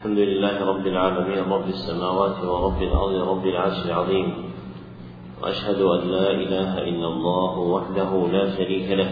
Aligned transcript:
الحمد 0.00 0.18
لله 0.18 0.64
رب 0.64 0.86
العالمين 0.86 1.44
رب 1.52 1.68
السماوات 1.68 2.44
ورب 2.44 2.82
الأرض 2.82 3.28
رب 3.28 3.46
العرش 3.46 3.86
العظيم. 3.86 4.32
وأشهد 5.42 5.80
أن 5.80 6.08
لا 6.08 6.30
إله 6.30 6.78
إلا 6.88 7.06
الله 7.06 7.58
وحده 7.58 8.28
لا 8.32 8.56
شريك 8.56 8.90
له. 8.90 9.10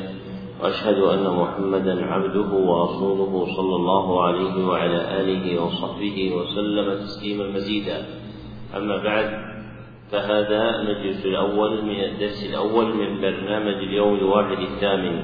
وأشهد 0.62 0.98
أن 0.98 1.24
محمدا 1.40 2.04
عبده 2.04 2.50
ورسوله 2.70 3.46
صلى 3.56 3.76
الله 3.76 4.22
عليه 4.22 4.66
وعلى 4.66 5.20
آله 5.20 5.62
وصحبه 5.62 6.32
وسلم 6.36 6.94
تسليما 7.04 7.46
مزيدا. 7.46 8.06
أما 8.76 8.96
بعد 8.96 9.28
فهذا 10.10 10.60
المجلس 10.80 11.26
الأول 11.26 11.84
من 11.84 12.00
الدرس 12.00 12.44
الأول 12.50 12.86
من 12.96 13.20
برنامج 13.20 13.78
اليوم 13.88 14.14
الواحد 14.14 14.58
الثامن. 14.58 15.16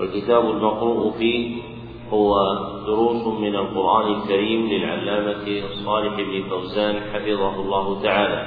والكتاب 0.00 0.50
المقروء 0.50 1.10
فيه 1.10 1.73
هو 2.14 2.54
دروس 2.86 3.26
من 3.26 3.56
القرآن 3.56 4.14
الكريم 4.14 4.66
للعلامة 4.66 5.62
صالح 5.84 6.14
بن 6.14 6.48
فوزان 6.50 6.94
حفظه 7.12 7.60
الله 7.60 8.02
تعالى. 8.02 8.40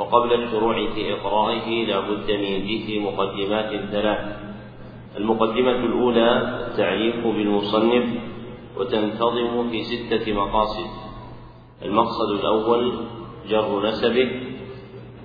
وقبل 0.00 0.32
الشروع 0.32 0.90
في 0.94 1.12
إقرائه 1.12 1.86
لا 1.86 2.00
بد 2.00 2.30
من 2.30 2.52
ذكر 2.68 3.00
مقدمات 3.00 3.70
ثلاث. 3.92 4.36
المقدمة 5.16 5.70
الأولى 5.70 6.30
التعريف 6.66 7.26
بالمصنف 7.26 8.04
وتنتظم 8.76 9.70
في 9.70 9.82
ستة 9.84 10.32
مقاصد. 10.32 10.90
المقصد 11.82 12.30
الأول 12.30 12.92
جر 13.48 13.88
نسبه 13.88 14.30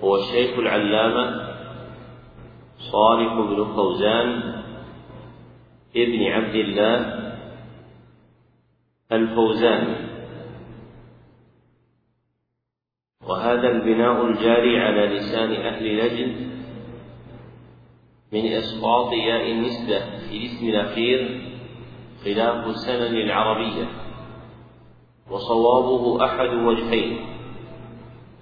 هو 0.04 0.16
الشيخ 0.16 0.60
العلامة 0.60 1.26
صالح 2.92 3.34
بن 3.34 3.66
فوزان 3.76 4.54
ابن 5.96 6.24
عبد 6.24 6.56
الله 6.56 7.21
الفوزان. 9.12 9.96
وهذا 13.30 13.70
البناء 13.72 14.26
الجاري 14.26 14.80
على 14.80 15.06
لسان 15.08 15.52
أهل 15.52 15.96
نجد 15.96 16.52
من 18.34 18.46
إسقاط 18.46 19.14
ياء 19.14 19.52
النسبة 19.52 20.00
في 20.00 20.38
الاسم 20.38 20.70
الأخير 20.70 21.42
خلاف 22.26 22.68
السنن 22.68 23.16
العربية 23.18 23.88
وصوابه 25.32 26.26
أحد 26.26 26.50
وجهين. 26.50 27.20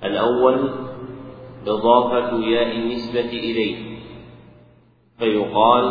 الأول 0.03 0.69
إضافة 1.67 2.39
ياء 2.45 2.75
النسبة 2.75 3.29
إليه 3.29 3.99
فيقال 5.19 5.85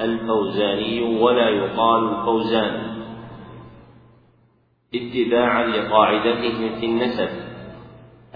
الفوزاني 0.00 1.20
ولا 1.20 1.48
يقال 1.48 2.08
الفوزان. 2.08 2.89
اتباعا 4.94 5.66
لقاعدتهم 5.66 6.80
في 6.80 6.86
النسب 6.86 7.28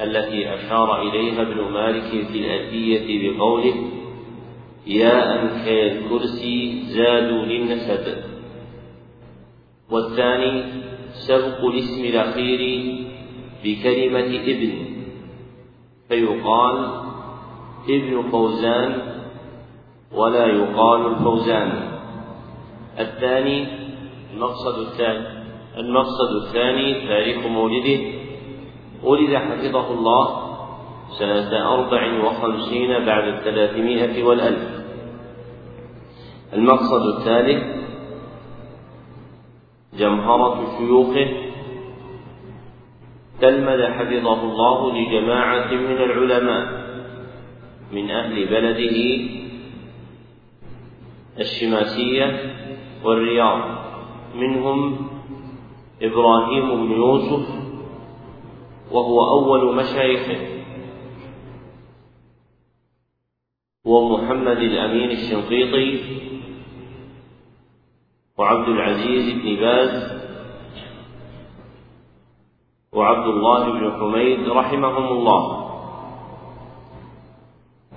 التي 0.00 0.55
أشار 0.55 1.02
إليها 1.02 1.42
ابن 1.42 1.72
مالك 1.72 2.27
في 2.27 2.38
الألفية 2.38 3.33
بقوله 3.33 3.74
ياء 4.86 5.47
كالكرسي 5.64 6.82
زادوا 6.86 7.44
للنسب. 7.44 8.16
والثاني 9.91 10.64
سبق 11.12 11.64
الاسم 11.64 12.05
الأخير 12.05 12.60
بكلمة 13.64 14.41
ابن 14.52 14.72
فيقال 16.08 17.05
ابن 17.88 18.30
فوزان 18.30 19.02
ولا 20.12 20.47
يقال 20.47 21.06
الفوزان 21.06 21.98
الثاني 22.98 23.66
المقصد 24.34 24.78
الثاني 24.78 25.44
المقصد 25.77 26.47
الثاني 26.47 27.08
تاريخ 27.08 27.47
مولده. 27.47 28.00
ولد 29.03 29.36
حفظه 29.36 29.94
الله 29.94 30.44
سنة 31.19 31.75
أربع 31.75 32.25
وخمسين 32.25 33.05
بعد 33.05 33.25
الثلاثمائة 33.28 34.22
والألف. 34.22 34.84
المقصد 36.53 37.06
الثالث 37.16 37.84
جمهرة 39.99 40.78
شيوخه 40.78 41.28
تلمذ 43.41 43.82
حفظه 43.82 44.43
الله 44.43 44.93
لجماعة 44.93 45.72
من 45.72 45.97
العلماء 45.97 46.84
من 47.93 48.10
أهل 48.10 48.47
بلده 48.47 49.28
الشماسية 51.41 52.54
والرياض. 53.04 53.60
منهم 54.34 55.13
إبراهيم 56.06 56.87
بن 56.87 56.92
يوسف 56.92 57.48
وهو 58.92 59.28
أول 59.28 59.76
مشايخه 59.76 60.41
ومحمد 63.84 64.56
الأمين 64.56 65.10
الشنقيطي 65.10 66.00
وعبد 68.38 68.69
العزيز 68.69 69.34
بن 69.34 69.56
باز 69.56 70.25
وعبد 72.93 73.26
الله 73.26 73.72
بن 73.72 73.93
حميد 73.93 74.48
رحمهم 74.48 75.06
الله. 75.19 75.64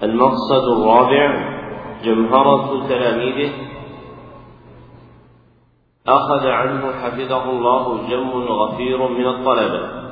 المقصد 0.03 0.63
الرابع 0.77 1.57
جمهرة 2.03 2.87
تلاميذه 2.87 3.66
أخذ 6.07 6.47
عنه 6.47 6.91
حفظه 6.91 7.49
الله 7.49 8.09
جم 8.09 8.29
غفير 8.29 9.07
من 9.07 9.27
الطلبة 9.27 10.07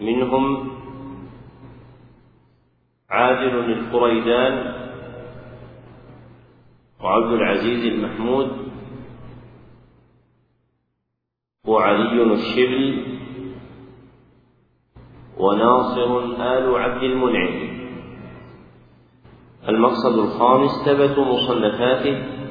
منهم 0.00 0.70
عادل 3.10 3.72
الفريدان 3.72 4.74
وعبد 7.00 7.32
العزيز 7.32 7.84
المحمود 7.92 8.48
وعلي 11.66 12.22
الشبل 12.22 13.06
وناصر 15.38 16.18
آل 16.40 16.74
عبد 16.76 17.02
المنعم. 17.02 17.72
المقصد 19.68 20.18
الخامس 20.18 20.70
ثبت 20.86 21.18
مصنفاته 21.18 22.41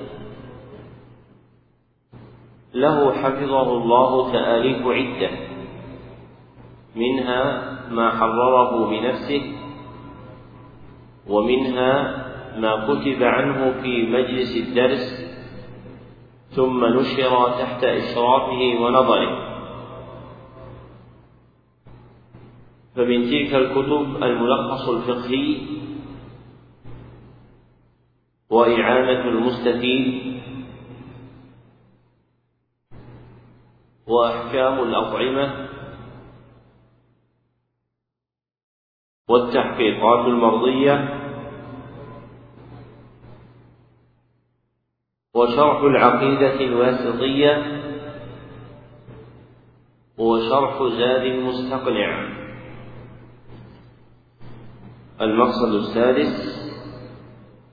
له 2.73 3.11
حفظه 3.13 3.71
الله 3.77 4.31
تآليف 4.31 4.87
عدة. 4.87 5.29
منها 6.95 7.43
ما 7.91 8.09
حرره 8.09 8.89
بنفسه 8.89 9.41
ومنها 11.27 12.21
ما 12.57 12.87
كتب 12.87 13.23
عنه 13.23 13.81
في 13.81 14.05
مجلس 14.05 14.57
الدرس 14.57 15.31
ثم 16.49 16.85
نشر 16.85 17.49
تحت 17.59 17.83
إشرافه 17.83 18.81
ونظره. 18.81 19.51
فمن 22.95 23.23
تلك 23.23 23.55
الكتب 23.55 24.23
الملخص 24.23 24.89
الفقهي 24.89 25.57
وإعانة 28.49 29.29
المستفيد 29.29 30.31
وأحكام 34.11 34.79
الأطعمة 34.83 35.67
والتحقيقات 39.29 40.25
المرضية 40.25 41.17
وشرح 45.35 45.81
العقيدة 45.81 46.53
الواسطية 46.53 47.81
وشرح 50.17 50.83
زاد 50.83 51.21
المستقنع. 51.21 52.29
المقصد 55.21 55.73
السادس 55.73 56.61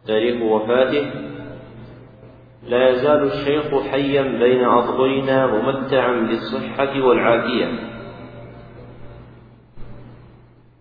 تاريخ 0.07 0.43
وفاته. 0.43 1.28
لا 2.69 2.89
يزال 2.89 3.23
الشيخ 3.23 3.83
حيا 3.91 4.23
بين 4.23 4.65
أظهرنا 4.65 5.47
ممتعا 5.47 6.13
بالصحة 6.13 7.01
والعافية. 7.01 7.69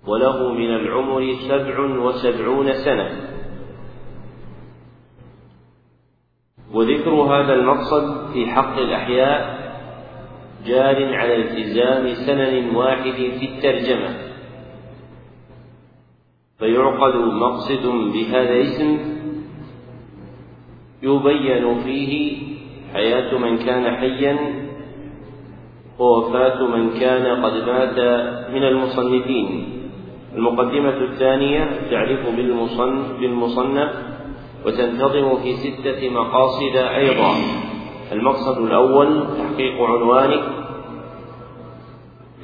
وله 0.08 0.54
من 0.54 0.76
العمر 0.76 1.34
سبع 1.34 1.80
وسبعون 1.80 2.74
سنة. 2.74 3.10
وذكر 6.74 7.10
هذا 7.10 7.54
المقصد 7.54 8.34
في 8.34 8.48
حق 8.48 8.78
الأحياء 8.78 9.58
جار 10.66 11.16
على 11.16 11.36
التزام 11.36 12.14
سنن 12.14 12.76
واحد 12.76 13.12
في 13.12 13.46
الترجمة. 13.46 14.18
فيعقد 16.60 17.16
مقصد 17.16 17.86
بهذا 18.14 18.54
الاسم 18.54 19.17
يبين 21.08 21.66
فيه 21.84 22.38
حياة 22.94 23.38
من 23.38 23.58
كان 23.58 23.96
حيا 23.96 24.38
ووفاة 26.00 26.68
من 26.68 27.00
كان 27.00 27.26
قد 27.44 27.54
مات 27.54 28.00
من 28.54 28.64
المصنفين. 28.64 29.50
المقدمة 30.36 30.98
الثانية 31.10 31.64
تعرف 31.92 32.22
بالمصنف 33.20 33.90
وتنتظم 34.66 35.28
في 35.44 35.54
ستة 35.54 36.10
مقاصد 36.10 36.76
أيضا. 36.76 37.34
المقصد 38.12 38.58
الأول 38.58 39.24
تحقيق 39.38 39.82
عنوانه 39.82 40.42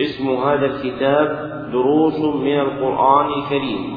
اسم 0.02 0.30
هذا 0.30 0.66
الكتاب 0.66 1.28
دروس 1.72 2.20
من 2.20 2.60
القرآن 2.60 3.28
الكريم. 3.40 3.96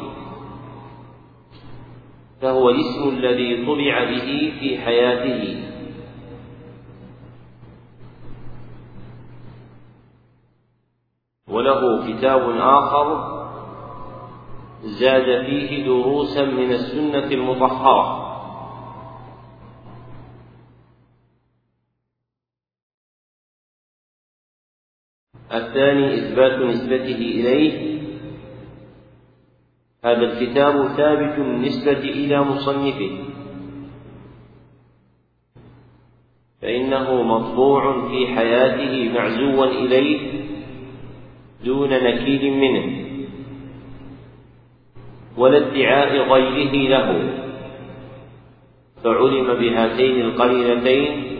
فهو 2.40 2.70
الاسم 2.70 3.08
الذي 3.08 3.66
طبع 3.66 4.04
به 4.04 4.52
في 4.60 4.78
حياته. 4.78 5.62
وله 11.48 12.12
كتاب 12.12 12.50
آخر 12.60 13.36
زاد 14.82 15.46
فيه 15.46 15.84
دروسا 15.84 16.44
من 16.44 16.72
السنة 16.72 17.30
المطهرة. 17.32 18.26
الثاني 25.52 26.14
إثبات 26.14 26.58
نسبته 26.58 27.16
إليه 27.16 27.96
هذا 30.06 30.22
الكتاب 30.22 30.88
ثابت 30.96 31.38
بالنسبة 31.38 31.98
إلى 31.98 32.40
مصنفه. 32.40 33.10
فإنه 36.62 37.22
مطبوع 37.22 38.08
في 38.08 38.26
حياته 38.26 39.12
معزوا 39.14 39.66
إليه 39.66 40.20
دون 41.64 41.88
نكيل 41.90 42.52
منه. 42.52 43.06
ولا 45.36 45.56
ادعاء 45.56 46.28
غيره 46.32 46.88
له. 46.88 47.32
فعلم 49.04 49.54
بهاتين 49.54 50.20
القرينتين 50.20 51.38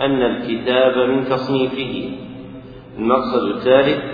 أن 0.00 0.22
الكتاب 0.22 1.08
من 1.08 1.24
تصنيفه. 1.24 2.10
المقصد 2.98 3.48
الثالث 3.56 4.04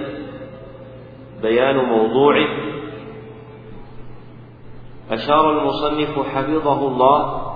بيان 1.42 1.76
موضوعه 1.76 2.73
أشار 5.10 5.50
المصنف 5.50 6.26
حفظه 6.26 6.88
الله 6.88 7.52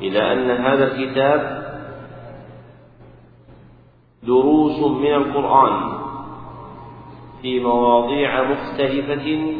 إلى 0.00 0.32
أن 0.32 0.50
هذا 0.50 0.84
الكتاب 0.84 1.64
دروس 4.22 4.78
من 4.78 5.14
القرآن 5.14 5.92
في 7.42 7.60
مواضيع 7.60 8.42
مختلفة 8.42 9.54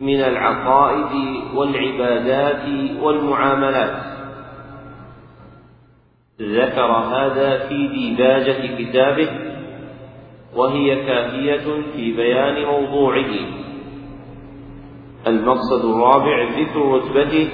من 0.00 0.20
العقائد 0.20 1.42
والعبادات 1.54 2.94
والمعاملات. 3.02 4.02
ذكر 6.40 6.92
هذا 6.92 7.68
في 7.68 7.88
ديباجة 7.88 8.82
كتابه 8.82 9.28
وهي 10.56 11.06
كافية 11.06 11.82
في 11.92 12.12
بيان 12.12 12.64
موضوعه. 12.66 13.62
المقصد 15.26 15.84
الرابع 15.84 16.42
ذكر 16.42 16.80
رتبته 16.80 17.48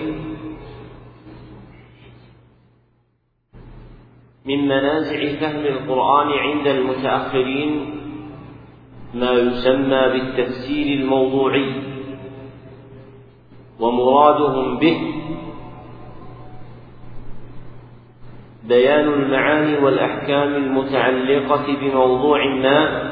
من 4.47 4.69
منازع 4.69 5.41
فهم 5.41 5.61
القرآن 5.61 6.29
عند 6.29 6.67
المتأخرين 6.67 7.95
ما 9.15 9.33
يسمى 9.33 10.09
بالتفسير 10.09 11.01
الموضوعي 11.01 11.83
ومرادهم 13.81 14.79
به 14.79 14.99
بيان 18.69 19.09
المعاني 19.09 19.79
والأحكام 19.79 20.55
المتعلقة 20.55 21.67
بموضوع 21.81 22.45
ما 22.55 23.09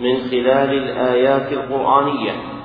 من 0.00 0.16
خلال 0.30 0.70
الآيات 0.74 1.52
القرآنية. 1.52 2.57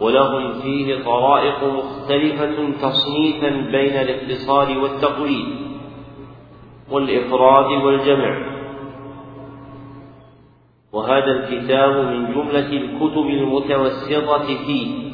ولهم 0.00 0.60
فيه 0.60 1.04
طرائق 1.04 1.64
مختلفة 1.64 2.72
تصنيفا 2.82 3.48
بين 3.48 3.92
الاختصار 3.92 4.78
والتقويد 4.78 5.46
والإفراد 6.90 7.82
والجمع. 7.82 8.56
وهذا 10.92 11.32
الكتاب 11.32 12.06
من 12.06 12.34
جملة 12.34 12.72
الكتب 12.72 13.26
المتوسطة 13.26 14.46
فيه. 14.66 15.12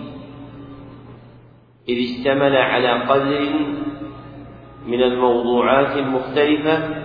إذ 1.88 1.98
اشتمل 2.10 2.56
على 2.56 2.88
قدر 2.88 3.48
من 4.86 5.02
الموضوعات 5.02 5.96
المختلفة 5.96 7.02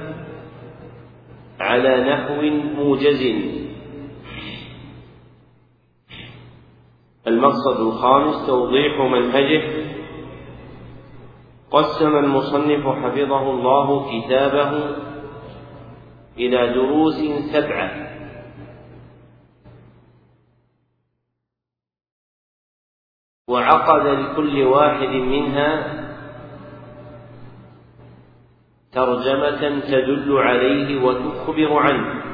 على 1.59 2.13
نحو 2.13 2.41
موجز. 2.83 3.56
المقصد 7.27 7.79
الخامس 7.79 8.47
توضيح 8.47 8.99
منهجه. 8.99 9.87
قسم 11.71 12.15
المصنف 12.15 12.87
حفظه 12.87 13.51
الله 13.51 14.05
كتابه 14.11 14.95
إلى 16.37 16.73
دروس 16.73 17.15
سبعة. 17.53 18.07
وعقد 23.49 24.07
لكل 24.07 24.63
واحد 24.63 25.09
منها 25.09 25.97
ترجمة 28.91 29.79
تدل 29.79 30.37
عليه 30.37 31.03
وتخبر 31.03 31.73
عنه. 31.73 32.26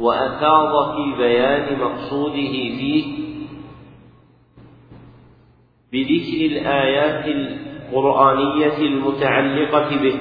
وأفاض 0.00 0.94
في 0.94 1.18
بيان 1.18 1.78
مقصوده 1.78 2.52
فيه 2.52 3.30
بذكر 5.92 6.46
الآيات 6.46 7.26
القرآنية 7.26 8.78
المتعلقة 8.78 10.02
به. 10.02 10.20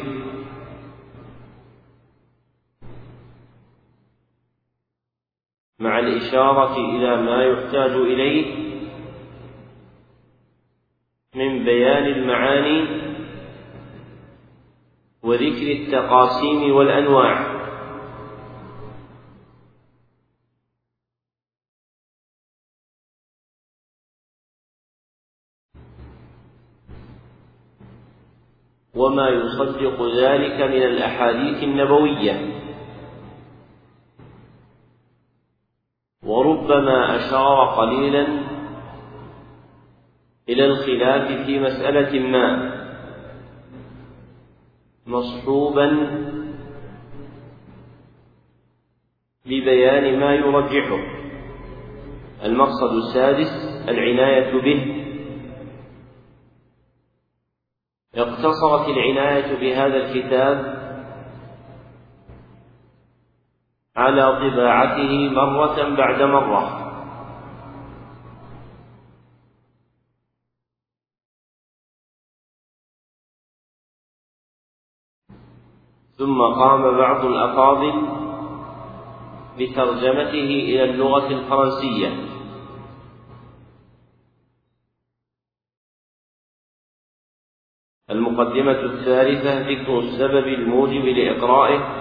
مع 5.80 6.00
الإشارة 6.00 6.78
إلى 6.78 7.22
ما 7.22 7.44
يحتاج 7.44 7.92
إليه 7.92 8.56
من 11.36 11.64
بيان 11.64 12.06
المعاني 12.06 12.88
وذكر 15.24 15.72
التقاسيم 15.72 16.76
والأنواع. 16.76 17.49
وما 29.00 29.30
يصدق 29.30 29.98
ذلك 30.22 30.62
من 30.62 30.84
الأحاديث 30.84 31.64
النبوية. 31.64 32.36
وربما 36.24 37.16
أشار 37.16 37.66
قليلا 37.78 38.28
إلى 40.50 40.66
الخلاف 40.66 41.46
في 41.46 41.60
مسألة 41.60 42.20
ما 42.20 42.76
مصحوبا 45.08 45.88
ببيان 49.46 50.20
ما 50.20 50.34
يرجحه. 50.36 51.20
المقصد 52.44 52.94
السادس 52.96 53.52
العناية 53.90 54.62
به 54.62 54.99
اقتصرت 58.22 58.88
العناية 58.88 59.60
بهذا 59.60 59.96
الكتاب 59.96 60.80
على 63.96 64.50
طباعته 64.52 65.30
مرة 65.34 65.96
بعد 65.96 66.22
مرة. 66.22 66.86
ثم 76.18 76.42
قام 76.42 76.98
بعض 76.98 77.26
الأفاضل 77.26 77.94
بترجمته 79.60 80.50
إلى 80.70 80.84
اللغة 80.84 81.28
الفرنسية. 81.28 82.39
المقدمة 88.12 88.80
الثالثة 88.84 89.70
ذكر 89.70 90.00
السبب 90.00 90.48
الموجب 90.48 91.06
لإقرائه. 91.06 92.00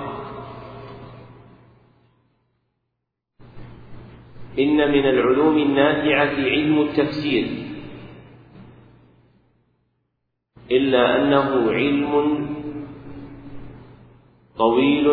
إن 4.58 4.92
من 4.92 5.04
العلوم 5.06 5.58
النافعة 5.58 6.34
علم 6.44 6.80
التفسير. 6.80 7.48
إلا 10.70 11.22
أنه 11.22 11.72
علم 11.72 12.46
طويل 14.58 15.08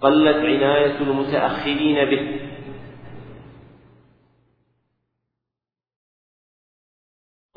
قلت 0.00 0.36
عناية 0.36 1.00
المتأخرين 1.00 2.04
به. 2.04 2.41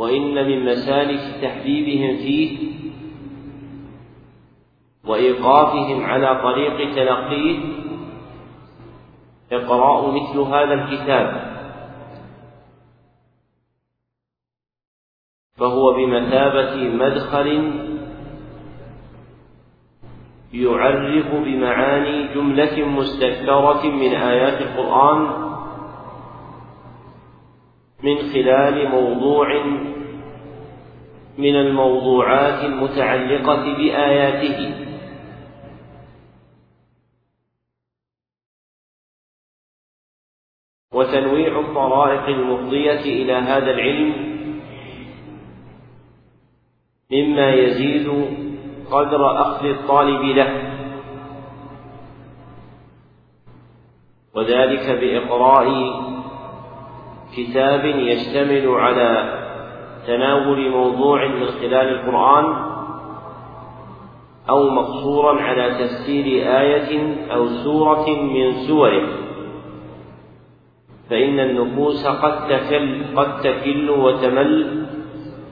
وإن 0.05 0.47
من 0.47 0.65
مسالك 0.65 1.41
تحبيبهم 1.41 2.17
فيه 2.17 2.75
وإيقافهم 5.05 6.03
على 6.03 6.41
طريق 6.43 6.95
تلقيه. 6.95 7.59
إقراء 9.51 10.11
مثل 10.11 10.39
هذا 10.39 10.73
الكتاب. 10.73 11.55
فهو 15.57 15.93
بمثابة 15.93 16.75
مدخل 16.75 17.71
يعرف 20.53 21.35
بمعاني 21.35 22.33
جملة 22.33 22.85
مستكثرة 22.85 23.85
من 23.85 24.15
آيات 24.15 24.61
القرآن 24.61 25.45
من 28.03 28.17
خلال 28.33 28.89
موضوع 28.89 29.47
من 31.37 31.55
الموضوعات 31.55 32.65
المتعلقة 32.65 33.77
بآياته. 33.77 34.85
وتنويع 40.93 41.59
الطرائق 41.59 42.25
المفضية 42.27 43.01
إلى 43.01 43.33
هذا 43.33 43.71
العلم 43.71 44.35
مما 47.11 47.53
يزيد 47.53 48.07
قدر 48.91 49.41
أخذ 49.41 49.65
الطالب 49.65 50.21
له. 50.21 50.71
وذلك 54.35 54.99
بإقراء 54.99 55.67
كتاب 57.37 57.85
يشتمل 57.85 58.67
على 58.67 59.34
تناول 60.07 60.69
موضوع 60.69 61.27
من 61.27 61.45
خلال 61.45 61.73
القرآن 61.73 62.75
أو 64.49 64.69
مقصورا 64.69 65.41
على 65.41 65.69
تفسير 65.69 66.25
آية 66.59 67.15
أو 67.33 67.47
سورة 67.47 68.09
من 68.09 68.51
سوره. 68.51 69.07
فإن 71.09 71.39
النفوس 71.39 72.07
قد 72.07 72.47
تكل 72.47 73.03
قد 73.15 73.41
تكل 73.41 73.89
وتمل 73.89 74.85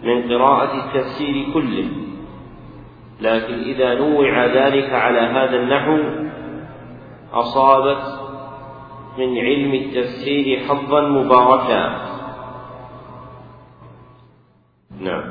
من 0.04 0.34
قراءة 0.34 0.86
التفسير 0.86 1.54
كله. 1.54 1.86
لكن 3.22 3.54
إذا 3.54 3.94
نوع 3.94 4.46
ذلك 4.46 4.94
على 4.94 5.20
هذا 5.20 5.56
النحو 5.56 5.98
أصابت 7.34 8.04
من 9.18 9.38
علم 9.38 9.74
التفسير 9.74 10.60
حظا 10.60 11.02
مباركا. 11.02 12.03
نعم. 15.04 15.24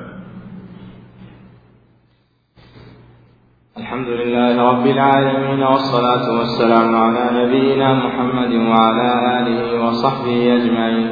الحمد 3.76 4.09
لله 4.09 4.71
رب 4.71 4.87
العالمين 4.87 5.62
والصلاة 5.62 6.38
والسلام 6.38 6.97
على 6.97 7.45
نبينا 7.45 7.95
محمد 7.95 8.52
وعلى 8.52 9.09
آله 9.38 9.85
وصحبه 9.85 10.57
أجمعين. 10.57 11.11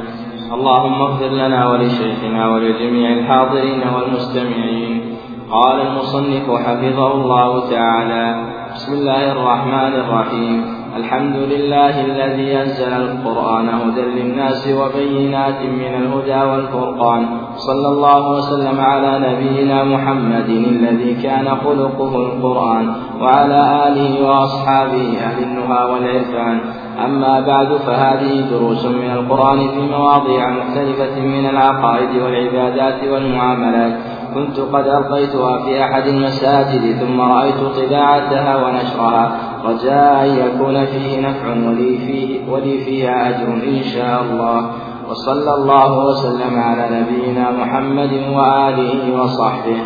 اللهم 0.53 1.01
اغفر 1.01 1.27
لنا 1.27 1.67
ولشيخنا 1.71 2.47
ولجميع 2.47 3.09
الحاضرين 3.13 3.83
والمستمعين. 3.87 5.15
قال 5.51 5.87
المصنف 5.87 6.51
حفظه 6.51 7.13
الله 7.13 7.69
تعالى. 7.69 8.25
بسم 8.73 8.93
الله 8.93 9.31
الرحمن 9.31 9.93
الرحيم. 10.03 10.80
الحمد 10.97 11.35
لله 11.35 12.05
الذي 12.05 12.57
أنزل 12.57 12.93
القرآن 12.93 13.69
هدى 13.69 14.01
للناس 14.01 14.67
وبينات 14.67 15.61
من 15.61 15.93
الهدى 16.01 16.51
والفرقان. 16.51 17.25
صلى 17.55 17.87
الله 17.87 18.31
وسلم 18.31 18.79
على 18.79 19.11
نبينا 19.19 19.83
محمد 19.83 20.49
الذي 20.49 21.13
كان 21.23 21.45
خلقه 21.65 22.15
القرآن 22.15 22.93
وعلى 23.21 23.87
آله 23.87 24.27
وأصحابه 24.27 25.17
أهل 25.27 25.43
النهى 25.43 25.91
والعرفان. 25.91 26.59
أما 27.05 27.39
بعد 27.39 27.67
فهذه 27.67 28.41
دروس 28.51 28.85
من 28.85 29.11
القرآن 29.11 29.59
في 29.67 29.81
مواضيع 29.97 30.49
مختلفة 30.49 31.19
من 31.19 31.49
العقائد 31.49 32.21
والعبادات 32.23 33.03
والمعاملات. 33.03 33.93
كنت 34.33 34.59
قد 34.59 34.87
ألقيتها 34.87 35.65
في 35.65 35.83
أحد 35.83 36.07
المساجد 36.07 36.95
ثم 36.99 37.21
رأيت 37.21 37.55
طباعتها 37.55 38.65
ونشرها. 38.65 39.50
رجاء 39.65 40.25
أن 40.25 40.37
يكون 40.37 40.85
فيه 40.85 41.19
نفع 41.19 41.47
ولي, 41.47 41.97
فيه 41.97 42.51
ولي 42.51 42.77
فيها 42.77 43.29
أجر 43.29 43.53
إن 43.53 43.83
شاء 43.83 44.21
الله. 44.21 44.71
وصلى 45.09 45.53
الله 45.55 46.05
وسلم 46.05 46.59
على 46.59 47.01
نبينا 47.01 47.51
محمد 47.51 48.13
وآله 48.13 49.21
وصحبه. 49.21 49.81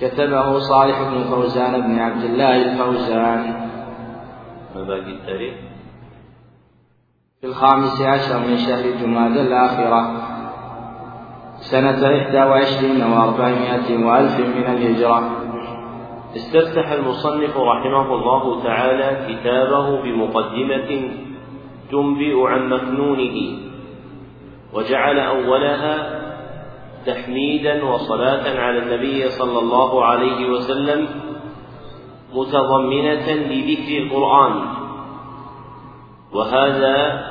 كتبه 0.00 0.58
صالح 0.58 1.02
بن 1.02 1.24
فوزان 1.24 1.80
بن 1.80 1.98
عبد 1.98 2.24
الله 2.24 2.56
الفوزان. 2.56 3.42
باقي 4.74 5.10
التاريخ؟ 5.10 5.54
في 7.40 7.46
الخامس 7.46 8.00
عشر 8.00 8.38
من 8.38 8.56
شهر 8.56 8.84
جماد 9.02 9.36
الآخرة. 9.36 10.12
سنة 11.56 12.18
إحدى 12.18 12.38
وعشرين 12.38 13.02
وأربعمائة 13.02 14.04
وألف 14.04 14.40
من 14.40 14.66
الهجرة. 14.66 15.45
استفتح 16.36 16.92
المصنف 16.92 17.56
رحمه 17.56 18.14
الله 18.14 18.62
تعالى 18.64 19.34
كتابه 19.34 20.02
بمقدمة 20.02 21.10
تنبئ 21.90 22.46
عن 22.46 22.68
مكنونه 22.68 23.58
وجعل 24.74 25.18
أولها 25.18 26.20
تحميدا 27.06 27.84
وصلاة 27.84 28.60
على 28.60 28.78
النبي 28.78 29.28
صلى 29.28 29.58
الله 29.58 30.04
عليه 30.04 30.50
وسلم 30.50 31.08
متضمنة 32.34 33.32
لذكر 33.32 33.98
القرآن. 33.98 34.54
وهذا 36.32 37.26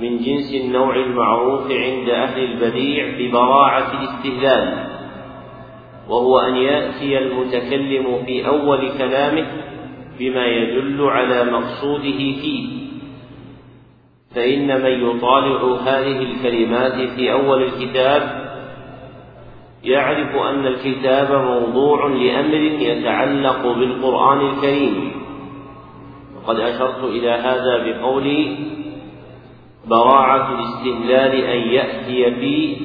من 0.00 0.18
جنس 0.18 0.54
النوع 0.54 0.96
المعروف 0.96 1.70
عند 1.70 2.08
أهل 2.08 2.44
البديع 2.44 3.18
ببراعة 3.18 3.92
الاستهلال. 3.92 4.85
وهو 6.08 6.38
أن 6.38 6.56
يأتي 6.56 7.18
المتكلم 7.18 8.24
في 8.26 8.46
أول 8.46 8.98
كلامه 8.98 9.46
بما 10.18 10.46
يدل 10.46 11.02
على 11.02 11.44
مقصوده 11.44 12.18
فيه. 12.18 12.68
فإن 14.34 14.82
من 14.82 15.10
يطالع 15.10 15.80
هذه 15.82 16.22
الكلمات 16.22 17.10
في 17.10 17.32
أول 17.32 17.62
الكتاب 17.62 18.46
يعرف 19.84 20.36
أن 20.36 20.66
الكتاب 20.66 21.44
موضوع 21.44 22.06
لأمر 22.06 22.60
يتعلق 22.80 23.62
بالقرآن 23.72 24.46
الكريم. 24.46 25.12
وقد 26.36 26.60
أشرت 26.60 27.04
إلى 27.04 27.30
هذا 27.30 27.84
بقولي 27.86 28.56
براعة 29.86 30.54
الاستهلال 30.54 31.44
أن 31.44 31.68
يأتي 31.68 32.34
في 32.34 32.76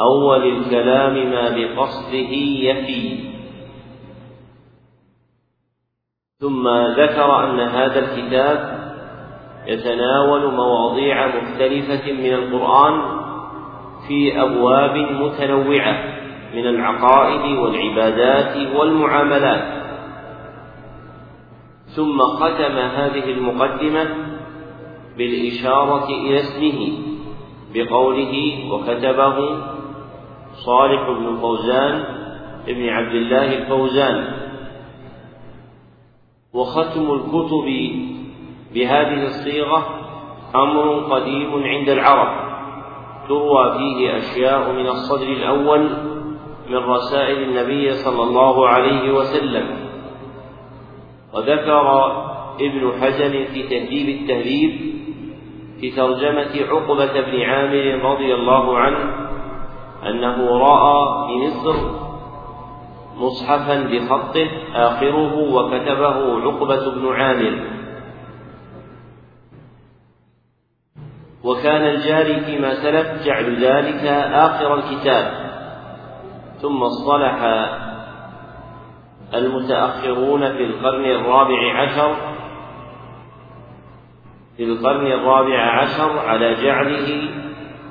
أول 0.00 0.46
الكلام 0.46 1.30
ما 1.30 1.48
بقصده 1.48 2.32
يفي. 2.60 3.18
ثم 6.40 6.68
ذكر 6.68 7.44
أن 7.44 7.60
هذا 7.60 7.98
الكتاب 7.98 8.86
يتناول 9.66 10.52
مواضيع 10.52 11.26
مختلفة 11.26 12.12
من 12.12 12.34
القرآن 12.34 13.02
في 14.08 14.42
أبواب 14.42 14.96
متنوعة 14.96 16.04
من 16.54 16.66
العقائد 16.66 17.58
والعبادات 17.58 18.76
والمعاملات. 18.76 19.76
ثم 21.86 22.18
ختم 22.22 22.78
هذه 22.78 23.24
المقدمة 23.30 24.08
بالإشارة 25.18 26.08
إلى 26.08 26.36
اسمه 26.36 26.98
بقوله 27.74 28.64
وكتبه 28.72 29.75
صالح 30.64 31.10
بن 31.10 31.36
فوزان 31.36 32.04
ابن 32.68 32.88
عبد 32.88 33.14
الله 33.14 33.58
الفوزان. 33.58 34.46
وختم 36.54 37.10
الكتب 37.12 37.68
بهذه 38.74 39.22
الصيغة 39.22 39.86
أمر 40.54 41.14
قديم 41.14 41.62
عند 41.62 41.88
العرب 41.88 42.46
تروى 43.28 43.78
فيه 43.78 44.16
أشياء 44.16 44.72
من 44.72 44.86
الصدر 44.86 45.26
الأول 45.26 45.88
من 46.70 46.76
رسائل 46.76 47.42
النبي 47.42 47.90
صلى 47.90 48.22
الله 48.22 48.68
عليه 48.68 49.12
وسلم. 49.12 49.66
وذكر 51.34 51.86
ابن 52.60 52.92
حزم 53.00 53.44
في 53.44 53.62
تهذيب 53.62 54.08
التهذيب 54.20 54.96
في 55.80 55.90
ترجمة 55.90 56.66
عقبة 56.70 57.20
بن 57.20 57.40
عامر 57.42 58.10
رضي 58.12 58.34
الله 58.34 58.78
عنه 58.78 59.25
أنه 60.10 60.58
رأى 60.58 61.26
في 61.26 61.46
مصر 61.46 61.76
مصحفا 63.16 63.82
بخطه 63.90 64.48
آخره 64.74 65.34
وكتبه 65.54 66.40
عقبة 66.40 66.90
بن 66.90 67.12
عامر. 67.14 67.60
وكان 71.44 71.82
الجاري 71.82 72.40
فيما 72.40 72.74
سلف 72.74 73.24
جعل 73.24 73.64
ذلك 73.64 74.06
آخر 74.32 74.74
الكتاب. 74.74 75.46
ثم 76.62 76.82
اصطلح 76.82 77.42
المتأخرون 79.34 80.52
في 80.52 80.64
القرن 80.64 81.04
الرابع 81.04 81.82
عشر 81.82 82.16
في 84.56 84.64
القرن 84.64 85.06
الرابع 85.06 85.82
عشر 85.82 86.18
على 86.18 86.54
جعله 86.54 87.30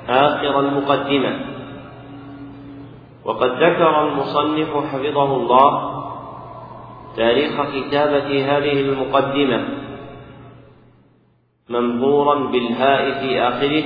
آخر 0.08 0.60
المقدمة. 0.60 1.45
وقد 3.26 3.50
ذكر 3.50 4.08
المصنف 4.08 4.70
حفظه 4.76 5.36
الله 5.36 6.02
تاريخ 7.16 7.62
كتابة 7.62 8.56
هذه 8.56 8.80
المقدمة 8.80 9.68
منظورا 11.68 12.50
بالهاء 12.50 13.20
في 13.20 13.40
آخره 13.40 13.84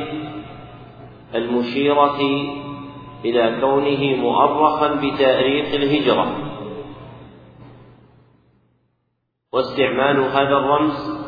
المشيرة 1.35 2.21
إلى 3.25 3.61
كونه 3.61 4.17
مؤرخا 4.17 4.89
بتاريخ 4.95 5.75
الهجرة. 5.75 6.27
واستعمال 9.53 10.21
هذا 10.21 10.57
الرمز 10.57 11.21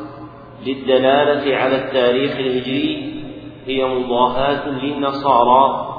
للدلالة 0.66 1.56
على 1.56 1.76
التاريخ 1.76 2.32
الهجري 2.32 3.12
هي 3.66 3.84
مضاهاة 3.84 4.68
للنصارى 4.68 5.91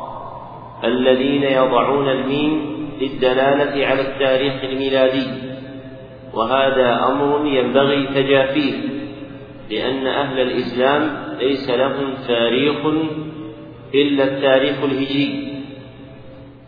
الذين 0.84 1.44
يضعون 1.44 2.10
الميم 2.10 2.74
للدلالة 3.02 3.88
على 3.88 4.02
التاريخ 4.02 4.64
الميلادي. 4.64 5.28
وهذا 6.34 7.06
أمر 7.06 7.46
ينبغي 7.46 8.08
تجافيه 8.08 8.74
لأن 9.72 10.08
أهل 10.08 10.40
الإسلام 10.40 11.18
ليس 11.40 11.70
لهم 11.70 12.14
تاريخ 12.28 12.86
إلا 13.96 14.24
التاريخ 14.24 14.84
الهجري. 14.84 15.54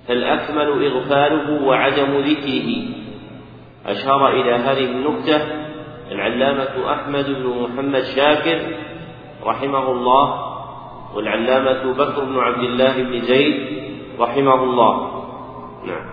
فالأكمل 0.07 0.85
إغفاله 0.85 1.63
وعدم 1.63 2.17
ذكره. 2.17 2.69
أشار 3.85 4.29
إلى 4.41 4.51
هذه 4.51 4.85
النكتة 4.91 5.41
العلامة 6.11 6.93
أحمد 6.93 7.25
بن 7.25 7.47
محمد 7.47 8.03
شاكر 8.15 8.59
رحمه 9.43 9.91
الله 9.91 10.55
والعلامة 11.15 11.93
بكر 11.93 12.23
بن 12.23 12.37
عبد 12.37 12.63
الله 12.63 13.03
بن 13.03 13.19
زيد 13.19 13.84
رحمه 14.19 14.63
الله 14.63 14.93
نعم. 15.85 16.05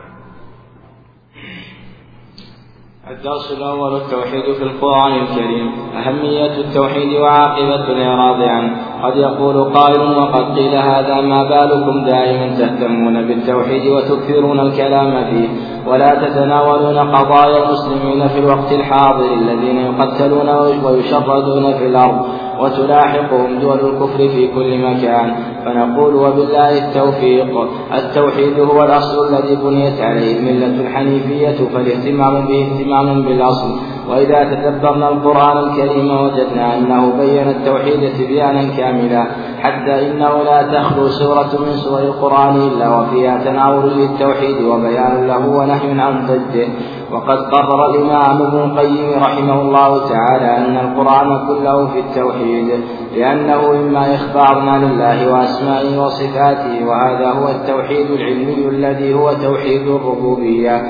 الدرس 3.10 3.52
الأول 3.52 3.96
التوحيد 3.96 4.54
في 4.58 4.62
القرآن 4.62 5.12
الكريم. 5.12 5.72
أهمية 5.96 6.60
التوحيد 6.60 7.20
وعاقبة 7.20 7.92
الإعراض 7.92 8.42
عنه. 8.42 8.76
قد 9.02 9.16
يقول 9.16 9.64
قائل 9.64 10.00
وقد 10.00 10.58
قيل 10.58 10.74
هذا 10.74 11.20
ما 11.20 11.42
بالكم 11.42 12.04
دائما 12.04 12.56
تهتمون 12.58 13.26
بالتوحيد 13.26 13.92
وتكثرون 13.92 14.60
الكلام 14.60 15.24
فيه. 15.24 15.48
ولا 15.90 16.14
تتناولون 16.14 16.98
قضايا 16.98 17.66
المسلمين 17.66 18.28
في 18.28 18.38
الوقت 18.38 18.72
الحاضر 18.72 19.34
الذين 19.34 19.78
يقتلون 19.78 20.48
ويشردون 20.84 21.72
في 21.78 21.86
الأرض. 21.86 22.26
وتلاحقهم 22.62 23.58
دول 23.58 23.80
الكفر 23.80 24.28
في 24.28 24.48
كل 24.54 24.78
مكان. 24.78 25.34
فنقول 25.64 26.14
وبالله 26.14 26.88
التوفيق. 26.88 27.68
التوحيد 27.94 28.60
هو 28.60 28.84
الأصل 28.84 29.16
الذي 29.34 29.54
بنيت 29.56 30.00
عليه 30.00 30.38
الملة 30.38 30.80
الحنيفية 30.80 31.68
فالاهتمام 31.74 32.46
به 32.46 32.66
اهتمام 32.66 33.22
بالأصل. 33.22 33.70
وإذا 34.12 34.44
تدبرنا 34.44 35.08
القرآن 35.08 35.58
الكريم 35.58 36.10
وجدنا 36.20 36.78
أنه 36.78 37.12
بين 37.18 37.48
التوحيد 37.48 38.12
تبيانا 38.18 38.76
كاملا 38.76 39.26
حتى 39.60 40.10
إنه 40.10 40.42
لا 40.42 40.62
تخلو 40.62 41.08
سورة 41.08 41.50
من 41.66 41.72
سور 41.72 41.98
القرآن 41.98 42.56
إلا 42.56 42.98
وفيها 42.98 43.44
تناول 43.44 43.92
للتوحيد 43.98 44.64
وبيان 44.64 45.26
له 45.26 45.48
ونهي 45.48 46.00
عن 46.00 46.26
ضده. 46.26 46.68
وقد 47.12 47.38
قرر 47.38 47.90
الإمام 47.90 48.42
ابن 48.42 48.58
القيم 48.58 49.22
رحمه 49.22 49.62
الله 49.62 50.08
تعالى 50.08 50.56
أن 50.56 50.76
القرآن 50.76 51.46
كله 51.48 51.86
في 51.86 51.98
التوحيد 51.98 52.68
لأنه 53.16 53.70
إما 53.70 54.14
إخبار 54.14 54.58
عن 54.68 54.84
الله 54.84 55.32
وأسمائه 55.32 55.98
وصفاته 56.04 56.86
وهذا 56.86 57.30
هو 57.30 57.48
التوحيد 57.48 58.10
العلمي 58.10 58.68
الذي 58.68 59.14
هو 59.14 59.32
توحيد 59.32 59.88
الربوبية. 59.88 60.82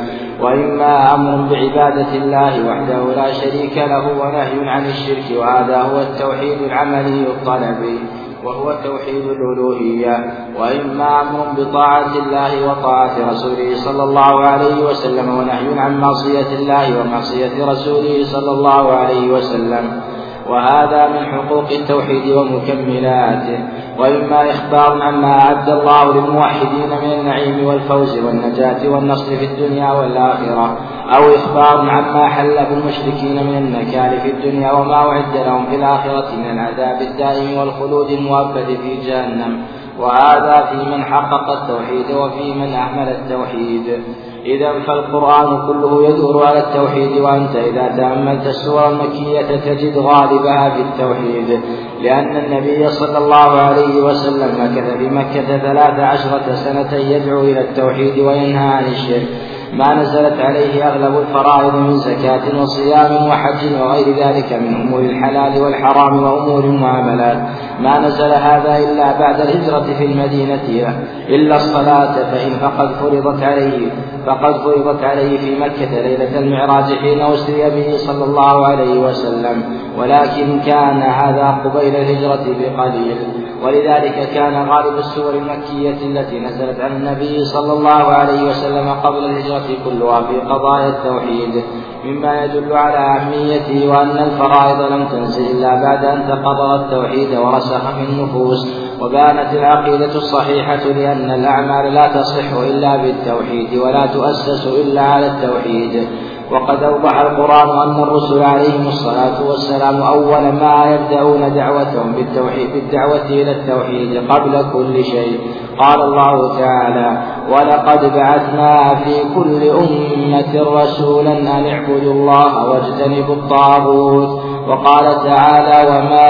وإما 0.42 1.14
أمر 1.14 1.36
بعبادة 1.50 2.14
الله 2.14 2.68
وحده 2.68 3.14
لا 3.16 3.32
شريك 3.32 3.76
له 3.78 4.04
ونهي 4.20 4.68
عن 4.68 4.86
الشرك 4.86 5.38
وهذا 5.38 5.82
هو 5.82 6.00
التوحيد 6.00 6.62
العملي 6.62 7.22
الطلبي 7.26 7.98
وهو 8.44 8.74
توحيد 8.84 9.24
الألوهية. 9.24 10.16
وإما 10.58 11.20
أمر 11.20 11.46
بطاعة 11.58 12.12
الله 12.26 12.70
وطاعة 12.70 13.30
رسوله 13.30 13.74
صلى 13.74 14.02
الله 14.02 14.46
عليه 14.46 14.84
وسلم 14.84 15.38
ونهي 15.38 15.78
عن 15.78 16.00
معصية 16.00 16.50
الله 16.58 17.00
ومعصية 17.00 17.66
رسوله 17.72 18.24
صلى 18.24 18.50
الله 18.50 18.92
عليه 18.92 19.32
وسلم. 19.32 20.00
وهذا 20.48 21.08
من 21.08 21.26
حقوق 21.26 21.70
التوحيد 21.70 22.32
ومكملاته. 22.36 23.58
وإما 23.98 24.50
إخبار 24.50 25.02
عما 25.02 25.40
أعد 25.40 25.68
الله 25.68 26.14
للموحدين 26.14 26.88
من 26.88 27.12
النعيم 27.12 27.66
والفوز 27.66 28.18
والنجاة 28.18 28.88
والنصر 28.88 29.36
في 29.36 29.44
الدنيا 29.44 29.92
والآخرة 29.92 30.76
أو 31.16 31.34
إخبار 31.34 31.90
عما 31.90 32.28
حل 32.28 32.66
بالمشركين 32.70 33.46
من 33.46 33.56
النكال 33.56 34.20
في 34.20 34.30
الدنيا 34.30 34.72
وما 34.72 34.94
أعد 34.94 35.36
لهم 35.36 35.66
في 35.66 35.76
الآخرة 35.76 36.26
من 36.36 36.50
العذاب 36.50 37.02
الدائم 37.02 37.58
والخلود 37.58 38.10
المؤبد 38.10 38.66
في 38.82 38.96
جهنم. 39.06 39.62
وهذا 39.98 40.68
في 40.70 40.96
من 40.96 41.04
حقق 41.04 41.50
التوحيد 41.50 42.16
وفي 42.16 42.54
من 42.54 42.74
أهمل 42.74 43.08
التوحيد. 43.08 44.02
إذا 44.44 44.72
فالقرآن 44.86 45.66
كله 45.66 46.08
يدور 46.08 46.46
على 46.46 46.58
التوحيد 46.58 47.20
وأنت 47.20 47.56
إذا 47.56 47.96
تأملت 47.96 48.46
السور 48.46 48.88
المكية 48.88 49.56
تجد 49.56 49.98
غالبها 49.98 50.70
في 50.70 50.80
التوحيد 50.82 51.60
لأن 52.02 52.36
النبي 52.36 52.88
صلى 52.88 53.18
الله 53.18 53.60
عليه 53.60 54.02
وسلم 54.02 54.64
مكث 54.64 54.96
في 54.98 55.08
مكة 55.08 55.58
ثلاث 55.58 56.00
عشرة 56.00 56.54
سنة 56.54 56.94
يدعو 56.94 57.40
إلى 57.40 57.60
التوحيد 57.60 58.18
وينهى 58.18 58.68
عن 58.68 58.84
الشرك. 58.84 59.28
ما 59.72 59.94
نزلت 59.94 60.40
عليه 60.40 60.88
أغلب 60.88 61.18
الفرائض 61.18 61.74
من 61.74 61.96
زكاة 61.96 62.60
وصيام 62.62 63.28
وحج 63.28 63.80
وغير 63.80 64.16
ذلك 64.16 64.52
من 64.52 64.74
أمور 64.74 65.00
الحلال 65.00 65.62
والحرام 65.62 66.22
وأمور 66.22 66.64
المعاملات. 66.64 67.38
ما 67.80 67.98
نزل 67.98 68.32
هذا 68.32 68.76
إلا 68.78 69.18
بعد 69.18 69.40
الهجرة 69.40 69.94
في 69.98 70.04
المدينة 70.04 70.94
إلا 71.28 71.56
الصلاة 71.56 72.12
فإن 72.12 72.50
فقد 72.50 72.92
فرضت 72.92 73.42
عليه 73.42 73.90
فقد 74.26 74.54
فرضت 74.56 75.04
عليه 75.04 75.38
في 75.38 75.58
مكة 75.60 76.00
ليلة 76.02 76.38
المعراج 76.38 76.84
حين 76.84 77.20
أسري 77.20 77.70
به 77.70 77.96
صلى 77.96 78.24
الله 78.24 78.66
عليه 78.66 78.98
وسلم. 78.98 79.62
ولكن 79.98 80.60
كان 80.60 81.02
هذا 81.02 81.58
قبيل 81.64 81.96
الهجرة 81.96 82.44
بقليل. 82.60 83.16
ولذلك 83.64 84.28
كان 84.34 84.68
غالب 84.68 84.98
السور 84.98 85.34
المكية 85.34 86.06
التي 86.06 86.40
نزلت 86.40 86.80
عن 86.80 86.92
النبي 86.92 87.44
صلى 87.44 87.72
الله 87.72 87.90
عليه 87.90 88.42
وسلم 88.42 88.88
قبل 88.88 89.24
الهجرة 89.24 89.66
كلها 89.84 90.20
في 90.20 90.40
قضايا 90.40 90.88
التوحيد. 90.88 91.62
مما 92.04 92.44
يدل 92.44 92.72
على 92.72 92.98
أهميته 92.98 93.90
وأن 93.90 94.18
الفرائض 94.18 94.92
لم 94.92 95.08
تنزل 95.08 95.56
إلا 95.56 95.68
بعد 95.68 96.04
أن 96.04 96.28
تقرر 96.28 96.74
التوحيد 96.74 97.34
ورسخ 97.62 97.94
في 97.94 98.04
النفوس 98.04 98.66
وبانت 99.00 99.52
العقيدة 99.52 100.14
الصحيحة 100.14 100.84
لأن 100.84 101.30
الأعمال 101.30 101.94
لا 101.94 102.06
تصح 102.06 102.52
إلا 102.52 102.96
بالتوحيد 102.96 103.78
ولا 103.78 104.06
تؤسس 104.06 104.66
إلا 104.66 105.02
على 105.02 105.26
التوحيد. 105.26 106.08
وقد 106.50 106.82
أوضح 106.82 107.20
القرآن 107.20 107.88
أن 107.88 108.02
الرسل 108.02 108.42
عليهم 108.42 108.88
الصلاة 108.88 109.48
والسلام 109.48 110.02
أول 110.02 110.52
ما 110.52 110.84
يبدأون 110.94 111.54
دعوتهم 111.54 112.12
بالتوحيد 112.12 112.72
بالدعوة 112.72 113.26
إلى 113.26 113.50
التوحيد 113.50 114.30
قبل 114.30 114.64
كل 114.72 115.04
شيء. 115.04 115.40
قال 115.78 116.02
الله 116.02 116.58
تعالى 116.58 117.22
ولقد 117.52 118.14
بعثنا 118.14 118.94
في 118.94 119.14
كل 119.34 119.62
أمة 119.70 120.82
رسولا 120.82 121.32
أن 121.32 121.66
اعبدوا 121.66 122.12
الله 122.12 122.70
واجتنبوا 122.70 123.34
الطاغوت 123.34 124.51
وقال 124.68 125.04
تعالى 125.24 125.88
وما 125.90 126.26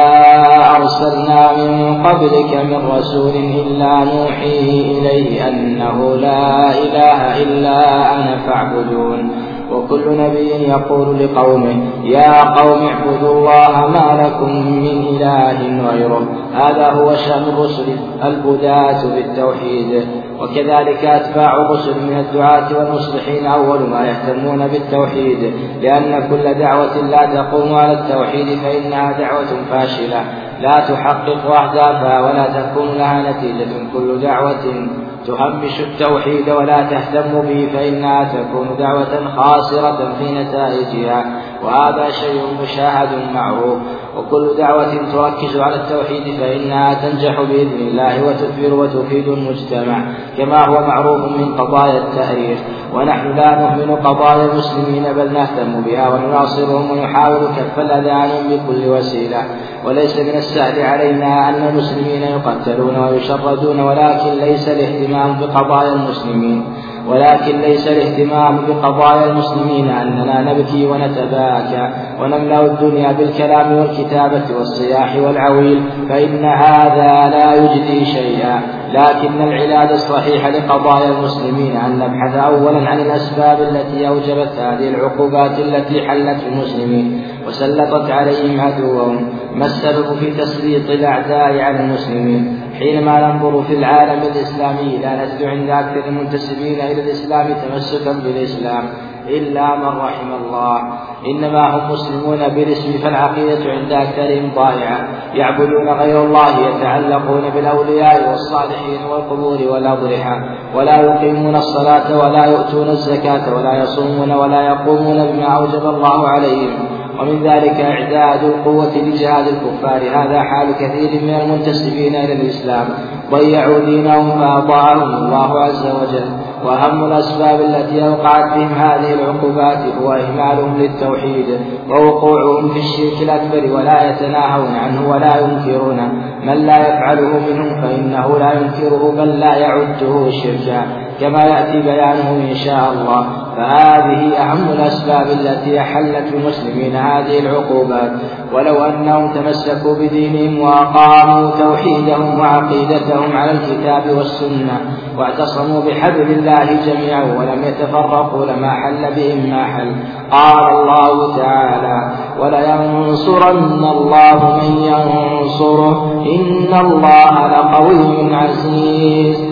أرسلنا 0.77 1.53
من 1.57 2.03
قبلك 2.07 2.55
من 2.55 2.89
رسول 2.91 3.35
إلا 3.35 4.05
نوحي 4.05 4.59
إليه 4.99 5.49
أنه 5.49 6.17
لا 6.17 6.71
إله 6.71 7.43
إلا 7.43 7.79
أنا 8.15 8.37
فاعبدون 8.47 9.52
وكل 9.73 10.19
نبي 10.19 10.49
يقول 10.49 11.19
لقومه 11.19 11.75
يا 12.05 12.43
قوم 12.43 12.89
اعبدوا 12.89 13.33
الله 13.35 13.87
ما 13.87 14.23
لكم 14.23 14.51
من 14.67 15.05
إله 15.17 15.89
غيره 15.91 16.27
هذا 16.55 16.91
هو 16.91 17.15
شأن 17.15 17.43
الرسل 17.43 17.85
البداة 18.25 19.03
بالتوحيد. 19.15 20.07
وكذلك 20.43 21.05
أتباع 21.05 21.57
الرسل 21.57 21.95
من 22.07 22.19
الدعاة 22.19 22.79
والمصلحين 22.79 23.47
أول 23.47 23.81
ما 23.81 24.07
يهتمون 24.07 24.67
بالتوحيد 24.69 25.53
لأن 25.83 26.29
كل 26.31 26.55
دعوة 26.55 26.97
لا 26.97 27.35
تقوم 27.35 27.75
على 27.75 27.93
التوحيد 27.93 28.59
فإنها 28.59 29.13
دعوة 29.13 29.47
فاشلة 29.71 30.25
لا 30.61 30.81
تحقق 30.89 31.47
أهدافها 31.47 32.21
ولا 32.21 32.47
تكون 32.47 32.89
لها 32.99 33.31
نتيجة 33.31 33.71
كل 33.93 34.21
دعوة 34.21 34.87
تهمش 35.27 35.81
التوحيد 35.81 36.51
ولا 36.51 36.83
تهتم 36.83 37.41
به 37.43 37.71
فإنها 37.73 38.25
تكون 38.25 38.77
دعوة 38.79 39.37
خاسرة 39.37 40.15
في 40.19 40.33
نتائجها. 40.33 41.25
وهذا 41.65 42.11
شيء 42.11 42.43
مشاهد 42.63 43.09
معروف 43.35 43.79
وكل 44.17 44.55
دعوة 44.59 45.13
تركز 45.13 45.57
على 45.57 45.77
التوحيد 45.77 46.35
فإنها 46.41 46.95
تنجح 46.95 47.41
بإذن 47.41 47.89
الله 47.89 48.27
وتثمر 48.27 48.75
وتفيد 48.75 49.29
المجتمع 49.29 50.05
كما 50.39 50.67
هو 50.67 50.81
معروف 50.81 51.21
من 51.21 51.55
قضايا 51.55 51.99
التاريخ. 51.99 52.59
ونحن 52.95 53.37
لا 53.37 53.61
نهمل 53.61 53.97
قضايا 53.97 54.53
المسلمين 54.53 55.03
بل 55.13 55.33
نهتم 55.33 55.81
بها 55.81 56.09
ونناصرهم 56.09 56.91
ونحاول 56.91 57.47
كف 57.47 57.79
الأذى 57.79 58.11
عنهم 58.11 58.43
بكل 58.51 58.89
وسيلة. 58.89 59.43
وليس 59.85 60.21
من 60.21 60.37
السهل 60.37 60.83
علينا 60.83 61.49
أن 61.49 61.69
المسلمين 61.69 62.23
يقتلون 62.23 62.99
ويشردون 62.99 63.81
ولكن 63.81 64.31
ليس 64.41 64.69
الاهتمام 64.69 65.41
بقضايا 65.41 65.93
المسلمين. 65.93 66.65
ولكن 67.09 67.61
ليس 67.61 67.89
الاهتمام 67.89 68.59
بقضايا 68.69 69.31
المسلمين 69.31 69.91
أننا 69.91 70.53
نبكي 70.53 70.87
ونتباكى 70.87 71.91
ونملأ 72.21 72.61
الدنيا 72.61 73.13
بالكلام 73.13 73.73
والكتابة 73.73 74.45
والصياح 74.59 75.17
والعويل 75.17 75.83
فإن 76.09 76.45
هذا 76.45 77.31
لا 77.31 77.55
يجدي 77.55 78.05
شيئا. 78.05 78.63
لكن 78.93 79.43
العلاج 79.43 79.91
الصحيح 79.93 80.47
لقضايا 80.47 81.11
المسلمين 81.19 81.77
أن 81.77 81.99
نبحث 81.99 82.37
أولا 82.37 82.89
عن 82.89 83.01
الأسباب 83.01 83.63
التي 83.63 84.09
أوجبت 84.09 84.59
هذه 84.59 84.89
العقوبات 84.89 85.59
التي 85.59 86.09
حلت 86.09 86.43
المسلمين 86.53 87.23
وسلطت 87.47 88.11
عليهم 88.11 88.61
عدوهم 88.61 89.29
ما 89.55 89.67
السبب 89.67 90.17
في 90.17 90.31
تسليط 90.31 90.91
الأعداء 90.91 91.61
على 91.61 91.81
المسلمين؟ 91.81 92.62
حينما 92.79 93.33
ننظر 93.33 93.63
في 93.63 93.75
العالم 93.75 94.23
الإسلامي 94.23 94.99
لا 94.99 95.25
نجد 95.25 95.43
عند 95.43 95.71
أكثر 95.71 96.09
المنتسبين 96.09 96.81
إلى 96.81 97.01
الإسلام 97.03 97.47
تمسكا 97.47 98.13
بالإسلام 98.13 98.85
إلا 99.29 99.77
من 99.77 99.99
رحم 99.99 100.33
الله. 100.45 100.79
إنما 101.27 101.71
هم 101.71 101.93
مسلمون 101.93 102.49
بالاسم 102.49 102.93
فالعقيدة 102.93 103.71
عند 103.71 103.93
أكثرهم 103.93 104.51
ضائعة. 104.55 105.09
يعبدون 105.35 105.89
غير 105.89 106.25
الله 106.25 106.69
يتعلقون 106.69 107.43
بالأولياء 107.55 108.31
والصالحين 108.31 108.99
والقبور 109.11 109.59
والأضرحة. 109.73 110.37
ولا 110.75 111.01
يقيمون 111.01 111.57
الصلاة 111.57 112.19
ولا 112.19 112.45
يؤتون 112.45 112.89
الزكاة 112.89 113.55
ولا 113.55 113.83
يصومون 113.83 114.33
ولا 114.33 114.61
يقومون 114.63 115.27
بما 115.27 115.45
أوجب 115.45 115.87
الله 115.87 116.29
عليهم. 116.29 116.92
ومن 117.23 117.43
ذلك 117.43 117.81
إعداد 117.81 118.45
القوة 118.45 118.97
لجهاد 118.97 119.45
الكفار. 119.49 120.01
هذا 120.01 120.43
حال 120.43 120.73
كثير 120.75 121.23
من 121.23 121.35
المنتسبين 121.35 122.15
إلى 122.15 122.33
الإسلام. 122.33 122.87
ضيعوا 123.31 123.79
دينهم 123.79 124.31
فأطاعهم 124.31 125.15
الله 125.15 125.59
عز 125.59 125.87
وجل. 125.87 126.31
وأهم 126.65 127.05
الأسباب 127.05 127.61
التي 127.61 128.07
أوقعت 128.07 128.55
بهم 128.55 128.73
هذه 128.75 129.15
العقوبات 129.15 129.79
هو 130.03 130.13
إهمالهم 130.13 130.79
للتوحيد 130.79 131.47
ووقوعهم 131.91 132.69
في 132.69 132.79
الشرك 132.79 133.23
الأكبر 133.23 133.73
ولا 133.77 134.11
يتناهون 134.11 134.77
عنه 134.77 135.11
ولا 135.11 135.41
ينكرونه 135.41 136.13
من 136.43 136.67
لا 136.67 136.89
يفعله 136.89 137.41
منهم 137.51 137.83
فإنه 137.83 138.39
لا 138.39 138.53
ينكره 138.53 139.13
بل 139.17 139.41
لا 139.41 139.57
يعده 139.57 140.31
شركا. 140.31 140.87
كما 141.23 141.45
يأتي 141.45 141.81
بيانه 141.81 142.51
إن 142.51 142.55
شاء 142.55 142.93
الله. 142.93 143.27
فهذه 143.57 144.37
أهم 144.37 144.69
الأسباب 144.73 145.27
التي 145.27 145.81
أحلت 145.81 146.35
المسلمين 146.35 146.97
هذه 146.97 147.39
العقوبات. 147.39 148.13
ولو 148.53 148.85
أنهم 148.85 149.33
تمسكوا 149.33 149.95
بدينهم 149.95 150.61
وأقاموا 150.61 151.51
توحيدهم 151.51 152.41
وعقيدتهم 152.41 153.37
على 153.37 153.51
الكتاب 153.51 154.17
والسنة 154.17 154.81
واعتصموا 155.19 155.81
بحبل 155.81 156.31
الله 156.31 156.65
جميعا 156.87 157.23
ولم 157.23 157.63
يتفرقوا 157.65 158.47
لما 158.47 158.71
حل 158.71 159.15
بهم 159.17 159.51
ما 159.51 159.65
حل. 159.65 159.95
قال 160.31 160.73
الله 160.73 161.37
تعالى 161.37 162.13
ولينصرن 162.41 163.85
الله 163.85 164.59
من 164.63 164.85
ينصره 164.85 166.23
إن 166.27 166.81
الله 166.81 167.47
لقوي 167.47 168.35
عزيز. 168.35 169.52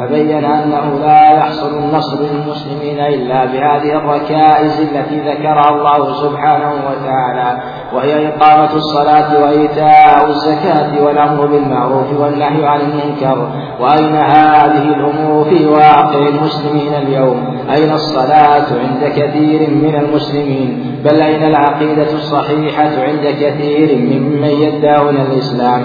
فبين 0.00 0.44
أنه 0.44 0.98
لا 1.00 1.32
يحصل 1.32 1.78
النصر 1.78 2.18
للمسلمين 2.20 3.00
إلا 3.00 3.44
بهذه 3.44 3.96
الركائز 3.96 4.80
التي 4.80 5.20
ذكرها 5.20 5.68
الله 5.70 6.12
سبحانه 6.12 6.72
وتعالى 6.72 7.60
وهي 7.94 8.28
إقامة 8.28 8.74
الصلاة 8.74 9.42
وإيتاء 9.42 10.28
الزكاة 10.28 11.02
والأمر 11.04 11.46
بالمعروف 11.46 12.20
والنهي 12.20 12.66
عن 12.66 12.80
المنكر 12.80 13.48
وأين 13.80 14.14
هذه 14.16 14.94
الأمور 14.94 15.44
في 15.44 15.66
واقع 15.66 16.18
المسلمين 16.18 16.94
اليوم؟ 16.94 17.58
أين 17.76 17.92
الصلاة 17.92 18.66
عند 18.80 19.04
كثير 19.16 19.70
من 19.70 19.94
المسلمين؟ 19.94 20.98
بل 21.04 21.20
أين 21.20 21.44
العقيدة 21.44 22.12
الصحيحة 22.12 23.02
عند 23.02 23.26
كثير 23.40 23.98
ممن 23.98 24.48
يدعون 24.48 25.16
الإسلام؟ 25.16 25.84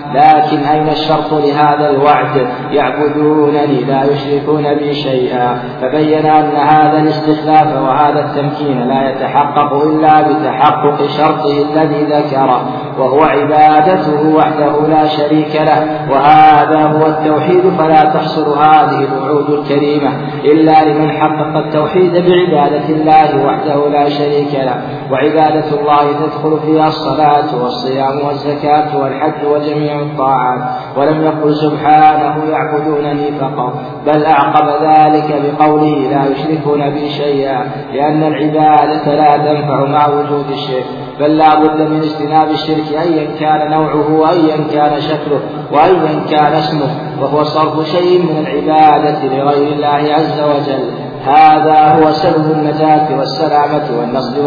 لكن 0.13 0.57
أين 0.57 0.89
الشرط 0.89 1.33
لهذا 1.33 1.89
الوعد؟ 1.89 2.47
يعبدونني 2.71 3.83
لا 3.83 4.03
يشركون 4.03 4.73
بي 4.73 4.93
شيئا. 4.93 5.59
فبين 5.81 6.25
أن 6.25 6.55
هذا 6.55 6.97
الاستخلاف 6.97 7.81
وهذا 7.81 8.19
التمكين 8.19 8.87
لا 8.87 9.09
يتحقق 9.09 9.73
إلا 9.73 10.21
بتحقق 10.21 11.07
شرطه 11.07 11.65
الذي 11.71 12.03
ذكره 12.03 12.65
وهو 12.99 13.23
عبادته 13.23 14.35
وحده 14.35 14.87
لا 14.87 15.07
شريك 15.07 15.55
له. 15.55 16.07
وهذا 16.11 16.85
هو 16.85 17.07
التوحيد 17.07 17.69
فلا 17.77 18.03
تحصل 18.03 18.59
هذه 18.59 19.03
الوعود 19.03 19.49
الكريمة 19.49 20.11
إلا 20.45 20.85
لمن 20.85 21.11
حقق 21.11 21.57
التوحيد 21.65 22.11
بعبادة 22.13 22.89
الله 22.89 23.45
وحده 23.45 23.89
لا 23.89 24.09
شريك 24.09 24.53
له. 24.53 24.81
وعبادة 25.11 25.79
الله 25.79 26.11
تدخل 26.25 26.59
فيها 26.65 26.87
الصلاة 26.87 27.63
والصيام 27.63 28.25
والزكاة 28.27 28.97
والحج 28.97 29.45
وجميع 29.45 30.00
الطاعات 30.01 30.61
ولم 30.97 31.21
يقل 31.21 31.55
سبحانه 31.55 32.43
يعبدونني 32.51 33.31
فقط 33.39 33.73
بل 34.05 34.25
أعقب 34.25 34.67
ذلك 34.83 35.41
بقوله 35.43 36.09
لا 36.11 36.25
يشركون 36.31 36.89
بي 36.89 37.09
شيئا 37.09 37.71
لأن 37.93 38.23
العبادة 38.23 39.15
لا 39.15 39.37
تنفع 39.37 39.85
مع 39.85 40.07
وجود 40.07 40.45
الشرك 40.49 40.85
بل 41.19 41.37
لا 41.37 41.59
بد 41.59 41.81
من 41.81 41.99
اجتناب 41.99 42.49
الشرك 42.49 43.01
أيا 43.01 43.27
كان 43.39 43.71
نوعه 43.71 44.13
وأيا 44.13 44.57
كان 44.73 45.01
شكله 45.01 45.39
وأيا 45.71 46.19
كان 46.29 46.53
اسمه 46.53 46.89
وهو 47.21 47.43
صرف 47.43 47.87
شيء 47.87 48.21
من 48.21 48.45
العبادة 48.47 49.19
لغير 49.23 49.73
الله 49.73 50.13
عز 50.13 50.41
وجل. 50.41 51.10
هذا 51.25 51.79
هو 51.87 52.11
سبب 52.11 52.51
النجاة 52.51 53.17
والسلامة 53.17 53.99
والنصر 53.99 54.41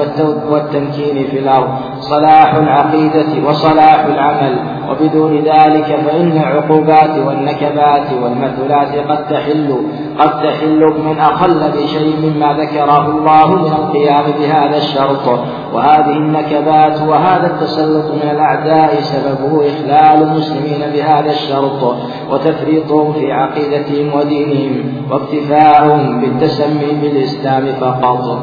والتمكين 0.50 1.26
في 1.26 1.38
الأرض. 1.38 1.68
صلاح 2.00 2.54
العقيدة 2.54 3.48
وصلاح 3.48 4.04
العمل. 4.04 4.58
وبدون 4.90 5.37
ذلك 5.37 6.00
فإن 6.06 6.32
العقوبات 6.32 7.18
والنكبات 7.26 8.12
والمثلات 8.22 8.96
قد 9.08 9.28
تحل. 9.28 9.76
قد 10.18 10.42
تحل 10.42 10.81
من 11.07 11.18
أقل 11.18 11.61
بشيء 11.77 12.16
مما 12.22 12.53
ذكره 12.53 13.09
الله 13.09 13.57
من 13.57 13.72
القيام 13.72 14.24
بهذا 14.38 14.77
الشرط. 14.77 15.27
وهذه 15.74 16.16
النكبات 16.16 17.00
وهذا 17.09 17.46
التسلط 17.46 18.14
من 18.14 18.31
الأعداء 18.31 19.00
سببه 19.00 19.68
إخلال 19.68 20.29
المسلمين 20.29 20.92
بهذا 20.94 21.31
الشرط 21.31 21.96
وتفريطهم 22.31 23.12
في 23.12 23.33
عقيدتهم 23.33 24.14
ودينهم 24.14 24.92
واكتفاءهم 25.11 26.20
بالتسمي 26.20 27.00
بالإسلام 27.03 27.66
فقط. 27.66 28.38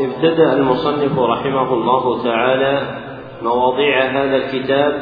ابتدأ 0.00 0.52
المصنف 0.52 1.18
رحمه 1.18 1.74
الله 1.74 2.22
تعالى 2.24 2.80
مواضيع 3.42 4.04
هذا 4.10 4.36
الكتاب 4.36 4.92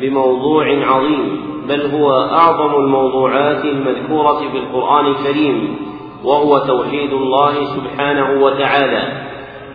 بموضوع 0.00 0.64
عظيم. 0.66 1.55
بل 1.68 1.86
هو 1.86 2.12
أعظم 2.12 2.74
الموضوعات 2.74 3.64
المذكورة 3.64 4.38
في 4.52 4.58
القرآن 4.58 5.06
الكريم 5.06 5.76
وهو 6.24 6.58
توحيد 6.58 7.12
الله 7.12 7.64
سبحانه 7.64 8.44
وتعالى. 8.44 9.26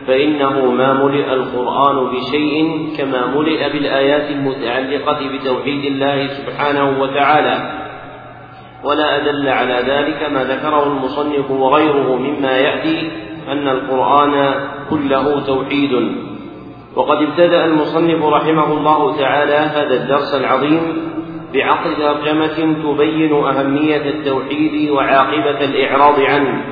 فإنه 0.07 0.71
ما 0.71 1.05
ملئ 1.05 1.33
القرآن 1.33 2.07
بشيء 2.11 2.87
كما 2.97 3.25
ملئ 3.35 3.73
بالآيات 3.73 4.31
المتعلقة 4.31 5.19
بتوحيد 5.33 5.85
الله 5.85 6.27
سبحانه 6.27 7.01
وتعالى. 7.01 7.81
ولا 8.83 9.21
أدل 9.21 9.49
على 9.49 9.73
ذلك 9.73 10.31
ما 10.31 10.43
ذكره 10.43 10.83
المصنف 10.83 11.51
وغيره 11.51 12.15
مما 12.15 12.51
يأتي 12.51 13.11
أن 13.51 13.67
القرآن 13.67 14.53
كله 14.89 15.39
توحيد. 15.39 15.91
وقد 16.95 17.21
ابتدأ 17.21 17.65
المصنف 17.65 18.25
رحمه 18.25 18.73
الله 18.73 19.17
تعالى 19.17 19.53
هذا 19.53 19.93
الدرس 19.93 20.35
العظيم 20.35 21.11
بعقد 21.53 21.95
ترجمة 21.95 22.75
تبين 22.83 23.33
أهمية 23.33 24.09
التوحيد 24.09 24.89
وعاقبة 24.91 25.65
الإعراض 25.65 26.19
عنه 26.19 26.63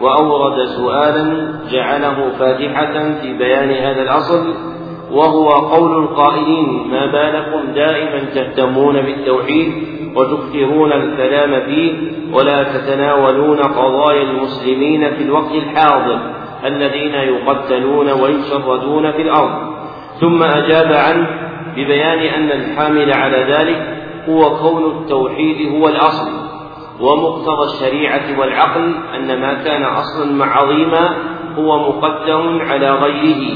وأورد 0.00 0.64
سؤالا 0.64 1.54
جعله 1.70 2.30
فاتحة 2.38 3.12
في 3.22 3.32
بيان 3.38 3.70
هذا 3.70 4.02
الأصل 4.02 4.54
وهو 5.10 5.48
قول 5.48 6.04
القائلين 6.04 6.88
ما 6.90 7.06
بالكم 7.06 7.72
دائما 7.74 8.18
تهتمون 8.34 9.02
بالتوحيد 9.02 9.72
وتكثرون 10.16 10.92
الكلام 10.92 11.66
فيه 11.66 11.92
ولا 12.32 12.62
تتناولون 12.62 13.58
قضايا 13.58 14.22
المسلمين 14.22 15.10
في 15.14 15.22
الوقت 15.22 15.52
الحاضر 15.54 16.18
الذين 16.64 17.14
يقتلون 17.14 18.10
ويشردون 18.10 19.12
في 19.12 19.22
الأرض 19.22 19.76
ثم 20.20 20.42
أجاب 20.42 20.92
عنه 20.92 21.26
ببيان 21.76 22.18
أن 22.18 22.50
الحامل 22.50 23.12
على 23.12 23.52
ذلك 23.52 23.95
هو 24.28 24.56
كون 24.56 24.84
التوحيد 24.84 25.72
هو 25.72 25.88
الأصل 25.88 26.30
ومقتضى 27.00 27.64
الشريعة 27.64 28.40
والعقل 28.40 28.94
أن 29.14 29.40
ما 29.40 29.54
كان 29.54 29.84
أصلا 29.84 30.44
عظيما 30.44 31.16
هو 31.58 31.78
مقدم 31.78 32.60
على 32.60 32.90
غيره. 32.90 33.54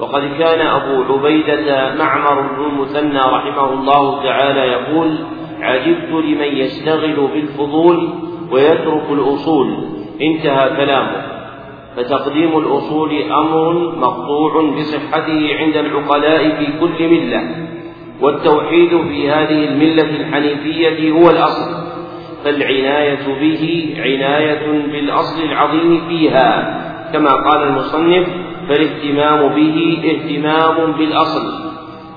وقد 0.00 0.22
كان 0.38 0.66
أبو 0.66 1.12
عبيدة 1.12 1.94
معمر 1.94 2.40
بن 2.40 2.64
المثنى 2.64 3.18
رحمه 3.18 3.72
الله 3.72 4.22
تعالى 4.22 4.60
يقول 4.60 5.18
عجبت 5.60 6.24
لمن 6.24 6.56
يشتغل 6.56 7.28
بالفضول 7.34 8.08
ويترك 8.52 9.10
الأصول 9.10 9.74
انتهى 10.20 10.76
كلامه. 10.76 11.22
فتقديم 11.96 12.58
الأصول 12.58 13.22
أمر 13.22 13.72
مقطوع 13.96 14.70
بصحته 14.78 15.56
عند 15.58 15.76
العقلاء 15.76 16.48
في 16.48 16.66
كل 16.80 17.08
ملة. 17.08 17.70
والتوحيد 18.22 19.02
في 19.08 19.30
هذه 19.30 19.64
الملة 19.64 20.02
الحنيفية 20.02 21.12
هو 21.12 21.30
الأصل 21.30 21.90
فالعناية 22.44 23.26
به 23.40 23.94
عناية 23.98 24.82
بالأصل 24.92 25.42
العظيم 25.42 26.08
فيها 26.08 26.80
كما 27.12 27.30
قال 27.30 27.62
المصنف 27.62 28.28
فالاهتمام 28.68 29.48
به 29.54 29.98
اهتمام 30.04 30.92
بالأصل 30.92 31.70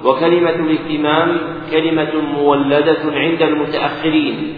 وكلمة 0.05 0.49
الاهتمام 0.49 1.37
كلمة 1.71 2.11
مولدة 2.37 2.99
عند 3.03 3.41
المتأخرين 3.41 4.53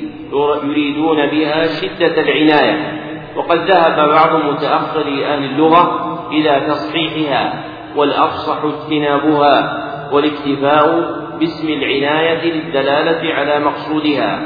يريدون 0.63 1.25
بها 1.25 1.67
شدة 1.67 2.21
العناية 2.21 3.01
وقد 3.35 3.57
ذهب 3.57 4.09
بعض 4.09 4.43
متأخري 4.53 5.25
أهل 5.25 5.43
اللغة 5.43 6.11
إلى 6.31 6.61
تصحيحها 6.67 7.63
والأفصح 7.95 8.57
اجتنابها 8.63 9.81
والاكتفاء 10.11 11.15
باسم 11.39 11.67
العناية 11.67 12.53
للدلالة 12.53 13.33
على 13.33 13.59
مقصودها. 13.59 14.39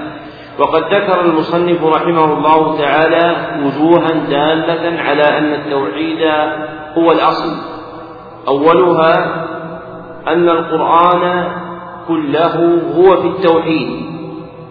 وقد 0.60 0.84
ذكر 0.94 1.22
المصنف 1.22 1.84
رحمه 1.84 2.34
الله 2.34 2.78
تعالى 2.78 3.36
وجوها 3.66 4.12
دالة 4.30 5.02
على 5.02 5.24
أن 5.38 5.54
التوحيد 5.54 6.22
هو 6.98 7.12
الأصل. 7.12 7.56
أولها 8.48 9.46
أن 10.28 10.50
القرآن 10.50 11.52
كله 12.08 12.82
هو 12.96 13.22
في 13.22 13.28
التوحيد. 13.28 14.10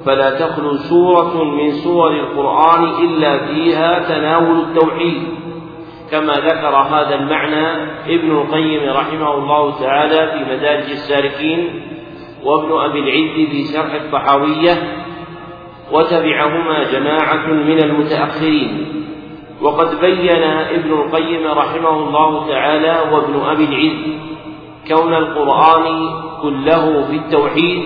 فلا 0.07 0.31
تخلو 0.31 0.76
سورة 0.76 1.44
من 1.44 1.70
سور 1.70 2.11
القرآن 2.11 2.85
إلا 2.85 3.38
فيها 3.38 3.98
تناول 4.09 4.61
التوحيد. 4.61 5.22
كما 6.11 6.33
ذكر 6.33 6.76
هذا 6.76 7.14
المعنى 7.14 7.66
ابن 8.07 8.31
القيم 8.31 8.90
رحمه 8.90 9.35
الله 9.35 9.81
تعالى 9.81 10.33
في 10.33 10.54
مدارج 10.54 10.90
السالكين 10.90 11.83
وابن 12.44 12.72
أبي 12.72 12.98
العز 12.98 13.48
في 13.51 13.64
شرح 13.64 13.94
الطحاوية 13.94 14.74
وتبعهما 15.92 16.92
جماعة 16.92 17.46
من 17.46 17.79
المتأخرين. 17.79 18.94
وقد 19.62 20.01
بين 20.01 20.42
ابن 20.42 20.92
القيم 20.92 21.46
رحمه 21.46 21.90
الله 21.90 22.48
تعالى 22.48 23.12
وابن 23.12 23.40
أبي 23.40 23.64
العز 23.64 24.18
كون 24.88 25.14
القرآن 25.14 26.09
كله 26.42 27.07
في 27.11 27.16
التوحيد 27.16 27.83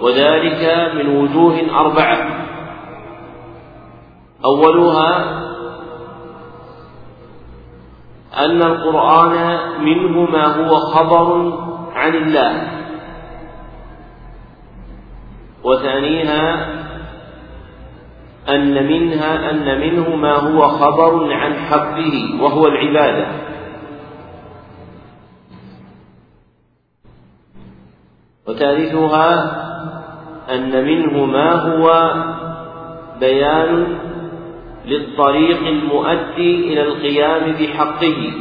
وذلك 0.00 0.90
من 0.94 1.16
وجوه 1.16 1.60
أربعة. 1.74 2.46
أولها 4.44 5.40
أن 8.38 8.62
القرآن 8.62 9.58
منه 9.84 10.30
ما 10.30 10.46
هو 10.46 10.76
خبر 10.76 11.52
عن 11.94 12.14
الله. 12.14 12.73
وثانيها 15.64 16.74
أن 18.48 18.86
منها 18.86 19.50
أن 19.50 19.80
منه 19.80 20.16
ما 20.16 20.32
هو 20.32 20.68
خبر 20.68 21.32
عن 21.32 21.54
حقه 21.54 22.42
وهو 22.42 22.66
العبادة. 22.66 23.26
وثالثها 28.46 29.30
أن 30.54 30.84
منه 30.84 31.24
ما 31.24 31.52
هو 31.52 32.12
بيان 33.20 33.98
للطريق 34.84 35.66
المؤدي 35.66 36.72
إلى 36.72 36.82
القيام 36.82 37.52
بحقه. 37.52 38.32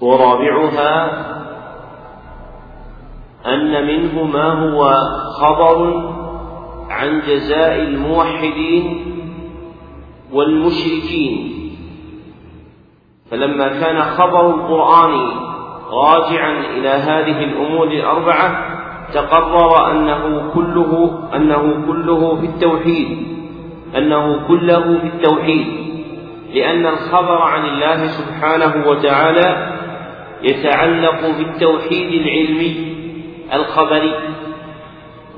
ورابعها 0.00 1.33
أن 3.46 3.86
منه 3.86 4.22
ما 4.22 4.52
هو 4.52 4.94
خبر 5.40 6.02
عن 6.90 7.22
جزاء 7.28 7.80
الموحدين 7.80 9.04
والمشركين. 10.32 11.50
فلما 13.30 13.68
كان 13.68 14.02
خبر 14.02 14.50
القرآن 14.50 15.30
راجعا 15.90 16.60
إلى 16.76 16.88
هذه 16.88 17.44
الأمور 17.44 17.86
الأربعة 17.86 18.74
تقرر 19.12 19.90
أنه 19.90 20.50
كله 20.54 21.18
أنه 21.36 21.86
كله 21.86 22.36
في 22.36 22.46
التوحيد 22.46 23.26
أنه 23.96 24.48
كله 24.48 24.98
في 24.98 25.06
التوحيد. 25.06 25.66
لأن 26.54 26.86
الخبر 26.86 27.42
عن 27.42 27.64
الله 27.64 28.06
سبحانه 28.06 28.88
وتعالى 28.88 29.78
يتعلق 30.42 31.20
بالتوحيد 31.38 32.22
العلمي. 32.22 32.93
الخبري 33.52 34.14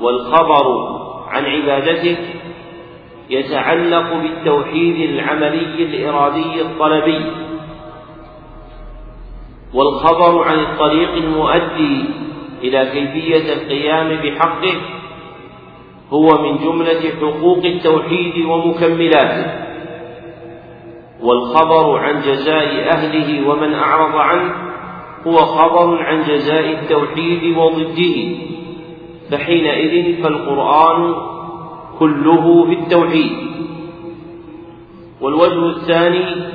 والخبر 0.01 0.97
عن 1.29 1.45
عبادته 1.45 2.17
يتعلق 3.31 4.15
بالتوحيد 4.15 5.11
العملي 5.11 5.85
الإرادي 5.85 6.61
الطلبي 6.61 7.25
والخبر 9.75 10.43
عن 10.43 10.59
الطريق 10.59 11.13
المؤدي 11.13 12.05
إلى 12.63 12.87
كيفية 12.87 13.53
القيام 13.53 14.09
بحقه 14.09 14.75
هو 16.11 16.29
من 16.43 16.59
جملة 16.59 17.01
حقوق 17.21 17.65
التوحيد 17.65 18.47
ومكملاته 18.47 19.67
والخبر 21.23 21.99
عن 21.99 22.21
جزاء 22.21 22.89
أهله 22.95 23.49
ومن 23.49 23.75
أعرض 23.75 24.17
عنه 24.17 24.66
هو 25.27 25.37
خبر 25.37 26.03
عن 26.03 26.23
جزاء 26.23 26.71
التوحيد 26.71 27.57
وضده. 27.57 28.37
فحينئذ 29.31 30.23
فالقرآن 30.23 31.15
كله 31.99 32.65
في 32.67 32.73
التوحيد 32.73 33.33
والوجه 35.21 35.77
الثاني 35.77 36.47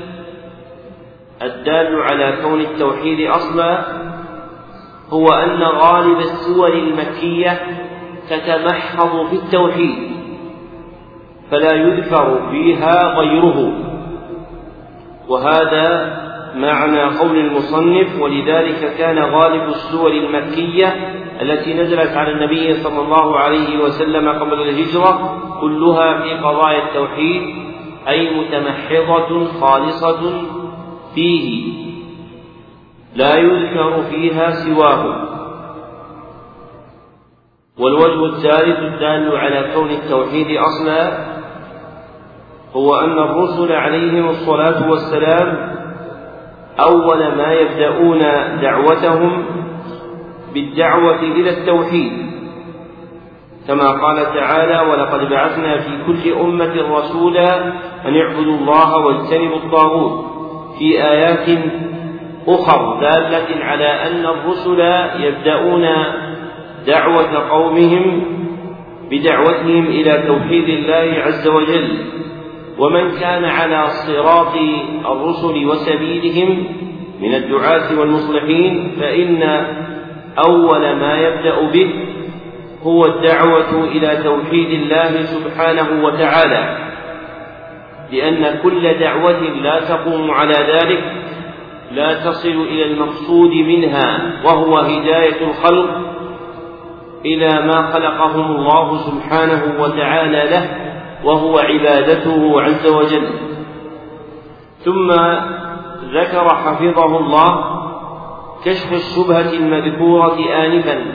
الدال 1.41 2.01
على 2.01 2.37
كون 2.43 2.61
التوحيد 2.61 3.27
أصلا 3.27 3.85
هو 5.09 5.27
أن 5.27 5.61
غالب 5.63 6.19
السور 6.19 6.73
المكية 6.73 7.59
تتمحض 8.29 9.27
في 9.27 9.35
التوحيد 9.35 10.11
فلا 11.51 11.73
يذكر 11.73 12.49
فيها 12.51 13.19
غيره. 13.19 13.73
وهذا 15.27 16.20
معنى 16.55 17.03
قول 17.03 17.37
المصنف 17.37 18.21
ولذلك 18.21 18.95
كان 18.97 19.19
غالب 19.19 19.69
السور 19.69 20.11
المكية 20.11 20.87
التي 21.41 21.73
نزلت 21.73 22.17
على 22.17 22.31
النبي 22.31 22.73
صلى 22.73 23.01
الله 23.01 23.37
عليه 23.37 23.79
وسلم 23.83 24.29
قبل 24.29 24.61
الهجرة 24.61 25.37
كلها 25.61 26.21
في 26.21 26.33
قضايا 26.33 26.83
التوحيد 26.83 27.41
أي 28.07 28.39
متمحضة 28.39 29.45
خالصة 29.45 30.43
فيه 31.15 31.73
لا 33.15 33.35
يذكر 33.35 34.01
فيها 34.09 34.51
سواه. 34.51 35.27
والوجه 37.77 38.25
الثالث 38.25 38.79
الدال 38.79 39.37
على 39.37 39.71
كون 39.75 39.89
التوحيد 39.89 40.57
أصلا 40.57 41.31
هو 42.75 42.95
أن 42.95 43.19
الرسل 43.19 43.71
عليهم 43.71 44.29
الصلاة 44.29 44.89
والسلام 44.89 45.80
أول 46.79 47.35
ما 47.37 47.53
يبدأون 47.53 48.19
دعوتهم 48.61 49.45
بالدعوة 50.53 51.19
إلى 51.19 51.49
التوحيد. 51.49 52.11
كما 53.67 53.91
قال 53.91 54.25
تعالى 54.33 54.91
ولقد 54.91 55.29
بعثنا 55.29 55.77
في 55.77 55.89
كل 56.07 56.33
أمة 56.33 56.97
رسولا 56.97 57.67
أن 58.05 58.17
اعبدوا 58.17 58.57
الله 58.57 58.97
واجتنبوا 58.97 59.57
الطاغوت. 59.57 60.25
في 60.79 61.03
آيات 61.03 61.59
أخر 62.47 62.99
دالة 63.01 63.65
على 63.65 63.87
أن 63.87 64.25
الرسل 64.25 64.79
يبدأون 65.23 65.85
دعوة 66.87 67.49
قومهم 67.49 68.23
بدعوتهم 69.11 69.85
إلى 69.85 70.27
توحيد 70.27 70.69
الله 70.69 71.23
عز 71.23 71.47
وجل. 71.47 71.97
ومن 72.81 73.19
كان 73.19 73.45
على 73.45 73.87
صراط 73.87 74.55
الرسل 75.05 75.65
وسبيلهم 75.65 76.67
من 77.21 77.33
الدعاة 77.35 77.99
والمصلحين 77.99 78.91
فإن 78.99 79.43
أول 80.45 80.95
ما 80.95 81.17
يبدأ 81.17 81.61
به 81.61 81.89
هو 82.83 83.05
الدعوة 83.05 83.83
إلى 83.83 84.23
توحيد 84.23 84.69
الله 84.69 85.23
سبحانه 85.23 86.05
وتعالى 86.05 86.77
لأن 88.11 88.59
كل 88.63 88.99
دعوة 88.99 89.41
لا 89.41 89.79
تقوم 89.79 90.31
على 90.31 90.53
ذلك 90.53 91.03
لا 91.91 92.13
تصل 92.13 92.65
إلى 92.69 92.85
المقصود 92.85 93.51
منها 93.51 94.33
وهو 94.45 94.77
هداية 94.77 95.47
الخلق 95.47 95.89
إلى 97.25 97.47
ما 97.47 97.91
خلقهم 97.93 98.55
الله 98.55 98.97
سبحانه 98.97 99.75
وتعالى 99.79 100.49
له. 100.49 100.90
وهو 101.25 101.59
عبادته 101.59 102.61
عز 102.61 102.87
وجل. 102.87 103.27
ثم 104.85 105.11
ذكر 106.13 106.49
حفظه 106.49 107.17
الله 107.19 107.63
كشف 108.65 108.93
الشبهة 108.93 109.53
المذكورة 109.53 110.39
آنفا 110.65 111.05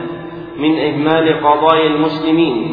من 0.59 0.79
إهمال 0.79 1.41
قضايا 1.45 1.87
المسلمين 1.87 2.73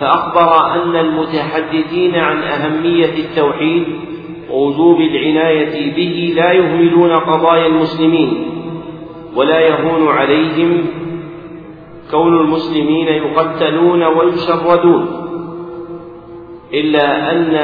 فأخبر 0.00 0.74
أن 0.74 0.96
المتحدثين 0.96 2.14
عن 2.14 2.42
أهمية 2.42 3.14
التوحيد 3.18 3.84
ووجوب 4.50 5.00
العناية 5.00 5.94
به 5.96 6.34
لا 6.36 6.52
يهملون 6.52 7.10
قضايا 7.10 7.66
المسلمين 7.66 8.46
ولا 9.36 9.60
يهون 9.60 10.08
عليهم 10.08 10.86
كون 12.10 12.40
المسلمين 12.40 13.08
يقتلون 13.08 14.02
ويشردون. 14.02 15.23
إلا 16.74 17.30
أن 17.32 17.54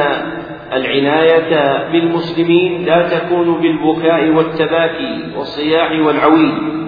العناية 0.72 1.82
بالمسلمين 1.92 2.84
لا 2.84 3.08
تكون 3.08 3.60
بالبكاء 3.60 4.28
والتباكي 4.30 5.32
والصياح 5.36 5.90
والعويل 6.06 6.82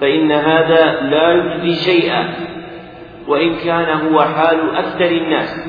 فإن 0.00 0.32
هذا 0.32 1.00
لا 1.00 1.32
يجدي 1.32 1.74
شيئا. 1.74 2.48
وإن 3.28 3.54
كان 3.54 4.00
هو 4.00 4.20
حال 4.20 4.76
أكثر 4.76 5.10
الناس 5.10 5.68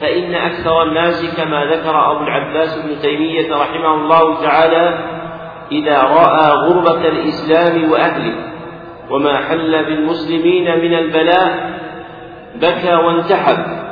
فإن 0.00 0.34
أكثر 0.34 0.82
الناس 0.82 1.36
كما 1.36 1.64
ذكر 1.64 2.12
أبو 2.12 2.24
العباس 2.24 2.78
بن 2.78 3.00
تيمية 3.02 3.56
رحمه 3.56 3.94
الله 3.94 4.42
تعالى 4.42 4.98
إذا 5.72 6.02
رأى 6.02 6.50
غربة 6.52 7.08
الإسلام 7.08 7.90
وأهله 7.90 8.34
وما 9.10 9.36
حل 9.36 9.84
بالمسلمين 9.84 10.78
من 10.78 10.94
البلاء 10.94 11.70
بكى 12.54 12.94
وانتحب. 12.94 13.87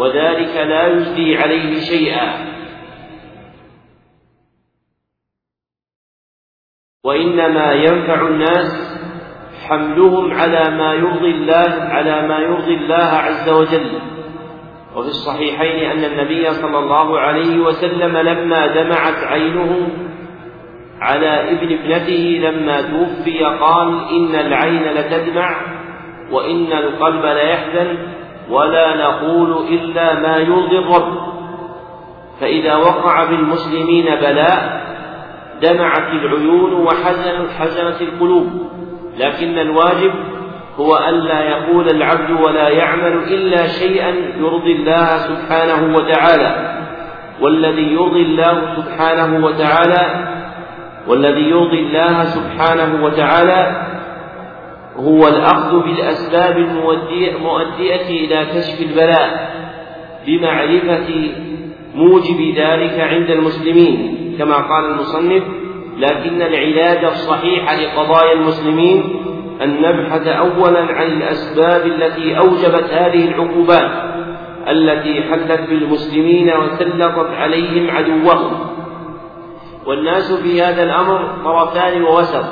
وذلك 0.00 0.56
لا 0.56 0.86
يجدي 0.86 1.36
عليه 1.36 1.80
شيئا. 1.80 2.50
وإنما 7.04 7.72
ينفع 7.72 8.28
الناس 8.28 9.00
حملهم 9.68 10.32
على 10.32 10.70
ما 10.76 10.94
يرضي 10.94 11.30
الله 11.30 11.70
على 11.82 12.28
ما 12.28 12.38
يرضي 12.38 12.74
الله 12.74 13.10
عز 13.26 13.48
وجل. 13.48 14.00
وفي 14.96 15.08
الصحيحين 15.08 15.90
أن 15.90 16.04
النبي 16.04 16.50
صلى 16.50 16.78
الله 16.78 17.18
عليه 17.18 17.58
وسلم 17.58 18.16
لما 18.16 18.66
دمعت 18.66 19.24
عينه 19.24 19.88
على 21.00 21.50
ابن 21.50 21.78
ابنته 21.78 22.40
لما 22.48 22.82
توفي 22.82 23.44
قال 23.44 23.88
إن 24.08 24.34
العين 24.46 24.82
لتدمع 24.82 25.50
وإن 26.30 26.72
القلب 26.72 27.24
ليحزن. 27.24 28.19
ولا 28.50 28.96
نقول 28.96 29.68
إلا 29.68 30.14
ما 30.14 30.36
يرضي 30.36 30.78
الرب 30.78 31.14
فإذا 32.40 32.76
وقع 32.76 33.24
بالمسلمين 33.24 34.04
بلاء 34.04 34.80
دمعت 35.62 36.12
العيون 36.12 36.72
وحزنت 36.72 37.50
حزنت 37.58 38.02
القلوب. 38.02 38.46
لكن 39.18 39.58
الواجب 39.58 40.12
هو 40.76 40.98
ألا 41.08 41.40
يقول 41.40 41.88
العبد 41.88 42.30
ولا 42.30 42.68
يعمل 42.68 43.12
إلا 43.12 43.66
شيئا 43.66 44.14
يرضي 44.38 44.72
الله 44.72 45.06
سبحانه 45.06 45.96
وتعالى. 45.96 46.80
والذي 47.40 47.92
يرضي 47.92 48.22
الله 48.22 48.74
سبحانه 48.76 49.46
وتعالى 49.46 50.30
والذي 51.06 51.50
يرضي 51.50 51.80
الله 51.80 52.24
سبحانه 52.24 53.04
وتعالى 53.04 53.86
هو 54.96 55.28
الأخذ 55.28 55.82
بالأسباب 55.82 56.56
المؤدية 56.56 58.06
إلى 58.08 58.46
كشف 58.46 58.80
البلاء 58.80 59.50
بمعرفة 60.26 61.30
موجب 61.94 62.40
ذلك 62.56 63.00
عند 63.00 63.30
المسلمين 63.30 64.16
كما 64.38 64.54
قال 64.56 64.84
المصنف 64.84 65.42
لكن 65.96 66.42
العلاج 66.42 67.04
الصحيح 67.04 67.72
لقضايا 67.72 68.32
المسلمين 68.32 69.20
أن 69.62 69.82
نبحث 69.82 70.26
أولا 70.26 70.80
عن 70.80 71.06
الأسباب 71.06 71.86
التي 71.86 72.38
أوجبت 72.38 72.90
هذه 72.92 73.28
العقوبات 73.28 73.90
التي 74.68 75.22
حلت 75.22 75.60
بالمسلمين 75.68 76.50
وسلطت 76.56 77.30
عليهم 77.30 77.90
عدوهم. 77.90 78.52
والناس 79.86 80.32
في 80.32 80.62
هذا 80.62 80.82
الأمر 80.82 81.28
طرفان 81.44 82.02
ووسط. 82.02 82.44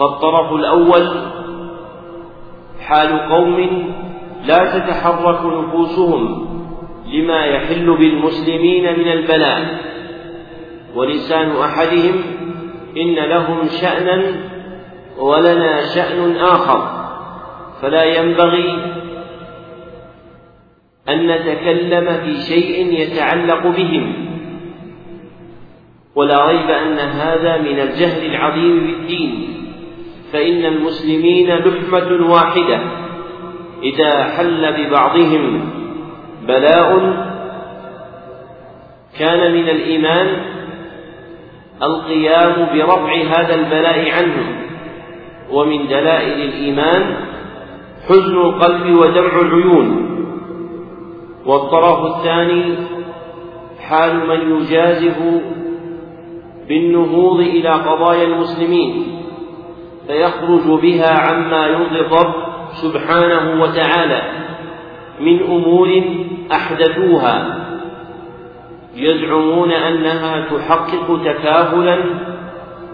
فالطرف 0.00 0.52
الأول 0.52 1.08
حال 2.80 3.18
قوم 3.18 3.86
لا 4.44 4.78
تتحرك 4.78 5.46
نفوسهم 5.46 6.46
لما 7.06 7.44
يحل 7.44 7.96
بالمسلمين 7.96 8.98
من 8.98 9.12
البلاء 9.12 9.80
ولسان 10.94 11.50
أحدهم 11.50 12.22
إن 12.96 13.14
لهم 13.14 13.68
شأنا 13.80 14.34
ولنا 15.18 15.80
شأن 15.94 16.36
آخر. 16.36 17.06
فلا 17.82 18.04
ينبغي 18.04 18.78
أن 21.08 21.26
نتكلم 21.26 22.06
في 22.24 22.40
شيء 22.40 23.00
يتعلق 23.00 23.66
بهم. 23.66 24.14
ولا 26.14 26.46
ريب 26.46 26.70
أن 26.70 26.98
هذا 26.98 27.56
من 27.56 27.80
الجهل 27.80 28.26
العظيم 28.26 28.80
بالدين. 28.86 29.60
فإن 30.32 30.64
المسلمين 30.64 31.48
لحمة 31.48 32.30
واحدة. 32.32 32.80
إذا 33.82 34.24
حل 34.24 34.72
ببعضهم 34.72 35.70
بلاء 36.48 36.98
كان 39.18 39.54
من 39.54 39.68
الإيمان 39.68 40.36
القيام 41.82 42.68
برفع 42.74 43.14
هذا 43.14 43.54
البلاء 43.54 44.10
عنهم. 44.10 44.56
ومن 45.52 45.86
دلائل 45.86 46.40
الإيمان 46.48 47.16
حزن 48.08 48.36
القلب 48.36 48.98
ودمع 48.98 49.40
العيون. 49.40 50.06
والطرف 51.46 52.16
الثاني 52.16 52.74
حال 53.80 54.28
من 54.28 54.56
يجازف 54.56 55.18
بالنهوض 56.68 57.40
إلى 57.40 57.68
قضايا 57.68 58.24
المسلمين. 58.24 59.19
فيخرج 60.10 60.80
بها 60.82 61.10
عما 61.18 61.66
يرضي 61.66 62.00
الرب 62.00 62.34
سبحانه 62.72 63.62
وتعالى 63.62 64.22
من 65.20 65.42
أمور 65.42 66.02
أحدثوها. 66.52 67.56
يزعمون 68.96 69.72
أنها 69.72 70.46
تحقق 70.50 71.20
تكافلا 71.24 71.98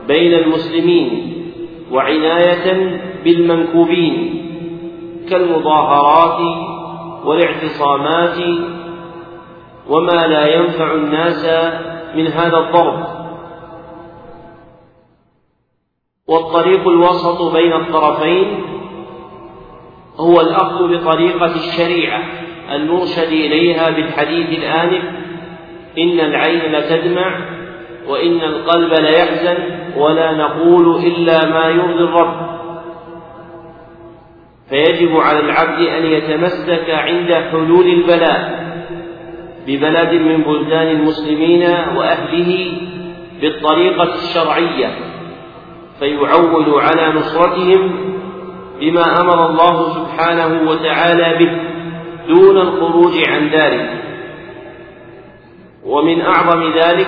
بين 0.09 0.35
المسلمين 0.35 1.33
وعناية 1.93 3.01
بالمنكوبين 3.25 4.43
كالمظاهرات 5.31 6.41
والاعتصامات 7.25 8.39
وما 9.89 10.27
لا 10.27 10.55
ينفع 10.55 10.95
الناس 10.95 11.47
من 12.15 12.27
هذا 12.27 12.59
الضرب. 12.59 13.26
والطريق 16.29 16.89
الوسط 16.89 17.53
بين 17.53 17.73
الطرفين 17.73 18.65
هو 20.17 20.41
الأخذ 20.41 20.97
بطريقة 20.97 21.55
الشريعة 21.55 22.23
المرشد 22.73 23.29
إليها 23.33 23.91
بالحديث 23.91 24.59
الآنف 24.59 25.05
إن 25.99 26.21
العين 26.21 26.73
لتدمع 26.73 27.41
وإن 28.09 28.41
القلب 28.41 28.93
ليحزن 28.93 29.57
ولا 29.97 30.33
نقول 30.33 31.05
إلا 31.05 31.47
ما 31.47 31.69
يرضي 31.69 32.05
الرب. 32.05 32.47
فيجب 34.71 35.17
على 35.17 35.41
العبد 35.41 35.87
أن 35.87 36.07
يتمسك 36.07 36.91
عند 36.91 37.35
حلول 37.35 37.87
البلاء 37.87 38.67
ببلد 39.67 40.13
من 40.13 40.43
بلدان 40.43 40.87
المسلمين 40.87 41.63
وأهله 41.97 42.73
بالطريقة 43.41 44.15
الشرعية. 44.15 45.06
فيعول 45.99 46.81
على 46.81 47.13
نصرتهم 47.19 47.93
بما 48.81 49.21
أمر 49.21 49.47
الله 49.47 49.95
سبحانه 49.95 50.71
وتعالى 50.71 51.45
به 51.45 51.51
دون 52.29 52.57
الخروج 52.57 53.13
عن 53.29 53.49
ذلك 53.49 53.91
ومن 55.85 56.21
أعظم 56.21 56.73
ذلك 56.73 57.07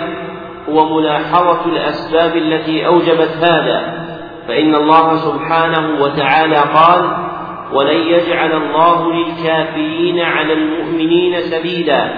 هو 0.68 0.99
ملاحظة 0.99 1.66
الأسباب 1.66 2.36
التي 2.36 2.86
أوجبت 2.86 3.30
هذا 3.43 4.09
فإن 4.49 4.74
الله 4.74 5.16
سبحانه 5.16 6.03
وتعالى 6.03 6.57
قال 6.57 7.28
ولن 7.72 7.97
يجعل 7.97 8.53
الله 8.53 9.12
للكافرين 9.12 10.20
على 10.20 10.53
المؤمنين 10.53 11.41
سبيلا 11.41 12.12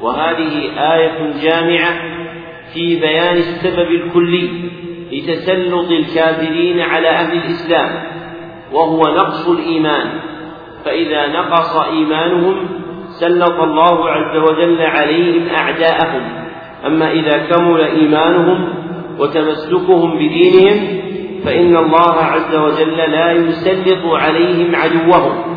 وهذه 0.00 0.70
آية 0.94 1.32
جامعة 1.42 1.94
في 2.74 3.00
بيان 3.00 3.36
السبب 3.36 3.90
الكلي. 3.90 4.70
لتسلط 5.12 5.90
الكافرين 5.90 6.80
على 6.80 7.08
أهل 7.08 7.36
الإسلام 7.36 8.02
وهو 8.72 9.00
نقص 9.00 9.48
الإيمان. 9.48 10.20
فإذا 10.84 11.26
نقص 11.26 11.76
إيمانهم 11.76 12.68
سلط 13.20 13.60
الله 13.60 14.10
عز 14.10 14.36
وجل 14.36 14.82
عليهم 14.82 15.48
أعداءهم. 15.48 16.22
أما 16.86 17.10
إذا 17.12 17.38
كمل 17.38 17.80
إيمانهم 17.80 18.74
وتمسكهم 19.18 20.14
بدينهم 20.14 21.02
فإن 21.44 21.76
الله 21.76 22.14
عز 22.14 22.54
وجل 22.54 22.96
لا 22.96 23.32
يسلط 23.32 24.06
عليهم 24.06 24.76
عدوهم. 24.76 25.52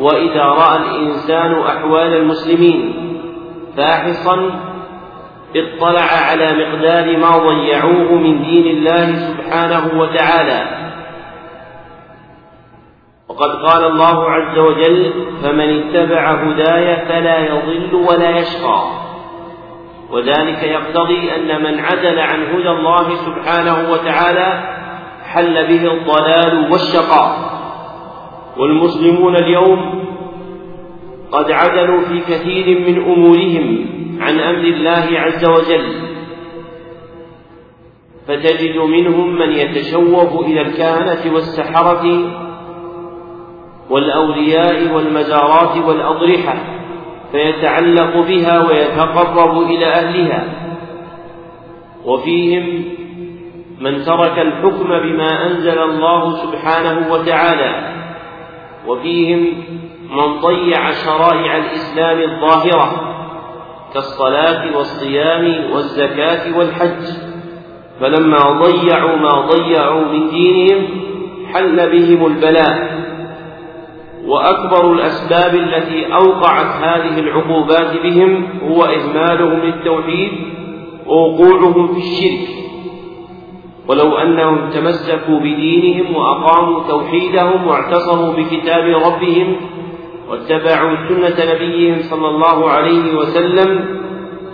وإذا 0.00 0.42
رأى 0.44 0.76
الإنسان 0.76 1.52
أحوال 1.52 2.14
المسلمين 2.16 2.94
فاحصا 3.76 4.67
اطلع 5.56 6.08
على 6.30 6.46
مقدار 6.46 7.16
ما 7.16 7.38
ضيعوه 7.38 8.12
من 8.12 8.42
دين 8.42 8.66
الله 8.66 9.16
سبحانه 9.16 10.00
وتعالى. 10.00 10.88
وقد 13.28 13.50
قال 13.50 13.84
الله 13.84 14.30
عز 14.30 14.58
وجل 14.58 15.12
فمن 15.42 15.78
اتبع 15.78 16.30
هداي 16.30 17.06
فلا 17.06 17.38
يضل 17.38 17.94
ولا 17.94 18.38
يشقى 18.38 18.82
وذلك 20.10 20.62
يقتضي 20.62 21.34
أن 21.36 21.62
من 21.62 21.80
عدل 21.80 22.18
عن 22.18 22.42
هدى 22.42 22.70
الله 22.70 23.14
سبحانه 23.14 23.92
وتعالى 23.92 24.78
حل 25.24 25.66
به 25.66 25.92
الضلال 25.92 26.72
والشقاء. 26.72 27.58
والمسلمون 28.56 29.36
اليوم 29.36 30.04
قد 31.32 31.50
عدلوا 31.50 32.00
في 32.00 32.20
كثير 32.20 32.80
من 32.80 33.12
أمورهم. 33.12 33.86
عن 34.20 34.40
أمر 34.40 34.64
الله 34.64 35.20
عز 35.20 35.44
وجل 35.44 36.08
فتجد 38.28 38.76
منهم 38.76 39.38
من 39.38 39.50
يتشوف 39.52 40.40
إلى 40.46 40.60
الكهنة 40.60 41.34
والسحرة 41.34 42.04
والأولياء 43.90 44.94
والمزارات 44.94 45.76
والأضرحة 45.76 46.54
فيتعلق 47.32 48.26
بها 48.26 48.68
ويتقرب 48.68 49.62
إلى 49.62 49.86
أهلها 49.86 50.44
وفيهم 52.04 52.84
من 53.80 54.04
ترك 54.04 54.38
الحكم 54.38 54.88
بما 54.88 55.46
أنزل 55.46 55.78
الله 55.78 56.36
سبحانه 56.36 57.12
وتعالى 57.12 57.94
وفيهم 58.86 59.64
من 60.10 60.40
ضيع 60.40 60.90
شرائع 60.90 61.56
الإسلام 61.56 62.18
الظاهرة. 62.30 63.17
كالصلاة 63.94 64.76
والصيام 64.76 65.70
والزكاة 65.72 66.58
والحج. 66.58 67.04
فلما 68.00 68.38
ضيعوا 68.38 69.16
ما 69.16 69.40
ضيعوا 69.40 70.04
من 70.04 70.30
دينهم 70.30 70.86
حل 71.52 71.90
بهم 71.90 72.26
البلاء. 72.26 72.98
وأكبر 74.26 74.92
الأسباب 74.92 75.54
التي 75.54 76.14
أوقعت 76.14 76.82
هذه 76.82 77.18
العقوبات 77.18 78.02
بهم 78.02 78.48
هو 78.68 78.84
إهمالهم 78.84 79.60
للتوحيد 79.60 80.32
ووقوعهم 81.06 81.94
في 81.94 81.98
الشرك. 81.98 82.48
ولو 83.88 84.16
أنهم 84.16 84.70
تمسكوا 84.70 85.38
بدينهم 85.38 86.16
وأقاموا 86.16 86.88
توحيدهم 86.88 87.66
واعتصموا 87.66 88.32
بكتاب 88.32 88.84
ربهم 88.84 89.56
واتبعوا 90.28 90.96
سنة 91.08 91.54
نبيهم 91.54 92.02
صلى 92.02 92.28
الله 92.28 92.70
عليه 92.70 93.14
وسلم 93.14 93.98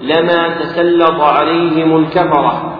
لما 0.03 0.59
تسلط 0.59 1.21
عليهم 1.21 1.97
الكفرة. 1.97 2.79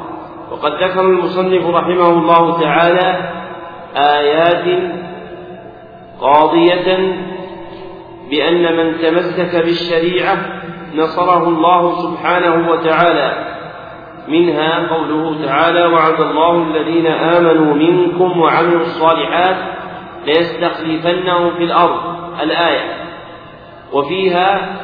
وقد 0.51 0.73
ذكر 0.73 1.01
المصنف 1.01 1.67
رحمه 1.67 2.09
الله 2.09 2.61
تعالى 2.61 3.31
آيات 3.97 4.93
قاضية 6.21 7.17
بأن 8.31 8.77
من 8.77 8.99
تمسك 8.99 9.57
بالشريعة 9.65 10.37
نصره 10.95 11.49
الله 11.49 12.03
سبحانه 12.03 12.71
وتعالى. 12.71 13.55
منها 14.29 14.89
قوله 14.95 15.47
تعالى 15.47 15.87
وعد 15.87 16.21
الله 16.21 16.63
الذين 16.63 17.07
آمنوا 17.07 17.75
منكم 17.75 18.41
وعملوا 18.41 18.81
الصالحات 18.81 19.57
ليستخلفنهم 20.27 21.51
في 21.51 21.65
الأرض 21.65 22.14
الآية. 22.43 23.05
وفيها 23.93 24.79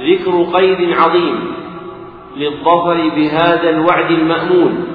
ذكر 0.00 0.58
قيد 0.58 0.92
عظيم 0.92 1.52
للظفر 2.36 3.10
بهذا 3.16 3.70
الوعد 3.70 4.10
المأمون 4.10 4.86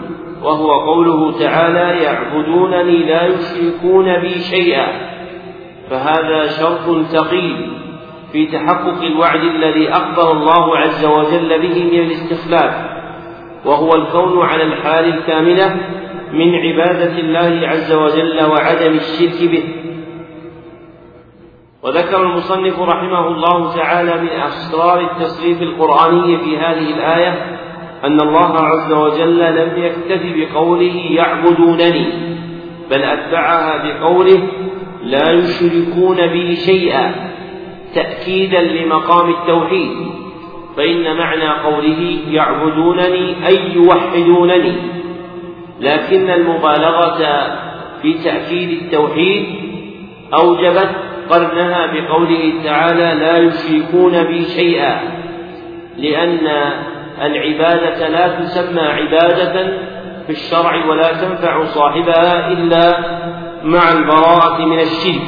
وهو 0.43 0.71
قوله 0.71 1.39
تعالى 1.39 2.03
يعبدونني 2.03 2.97
لا 2.97 3.25
يشركون 3.25 4.19
بي 4.19 4.39
شيئا 4.39 4.87
فهذا 5.89 6.47
شرط 6.47 7.05
ثقيل 7.05 7.71
في 8.31 8.45
تحقق 8.45 9.01
الوعد 9.01 9.39
الذي 9.43 9.89
أخبر 9.89 10.31
الله 10.31 10.77
عز 10.77 11.05
وجل 11.05 11.61
به 11.61 11.83
من 11.83 11.99
الاستخلاف 11.99 12.73
وهو 13.65 13.95
الكون 13.95 14.45
على 14.45 14.63
الحال 14.63 15.05
الكاملة 15.05 15.75
من 16.33 16.55
عبادة 16.55 17.19
الله 17.19 17.67
عز 17.67 17.93
وجل 17.93 18.45
وعدم 18.45 18.93
الشرك 18.93 19.49
به. 19.51 19.63
وذكر 21.83 22.21
المصنف 22.23 22.79
رحمه 22.79 23.27
الله 23.27 23.75
تعالى 23.75 24.21
من 24.21 24.27
أسرار 24.29 24.99
التصريف 24.99 25.61
القرآني 25.61 26.37
في 26.37 26.57
هذه 26.57 26.93
الآية 26.93 27.59
أن 28.03 28.21
الله 28.21 28.57
عز 28.59 28.91
وجل 28.91 29.39
لم 29.39 29.83
يكتف 29.83 30.21
بقوله 30.23 30.95
يعبدونني 31.11 32.05
بل 32.91 33.03
أتبعها 33.03 33.83
بقوله 33.83 34.47
لا 35.03 35.31
يشركون 35.31 36.27
بي 36.27 36.55
شيئا 36.55 37.31
تأكيدا 37.95 38.61
لمقام 38.61 39.29
التوحيد 39.29 39.91
فإن 40.77 41.17
معنى 41.17 41.49
قوله 41.49 42.17
يعبدونني 42.29 43.47
أي 43.47 43.73
يوحدونني 43.73 44.75
لكن 45.79 46.29
المبالغة 46.29 47.17
في 48.01 48.13
تأكيد 48.13 48.69
التوحيد 48.81 49.45
أوجبت 50.33 51.10
قرنها 51.31 51.85
بقوله 51.93 52.53
تعالى 52.63 53.19
لا 53.19 53.37
يشركون 53.37 54.23
بي 54.23 54.45
شيئا 54.45 54.99
لأن 55.97 56.47
العبادة 57.21 58.07
لا 58.07 58.27
تسمى 58.39 58.81
عبادة 58.81 59.77
في 60.27 60.29
الشرع 60.29 60.85
ولا 60.85 61.13
تنفع 61.13 61.65
صاحبها 61.65 62.47
إلا 62.51 62.99
مع 63.63 63.91
البراءة 63.91 64.65
من 64.65 64.79
الشرك. 64.79 65.27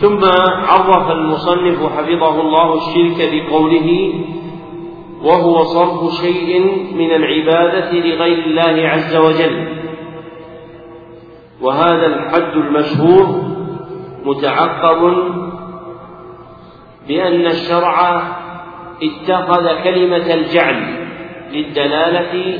ثم 0.00 0.24
عرف 0.68 1.10
المصنف 1.10 1.78
حفظه 1.98 2.40
الله 2.40 2.74
الشرك 2.74 3.28
بقوله 3.32 4.12
وهو 5.22 5.64
صرف 5.64 6.14
شيء 6.14 6.60
من 6.94 7.10
العبادة 7.10 7.92
لغير 7.92 8.38
الله 8.46 8.88
عز 8.88 9.16
وجل 9.16 9.68
وهذا 11.60 12.06
الحد 12.06 12.56
المشهور 12.56 13.45
متعقب 14.26 15.12
بأن 17.08 17.46
الشرع 17.46 18.22
اتخذ 19.02 19.82
كلمة 19.84 20.34
الجعل 20.34 21.06
للدلالة 21.52 22.58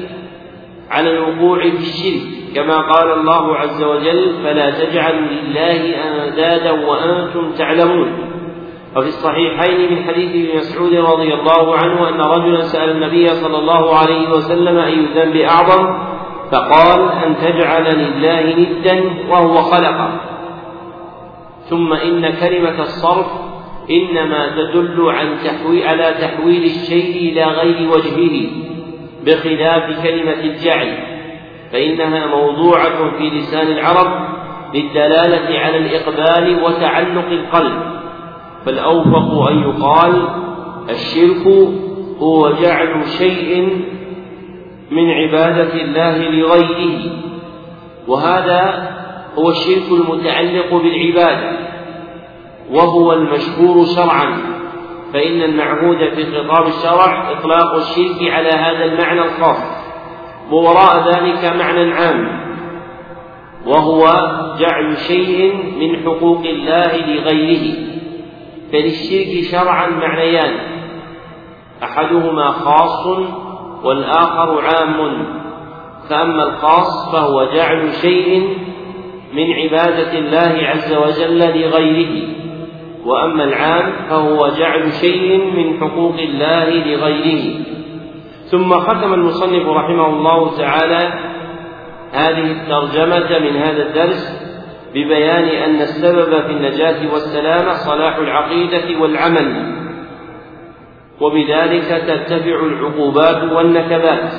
على 0.90 1.10
الوقوع 1.10 1.60
في 1.60 1.76
الشرك. 1.76 2.36
كما 2.54 2.76
قال 2.76 3.12
الله 3.12 3.56
عز 3.56 3.82
وجل 3.82 4.34
فلا 4.42 4.70
تجعلوا 4.70 5.28
لله 5.28 5.94
أندادا 6.04 6.70
وأنتم 6.70 7.52
تعلمون 7.52 8.12
وفي 8.96 9.08
الصحيحين 9.08 9.92
من 9.92 10.04
حديث 10.04 10.30
ابن 10.30 10.58
مسعود 10.58 10.94
رضي 10.94 11.34
الله 11.34 11.76
عنه 11.76 12.08
أن 12.08 12.20
رجلا 12.20 12.62
سأل 12.62 12.90
النبي 12.90 13.28
صلى 13.28 13.58
الله 13.58 13.96
عليه 13.96 14.30
وسلم 14.30 14.78
أي 14.78 14.94
الذنب 14.94 15.36
أعظم 15.36 15.98
فقال 16.52 17.12
أن 17.24 17.36
تجعل 17.36 17.98
لله 17.98 18.54
ندا 18.56 19.04
وهو 19.28 19.56
خلقه 19.56 20.10
ثم 21.70 21.92
إن 21.92 22.30
كلمة 22.40 22.82
الصرف 22.82 23.26
إنما 23.90 24.48
تدل 24.56 25.10
عن 25.10 25.36
تحويل 25.44 25.86
على 25.86 26.14
تحويل 26.20 26.64
الشيء 26.64 27.32
إلى 27.32 27.44
غير 27.44 27.90
وجهه 27.90 28.50
بخلاف 29.26 30.02
كلمة 30.02 30.40
الجعل 30.40 30.98
فإنها 31.72 32.26
موضوعة 32.26 33.18
في 33.18 33.30
لسان 33.30 33.66
العرب 33.66 34.36
للدلالة 34.74 35.58
على 35.58 35.76
الإقبال 35.76 36.62
وتعلق 36.64 37.26
القلب. 37.30 37.96
فالأوفق 38.66 39.48
أن 39.48 39.58
يقال 39.58 40.28
الشرك 40.90 41.46
هو 42.18 42.50
جعل 42.50 43.08
شيء 43.18 43.68
من 44.90 45.10
عبادة 45.10 45.74
الله 45.74 46.18
لغيره 46.18 47.12
وهذا 48.08 48.88
هو 49.38 49.50
الشرك 49.50 49.92
المتعلق 49.92 50.74
بالعبادة 50.74 51.58
وهو 52.70 53.12
المشهور 53.12 53.86
شرعا. 53.86 54.36
فإن 55.12 55.42
المعهود 55.42 55.98
في 56.14 56.24
خطاب 56.24 56.66
الشرع 56.66 57.32
إطلاق 57.32 57.74
الشرك 57.74 58.32
على 58.32 58.48
هذا 58.48 58.84
المعنى 58.84 59.20
الخاص. 59.20 59.86
ووراء 60.50 61.08
ذلك 61.08 61.44
معنى 61.44 61.92
عام 61.92 62.46
وهو 63.66 64.04
جعل 64.58 64.96
شيء 64.96 65.54
من 65.80 66.04
حقوق 66.04 66.40
الله 66.44 66.96
لغيره. 66.96 67.74
فللشرك 68.72 69.44
شرعا 69.50 69.90
معنيان 69.90 70.54
أحدهما 71.82 72.50
خاص 72.50 73.06
والآخر 73.84 74.60
عام. 74.60 75.26
فأما 76.10 76.42
الخاص 76.48 77.12
فهو 77.12 77.44
جعل 77.54 77.92
شيء 77.92 78.58
من 79.36 79.52
عبادة 79.52 80.18
الله 80.18 80.68
عز 80.68 80.94
وجل 80.94 81.38
لغيره. 81.38 82.28
وأما 83.04 83.44
العام 83.44 83.92
فهو 84.08 84.48
جعل 84.48 84.92
شيء 84.92 85.44
من 85.56 85.80
حقوق 85.80 86.14
الله 86.18 86.70
لغيره. 86.70 87.66
ثم 88.50 88.72
ختم 88.72 89.14
المصنف 89.14 89.68
رحمه 89.68 90.06
الله 90.06 90.56
تعالى 90.56 91.12
هذه 92.12 92.50
الترجمة 92.52 93.38
من 93.38 93.56
هذا 93.56 93.82
الدرس 93.82 94.46
ببيان 94.94 95.48
أن 95.48 95.80
السبب 95.80 96.40
في 96.42 96.50
النجاة 96.50 97.12
والسلامة 97.12 97.72
صلاح 97.72 98.16
العقيدة 98.16 99.00
والعمل 99.00 99.76
وبذلك 101.20 102.04
ترتفع 102.06 102.66
العقوبات 102.66 103.52
والنكبات. 103.52 104.32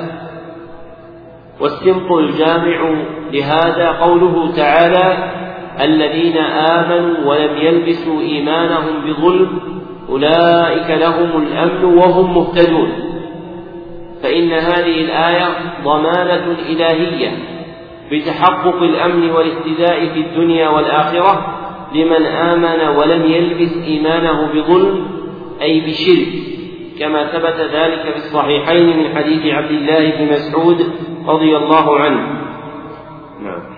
والسمط 1.59 2.11
الجامع 2.11 2.95
لهذا 3.33 3.89
قوله 3.89 4.51
تعالى 4.55 5.31
الذين 5.81 6.37
آمنوا 6.37 7.15
ولم 7.25 7.57
يلبسوا 7.57 8.21
إيمانهم 8.21 8.93
بظلم 9.05 9.59
أولئك 10.09 10.89
لهم 10.89 11.43
الأمن 11.43 11.83
وهم 11.83 12.35
مهتدون. 12.35 12.89
فإن 14.23 14.51
هذه 14.51 15.01
الآية 15.01 15.47
ضمانة 15.83 16.55
إلهية 16.69 17.31
بتحقق 18.11 18.83
الأمن 18.83 19.29
والاهتداء 19.29 20.05
في 20.05 20.19
الدنيا 20.19 20.69
والآخرة 20.69 21.57
لمن 21.95 22.25
آمن 22.25 22.97
ولم 22.97 23.25
يلبس 23.25 23.77
إيمانه 23.87 24.47
بظلم 24.53 25.07
أي 25.61 25.79
بشرك 25.79 26.27
كما 26.99 27.27
ثبت 27.27 27.59
ذلك 27.73 28.01
في 28.01 28.15
الصحيحين 28.15 28.97
من 28.97 29.15
حديث 29.15 29.53
عبد 29.53 29.71
الله 29.71 30.09
بن 30.09 30.33
مسعود 30.33 30.91
رضي 31.27 31.57
الله 31.57 31.99
عنه. 31.99 32.21
نعم. 33.43 33.77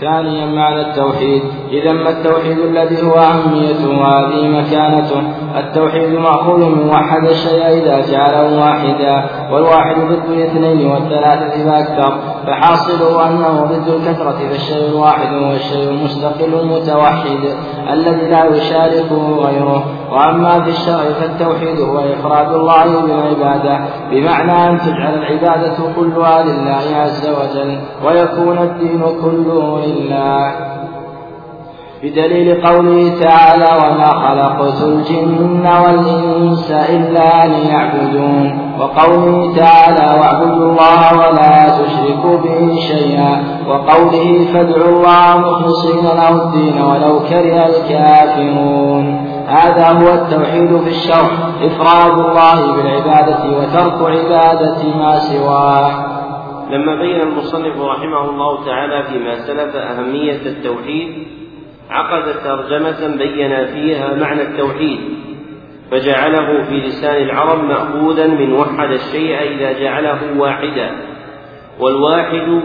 ثانيا 0.00 0.46
معنى 0.46 0.80
التوحيد. 0.80 1.42
إذا 1.70 1.92
ما 1.92 2.10
التوحيد 2.10 2.58
الذي 2.58 3.02
هو 3.02 3.14
أهميته 3.14 3.88
وهذه 3.88 4.48
مكانته؟ 4.48 5.22
التوحيد 5.58 6.18
مأخوذ 6.18 6.64
من 6.64 6.88
وحد 6.88 7.24
الشيء 7.24 7.68
إذا 7.68 8.12
جعله 8.12 8.58
واحدا 8.58 9.24
والواحد 9.52 9.96
ضد 10.00 10.30
الاثنين 10.30 10.90
والثلاثة 10.90 11.64
فأكثر 11.64 12.18
فحاصله 12.46 13.28
أنه 13.28 13.64
ضد 13.64 13.88
الكثرة 13.88 14.48
فالشيء 14.48 14.88
الواحد 14.88 15.34
هو 15.34 15.52
الشيء 15.52 15.90
المستقل 15.90 16.54
المتوحد 16.54 17.56
الذي 17.92 18.28
لا 18.28 18.44
يشاركه 18.44 19.36
غيره. 19.36 19.84
وأما 20.12 20.62
في 20.64 20.70
الشرع 20.70 21.04
فالتوحيد 21.20 21.80
هو 21.80 21.98
إفراد 21.98 22.54
الله 22.54 23.00
بالعبادة 23.00 23.80
بمعنى 24.10 24.70
أن 24.70 24.78
تجعل 24.78 25.14
العبادة 25.14 25.76
كلها 25.96 26.42
لله 26.42 26.96
عز 26.96 27.28
وجل 27.28 27.78
ويكون 28.04 28.58
الدين 28.58 29.02
كله 29.22 29.80
لله. 29.86 30.52
بدليل 32.02 32.66
قوله 32.66 33.20
تعالى 33.20 33.68
وما 33.82 34.04
خلقت 34.06 34.82
الجن 34.82 35.66
والإنس 35.84 36.70
إلا 36.70 37.46
ليعبدون 37.46 38.58
وقوله 38.80 39.56
تعالى 39.56 40.20
واعبدوا 40.20 40.70
الله 40.70 41.18
ولا 41.18 41.68
تشركوا 41.68 42.36
به 42.36 42.80
شيئا 42.80 43.44
وقوله 43.68 44.46
فادعوا 44.52 44.88
الله 44.88 45.38
مخلصين 45.38 46.04
له 46.04 46.28
الدين 46.28 46.82
ولو 46.82 47.20
كره 47.20 47.66
الكافرون 47.66 49.25
هذا 49.46 49.88
هو 49.88 50.14
التوحيد 50.14 50.80
في 50.80 50.88
الشرع 50.88 51.30
إفراد 51.62 52.18
الله 52.18 52.76
بالعبادة 52.76 53.58
وترك 53.58 54.10
عبادة 54.10 54.96
ما 54.98 55.18
سواه. 55.18 56.16
لما 56.70 56.94
بين 56.96 57.20
المصنف 57.20 57.80
رحمه 57.80 58.30
الله 58.30 58.64
تعالى 58.64 59.02
فيما 59.02 59.34
سلف 59.34 59.76
أهمية 59.76 60.46
التوحيد 60.46 61.26
عقد 61.90 62.34
ترجمة 62.44 63.16
بين 63.16 63.66
فيها 63.66 64.14
معنى 64.14 64.42
التوحيد 64.42 64.98
فجعله 65.90 66.62
في 66.62 66.74
لسان 66.74 67.22
العرب 67.22 67.64
مأخوذا 67.64 68.26
من 68.26 68.52
وحد 68.52 68.90
الشيء 68.90 69.42
إذا 69.42 69.72
جعله 69.72 70.38
واحدا 70.38 70.90
والواحد 71.80 72.62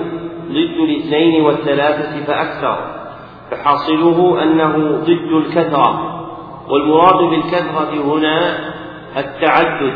ضد 0.50 0.90
الاثنين 0.90 1.42
والثلاثة 1.42 2.26
فأكثر 2.26 2.78
فحاصله 3.52 4.44
أنه 4.44 4.98
ضد 4.98 5.46
الكثرة. 5.46 6.21
والمراد 6.72 7.30
بالكثرة 7.30 7.94
هنا 8.04 8.60
التعدد. 9.18 9.94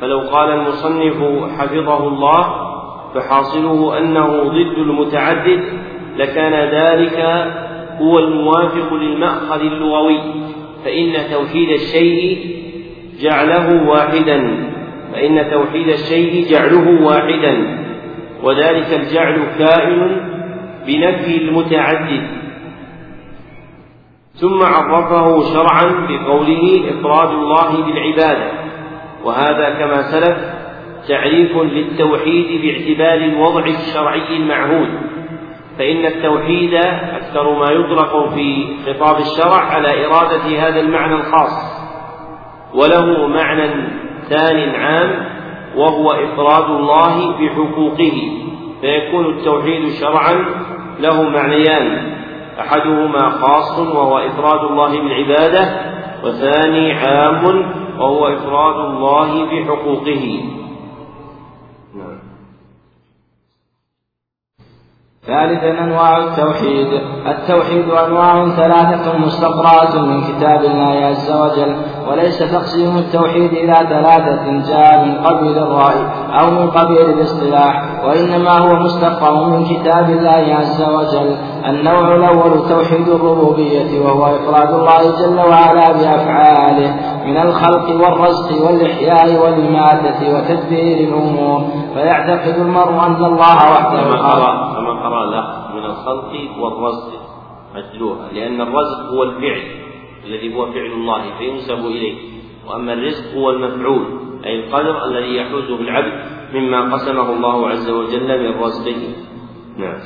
فلو 0.00 0.20
قال 0.20 0.50
المصنف 0.50 1.16
حفظه 1.58 2.08
الله 2.08 2.72
فحاصله 3.14 3.98
أنه 3.98 4.42
ضد 4.42 4.78
المتعدد 4.78 5.62
لكان 6.16 6.52
ذلك 6.52 7.18
هو 8.00 8.18
الموافق 8.18 8.94
للمأخذ 8.94 9.60
اللغوي 9.60 10.18
فإن 10.84 11.12
توحيد 11.32 11.68
الشيء 11.70 12.56
جعله 13.20 13.88
واحدا 13.88 14.68
فإن 15.12 15.50
توحيد 15.50 15.88
الشيء 15.88 16.50
جعله 16.50 17.02
واحدا 17.02 17.78
وذلك 18.42 18.86
الجعل 18.92 19.42
كائن 19.58 20.20
بنفي 20.86 21.36
المتعدد. 21.36 22.41
ثم 24.42 24.62
عرفه 24.62 25.40
شرعا 25.54 26.06
بقوله 26.08 26.84
إفراد 26.90 27.30
الله 27.30 27.84
بالعبادة. 27.84 28.50
وهذا 29.24 29.70
كما 29.78 30.02
سلف 30.02 30.36
تعريف 31.08 31.56
للتوحيد 31.56 32.62
باعتبار 32.62 33.24
الوضع 33.24 33.64
الشرعي 33.64 34.36
المعهود. 34.36 34.88
فإن 35.78 36.06
التوحيد 36.06 36.74
أكثر 37.14 37.58
ما 37.58 37.70
يطلق 37.70 38.28
في 38.34 38.66
خطاب 38.86 39.16
الشرع 39.20 39.60
على 39.60 40.06
إرادة 40.06 40.68
هذا 40.68 40.80
المعنى 40.80 41.14
الخاص. 41.14 41.82
وله 42.74 43.26
معنى 43.26 43.70
ثان 44.28 44.74
عام 44.74 45.26
وهو 45.76 46.10
إفراد 46.10 46.70
الله 46.70 47.30
بحقوقه. 47.30 48.22
فيكون 48.80 49.26
التوحيد 49.26 49.88
شرعا 50.00 50.44
له 51.00 51.22
معنيان. 51.22 52.12
أحدهما 52.60 53.30
خاص 53.30 53.78
وهو 53.78 54.18
إفراد 54.18 54.60
الله 54.70 54.88
بالعبادة 54.88 55.92
وثاني 56.24 56.92
عام 56.92 57.44
وهو 57.98 58.28
إفراد 58.28 58.74
الله 58.74 59.44
بحقوقه. 59.44 60.44
ثالثا 65.26 65.84
أنواع 65.84 66.16
التوحيد. 66.16 67.00
التوحيد 67.26 67.90
أنواع 67.90 68.48
ثلاثة 68.48 69.18
مستقرات 69.18 69.96
من 69.96 70.20
كتاب 70.20 70.64
الله 70.64 71.06
عز 71.06 71.32
وجل 71.32 71.76
وليس 72.08 72.38
تقسيم 72.38 72.96
التوحيد 72.96 73.52
إلى 73.52 73.74
ثلاثة 73.74 74.68
جاء 74.70 75.04
من 75.04 75.14
قبيل 75.14 75.58
الرأي 75.58 76.06
أو 76.40 76.50
من 76.50 76.70
قبيل 76.70 77.10
الاصطلاح. 77.10 77.91
وإنما 78.04 78.58
هو 78.58 78.76
مستقر 78.76 79.48
من 79.48 79.64
كتاب 79.64 80.10
الله 80.10 80.54
عز 80.54 80.82
وجل 80.82 81.36
النوع 81.66 82.14
الأول 82.14 82.68
توحيد 82.68 83.08
الربوبية 83.08 84.00
وهو 84.00 84.26
إفراد 84.26 84.74
الله 84.74 85.00
جل 85.20 85.38
وعلا 85.38 85.92
بأفعاله 85.92 86.90
من 87.26 87.36
الخلق 87.36 87.86
والرزق 88.02 88.66
والإحياء 88.66 89.42
والاماته 89.42 90.34
وتدبير 90.34 91.08
الأمور. 91.08 91.60
فيعتقد 91.94 92.54
المرء 92.58 93.06
أن 93.06 93.24
الله 93.24 93.70
وحده 93.72 94.02
كما 94.02 94.72
كما 94.74 94.92
قرأ 95.02 95.30
له 95.30 95.44
من 95.74 95.84
الخلق 95.84 96.32
والرزق 96.60 97.10
مجلوها 97.74 98.28
لأن 98.32 98.60
الرزق 98.60 99.00
هو 99.14 99.22
الفعل 99.22 99.62
الذي 100.26 100.54
هو 100.56 100.66
فعل 100.66 100.92
الله 100.92 101.22
فينسب 101.38 101.86
إليه. 101.86 102.14
وأما 102.68 102.92
الرزق 102.92 103.34
هو 103.36 103.50
المفعول 103.50 104.04
أي 104.46 104.64
القدر 104.64 105.04
الذي 105.04 105.36
يحوزه 105.36 105.80
العبد 105.80 106.41
مما 106.54 106.94
قسمه 106.94 107.30
الله 107.32 107.68
عز 107.68 107.90
وجل 107.90 108.28
من 108.42 108.62
رزقه 108.62 108.96
نعم. 109.78 110.00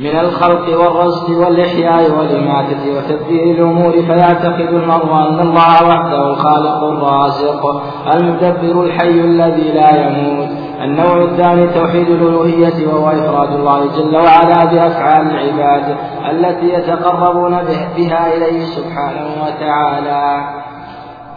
من 0.00 0.18
الخلق 0.20 0.80
والرزق 0.80 1.30
والإحياء 1.30 2.18
والإماتة 2.18 2.96
وتدبير 2.96 3.42
الأمور 3.54 3.92
فيعتقد 3.92 4.68
المرء 4.74 5.12
أن 5.12 5.40
الله 5.40 5.88
وحده 5.88 6.30
الخالق 6.30 6.84
الرازق 6.84 7.82
المدبر 8.14 8.84
الحي 8.84 9.20
الذي 9.20 9.72
لا 9.72 10.06
يموت 10.06 10.48
النوع 10.82 11.22
الثاني 11.22 11.66
توحيد 11.66 12.08
الألوهية 12.10 12.86
وهو 12.86 13.10
إفراد 13.10 13.52
الله 13.52 13.86
جل 13.96 14.16
وعلا 14.16 14.64
بأفعال 14.64 15.30
العباد 15.30 15.96
التي 16.30 16.74
يتقربون 16.74 17.58
بها 17.96 18.36
إليه 18.36 18.64
سبحانه 18.64 19.44
وتعالى. 19.44 20.44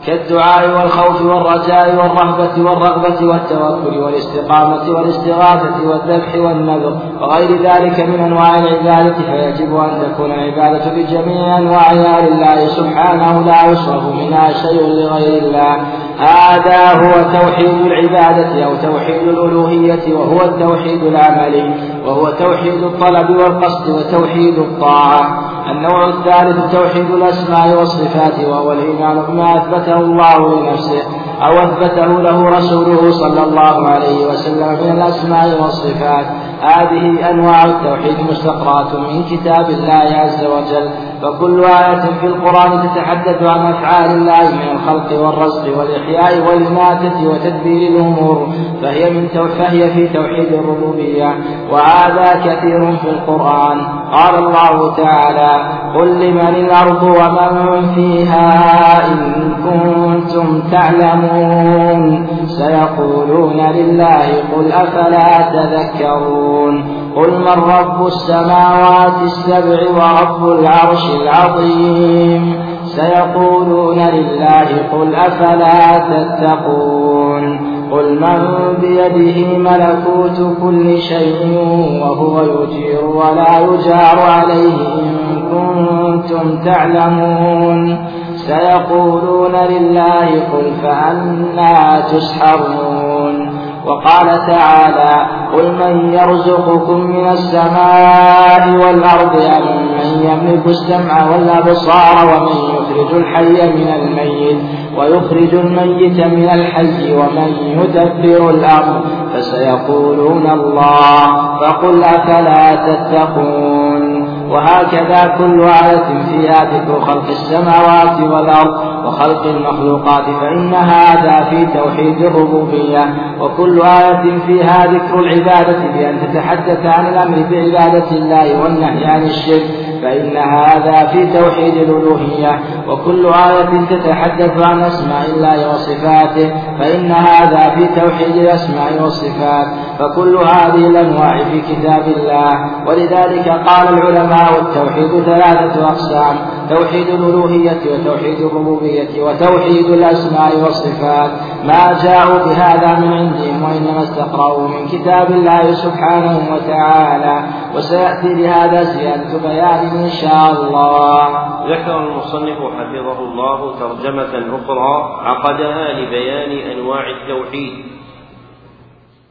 كالدعاء 0.05 0.69
والخوف 0.69 1.21
والرجاء 1.21 1.95
والرهبة 1.95 2.69
والرغبة 2.69 3.25
والتوكل 3.25 3.97
والاستقامة 3.97 4.89
والاستغاثة 4.89 5.87
والذبح 5.89 6.35
والنذر 6.35 6.97
وغير 7.21 7.61
ذلك 7.61 7.99
من 7.99 8.19
أنواع 8.19 8.59
العبادة 8.59 9.13
فيجب 9.13 9.75
أن 9.75 10.01
تكون 10.01 10.31
العبادة 10.31 10.91
بجميع 10.91 11.57
أنواعها 11.57 12.21
لله 12.21 12.67
سبحانه 12.67 13.41
لا 13.45 13.71
يصرف 13.71 14.03
منها 14.03 14.53
شيء 14.53 14.81
لغير 14.81 15.43
الله. 15.43 15.75
هذا 16.19 16.93
هو 16.93 17.39
توحيد 17.39 17.85
العبادة 17.85 18.65
أو 18.65 18.75
توحيد 18.75 19.27
الألوهية 19.27 20.13
وهو 20.13 20.41
التوحيد 20.41 21.03
العملي 21.03 21.73
وهو 22.05 22.29
توحيد 22.29 22.83
الطلب 22.83 23.29
والقصد 23.29 23.89
وتوحيد 23.89 24.59
الطاعة. 24.59 25.54
النوع 25.71 26.09
الثالث 26.09 26.75
توحيد 26.75 27.11
الأسماء 27.11 27.77
والصفات 27.77 28.39
وهو 28.47 28.71
الإيمان 28.71 29.23
بما 29.27 29.57
أثبته 29.57 29.97
الله 29.97 30.59
لنفسه 30.59 31.01
أو 31.41 31.53
أثبته 31.53 32.05
له 32.05 32.49
رسوله 32.49 33.11
صلى 33.11 33.43
الله 33.43 33.89
عليه 33.89 34.25
وسلم 34.27 34.67
من 34.83 34.91
الأسماء 34.91 35.61
والصفات. 35.61 36.25
هذه 36.61 37.29
أنواع 37.29 37.65
التوحيد 37.65 38.19
مستقرات 38.31 38.95
من 38.95 39.23
كتاب 39.23 39.69
الله 39.69 40.17
عز 40.17 40.45
وجل. 40.45 40.89
فكل 41.25 41.63
آية 41.63 42.01
في 42.21 42.27
القرآن 42.27 42.89
تتحدث 42.89 43.49
عن 43.49 43.73
أفعال 43.73 44.11
الله 44.11 44.55
من 44.55 44.71
الخلق 44.71 45.21
والرزق 45.21 45.77
والإحياء 45.77 46.47
والإماتة 46.47 47.27
وتدبير 47.27 47.89
الأمور 47.89 48.47
فهي 48.81 49.09
من 49.09 49.27
فهي 49.57 49.89
في 49.89 50.07
توحيد 50.07 50.53
الربوبية. 50.53 51.35
وهذا 51.71 52.41
كثير 52.45 52.97
في 52.97 53.09
القرآن. 53.09 53.81
قال 54.11 54.35
الله 54.35 54.95
تعالى 54.95 55.73
قل 55.95 56.07
لمن 56.07 56.55
الأرض 56.55 57.03
ومن 57.03 57.81
فيها 57.95 59.07
إن 59.07 59.51
كنتم 59.63 60.61
تعلمون 60.71 62.27
سيقولون 62.45 63.57
لله 63.57 64.25
قل 64.55 64.71
أفلا 64.71 65.51
تذكرون؟ 65.51 67.05
قل 67.15 67.31
من 67.39 67.63
رب 67.63 68.05
السماوات 68.07 69.21
السبع 69.23 69.89
ورب 69.89 70.59
العرش 70.59 71.03
العظيم. 71.21 72.65
سيقولون 72.83 73.99
لله 73.99 74.67
قل 74.93 75.15
أفلا 75.15 75.97
تتقون. 75.97 77.75
قل 77.91 78.19
من 78.19 78.73
بيده 78.81 79.57
ملكوت 79.57 80.57
كل 80.61 80.97
شيء 80.97 81.57
وهو 82.01 82.41
يجير 82.41 83.05
ولا 83.05 83.59
يجار 83.59 84.19
عليه 84.31 84.77
إن 84.99 85.41
كنتم 85.51 86.57
تعلمون. 86.65 88.05
سيقولون 88.35 89.55
لله 89.55 90.25
قل 90.25 90.71
فأنا 90.83 91.99
تسحرون. 91.99 93.65
وقال 93.85 94.25
تعالى 94.47 95.25
قل 95.53 95.71
من 95.71 96.13
يرزقكم 96.13 96.99
من 96.99 97.27
السماء 97.27 98.85
والأرض 98.85 99.35
أم 99.35 99.94
يملك 100.23 100.67
السمع 100.67 101.31
والأبصار 101.31 102.25
ومن 102.25 102.75
يخرج 102.75 103.15
الحي 103.15 103.71
من 103.71 103.87
الميت 103.87 104.57
ويخرج 104.97 105.55
الميت 105.55 106.27
من 106.27 106.49
الحي 106.49 107.13
ومن 107.13 107.53
يدبر 107.65 108.49
الأمر 108.49 109.01
فسيقولون 109.33 110.49
الله 110.49 111.25
فقل 111.59 112.03
أفلا 112.03 112.75
تتقون 112.75 114.25
وهكذا 114.49 115.35
كل 115.37 115.61
آية 115.61 116.23
فيها 116.29 116.65
ذكر 116.73 117.01
خلق 117.01 117.27
السماوات 117.27 118.21
والأرض 118.21 119.05
وخلق 119.05 119.45
المخلوقات 119.45 120.25
فإن 120.25 120.73
هذا 120.73 121.45
في 121.49 121.65
توحيد 121.65 122.21
الربوبية 122.21 123.15
وكل 123.39 123.81
آية 123.81 124.39
فيها 124.47 124.85
ذكر 124.85 125.19
العبادة 125.19 125.77
بأن 125.93 126.19
تتحدث 126.21 126.85
عن 126.85 127.07
الأمر 127.07 127.37
بعبادة 127.51 128.11
الله 128.11 128.61
والنهي 128.63 129.05
عن 129.05 129.23
الشرك 129.23 129.94
فإن 130.05 130.37
هذا 130.37 131.07
في 131.07 131.33
توحيد 131.33 131.73
الألوهية 131.77 132.59
وكل 132.87 133.25
آية 133.25 133.85
تتحدث 133.89 134.67
عن 134.67 134.83
أسماء 134.83 135.25
الله 135.35 135.69
وصفاته 135.69 136.51
فإن 136.79 137.11
هذا 137.11 137.75
في 137.75 138.01
توحيد 138.01 138.35
الأسماء 138.35 139.03
والصفات 139.03 139.67
فكل 139.99 140.37
هذه 140.37 140.87
الأنواع 140.87 141.37
في 141.43 141.61
كتاب 141.61 142.03
الله. 142.07 142.51
ولذلك 142.87 143.49
قال 143.49 143.87
العلماء 143.89 144.53
والتوحيد 144.55 145.23
ثلاثة 145.23 145.87
أقسام. 145.87 146.35
توحيد 146.69 147.07
الألوهية 147.07 147.81
وتوحيد 147.93 148.41
الربوبية 148.41 149.23
وتوحيد 149.23 149.85
الأسماء 149.85 150.55
والصفات. 150.63 151.31
ما 151.63 151.97
جاءوا 152.03 152.45
بهذا 152.45 152.99
من 152.99 153.13
عندهم 153.13 153.63
وإنما 153.63 154.03
استقرأوا 154.03 154.67
من 154.67 154.87
كتاب 154.87 155.31
الله 155.31 155.71
سبحانه 155.71 156.53
وتعالى. 156.53 157.43
وسيأتي 157.75 158.33
بهذا 158.33 158.83
زيادة 158.83 159.37
بيان 159.47 160.03
إن 160.03 160.09
شاء 160.09 160.51
الله. 160.51 161.27
ذكر 161.67 161.97
المصنف 161.97 162.57
حفظه 162.57 163.19
الله 163.19 163.79
ترجمة 163.79 164.57
أخرى 164.57 165.19
عقدها 165.25 165.93
لبيان 165.93 166.77
أنواع 166.77 167.03
التوحيد. 167.09 167.73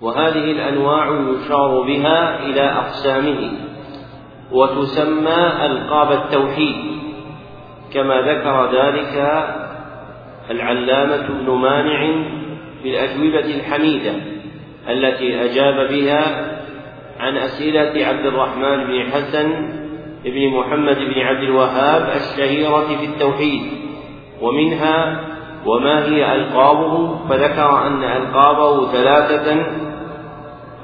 وهذه 0.02 0.50
الأنواع 0.50 1.06
يشار 1.06 1.82
بها 1.86 2.38
إلى 2.38 2.70
أقسامه. 2.70 3.52
وتسمى 4.52 5.66
ألقاب 5.66 6.12
التوحيد. 6.12 6.76
كما 7.94 8.20
ذكر 8.20 8.70
ذلك 8.72 9.44
العلامة 10.50 11.26
ابن 11.26 11.50
مانع 11.50 12.24
في 12.82 12.90
الأجوبة 12.90 13.54
الحميدة 13.54 14.12
التي 14.88 15.44
أجاب 15.44 15.88
بها 15.88 16.54
عن 17.20 17.36
أسئلة 17.36 18.06
عبد 18.06 18.26
الرحمن 18.26 18.84
بن 18.84 19.02
حسن 19.12 19.52
بن 20.24 20.48
محمد 20.48 20.96
بن 20.96 21.20
عبد 21.20 21.42
الوهاب 21.42 22.16
الشهيرة 22.16 22.86
في 23.00 23.04
التوحيد 23.04 23.62
ومنها 24.40 25.20
وما 25.66 26.04
هي 26.04 26.34
ألقابه؟ 26.34 27.18
فذكر 27.28 27.86
أن 27.86 28.04
ألقابه 28.04 28.92
ثلاثة 28.92 29.66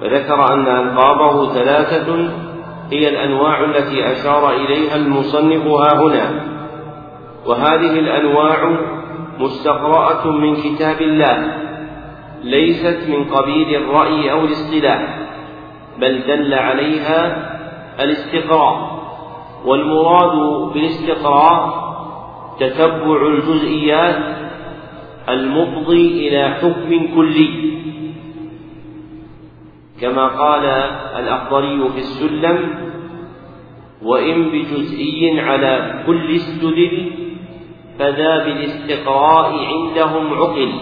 فذكر 0.00 0.52
أن 0.52 0.66
ألقابه 0.68 1.54
ثلاثة 1.54 2.30
هي 2.90 3.08
الأنواع 3.08 3.64
التي 3.64 4.12
أشار 4.12 4.50
إليها 4.50 4.96
المصنف 4.96 5.66
ها 5.66 6.02
هنا. 6.02 6.59
وهذه 7.50 7.98
الأنواع 7.98 8.80
مستقرأة 9.38 10.30
من 10.30 10.56
كتاب 10.56 11.00
الله 11.00 11.54
ليست 12.42 13.08
من 13.08 13.24
قبيل 13.24 13.74
الرأي 13.76 14.32
أو 14.32 14.44
الاصطلاح 14.44 15.18
بل 16.00 16.22
دل 16.26 16.54
عليها 16.54 17.50
الاستقراء. 18.00 19.00
والمراد 19.64 20.36
بالاستقراء 20.72 21.90
تتبع 22.60 23.26
الجزئيات 23.26 24.36
المفضي 25.28 26.28
إلى 26.28 26.54
حكم 26.54 27.14
كلي. 27.14 27.72
كما 30.00 30.26
قال 30.28 30.64
الأخضري 31.18 31.88
في 31.88 31.98
السلم 31.98 32.58
وإن 34.02 34.50
بجزئي 34.50 35.40
على 35.40 36.02
كل 36.06 36.30
استدل 36.30 37.19
فذا 38.00 38.44
بالاستقراء 38.44 39.52
عندهم 39.52 40.34
عقل 40.34 40.72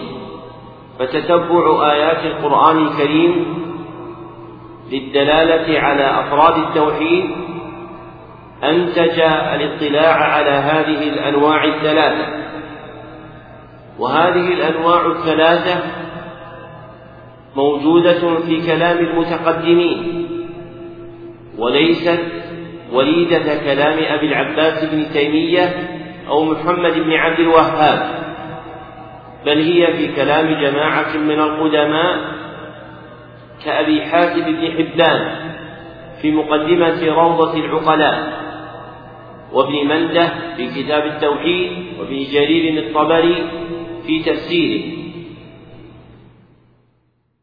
فتتبع 0.99 1.91
آيات 1.91 2.25
القرآن 2.25 2.87
الكريم 2.87 3.45
للدلالة 4.91 5.79
على 5.79 6.19
أفراد 6.19 6.57
التوحيد 6.67 7.25
أنتج 8.63 9.19
الاطلاع 9.19 10.13
على 10.13 10.49
هذه 10.49 11.09
الأنواع 11.09 11.63
الثلاثة. 11.63 12.25
وهذه 13.99 14.53
الأنواع 14.53 15.05
الثلاثة 15.05 15.83
موجودة 17.55 18.39
في 18.39 18.65
كلام 18.67 18.97
المتقدمين 18.97 20.27
وليست 21.57 22.23
وليدة 22.93 23.57
كلام 23.65 23.99
أبي 24.17 24.25
العباس 24.25 24.85
بن 24.85 25.05
تيمية 25.13 25.98
أو 26.29 26.45
محمد 26.45 26.93
بن 26.93 27.13
عبد 27.13 27.39
الوهاب 27.39 28.19
بل 29.45 29.61
هي 29.61 29.93
في 29.93 30.15
كلام 30.15 30.61
جماعة 30.61 31.17
من 31.17 31.39
القدماء 31.39 32.39
كأبي 33.65 34.01
حاتم 34.01 34.41
بن 34.41 34.71
حبان 34.71 35.49
في 36.21 36.31
مقدمة 36.31 37.05
روضة 37.05 37.53
العقلاء 37.53 38.39
وابن 39.53 39.87
مندة 39.87 40.31
في 40.57 40.67
كتاب 40.67 41.05
التوحيد 41.05 41.71
وابن 41.99 42.23
جرير 42.33 42.83
الطبري 42.83 43.49
في 44.07 44.23
تفسيره. 44.23 44.99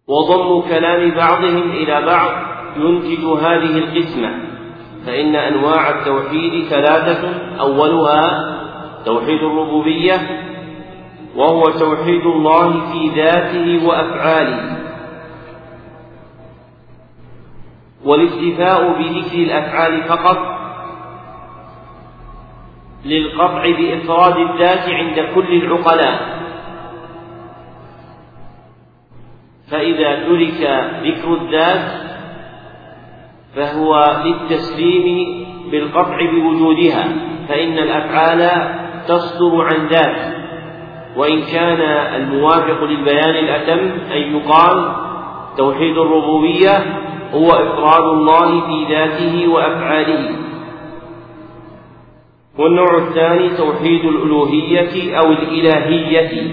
وضم 0.08 0.68
كلام 0.68 1.10
بعضهم 1.10 1.70
إلى 1.70 2.06
بعض 2.06 2.30
ينتج 2.76 3.24
هذه 3.24 3.78
القسمة 3.78 4.30
فإن 5.06 5.36
أنواع 5.36 5.90
التوحيد 5.90 6.64
ثلاثة 6.64 7.28
أولها 7.60 8.55
توحيد 9.06 9.42
الربوبية 9.42 10.16
وهو 11.36 11.62
توحيد 11.62 12.26
الله 12.26 12.92
في 12.92 13.08
ذاته 13.08 13.86
وأفعاله. 13.86 14.76
والاكتفاء 18.04 18.98
بذكر 18.98 19.38
الأفعال 19.38 20.02
فقط 20.02 20.38
للقطع 23.04 23.62
بإفراد 23.62 24.36
الذات 24.36 24.88
عند 24.88 25.34
كل 25.34 25.62
العقلاء. 25.62 26.36
فإذا 29.70 30.14
ترك 30.26 30.60
ذكر 31.02 31.34
الذات 31.34 32.06
فهو 33.56 34.22
للتسليم 34.24 35.46
بالقطع 35.70 36.16
بوجودها 36.30 37.08
فإن 37.48 37.78
الأفعال 37.78 38.40
تصدر 39.08 39.64
عن 39.64 39.86
ذات 39.86 40.36
وإن 41.16 41.42
كان 41.42 41.80
الموافق 42.22 42.84
للبيان 42.84 43.34
الأتم 43.44 43.80
أن 44.12 44.36
يقال 44.36 44.92
توحيد 45.56 45.98
الربوبية 45.98 46.78
هو 47.34 47.48
إفراد 47.48 48.04
الله 48.04 48.60
في 48.66 48.94
ذاته 48.94 49.48
وأفعاله. 49.48 50.30
والنوع 52.58 52.96
الثاني 52.96 53.56
توحيد 53.56 54.04
الألوهية 54.04 55.18
أو 55.18 55.32
الإلهية 55.32 56.52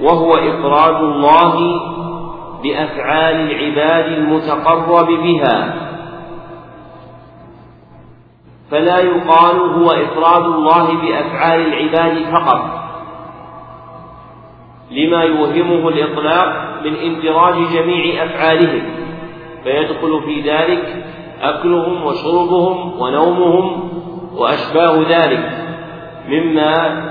وهو 0.00 0.34
إفراد 0.34 1.02
الله 1.02 1.54
بأفعال 2.62 3.50
العباد 3.50 4.12
المتقرب 4.12 5.06
بها. 5.06 5.81
فلا 8.72 8.98
يقال 8.98 9.56
هو 9.56 9.90
إفراد 9.90 10.44
الله 10.44 10.86
بأفعال 10.92 11.60
العباد 11.60 12.24
فقط. 12.32 12.82
لما 14.90 15.22
يوهمه 15.22 15.88
الإطلاق 15.88 16.80
من 16.84 16.94
اندراج 16.94 17.54
جميع 17.54 18.24
أفعالهم 18.24 18.82
فيدخل 19.64 20.22
في 20.22 20.40
ذلك 20.40 21.04
أكلهم 21.40 22.04
وشربهم 22.04 23.00
ونومهم 23.00 23.90
وأشباه 24.36 25.02
ذلك 25.08 25.50
مما 26.28 27.02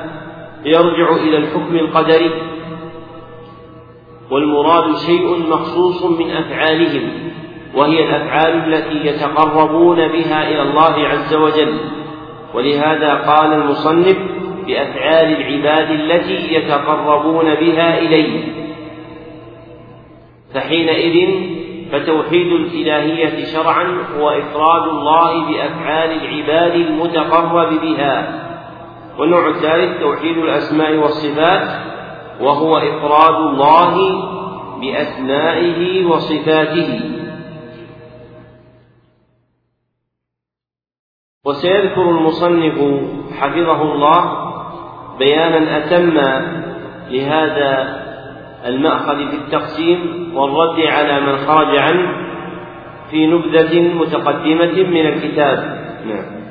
يرجع 0.65 1.15
إلى 1.15 1.37
الحكم 1.37 1.75
القدري. 1.75 2.31
والمراد 4.31 4.95
شيء 4.95 5.49
مخصوص 5.49 6.03
من 6.03 6.31
أفعالهم. 6.31 7.30
وهي 7.75 8.05
الأفعال 8.09 8.73
التي 8.73 9.07
يتقربون 9.07 10.07
بها 10.07 10.49
إلى 10.49 10.61
الله 10.61 11.07
عز 11.07 11.33
وجل. 11.33 11.77
ولهذا 12.53 13.13
قال 13.13 13.53
المصنف 13.53 14.17
بأفعال 14.67 15.41
العباد 15.41 15.91
التي 15.91 16.53
يتقربون 16.53 17.55
بها 17.55 17.97
إليه. 17.97 18.43
فحينئذ 20.53 21.29
فتوحيد 21.91 22.47
الإلهية 22.47 23.45
شرعا 23.45 23.97
هو 24.17 24.29
إفراد 24.29 24.87
الله 24.87 25.45
بأفعال 25.45 26.11
العباد 26.11 26.75
المتقرب 26.75 27.81
بها. 27.81 28.41
والنوع 29.19 29.47
الثالث 29.47 30.01
توحيد 30.01 30.37
الأسماء 30.37 30.95
والصفات 30.95 31.69
وهو 32.41 32.77
إفراد 32.77 33.35
الله 33.35 33.95
بأسمائه 34.81 36.05
وصفاته. 36.05 37.20
وسيذكر 41.45 42.09
المصنف 42.09 43.03
حفظه 43.39 43.81
الله 43.81 44.51
بيانا 45.19 45.77
أتم 45.77 46.17
لهذا 47.09 48.01
المأخذ 48.65 49.17
في 49.29 49.35
التقسيم 49.35 50.31
والرد 50.35 50.79
على 50.79 51.21
من 51.21 51.37
خرج 51.37 51.79
عنه 51.79 52.11
في 53.11 53.27
نبذة 53.27 53.81
متقدمة 53.81 54.83
من 54.89 55.05
الكتاب. 55.07 55.57
نعم. 56.05 56.41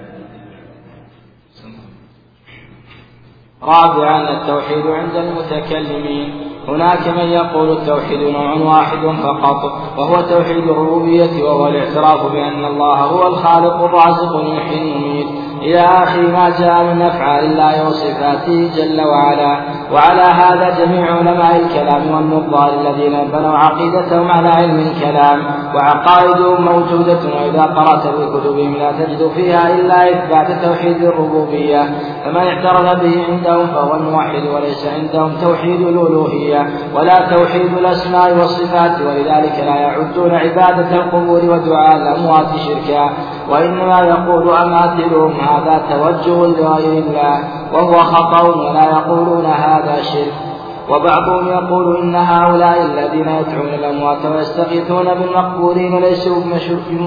رابعا 3.62 4.41
التوحيد 4.41 4.86
عند 4.86 5.16
المتكلمين. 5.16 6.49
هناك 6.69 7.09
من 7.09 7.29
يقول 7.29 7.73
التوحيد 7.73 8.21
نوع 8.21 8.75
واحد 8.75 8.99
فقط 9.23 9.73
وهو 9.99 10.21
توحيد 10.21 10.69
الربوبية 10.69 11.45
وهو 11.45 11.67
الاعتراف 11.67 12.33
بأن 12.33 12.65
الله 12.65 12.97
هو 12.97 13.27
الخالق 13.27 13.85
الرازق 13.85 14.37
المحيي 14.37 14.93
المميت. 14.93 15.27
إلى 15.63 15.81
آخر 15.81 16.21
ما 16.21 16.51
جاء 16.59 16.85
من 16.85 17.03
أفعال 17.03 17.45
الله 17.45 17.87
وصفاته 17.87 18.71
جل 18.77 19.01
وعلا. 19.01 19.61
وعلى 19.93 20.23
هذا 20.23 20.85
جميع 20.85 21.15
علماء 21.15 21.57
الكلام 21.57 22.15
والنظار 22.15 22.81
الذين 22.81 23.31
بنوا 23.33 23.59
عقيدتهم 23.59 24.31
على 24.31 24.49
علم 24.49 24.79
الكلام. 24.79 25.45
وعقائدهم 25.75 26.65
موجودة 26.65 27.19
وإذا 27.37 27.63
قرأت 27.63 28.03
في 28.03 28.27
كتبهم 28.27 28.75
لا 28.75 28.93
تجد 28.93 29.31
فيها 29.35 29.79
إلا 29.79 30.11
إثبات 30.11 30.65
توحيد 30.65 31.03
الربوبية. 31.05 31.83
فمن 32.25 32.37
اعترض 32.37 33.03
به 33.03 33.25
عندهم 33.29 33.67
فهو 33.67 33.95
الموحد 33.95 34.43
وليس 34.55 34.87
عندهم 34.87 35.33
توحيد 35.43 35.81
الألوهية. 35.81 36.49
ولا 36.94 37.30
توحيد 37.30 37.78
الأسماء 37.78 38.32
والصفات 38.32 39.01
ولذلك 39.01 39.64
لا 39.66 39.76
يعدون 39.76 40.34
عبادة 40.34 40.96
القبور 40.96 41.40
ودعاء 41.44 41.96
الأموات 41.96 42.46
شركا 42.57 43.11
وإنما 43.51 44.01
يقول 44.01 44.51
أماثلهم 44.51 45.32
هذا 45.40 45.82
توجه 45.90 46.46
لغير 46.46 47.03
الله 47.03 47.38
وهو 47.72 47.94
خطأ 47.94 48.42
ولا 48.42 48.84
يقولون 48.84 49.46
هذا 49.46 50.03
شرك. 50.03 50.51
وبعضهم 50.90 51.48
يقول 51.48 51.96
إن 51.96 52.14
هؤلاء 52.14 52.82
الذين 52.82 53.28
يدعون 53.28 53.74
الأموات 53.74 54.26
ويستغيثون 54.26 55.05
بالمقبورين 55.14 56.01
ليسوا 56.01 56.42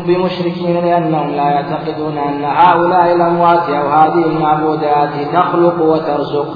بمشركين 0.08 0.86
لأنهم 0.86 1.30
لا 1.30 1.44
يعتقدون 1.44 2.18
أن 2.18 2.44
هؤلاء 2.44 3.16
الأموات 3.16 3.70
أو 3.70 3.90
هذه 3.90 4.26
المعبودات 4.26 5.10
تخلق 5.34 5.82
وترزق. 5.82 6.48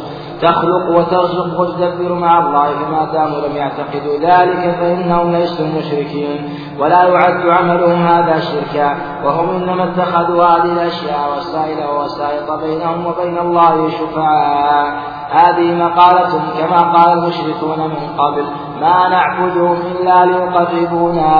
تخلق 0.42 0.98
وترزق 0.98 1.60
وتدبر 1.60 2.14
مع 2.14 2.40
الله 2.40 2.68
فما 2.68 3.10
داموا 3.14 3.48
لم 3.48 3.56
يعتقدوا 3.56 4.18
ذلك 4.22 4.76
فإنهم 4.80 5.32
ليسوا 5.32 5.68
مشركين. 5.68 6.60
ولا 6.80 7.04
يعد 7.04 7.48
عملهم 7.48 8.06
هذا 8.06 8.40
شركا 8.40 8.96
وهم 9.26 9.50
إنما 9.50 9.84
اتخذوا 9.84 10.44
هذه 10.44 10.72
الأشياء 10.72 11.38
وسائل 11.38 11.78
ووسائط 11.90 12.52
بينهم 12.52 13.06
وبين 13.06 13.38
الله 13.38 13.90
شفعاء. 13.90 15.18
هذه 15.32 15.76
مقالة 15.84 16.42
كما 16.60 16.82
قال 16.82 17.18
المشركون 17.18 17.80
من 17.80 18.18
قبل 18.18 18.46
ما 18.82 19.10
نعبدهم 19.10 19.78
إلا 19.92 20.26
ليقربونا 20.26 21.34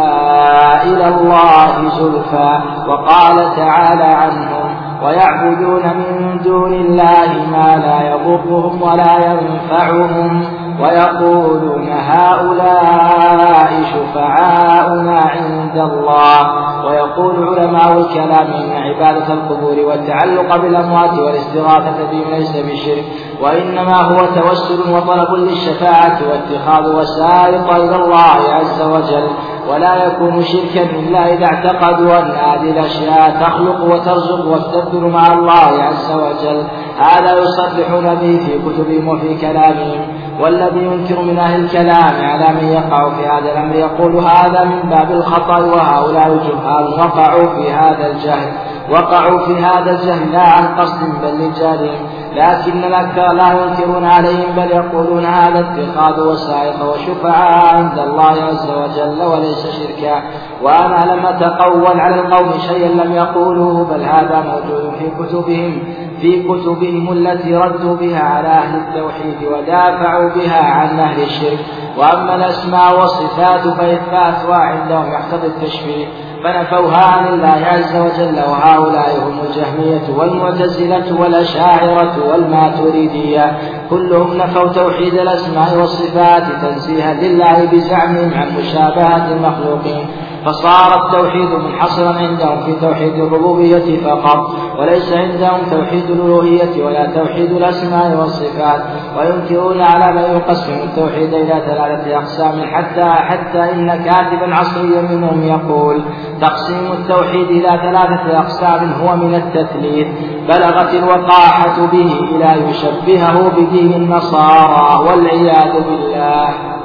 إلى 0.84 1.08
الله 1.08 1.90
زلفى 1.90 2.60
وقال 2.88 3.56
تعالى 3.56 4.04
عنهم 4.04 4.57
ويعبدون 5.04 5.84
من 5.98 6.40
دون 6.44 6.74
الله 6.74 7.30
ما 7.52 7.76
لا 7.76 8.10
يضرهم 8.12 8.82
ولا 8.82 9.14
ينفعهم. 9.26 10.57
ويقولون 10.82 11.90
هؤلاء 11.92 13.70
شفعاؤنا 13.94 15.20
عند 15.20 15.78
الله. 15.78 16.68
ويقول 16.86 17.48
علماء 17.48 17.98
الكلام 17.98 18.48
إن 18.54 18.72
عبادة 18.72 19.34
القبور 19.34 19.80
والتعلق 19.86 20.56
بالأموات 20.58 21.14
والاستغاثة 21.14 22.12
بهم 22.12 22.32
ليس 22.32 22.52
بشرك 22.52 23.04
وإنما 23.42 24.02
هو 24.02 24.18
توسل 24.18 24.94
وطلب 24.94 25.34
للشفاعة 25.36 26.20
واتخاذ 26.30 26.96
وسائط 26.96 27.70
إلى 27.70 27.96
الله 27.96 28.54
عز 28.54 28.82
وجل. 28.82 29.28
ولا 29.70 30.06
يكون 30.06 30.44
شركا 30.44 30.84
إلا 30.84 31.34
إذا 31.34 31.46
اعتقدوا 31.46 32.20
أن 32.20 32.32
هذه 32.32 32.72
الأشياء 32.72 33.30
تخلق 33.42 33.84
وترزق 33.84 34.46
وتدبر 34.46 35.08
مع 35.08 35.34
الله 35.34 35.84
عز 35.84 36.12
وجل. 36.12 36.64
هذا 37.00 37.40
يصرحون 37.40 38.16
به 38.16 38.40
في 38.46 38.60
كتبهم 38.66 39.08
وفي 39.08 39.36
كلامهم. 39.36 40.17
والذي 40.40 40.80
ينكر 40.80 41.22
من 41.22 41.40
أهل 41.40 41.66
الكلام 41.66 42.14
على 42.22 42.48
من 42.62 42.68
يقع 42.68 43.10
في 43.10 43.28
هذا 43.28 43.52
الأمر 43.52 43.76
يقول 43.76 44.16
هذا 44.16 44.64
من 44.64 44.90
باب 44.90 45.12
الخطأ 45.12 45.60
وهؤلاء 45.60 46.28
الجهال 46.28 46.86
وقعوا 47.00 47.56
في 47.56 47.72
هذا 47.72 48.08
الجهل 48.08 48.52
وقعوا 48.90 49.46
في 49.46 49.56
هذا 49.58 49.92
الجهل 49.92 50.32
لا 50.32 50.48
عن 50.48 50.80
قصد 50.80 51.22
بل 51.22 51.48
لجهلهم 51.48 52.08
لكن 52.38 52.84
الأكثر 52.84 53.34
لا 53.34 53.64
ينكرون 53.64 54.06
عليهم 54.06 54.56
بل 54.56 54.72
يقولون 54.72 55.26
هذا 55.26 55.60
اتخاذ 55.60 56.20
وسائط 56.28 56.82
وشفعاء 56.82 57.76
عند 57.76 58.00
الله 58.00 58.44
عز 58.44 58.70
وجل 58.70 59.24
وليس 59.24 59.68
شركا. 59.68 60.24
وأنا 60.62 61.14
لم 61.14 61.26
أتقول 61.26 62.00
على 62.00 62.16
القوم 62.16 62.52
شيئا 62.68 62.90
لم 62.90 63.14
يقولوه 63.14 63.84
بل 63.84 64.02
هذا 64.02 64.42
موجود 64.42 64.94
في 65.00 65.10
كتبهم 65.20 65.80
في 66.22 66.44
كتبهم 66.44 67.12
التي 67.12 67.56
ردوا 67.56 67.96
بها 67.96 68.24
على 68.24 68.48
أهل 68.48 68.76
التوحيد 68.80 69.38
ودافعوا 69.52 70.30
بها 70.36 70.64
عن 70.64 71.00
أهل 71.00 71.22
الشرك. 71.24 71.60
وأما 71.98 72.36
الأسماء 72.36 73.00
والصفات 73.00 73.62
فإثباتها 73.62 74.60
عندهم 74.60 75.12
يقتضي 75.12 75.48
التشبيه. 75.48 76.08
فنفوها 76.48 77.06
عن 77.06 77.28
الله 77.28 77.66
عز 77.66 77.96
وجل 77.96 78.36
وهؤلاء 78.36 79.20
هم 79.24 79.40
الجهمية 79.48 80.18
والمعتزلة 80.18 81.22
والأشاعرة 81.22 82.32
والماتريدية. 82.32 83.58
كلهم 83.90 84.38
نفوا 84.38 84.68
توحيد 84.68 85.14
الأسماء 85.14 85.78
والصفات 85.78 86.44
تنزيها 86.62 87.14
لله 87.14 87.66
بزعمهم 87.72 88.34
عن 88.34 88.48
مشابهة 88.60 89.32
المخلوقين. 89.32 90.08
فصار 90.48 91.06
التوحيد 91.06 91.50
منحصرا 91.50 92.14
عندهم 92.14 92.64
في 92.66 92.74
توحيد 92.74 93.14
الربوبية 93.14 94.02
فقط 94.04 94.50
وليس 94.80 95.14
عندهم 95.14 95.60
توحيد 95.72 96.10
الألوهية 96.10 96.84
ولا 96.86 97.06
توحيد 97.06 97.52
الأسماء 97.52 98.18
والصفات 98.20 98.82
وينكرون 99.18 99.82
على 99.82 100.14
من 100.14 100.36
يقسم 100.38 100.74
التوحيد 100.74 101.34
إلى 101.34 101.64
ثلاثة 101.66 102.18
أقسام 102.18 102.62
حتى 102.62 103.06
حتى 103.06 103.74
إن 103.74 103.88
كاتبا 103.88 104.56
عصريا 104.56 105.02
منهم 105.02 105.44
يقول 105.44 106.02
تقسيم 106.42 106.92
التوحيد 106.92 107.48
إلى 107.48 107.68
ثلاثة 107.68 108.40
أقسام 108.40 108.92
هو 108.92 109.16
من 109.16 109.36
التثليث 109.36 110.08
بلغت 110.48 110.94
الوقاحة 110.94 111.86
به 111.92 112.20
إلى 112.36 112.70
يشبهه 112.70 113.50
بدين 113.50 113.94
النصارى 113.94 115.06
والعياذ 115.08 115.74
بالله. 115.84 116.77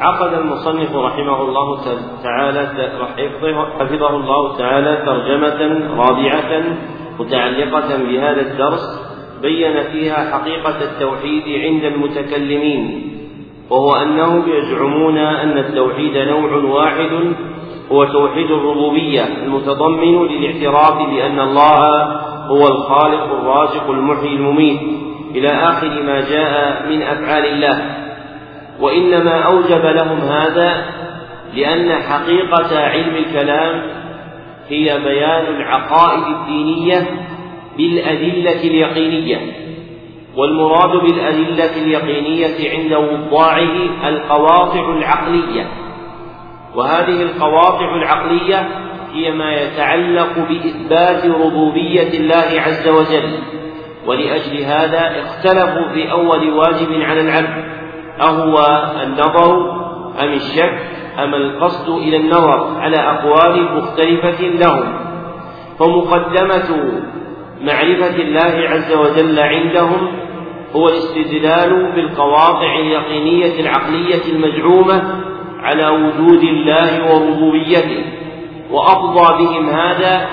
عقد 0.00 0.34
المصنف 0.34 0.96
رحمه 0.96 1.42
الله 1.42 1.84
تعالى 2.22 2.90
حفظه 3.78 4.16
الله 4.16 4.56
تعالى 4.58 4.96
ترجمة 5.06 5.88
رابعة 5.96 6.62
متعلقة 7.18 7.96
بهذا 7.96 8.40
الدرس 8.40 9.04
بين 9.42 9.82
فيها 9.82 10.30
حقيقة 10.32 10.84
التوحيد 10.84 11.42
عند 11.64 11.84
المتكلمين 11.84 13.10
وهو 13.70 13.90
أنهم 14.02 14.42
يزعمون 14.48 15.18
أن 15.18 15.58
التوحيد 15.58 16.16
نوع 16.16 16.54
واحد 16.54 17.34
هو 17.92 18.04
توحيد 18.04 18.50
الربوبية 18.50 19.24
المتضمن 19.44 20.26
للاعتراف 20.26 21.10
بأن 21.10 21.40
الله 21.40 22.02
هو 22.46 22.66
الخالق 22.68 23.24
الرازق 23.24 23.90
المحيي 23.90 24.36
المميت 24.36 24.80
إلى 25.34 25.48
آخر 25.48 26.02
ما 26.02 26.20
جاء 26.20 26.86
من 26.88 27.02
أفعال 27.02 27.44
الله. 27.44 28.03
وإنما 28.80 29.42
أوجب 29.42 29.86
لهم 29.86 30.18
هذا 30.18 30.84
لأن 31.54 32.02
حقيقة 32.02 32.78
علم 32.78 33.16
الكلام 33.16 33.82
هي 34.68 34.98
بيان 34.98 35.46
العقائد 35.56 36.22
الدينية 36.36 37.06
بالأدلة 37.76 38.60
اليقينية 38.64 39.40
والمراد 40.36 40.90
بالأدلة 40.90 41.76
اليقينية 41.76 42.70
عند 42.78 42.92
وضاعه 42.92 44.08
القواطع 44.08 44.90
العقلية. 44.96 45.66
وهذه 46.74 47.22
القواطع 47.22 47.94
العقلية 47.94 48.68
هي 49.12 49.30
ما 49.30 49.52
يتعلق 49.52 50.38
بإثبات 50.48 51.26
ربوبية 51.26 52.18
الله 52.18 52.60
عز 52.60 52.88
وجل 52.88 53.38
ولأجل 54.06 54.62
هذا 54.62 55.22
اختلفوا 55.22 55.88
في 55.94 56.10
أول 56.10 56.50
واجب 56.50 56.92
على 56.92 57.20
العبد. 57.20 57.64
أهو 58.20 58.58
النظر 59.02 59.70
أم 60.20 60.32
الشك 60.32 60.78
أم 61.18 61.34
القصد 61.34 61.88
إلى 61.88 62.16
النظر 62.16 62.80
على 62.80 62.96
أقوال 62.96 63.76
مختلفة 63.76 64.42
لهم. 64.42 64.94
فمقدمة 65.78 67.00
معرفة 67.60 68.16
الله 68.16 68.68
عز 68.68 68.92
وجل 68.92 69.38
عندهم 69.38 70.08
هو 70.76 70.88
الاستدلال 70.88 71.92
بالقواطع 71.94 72.78
اليقينية 72.78 73.60
العقلية 73.60 74.22
المزعومة 74.32 75.20
على 75.62 75.88
وجود 75.88 76.42
الله 76.42 77.12
وربوبيته 77.12 78.04
وأفضى 78.70 79.44
بهم 79.44 79.68
هذا 79.68 80.28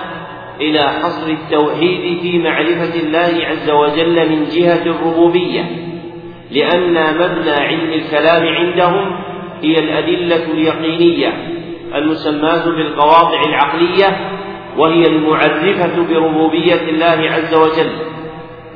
إلى 0.61 0.89
حصر 0.89 1.27
التوحيد 1.27 2.21
في 2.21 2.39
معرفة 2.39 2.99
الله 2.99 3.45
عز 3.47 3.69
وجل 3.69 4.29
من 4.29 4.43
جهة 4.43 4.85
الربوبية. 4.85 5.90
لأن 6.51 7.15
مبنى 7.15 7.51
علم 7.51 7.93
الكلام 7.93 8.47
عندهم 8.47 9.19
هي 9.61 9.73
الأدلة 9.73 10.51
اليقينية 10.51 11.33
المسماة 11.95 12.65
بالقواطع 12.65 13.41
العقلية 13.43 14.17
وهي 14.77 15.03
المعرفة 15.03 16.03
بربوبية 16.09 16.81
الله 16.89 17.31
عز 17.31 17.53
وجل. 17.53 17.91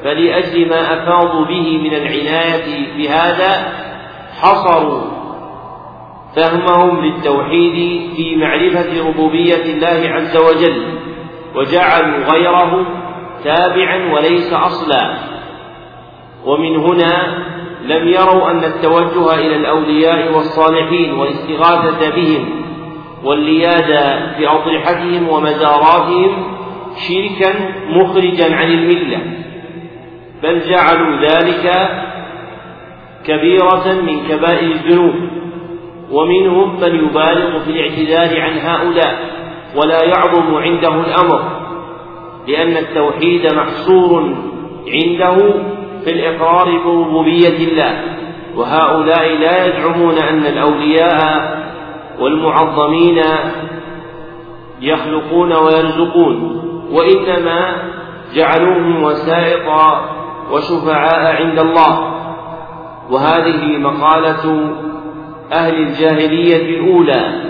فلأجل 0.03 0.69
ما 0.69 0.93
أفاضوا 0.93 1.45
به 1.45 1.77
من 1.83 1.93
العناية 1.93 2.97
بهذا 2.97 3.73
حصروا 4.41 5.01
فهمهم 6.35 7.05
للتوحيد 7.05 8.01
في 8.15 8.35
معرفة 8.35 9.07
ربوبية 9.07 9.63
الله 9.65 10.09
عز 10.09 10.37
وجل 10.37 10.85
وجعلوا 11.55 12.25
غيره 12.25 12.85
تابعا 13.43 14.13
وليس 14.13 14.53
أصلا. 14.53 15.17
ومن 16.45 16.75
هنا 16.75 17.45
لم 17.85 18.07
يروا 18.07 18.51
أن 18.51 18.63
التوجه 18.63 19.33
إلى 19.33 19.55
الأولياء 19.55 20.33
والصالحين 20.35 21.13
والاستغاثة 21.13 22.15
بهم 22.15 22.65
والليادة 23.23 24.35
بأضرحتهم 24.39 25.29
ومزاراتهم 25.29 26.55
شركا 27.07 27.53
مخرجا 27.89 28.55
عن 28.55 28.67
الملة 28.71 29.19
بل 30.43 30.61
جعلوا 30.69 31.17
ذلك 31.17 31.89
كبيرة 33.25 34.01
من 34.01 34.27
كبائر 34.29 34.71
الذنوب 34.71 35.15
ومنهم 36.11 36.79
من 36.81 36.95
يبالغ 36.95 37.59
في 37.59 37.71
الاعتذار 37.71 38.41
عن 38.41 38.57
هؤلاء 38.57 39.19
ولا 39.75 40.03
يعظم 40.03 40.55
عنده 40.55 40.93
الأمر 40.99 41.65
لأن 42.47 42.77
التوحيد 42.77 43.53
محصور 43.53 44.35
عنده 44.87 45.53
في 46.05 46.11
الإقرار 46.11 46.65
بربوبية 46.85 47.57
الله 47.67 48.01
وهؤلاء 48.55 49.37
لا 49.37 49.65
يزعمون 49.65 50.17
أن 50.17 50.45
الأولياء 50.45 51.65
والمعظمين 52.19 53.21
يخلقون 54.81 55.53
ويرزقون 55.53 56.61
وإنما 56.91 57.75
جعلوهم 58.35 59.03
وسائط 59.03 59.67
وشفعاء 60.51 61.43
عند 61.43 61.59
الله. 61.59 62.11
وهذه 63.11 63.77
مقالة 63.77 64.71
أهل 65.51 65.73
الجاهلية 65.75 66.79
الأولى 66.79 67.41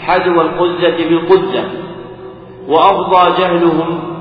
حذو 0.00 0.40
القزة 0.40 1.08
بالقزة 1.08 1.64
وأفضى 2.68 3.42
جهلهم 3.42 4.15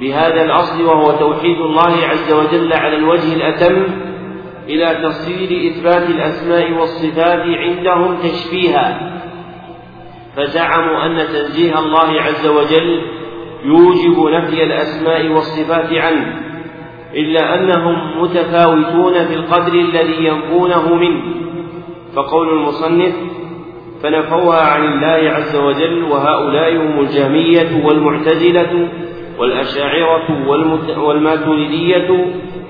بهذا 0.00 0.42
الأصل 0.42 0.84
وهو 0.84 1.12
توحيد 1.12 1.60
الله 1.60 2.06
عز 2.06 2.32
وجل 2.32 2.72
على 2.72 2.96
الوجه 2.96 3.34
الأتم 3.34 3.82
إلى 4.68 5.08
تصير 5.08 5.70
إثبات 5.70 6.10
الأسماء 6.10 6.72
والصفات 6.72 7.42
عندهم 7.46 8.16
تشبيها 8.22 9.10
فزعموا 10.36 11.06
أن 11.06 11.26
تنزيه 11.26 11.78
الله 11.78 12.22
عز 12.22 12.46
وجل 12.46 13.02
يوجب 13.64 14.28
نفي 14.28 14.62
الأسماء 14.62 15.28
والصفات 15.28 15.92
عنه 15.92 16.40
إلا 17.14 17.54
أنهم 17.54 18.22
متفاوتون 18.22 19.12
في 19.12 19.34
القدر 19.34 19.74
الذي 19.74 20.24
ينفونه 20.24 20.94
منه. 20.94 21.22
فقول 22.16 22.48
المصنف 22.48 23.14
فنفوها 24.02 24.60
عن 24.60 24.84
الله 24.84 25.30
عز 25.30 25.56
وجل 25.56 26.02
وهؤلاء 26.02 26.76
هم 26.76 27.00
الجهمية 27.00 27.86
والمعتزلة 27.86 28.88
والأشاعرة 29.40 30.48
والماتريدية 30.98 32.08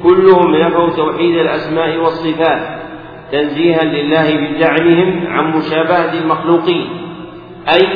كلهم 0.03 0.57
نفوا 0.57 0.91
توحيد 0.91 1.37
الأسماء 1.37 1.97
والصفات 1.97 2.81
تنزيها 3.33 3.85
لله 3.85 4.37
بزعمهم 4.37 5.27
عن 5.27 5.57
مشابهة 5.57 6.23
المخلوقين 6.23 6.89
أي 7.69 7.87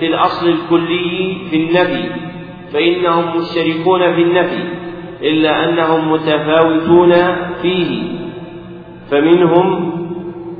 في 0.00 0.06
الأصل 0.06 0.48
الكلي 0.48 1.36
في 1.50 1.56
النفي 1.56 2.04
فإنهم 2.72 3.36
مشتركون 3.36 4.14
في 4.14 4.22
النفي 4.22 4.62
إلا 5.22 5.68
أنهم 5.68 6.12
متفاوتون 6.12 7.12
فيه 7.62 8.02
فمنهم 9.10 9.90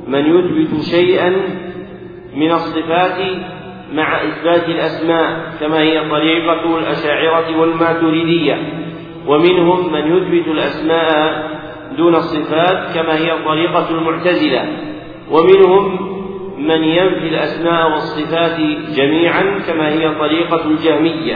من 0.07 0.19
يثبت 0.19 0.81
شيئا 0.81 1.29
من 2.35 2.51
الصفات 2.51 3.17
مع 3.91 4.23
إثبات 4.23 4.69
الأسماء 4.69 5.53
كما 5.59 5.79
هي 5.79 6.09
طريقة 6.09 6.77
الأشاعرة 6.77 7.59
والماتريدية. 7.59 8.57
ومنهم 9.27 9.93
من 9.93 10.17
يثبت 10.17 10.47
الأسماء 10.47 11.51
دون 11.97 12.15
الصفات 12.15 12.95
كما 12.95 13.17
هي 13.17 13.45
طريقة 13.45 13.89
المعتزلة. 13.89 14.69
ومنهم 15.31 16.11
من 16.57 16.83
ينفي 16.83 17.27
الأسماء 17.27 17.91
والصفات 17.91 18.59
جميعا 18.95 19.59
كما 19.67 19.89
هي 19.89 20.15
طريقة 20.15 20.65
الجهمية. 20.65 21.35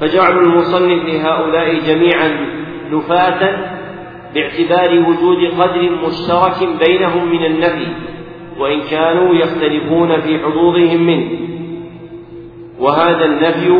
فجعل 0.00 0.38
المصنف 0.38 1.04
لهؤلاء 1.04 1.74
جميعا 1.74 2.46
نفاة 2.92 3.72
باعتبار 4.34 4.98
وجود 5.08 5.60
قدر 5.60 5.90
مشترك 6.06 6.68
بينهم 6.86 7.30
من 7.30 7.44
النفي. 7.44 7.86
وإن 8.58 8.80
كانوا 8.90 9.34
يختلفون 9.34 10.20
في 10.20 10.38
حظوظهم 10.38 11.06
منه. 11.06 11.30
وهذا 12.78 13.24
النفي 13.24 13.78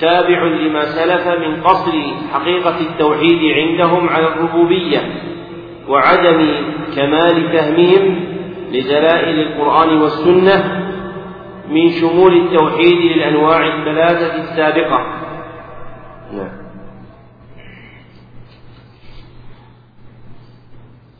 تابع 0.00 0.44
لما 0.44 0.84
سلف 0.84 1.28
من 1.28 1.62
قصر 1.62 1.92
حقيقة 2.32 2.80
التوحيد 2.80 3.52
عندهم 3.56 4.08
على 4.08 4.26
الربوبية 4.26 5.00
وعدم 5.88 6.48
كمال 6.96 7.48
فهمهم 7.52 8.26
لدلائل 8.72 9.40
القرآن 9.40 10.00
والسنة 10.00 10.82
من 11.70 11.88
شمول 11.90 12.32
التوحيد 12.32 12.96
للأنواع 12.96 13.66
الثلاثة 13.66 14.36
السابقة. 14.42 15.06
نعم. 16.32 16.65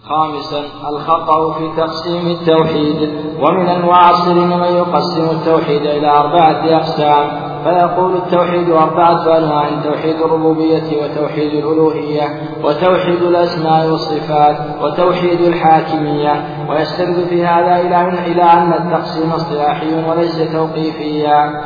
خامسا 0.08 0.62
الخطأ 0.88 1.52
في 1.52 1.68
تقسيم 1.76 2.26
التوحيد. 2.26 3.10
ومن 3.40 3.68
المعاصرين 3.68 4.48
من 4.48 4.76
يقسم 4.76 5.30
التوحيد 5.30 5.82
إلى 5.82 6.10
أربعة 6.10 6.76
أقسام. 6.76 7.28
فيقول 7.64 8.16
التوحيد 8.16 8.70
أربعة 8.70 9.38
أنواع 9.38 9.68
توحيد 9.84 10.22
الربوبية 10.22 11.02
وتوحيد 11.02 11.64
الألوهية 11.64 12.40
وتوحيد 12.64 13.22
الأسماء 13.22 13.90
والصفات 13.90 14.56
وتوحيد 14.82 15.40
الحاكمية. 15.40 16.46
ويستند 16.70 17.26
في 17.28 17.46
هذا 17.46 17.80
إلى 17.80 18.08
إلى 18.32 18.42
أن 18.42 18.72
التقسيم 18.72 19.30
اصطلاحي 19.30 20.04
وليس 20.08 20.52
توقيفيا. 20.52 21.64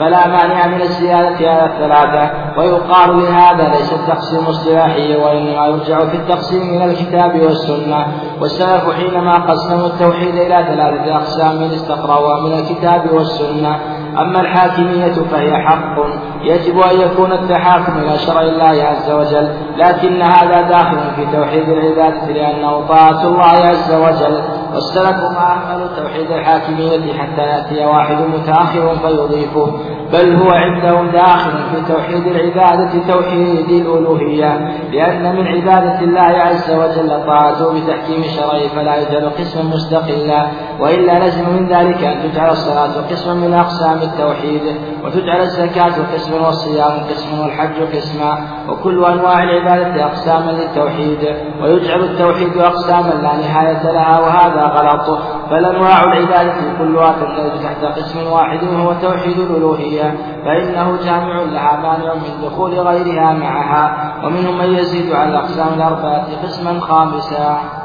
فلا 0.00 0.26
مانع 0.28 0.66
من 0.66 0.80
الزيادة 0.80 1.50
على 1.50 1.64
الثلاثة. 1.64 2.30
ويقال 2.58 3.22
لهذا 3.22 3.68
ليس 3.68 3.92
التقسيم 3.92 4.44
اصطلاحي 4.46 5.16
وإنما 5.16 5.66
يرجع 5.66 5.98
في 5.98 6.16
التقسيم 6.16 6.62
إلى 6.62 6.84
الكتاب 6.84 7.40
والسنة. 7.40 8.06
والسلف 8.40 8.90
حينما 8.90 9.34
قسموا 9.38 9.86
التوحيد 9.86 10.34
إلى 10.34 10.64
ثلاثة 10.68 11.16
أقسام 11.16 11.62
استقروا 11.62 12.40
من 12.40 12.52
الكتاب 12.58 13.12
والسنة. 13.12 13.78
أما 14.18 14.40
الحاكمية 14.40 15.12
فهي 15.12 15.52
حق. 15.56 15.96
يجب 16.42 16.78
أن 16.78 17.00
يكون 17.00 17.32
التحاكم 17.32 17.98
إلى 17.98 18.18
شرع 18.18 18.40
الله 18.40 18.84
عز 18.84 19.10
وجل 19.10 19.48
لكن 19.76 20.22
هذا 20.22 20.60
داخل 20.60 20.98
في 21.16 21.26
توحيد 21.36 21.68
العبادة 21.68 22.26
لأنه 22.26 22.86
طاعة 22.86 23.26
الله 23.26 23.42
عز 23.42 23.92
وجل. 23.92 24.42
والسلف 24.74 25.16
ما 25.16 25.52
أحملوا 25.52 25.86
توحيد 25.96 26.30
الحاكمية 26.30 27.12
حتى 27.18 27.42
يأتي 27.42 27.84
واحد 27.84 28.16
متأخر 28.16 28.96
فيضيفه 28.96 29.72
بل 30.12 30.34
هو 30.34 30.50
عندهم 30.50 31.10
داخل 31.10 31.50
في 31.50 31.92
توحيد 31.92 32.26
العبادة 32.26 33.12
توحيد 33.12 33.68
الألوهية 33.70 34.70
لأن 34.92 35.36
من 35.36 35.46
عبادة 35.46 36.00
الله 36.00 36.20
عز 36.20 36.70
وجل 36.70 37.26
طاعته 37.26 37.72
بتحكيم 37.72 38.22
شرعه 38.36 38.68
فلا 38.68 38.96
يجعل 38.96 39.30
قسما 39.30 39.62
مستقلا 39.62 40.46
وإلا 40.80 41.26
لزم 41.26 41.48
من 41.50 41.66
ذلك 41.66 42.04
أن 42.04 42.30
تجعل 42.30 42.50
الصلاة 42.50 43.06
قسما 43.10 43.34
من 43.34 43.54
أقسام 43.54 43.98
التوحيد 44.02 44.62
وتجعل 45.04 45.40
الزكاة 45.40 45.92
قسما 46.14 46.46
والصيام 46.46 46.92
قسما 47.10 47.42
والحج 47.42 47.82
قسما 47.96 48.38
وكل 48.68 49.04
أنواع 49.04 49.42
العبادة 49.42 50.04
أقساما 50.04 50.50
للتوحيد 50.50 51.18
ويجعل 51.62 52.00
التوحيد 52.00 52.58
أقساما 52.58 53.10
لا 53.22 53.36
نهاية 53.36 53.92
لها 53.92 54.20
وهذا 54.20 54.59
غلط. 54.66 55.18
بل 55.50 55.64
أنواع 55.64 56.02
العبادة 56.04 56.78
كلها 56.78 57.12
تندرج 57.12 57.62
تحت 57.62 57.84
قسم 57.84 58.32
واحد 58.32 58.62
وهو 58.62 58.92
توحيد 58.92 59.38
الألوهية 59.38 60.14
فإنه 60.44 60.96
جامع 61.04 61.42
لها 61.42 61.76
مانع 61.76 62.14
من 62.14 62.44
دخول 62.44 62.74
غيرها 62.74 63.32
معها 63.32 64.14
ومنهم 64.24 64.58
من 64.58 64.74
يزيد 64.74 65.12
على 65.12 65.30
الأقسام 65.30 65.74
الأربعة 65.74 66.42
قسما 66.42 66.80
خامسا. 66.80 67.79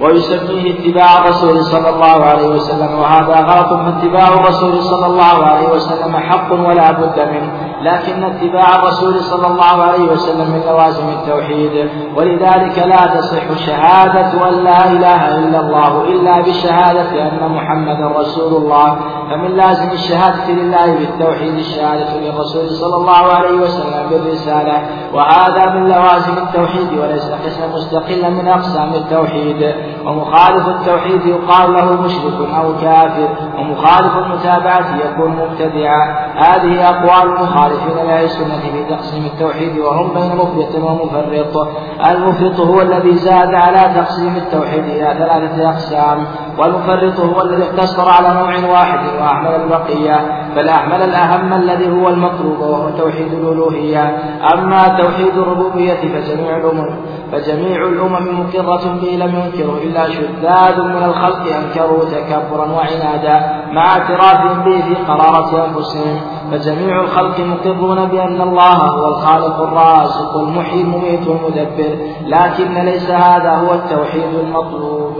ويسميه 0.00 0.74
اتباع 0.74 1.18
الرسول 1.18 1.64
صلى 1.64 1.88
الله 1.88 2.24
عليه 2.24 2.48
وسلم 2.48 2.98
وهذا 2.98 3.40
غلط 3.40 3.68
فاتباع 3.68 4.28
الرسول 4.28 4.82
صلى 4.82 5.06
الله 5.06 5.46
عليه 5.46 5.68
وسلم 5.68 6.16
حق 6.16 6.52
ولا 6.52 6.92
بد 6.92 7.20
منه 7.20 7.70
لكن 7.82 8.24
اتباع 8.24 8.76
الرسول 8.76 9.20
صلى 9.20 9.46
الله 9.46 9.82
عليه 9.82 10.04
وسلم 10.12 10.50
من 10.50 10.62
لوازم 10.66 11.08
التوحيد. 11.08 11.90
ولذلك 12.16 12.78
لا 12.78 13.06
تصح 13.06 13.66
شهادة 13.66 14.48
أن 14.48 14.64
لا 14.64 14.92
إله 14.92 15.38
إلا 15.38 15.60
الله 15.60 16.04
إلا 16.04 16.40
بشهادة 16.40 17.28
أن 17.28 17.52
محمدا 17.52 18.08
رسول 18.20 18.62
الله. 18.62 18.98
فمن 19.30 19.56
لازم 19.56 19.90
الشهادة 19.90 20.52
لله 20.52 20.94
بالتوحيد 20.94 21.54
الشهادة 21.54 22.20
للرسول 22.20 22.70
صلى 22.70 22.96
الله 22.96 23.32
عليه 23.32 23.60
وسلم 23.60 24.08
بالرسالة. 24.10 24.82
وهذا 25.14 25.74
من 25.74 25.88
لوازم 25.88 26.38
التوحيد 26.38 26.98
وليس 26.98 27.30
قسما 27.30 27.66
مستقلا 27.74 28.30
من 28.30 28.48
أقسام 28.48 28.94
التوحيد. 28.94 29.74
ومخالف 30.06 30.68
التوحيد 30.68 31.26
يقال 31.26 31.72
له 31.72 32.02
مشرك 32.02 32.48
أو 32.54 32.76
كافر 32.76 33.28
ومخالف 33.58 34.16
المتابعة 34.16 34.96
يكون 34.96 35.30
مبتدعا. 35.30 36.30
هذه 36.36 36.88
أقوال 36.88 37.36
المخالفين 37.36 37.96
لأهل 38.06 38.24
السنة 38.24 38.58
في 38.58 38.84
تقسيم 38.84 39.24
التوحيد 39.26 39.78
وهم 39.78 40.14
بين 40.14 40.36
مفرط 40.36 40.74
ومفرط. 40.74 41.68
المفرط 42.10 42.60
هو 42.60 42.80
الذي 42.80 43.14
زاد 43.14 43.54
على 43.54 43.94
تقسيم 43.94 44.36
التوحيد 44.36 44.84
إلى 44.84 45.14
ثلاثة 45.18 45.68
أقسام. 45.70 46.26
والمفرط 46.58 47.20
هو 47.20 47.42
الذي 47.42 47.62
اقتصر 47.62 48.08
على 48.08 48.34
نوع 48.40 48.72
واحد 48.72 48.98
وأحمل 49.20 49.54
البقية. 49.54 50.46
بل 50.56 50.68
أحمل 50.68 51.02
الأهم 51.02 51.52
الذي 51.52 51.90
هو 51.90 52.08
المطلوب 52.08 52.60
وهو 52.60 52.90
توحيد 52.90 53.32
الألوهية. 53.32 54.18
أما 54.54 54.88
توحيد 54.88 55.38
الربوبية 55.38 55.94
فجميع 55.94 56.56
الأمم 56.56 56.96
فجميع 57.32 57.86
الأمم 57.86 58.40
مقرة 58.40 58.98
به 59.02 59.08
لم 59.08 59.34
ينكره 59.34 59.78
إلا 59.82 60.10
شذاذ 60.10 60.82
من 60.82 61.04
الخلق 61.04 61.42
أنكروا 61.56 62.04
تكبرا 62.04 62.72
وعنادا 62.72 63.62
مع 63.72 63.92
اعترافهم 63.92 64.62
به 64.64 64.82
في 64.82 64.94
قرارة 64.94 65.66
أنفسهم. 65.66 66.20
فجميع 66.52 67.00
الخلق 67.00 67.40
مقرون 67.40 68.04
بأن 68.04 68.40
الله 68.40 68.76
هو 68.76 69.08
الخالق 69.08 69.60
الرازق 69.60 70.36
المحيي 70.36 70.82
المميت 70.82 71.26
المدبر. 71.26 71.98
لكن 72.26 72.74
ليس 72.74 73.10
هذا 73.10 73.50
هو 73.50 73.74
التوحيد 73.74 74.34
المطلوب. 74.44 75.14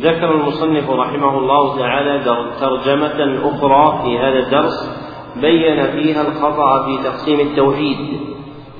ذكر 0.00 0.34
المصنف 0.34 0.90
رحمه 0.90 1.38
الله 1.38 1.78
تعالى 1.78 2.24
ترجمة 2.60 3.38
أخرى 3.44 4.02
في 4.02 4.18
هذا 4.18 4.38
الدرس 4.38 4.90
بين 5.40 5.86
فيها 5.86 6.22
الخطأ 6.28 6.86
في 6.86 7.02
تقسيم 7.04 7.40
التوحيد 7.40 7.96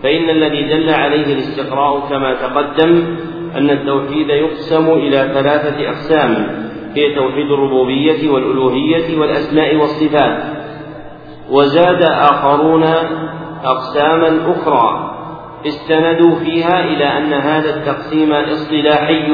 فإن 0.03 0.31
الذي 0.31 0.63
دل 0.63 0.91
عليه 0.91 1.33
الاستقراء 1.33 2.01
كما 2.09 2.35
تقدم 2.35 3.17
أن 3.57 3.71
التوحيد 3.71 4.29
يقسم 4.29 4.89
إلى 4.89 5.17
ثلاثة 5.35 5.89
أقسام 5.89 6.47
هي 6.95 7.15
توحيد 7.15 7.51
الربوبية 7.51 8.31
والألوهية 8.31 9.19
والأسماء 9.19 9.77
والصفات 9.77 10.43
وزاد 11.51 12.03
آخرون 12.03 12.85
أقساما 13.65 14.53
أخرى 14.53 15.15
استندوا 15.67 16.35
فيها 16.35 16.85
إلى 16.85 17.05
أن 17.05 17.33
هذا 17.33 17.77
التقسيم 17.77 18.33
اصطلاحي. 18.33 19.33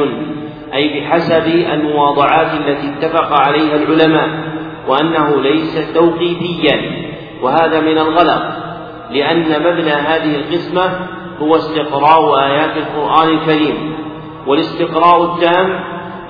أي 0.75 1.01
بحسب 1.01 1.47
المواضعات 1.47 2.55
التي 2.55 2.89
اتفق 2.89 3.33
عليها 3.33 3.77
العلماء 3.77 4.29
وأنه 4.89 5.43
ليس 5.43 5.93
توقيفيا 5.95 6.81
وهذا 7.43 7.81
من 7.81 7.99
الغلط 7.99 8.43
لأن 9.11 9.45
مبنى 9.61 9.91
هذه 9.91 10.37
القسمة 10.37 11.07
هو 11.39 11.57
استقراء 11.57 12.45
آيات 12.45 12.77
القرآن 12.77 13.29
الكريم 13.29 13.95
والاستقراء 14.47 15.25
التام 15.25 15.81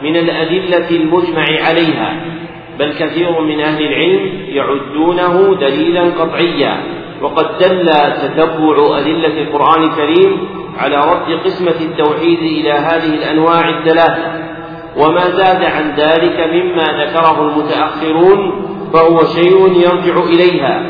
من 0.02 0.16
الأدلة 0.16 0.90
المجمع 0.90 1.44
عليها 1.68 2.24
بل 2.78 2.92
كثير 2.92 3.40
من 3.40 3.60
أهل 3.60 3.82
العلم 3.82 4.30
يعدونه 4.48 5.56
دليلا 5.60 6.02
قطعيا 6.02 6.82
وقد 7.22 7.46
دل 7.58 7.86
تتبع 8.22 8.98
أدلة 8.98 9.42
القرآن 9.42 9.82
الكريم 9.82 10.48
على 10.78 10.96
رد 10.96 11.44
قسمة 11.44 11.80
التوحيد 11.80 12.38
إلى 12.38 12.72
هذه 12.72 13.14
الأنواع 13.14 13.68
الثلاثة. 13.68 14.44
وما 14.96 15.20
زاد 15.20 15.64
عن 15.64 15.94
ذلك 15.96 16.40
مما 16.52 17.04
ذكره 17.04 17.48
المتأخرون 17.48 18.66
فهو 18.92 19.24
شيء 19.24 19.72
يرجع 19.76 20.22
إليها. 20.22 20.82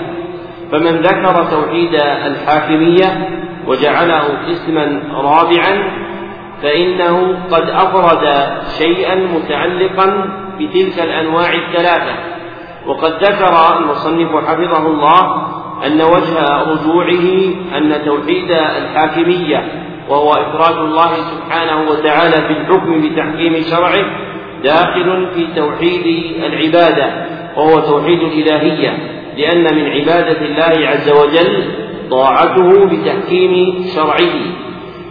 فمن 0.73 1.01
ذكر 1.01 1.45
توحيد 1.51 1.95
الحاكمية 2.27 3.29
وجعله 3.67 4.25
قسما 4.49 5.03
رابعا 5.15 6.05
فإنه 6.63 7.39
قد 7.51 7.69
أفرد 7.71 8.49
شيئا 8.79 9.15
متعلقا 9.15 10.29
بتلك 10.61 11.01
الأنواع 11.01 11.53
الثلاثة. 11.55 12.15
وقد 12.87 13.13
ذكر 13.25 13.79
المصنف 13.79 14.49
حفظه 14.49 14.87
الله 14.87 15.47
أن 15.87 16.03
وجه 16.03 16.63
رجوعه 16.63 17.27
أن 17.77 18.05
توحيد 18.05 18.51
الحاكمية 18.51 19.65
وهو 20.09 20.33
إفراد 20.33 20.79
الله 20.79 21.11
سبحانه 21.17 21.91
وتعالى 21.91 22.37
في 22.37 22.51
الحكم 22.51 23.09
بتحكيم 23.09 23.63
شرعه 23.71 24.05
داخل 24.65 25.27
في 25.35 25.47
توحيد 25.57 26.35
العبادة 26.45 27.27
وهو 27.57 27.81
توحيد 27.81 28.21
الإلهية 28.21 28.99
لأن 29.37 29.75
من 29.75 29.89
عبادة 29.89 30.41
الله 30.47 30.89
عز 30.89 31.11
وجل 31.11 31.65
طاعته 32.11 32.87
بتحكيم 32.87 33.85
شرعه. 33.95 34.35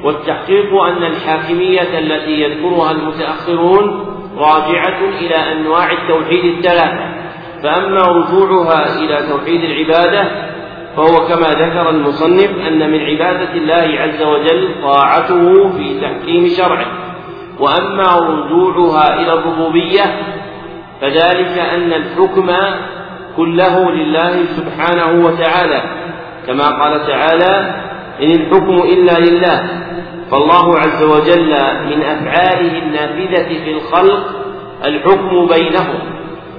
والتحقيق 0.04 0.74
أن 0.74 1.04
الحاكمية 1.04 2.00
التي 2.00 2.42
يذكرها 2.42 2.92
المتأخرون 2.92 4.06
راجعة 4.38 5.00
إلى 5.22 5.36
أنواع 5.36 5.92
التوحيد 5.92 6.46
الثلاثة. 6.46 7.14
فأما 7.64 8.02
رجوعها 8.02 9.00
إلى 9.00 9.28
توحيد 9.30 9.62
العبادة 9.64 10.53
فهو 10.98 11.28
كما 11.28 11.48
ذكر 11.48 11.90
المصنف 11.90 12.68
أن 12.68 12.92
من 12.92 13.00
عبادة 13.00 13.54
الله 13.54 14.00
عز 14.00 14.22
وجل 14.22 14.70
طاعته 14.84 15.70
في 15.70 16.02
تحكيم 16.02 16.48
شرعه. 16.48 16.86
وأما 17.60 18.04
رجوعها 18.04 19.20
إلى 19.20 19.34
الربوبية 19.34 20.04
فذلك 21.02 21.58
أن 21.58 21.94
الحكم 21.94 22.52
كله 23.38 23.92
لله 23.92 24.46
سبحانه 24.46 25.26
وتعالى. 25.26 25.84
كما 26.48 26.70
قال 26.70 27.08
تعالى 27.08 27.84
إن 28.24 28.32
الحكم 28.32 28.82
إلا 28.82 29.20
لله 29.20 29.68
فالله 30.32 30.80
عز 30.80 31.04
وجل 31.04 31.50
من 31.86 32.02
أفعاله 32.02 32.78
النافذة 32.78 33.64
في 33.64 33.72
الخلق 33.72 34.44
الحكم 34.86 35.48
بينهم 35.48 36.00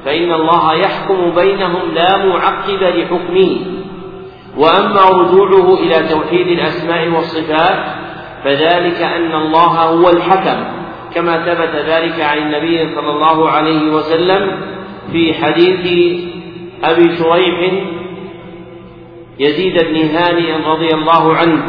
فإن 0.05 0.32
الله 0.32 0.74
يحكم 0.74 1.35
بينهم 1.35 1.95
لا 1.95 2.26
معقب 2.26 2.82
لحكمه. 2.82 3.61
وأما 4.57 5.01
رجوعه 5.11 5.75
إلى 5.75 6.09
توحيد 6.09 6.47
الأسماء 6.47 7.09
والصفات 7.09 7.85
فذلك 8.45 9.03
أن 9.03 9.35
الله 9.35 9.83
هو 9.83 10.11
الحكم 10.11 10.65
كما 11.15 11.37
ثبت 11.37 11.77
ذلك 11.87 12.21
عن 12.21 12.39
النبي 12.39 12.95
صلى 12.95 13.11
الله 13.11 13.51
عليه 13.51 13.93
وسلم 13.93 14.61
في 15.13 15.35
حديث 15.35 15.87
أبي 16.85 17.17
شريح 17.17 17.73
يزيد 19.39 19.85
بن 19.85 19.97
هانئ 19.97 20.69
رضي 20.69 20.89
الله 20.95 21.35
عنه 21.35 21.63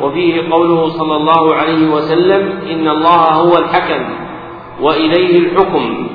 وفيه 0.00 0.50
قوله 0.50 0.88
صلى 0.88 1.16
الله 1.16 1.54
عليه 1.54 1.88
وسلم 1.88 2.58
إن 2.70 2.88
الله 2.88 3.32
هو 3.32 3.58
الحكم 3.58 4.04
وإليه 4.80 5.38
الحكم. 5.38 6.08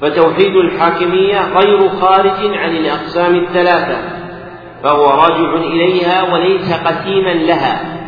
فتوحيد 0.00 0.56
الحاكمية 0.56 1.58
غير 1.58 1.88
خارج 1.88 2.56
عن 2.56 2.76
الأقسام 2.76 3.34
الثلاثة. 3.34 4.13
فهو 4.84 5.04
راجع 5.04 5.54
إليها 5.54 6.32
وليس 6.32 6.72
قسيما 6.72 7.30
لها. 7.30 8.00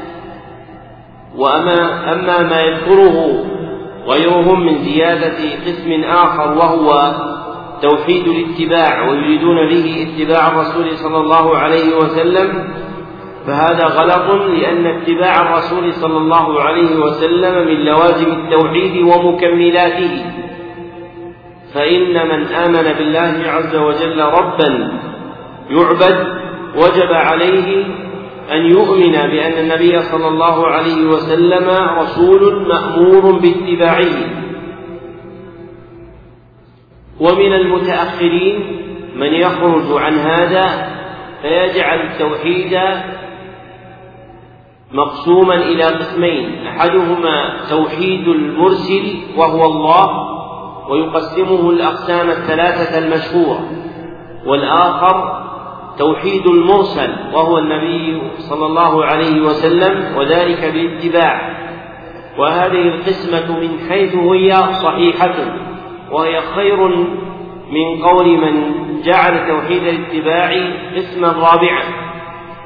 وأما 1.36 2.12
أما 2.12 2.42
ما 2.42 2.60
يذكره 2.60 3.44
غيرهم 4.06 4.66
من 4.66 4.78
زيادة 4.78 5.38
قسم 5.66 6.04
آخر 6.04 6.52
وهو 6.52 7.14
توحيد 7.82 8.26
الاتباع 8.26 9.08
ويريدون 9.08 9.68
به 9.68 10.06
اتباع 10.08 10.48
الرسول 10.48 10.96
صلى 10.96 11.16
الله 11.16 11.56
عليه 11.56 11.96
وسلم 11.96 12.68
فهذا 13.46 13.84
غلط 13.84 14.42
لأن 14.50 14.86
اتباع 14.86 15.42
الرسول 15.42 15.92
صلى 15.92 16.18
الله 16.18 16.60
عليه 16.60 16.96
وسلم 16.96 17.66
من 17.66 17.84
لوازم 17.84 18.32
التوحيد 18.32 19.02
ومكملاته. 19.02 20.24
فإن 21.74 22.28
من 22.28 22.46
آمن 22.46 22.92
بالله 22.98 23.50
عز 23.50 23.76
وجل 23.76 24.20
ربا 24.20 25.00
يعبد 25.70 26.45
وجب 26.76 27.12
عليه 27.12 27.84
أن 28.52 28.66
يؤمن 28.70 29.12
بأن 29.12 29.52
النبي 29.52 30.02
صلى 30.02 30.28
الله 30.28 30.66
عليه 30.66 31.06
وسلم 31.06 31.70
رسول 31.98 32.68
مأمور 32.68 33.38
باتباعه. 33.38 34.14
ومن 37.20 37.52
المتأخرين 37.52 38.82
من 39.16 39.34
يخرج 39.34 40.02
عن 40.02 40.14
هذا 40.14 40.96
فيجعل 41.42 42.00
التوحيد 42.00 42.78
مقسوما 44.92 45.54
إلى 45.54 45.84
قسمين. 45.84 46.66
أحدهما 46.66 47.56
توحيد 47.70 48.28
المرسل 48.28 49.14
وهو 49.36 49.64
الله 49.64 50.36
ويقسمه 50.90 51.70
الأقسام 51.70 52.30
الثلاثة 52.30 52.98
المشهورة 52.98 53.60
والآخر 54.46 55.45
توحيد 55.98 56.46
المرسل 56.46 57.14
وهو 57.32 57.58
النبي 57.58 58.22
صلى 58.38 58.66
الله 58.66 59.04
عليه 59.04 59.40
وسلم 59.40 60.16
وذلك 60.16 60.72
باتباع 60.74 61.56
وهذه 62.38 62.82
القسمة 62.82 63.60
من 63.60 63.78
حيث 63.88 64.14
هي 64.14 64.52
صحيحة 64.72 65.34
وهي 66.12 66.40
خير 66.40 66.86
من 67.70 68.02
قول 68.02 68.26
من 68.26 68.74
جعل 69.02 69.48
توحيد 69.48 69.82
الاتباع 69.82 70.70
قسما 70.96 71.28
رابعا 71.28 71.82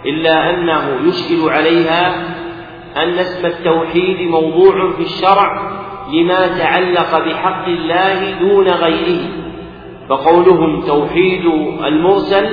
إلا 0.07 0.51
أنه 0.51 0.99
يشكل 1.05 1.49
عليها 1.51 2.15
أن 2.97 3.19
اسم 3.19 3.47
التوحيد 3.47 4.31
موضوع 4.31 4.91
في 4.91 5.03
الشرع 5.03 5.71
لما 6.13 6.59
تعلق 6.59 7.19
بحق 7.19 7.65
الله 7.67 8.39
دون 8.41 8.69
غيره 8.69 9.21
فقولهم 10.09 10.81
توحيد 10.81 11.45
المرسل 11.85 12.49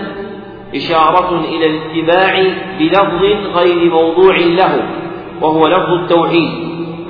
إشارة 0.75 1.45
إلى 1.45 1.65
الاتباع 1.65 2.43
بلفظ 2.79 3.23
غير 3.57 3.91
موضوع 3.91 4.37
له 4.37 4.83
وهو 5.41 5.67
لفظ 5.67 5.91
التوحيد 5.91 6.49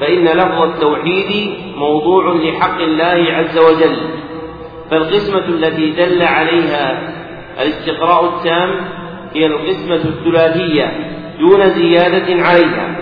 فإن 0.02 0.24
لفظ 0.24 0.62
التوحيد 0.62 1.50
موضوع 1.78 2.34
لحق 2.34 2.82
الله 2.82 3.26
عز 3.34 3.58
وجل. 3.58 3.98
فالقسمة 4.92 5.46
التي 5.46 5.92
دل 5.92 6.22
عليها 6.22 7.14
الاستقراء 7.62 8.26
التام 8.26 8.76
هي 9.34 9.46
القسمة 9.46 9.96
الثلاثية 9.96 10.92
دون 11.40 11.70
زيادة 11.70 12.44
عليها 12.44 12.96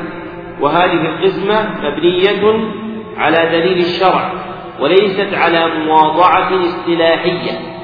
وهذه 0.61 1.01
القسمة 1.01 1.69
مبنية 1.83 2.69
على 3.17 3.49
دليل 3.51 3.77
الشرع 3.77 4.31
وليست 4.79 5.33
على 5.33 5.67
مواضعة 5.85 6.49
اصطلاحية. 6.65 7.74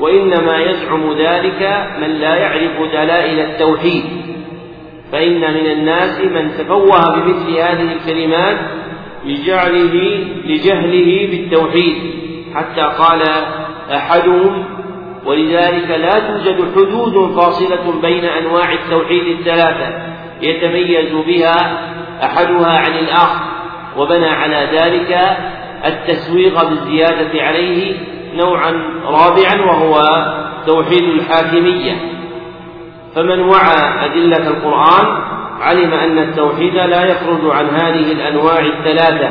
وإنما 0.00 0.58
يزعم 0.58 1.12
ذلك 1.12 1.86
من 2.00 2.08
لا 2.08 2.36
يعرف 2.36 2.92
دلائل 2.92 3.40
التوحيد. 3.40 4.04
فإن 5.12 5.40
من 5.40 5.66
الناس 5.70 6.20
من 6.20 6.50
تفوه 6.58 7.16
بمثل 7.16 7.50
هذه 7.50 7.92
الكلمات 7.92 8.58
لجعله 9.24 10.24
لجهله 10.44 11.28
بالتوحيد. 11.30 11.96
حتى 12.54 12.82
قال 12.82 13.22
أحدهم 13.92 14.64
ولذلك 15.24 15.90
لا 15.90 16.18
توجد 16.18 16.64
حدود 16.76 17.34
فاصلة 17.36 18.00
بين 18.02 18.24
أنواع 18.24 18.72
التوحيد 18.72 19.38
الثلاثة 19.38 20.02
يتميز 20.42 21.12
بها 21.12 21.88
أحدها 22.24 22.78
عن 22.78 22.98
الآخر 22.98 23.44
وبنى 23.96 24.28
على 24.28 24.68
ذلك 24.72 25.20
التسويغ 25.86 26.68
بالزيادة 26.68 27.42
عليه 27.42 27.96
نوعا 28.34 28.72
رابعا 29.04 29.60
وهو 29.66 30.02
توحيد 30.66 31.02
الحاكمية. 31.02 31.96
فمن 33.14 33.40
وعى 33.40 34.04
أدلة 34.04 34.48
القرآن 34.48 35.06
علم 35.60 35.92
أن 35.92 36.18
التوحيد 36.18 36.74
لا 36.74 37.04
يخرج 37.04 37.50
عن 37.50 37.66
هذه 37.66 38.12
الأنواع 38.12 38.58
الثلاثة 38.58 39.30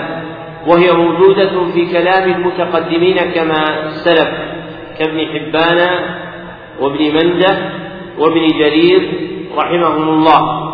وهي 0.68 0.92
موجودة 0.92 1.72
في 1.74 1.92
كلام 1.92 2.32
المتقدمين 2.32 3.18
كما 3.18 3.90
سلف 3.90 4.30
كابن 5.00 5.26
حبان 5.28 5.90
وابن 6.80 7.14
مندة 7.14 7.58
وابن 8.18 8.48
جرير 8.48 9.12
رحمهم 9.58 10.10
الله. 10.10 10.70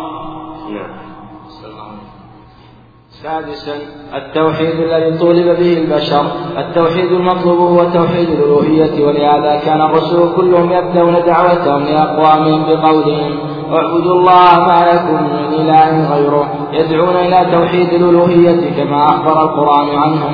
سادسا 3.26 3.76
التوحيد 4.14 4.80
الذي 4.80 5.18
طولب 5.18 5.58
به 5.58 5.78
البشر 5.78 6.26
التوحيد 6.58 7.12
المطلوب 7.12 7.58
هو 7.58 7.84
توحيد 7.84 8.28
الألوهية 8.28 9.06
ولهذا 9.06 9.60
كان 9.64 9.80
الرسول 9.80 10.32
كلهم 10.36 10.72
يبدأون 10.72 11.14
دعوتهم 11.26 11.82
لأقوامهم 11.82 12.62
بقولهم 12.62 13.38
اعبدوا 13.72 14.14
الله 14.14 14.58
ما 14.68 14.92
لكم 14.92 15.24
من 15.24 15.60
إله 15.60 16.14
غيره 16.14 16.46
يدعون 16.72 17.16
إلى 17.16 17.50
توحيد 17.52 17.88
الألوهية 17.88 18.76
كما 18.76 19.04
أخبر 19.04 19.42
القرآن 19.42 19.98
عنهم 19.98 20.32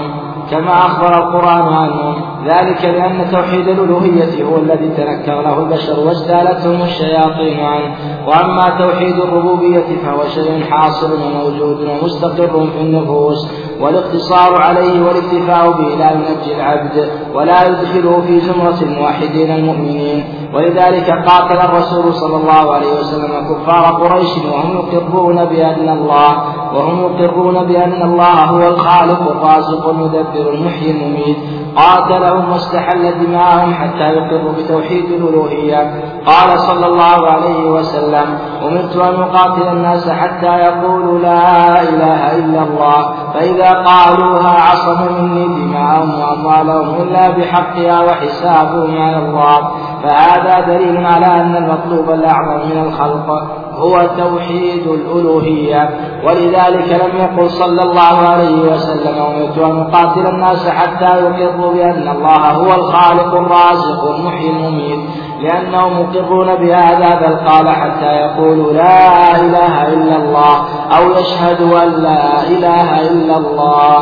كما 0.50 0.74
أخبر 0.74 1.18
القرآن 1.18 1.74
عنهم. 1.74 2.14
ذلك 2.44 2.84
لأن 2.84 3.30
توحيد 3.30 3.68
الألوهية 3.68 4.44
هو 4.44 4.56
الذي 4.56 4.88
تنكر 4.88 5.42
له 5.42 5.58
البشر 5.58 6.00
واجتالتهم 6.00 6.82
الشياطين 6.82 7.60
عنه. 7.60 7.94
وأما 8.26 8.68
توحيد 8.78 9.20
الربوبية 9.20 9.86
فهو 10.04 10.24
شيء 10.26 10.64
حاصل 10.70 11.10
وموجود 11.12 11.88
ومستقر 11.88 12.66
في 12.66 12.80
النفوس 12.80 13.48
والاقتصار 13.80 14.62
عليه 14.62 15.02
والاكتفاء 15.04 15.70
به 15.70 15.94
لا 15.94 16.10
ينجي 16.10 16.54
العبد 16.56 17.10
ولا 17.34 17.68
يدخله 17.68 18.20
في 18.26 18.40
زمرة 18.40 18.82
الموحدين 18.82 19.50
المؤمنين. 19.50 20.24
ولذلك 20.54 21.10
قاتل 21.10 21.56
الرسول 21.56 22.14
صلى 22.14 22.36
الله 22.36 22.74
عليه 22.74 23.00
وسلم 23.00 23.32
كفار 23.48 23.84
قريش 23.84 24.30
وهم 24.52 24.76
يقرون 24.92 25.44
بأن 25.44 25.88
الله 25.88 26.42
وهم 26.74 27.00
يقرون 27.00 27.64
بأن 27.64 28.02
الله 28.02 28.44
هو 28.44 28.68
الخالق 28.68 29.30
الرازق 29.30 29.88
المدبر 29.88 30.52
المحيي 30.54 30.90
المميت 30.90 31.36
قاتلهم 31.76 32.52
واستحل 32.52 33.26
دماءهم 33.26 33.74
حتى 33.74 34.08
يقروا 34.12 34.52
بتوحيد 34.52 35.04
الألوهية 35.04 36.02
قال 36.26 36.60
صلى 36.60 36.86
الله 36.86 37.30
عليه 37.30 37.70
وسلم 37.70 38.38
أمرت 38.62 38.96
أن 38.96 39.22
أقاتل 39.22 39.68
الناس 39.68 40.10
حتى 40.10 40.46
يقولوا 40.58 41.18
لا 41.18 41.82
إله 41.82 42.36
إلا 42.36 42.62
الله 42.62 43.14
فإذا 43.34 43.70
قالوها 43.70 44.60
عصموا 44.60 45.10
مني 45.10 45.46
دماءهم 45.46 46.20
وأموالهم 46.20 47.02
إلا 47.02 47.30
بحقها 47.30 48.00
وحسابهم 48.02 49.02
على 49.02 49.18
الله 49.18 49.70
فهذا 50.02 50.60
دليل 50.60 51.06
على 51.06 51.26
أن 51.26 51.56
المطلوب 51.56 52.10
الأعظم 52.10 52.68
من 52.70 52.84
الخلق 52.84 53.30
هو 53.74 54.08
توحيد 54.18 54.86
الألوهية. 54.86 55.90
ولذلك 56.24 56.88
لم 57.04 57.16
يقل 57.16 57.50
صلى 57.50 57.82
الله 57.82 58.28
عليه 58.28 58.72
وسلم 58.72 59.22
أمرت 59.22 59.58
أن 59.58 59.80
أقاتل 59.80 60.26
الناس 60.26 60.68
حتى 60.68 61.24
يقروا 61.38 61.72
بأن 61.72 62.08
الله 62.08 62.50
هو 62.50 62.74
الخالق 62.74 63.34
الرازق 63.34 64.04
المحيي 64.16 64.50
المميت. 64.50 65.00
لأنهم 65.40 66.00
مقرون 66.00 66.54
بهذا 66.54 67.20
بل 67.20 67.48
قال 67.48 67.68
حتى 67.68 68.06
يقولوا 68.06 68.72
لا 68.72 69.36
إله 69.40 69.92
إلا 69.92 70.16
الله 70.16 70.56
أو 70.96 71.10
يشهدوا 71.10 71.82
أن 71.82 72.02
لا 72.02 72.42
إله 72.42 73.00
إلا 73.00 73.36
الله. 73.36 73.98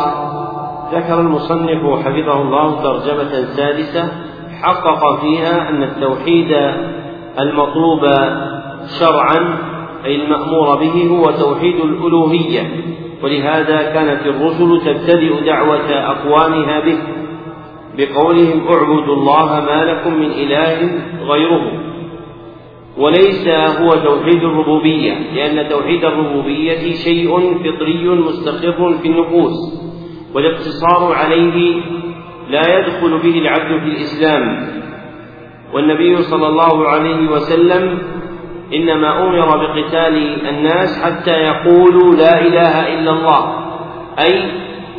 ذكر 0.92 1.20
المصنف 1.20 1.82
حفظه 2.04 2.42
الله 2.42 2.82
ترجمة 2.82 3.46
سادسة 3.56 4.29
حقق 4.62 5.20
فيها 5.20 5.68
أن 5.68 5.82
التوحيد 5.82 6.52
المطلوب 7.38 8.00
شرعا 9.00 9.58
أي 10.04 10.16
المأمور 10.16 10.76
به 10.76 11.08
هو 11.10 11.30
توحيد 11.30 11.74
الألوهية. 11.80 12.70
ولهذا 13.22 13.82
كانت 13.82 14.26
الرسل 14.26 14.80
تبتدئ 14.84 15.44
دعوة 15.46 15.90
أقوامها 15.90 16.80
به 16.80 16.98
بقولهم 17.98 18.68
اعبدوا 18.68 19.14
الله 19.14 19.60
ما 19.60 19.84
لكم 19.84 20.14
من 20.14 20.30
إله 20.30 20.90
غيره. 21.28 21.90
وليس 22.98 23.48
هو 23.48 23.94
توحيد 23.94 24.44
الربوبية 24.44 25.14
لأن 25.34 25.68
توحيد 25.68 26.04
الربوبية 26.04 26.94
شيء 26.94 27.58
فطري 27.64 28.08
مستقر 28.08 28.94
في 29.02 29.08
النفوس 29.08 29.80
والاقتصار 30.34 31.12
عليه 31.12 31.82
لا 32.50 32.78
يدخل 32.78 33.18
به 33.18 33.38
العبد 33.38 33.80
في 33.80 33.86
الإسلام. 33.86 34.68
والنبي 35.74 36.22
صلى 36.22 36.46
الله 36.48 36.88
عليه 36.88 37.30
وسلم 37.30 37.98
إنما 38.74 39.22
أمر 39.22 39.56
بقتال 39.56 40.46
الناس 40.48 41.04
حتى 41.04 41.30
يقولوا 41.30 42.14
لا 42.14 42.40
إله 42.40 42.94
إلا 42.94 43.10
الله 43.10 43.42
أي 44.18 44.34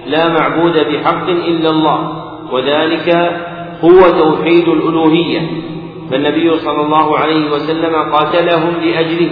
لا 0.07 0.27
معبود 0.27 0.73
بحق 0.73 1.29
إلا 1.29 1.69
الله 1.69 1.99
وذلك 2.51 3.09
هو 3.83 3.99
توحيد 4.19 4.67
الألوهية. 4.67 5.41
فالنبي 6.11 6.57
صلى 6.57 6.81
الله 6.81 7.17
عليه 7.17 7.51
وسلم 7.51 7.95
قاتلهم 7.95 8.73
لأجله 8.83 9.31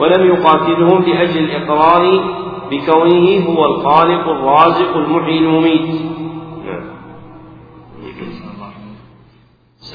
ولم 0.00 0.26
يقاتلهم 0.26 1.04
لأجل 1.06 1.38
الإقرار 1.44 2.24
بكونه 2.70 3.46
هو 3.48 3.64
الخالق 3.64 4.28
الرازق 4.28 4.96
المحيي 4.96 5.38
المميت. 5.38 6.15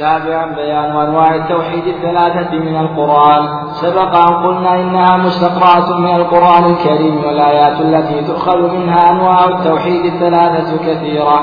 سابعا 0.01 0.45
بيان 0.45 0.95
انواع 0.95 1.35
التوحيد 1.35 1.87
الثلاثة 1.87 2.51
من 2.55 2.75
القرآن. 2.79 3.47
سبق 3.71 4.15
أن 4.15 4.33
قلنا 4.45 4.81
إنها 4.81 5.17
مستقرأة 5.17 5.99
من 5.99 6.15
القرآن 6.15 6.71
الكريم 6.71 7.17
والآيات 7.25 7.81
التي 7.81 8.23
تؤخذ 8.23 8.77
منها 8.77 9.11
أنواع 9.11 9.45
التوحيد 9.45 10.05
الثلاثة 10.05 10.77
كثيرة. 10.77 11.39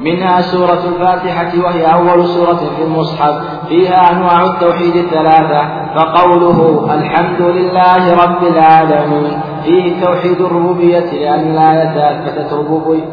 منها 0.00 0.40
سورة 0.40 0.82
الفاتحة 0.88 1.64
وهي 1.64 1.94
أول 1.94 2.24
سورة 2.24 2.60
في 2.76 2.82
المصحف. 2.82 3.34
فيها 3.68 4.12
أنواع 4.12 4.44
التوحيد 4.44 4.96
الثلاثة. 4.96 5.62
فقوله 5.96 6.88
الحمد 6.94 7.40
لله 7.40 8.24
رب 8.24 8.42
العالمين. 8.42 9.40
فيه 9.64 10.04
توحيد 10.04 10.40
الربوبية 10.40 11.10
لأن 11.12 11.50
الآية 11.50 12.10
أثبتت 12.10 12.52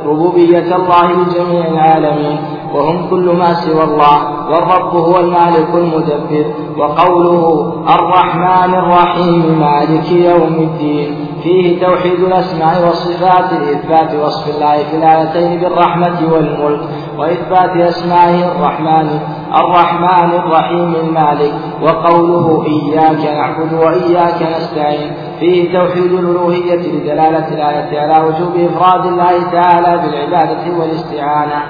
ربوبية 0.05 0.75
الله 0.75 1.11
لجميع 1.11 1.67
العالمين 1.67 2.37
وهم 2.73 3.09
كل 3.09 3.35
ما 3.35 3.53
سوى 3.53 3.83
الله 3.83 4.17
والرب 4.49 4.95
هو 4.95 5.19
المالك 5.19 5.67
المدبر 5.73 6.45
وقوله 6.77 7.73
الرحمن 7.95 8.73
الرحيم 8.73 9.59
مالك 9.59 10.11
يوم 10.11 10.53
الدين. 10.53 11.27
فيه 11.43 11.85
توحيد 11.87 12.19
الأسماء 12.19 12.85
والصفات 12.87 13.53
لإثبات 13.53 14.15
وصف 14.15 14.55
الله 14.55 14.83
في 14.83 14.97
الآيتين 14.97 15.59
بالرحمة 15.59 16.33
والملك 16.33 16.81
وإثبات 17.19 17.77
أسمائه 17.77 18.51
الرحمن 18.51 19.19
الرحمن 19.55 20.31
الرحيم 20.31 20.95
المالك 20.95 21.53
وقوله 21.83 22.65
إياك 22.65 23.35
نعبد 23.35 23.73
وإياك 23.73 24.47
نستعين. 24.57 25.11
فيه 25.39 25.79
توحيد 25.79 26.11
الألوهية 26.11 26.75
لدلالة 26.75 27.47
الآية 27.47 27.99
على 27.99 28.25
وجوب 28.25 28.55
إفراد 28.55 29.05
الله 29.05 29.51
تعالى 29.51 29.97
بالعبادة 29.97 30.77
والإستعانة. 30.77 31.63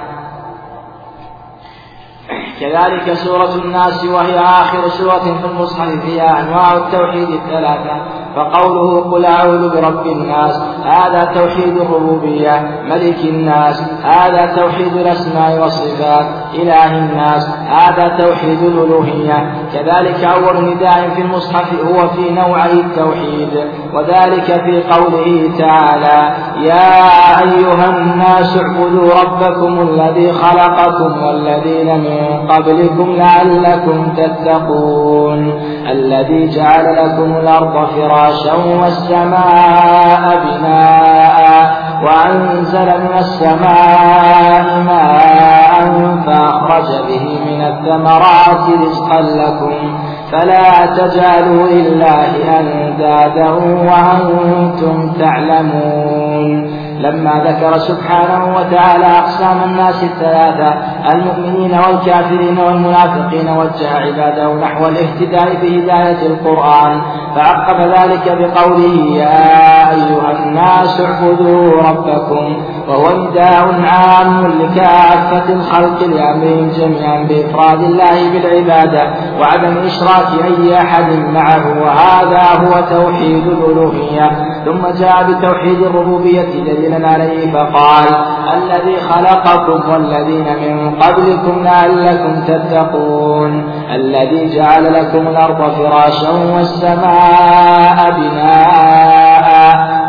كذلك 2.60 3.12
سورة 3.12 3.54
الناس 3.54 4.04
وهي 4.04 4.38
آخر 4.38 4.88
سورة 4.88 5.38
في 5.40 5.46
المصحف 5.46 5.88
فيها 6.04 6.40
أنواع 6.40 6.72
التوحيد 6.72 7.28
الثلاثة 7.30 8.02
فقوله 8.36 9.10
قل 9.10 9.24
أعوذ 9.24 9.68
برب 9.68 10.06
الناس 10.06 10.62
هذا 10.84 11.24
توحيد 11.24 11.76
الربوبية 11.76 12.70
ملك 12.84 13.24
الناس 13.24 13.82
هذا 14.04 14.54
توحيد 14.56 14.96
الأسماء 14.96 15.58
والصفات 15.60 16.26
إله 16.54 16.98
الناس 16.98 17.48
هذا 17.68 18.08
توحيد 18.18 18.62
الألوهية. 18.62 19.52
كذلك 19.74 20.24
أول 20.24 20.64
نداء 20.64 21.10
في 21.14 21.22
المصحف 21.22 21.74
هو 21.84 22.08
في 22.08 22.30
نوعي 22.30 22.72
التوحيد 22.72 23.50
وذلك 23.94 24.44
في 24.44 24.82
قوله 24.90 25.50
تعالى 25.58 26.36
يا 26.60 26.98
أيها 27.42 27.88
الناس 27.88 28.58
اعبدوا 28.58 29.10
ربكم 29.22 29.80
الذي 29.80 30.32
خلقكم 30.32 31.22
والذين 31.22 31.98
من 31.98 32.47
قبلكم 32.48 33.16
لعلكم 33.16 34.12
تتقون. 34.16 35.60
الذي 35.90 36.48
جعل 36.48 36.96
لكم 36.96 37.36
الأرض 37.36 37.86
فراشا 37.86 38.54
والسماء 38.54 40.38
بناء 40.44 41.88
وأنزل 42.04 42.86
من 42.86 43.14
السماء 43.18 44.82
ماء 44.86 46.18
فأخرج 46.26 46.88
به 47.08 47.40
من 47.46 47.60
الثمرات 47.62 48.64
رزقا 48.80 49.20
لكم 49.20 49.98
فلا 50.32 50.86
تجعلوا 50.86 51.66
لله 51.68 52.60
أندادا 52.60 53.50
وأنتم 53.88 55.12
تعلمون. 55.12 56.78
لما 56.98 57.44
ذكر 57.46 57.78
سبحانه 57.78 58.56
وتعالى 58.56 59.06
أقسام 59.06 59.62
الناس 59.64 60.04
الثلاثة 60.04 60.74
المؤمنين 61.12 61.74
والكافرين 61.74 62.58
والمنافقين 62.58 63.48
وجه 63.48 63.96
عباده 63.96 64.54
نحو 64.54 64.86
الاهتداء 64.86 65.54
بهداية 65.62 66.26
القرآن. 66.26 67.00
فعقب 67.36 67.80
ذلك 67.80 68.38
بقوله 68.38 69.16
يا 69.16 69.90
أيها 69.90 70.30
الناس 70.30 71.00
اعبدوا 71.00 71.82
ربكم 71.82 72.62
وهو 72.88 73.16
نداء 73.16 73.80
عام 73.84 74.46
لكافة 74.46 75.52
الخلق 75.52 76.02
لأمرهم 76.02 76.70
جميعا 76.70 77.22
بإفراد 77.28 77.80
الله 77.80 78.30
بالعبادة 78.32 79.14
وعدم 79.40 79.76
إشراك 79.86 80.44
أي 80.44 80.80
أحد 80.80 81.12
معه. 81.34 81.82
وهذا 81.82 82.42
هو 82.64 82.96
توحيد 82.96 83.46
الألوهية. 83.46 84.30
ثم 84.64 84.86
جاء 85.00 85.22
بتوحيد 85.22 85.82
الربوبية 85.82 86.42
دليلا 86.42 87.08
عليه 87.08 87.52
فقال 87.52 88.06
الذي 88.54 88.96
خلقكم 88.96 89.90
والذين 89.90 90.44
من 90.44 90.97
قبلكم 91.02 91.64
لعلكم 91.64 92.44
تتقون. 92.44 93.72
الذي 93.94 94.56
جعل 94.56 94.94
لكم 94.94 95.28
الأرض 95.28 95.70
فراشا 95.70 96.30
والسماء 96.54 98.10
بناء 98.10 99.48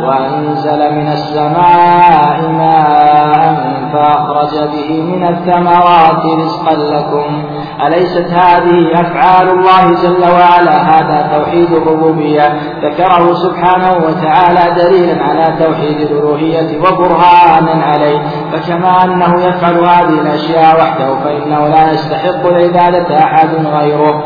وأنزل 0.04 0.96
من 0.96 1.08
السماء 1.08 2.52
ماء 2.52 3.80
فأخرج 3.94 4.70
به 4.74 5.02
من 5.02 5.28
الثمرات 5.28 6.26
رزقا 6.26 6.74
لكم. 6.76 7.49
أليست 7.88 8.28
هذه 8.32 8.92
أفعال 8.94 9.50
الله 9.50 10.04
جل 10.04 10.24
وعلا؟ 10.32 10.78
هذا 10.82 11.38
توحيد 11.38 11.72
الربوبية. 11.74 12.54
ذكره 12.84 13.34
سبحانه 13.34 13.92
وتعالى 14.06 14.84
دليلا 14.84 15.24
على 15.24 15.66
توحيد 15.66 16.02
الألوهية 16.02 16.80
وبرهانا 16.80 17.84
عليه. 17.86 18.20
فكما 18.52 19.04
أنه 19.04 19.44
يفعل 19.44 19.74
هذه 19.74 20.22
الأشياء 20.22 20.76
وحده 20.82 21.16
فإنه 21.24 21.68
لا 21.68 21.92
يستحق 21.94 22.48
العبادة 22.48 23.18
أحد 23.18 23.50
غيره. 23.66 24.24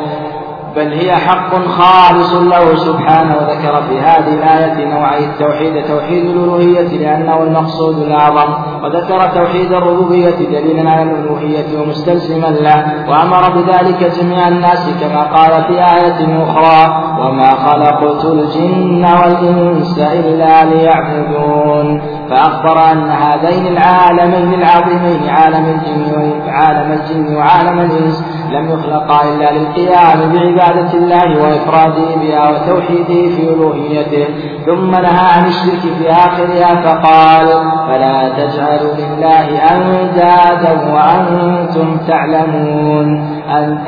بل 0.76 0.94
هي 0.94 1.16
حق 1.16 1.56
خالص 1.56 2.34
له 2.34 2.76
سبحانه 2.76 3.36
وذكر 3.38 3.82
في 3.90 4.00
هذه 4.00 4.34
الآية 4.34 4.86
نوعي 4.86 5.26
التوحيد 5.26 5.88
توحيد 5.88 6.26
الألوهية 6.26 6.98
لأنه 6.98 7.44
المقصود 7.44 7.98
الأعظم 7.98 8.54
وذكر 8.84 9.28
توحيد 9.28 9.74
الربوبية 9.74 10.30
دليلا 10.30 10.92
على 10.92 11.04
الألوهية 11.04 11.80
ومستلزما 11.80 12.48
له 12.48 13.06
وأمر 13.10 13.50
بذلك 13.50 14.12
جميع 14.20 14.48
الناس 14.48 14.90
كما 15.02 15.22
قال 15.22 15.64
في 15.64 15.74
آية 15.74 16.44
أخرى 16.44 17.13
وما 17.28 17.50
خلقت 17.50 18.26
الجن 18.26 19.06
والإنس 19.06 20.00
إلا 20.00 20.66
ليعبدون 20.66 22.02
فأخبر 22.30 22.92
أن 22.92 23.10
هذين 23.10 23.68
العالمين 23.68 24.54
العظيمين 24.54 25.30
عالم 25.30 25.66
الجن 25.66 26.32
وعالم 26.48 26.92
الجن 26.92 27.36
وعالم 27.36 27.80
الإنس 27.80 28.24
لم 28.52 28.70
يخلقا 28.70 29.24
إلا 29.24 29.52
للقيام 29.52 30.20
بعبادة 30.34 30.94
الله 30.94 31.44
وإفراده 31.44 32.16
بها 32.16 32.50
وتوحيده 32.50 33.36
في 33.36 33.50
ألوهيته 33.54 34.28
ثم 34.66 34.92
نهى 34.92 35.28
عن 35.36 35.46
الشرك 35.46 35.94
في 35.98 36.12
آخرها 36.12 36.82
فقال 36.82 37.48
فلا 37.88 38.30
تجعلوا 38.30 38.94
لله 38.94 39.58
أندادا 39.76 40.94
وأنتم 40.94 41.98
تعلمون 42.08 43.28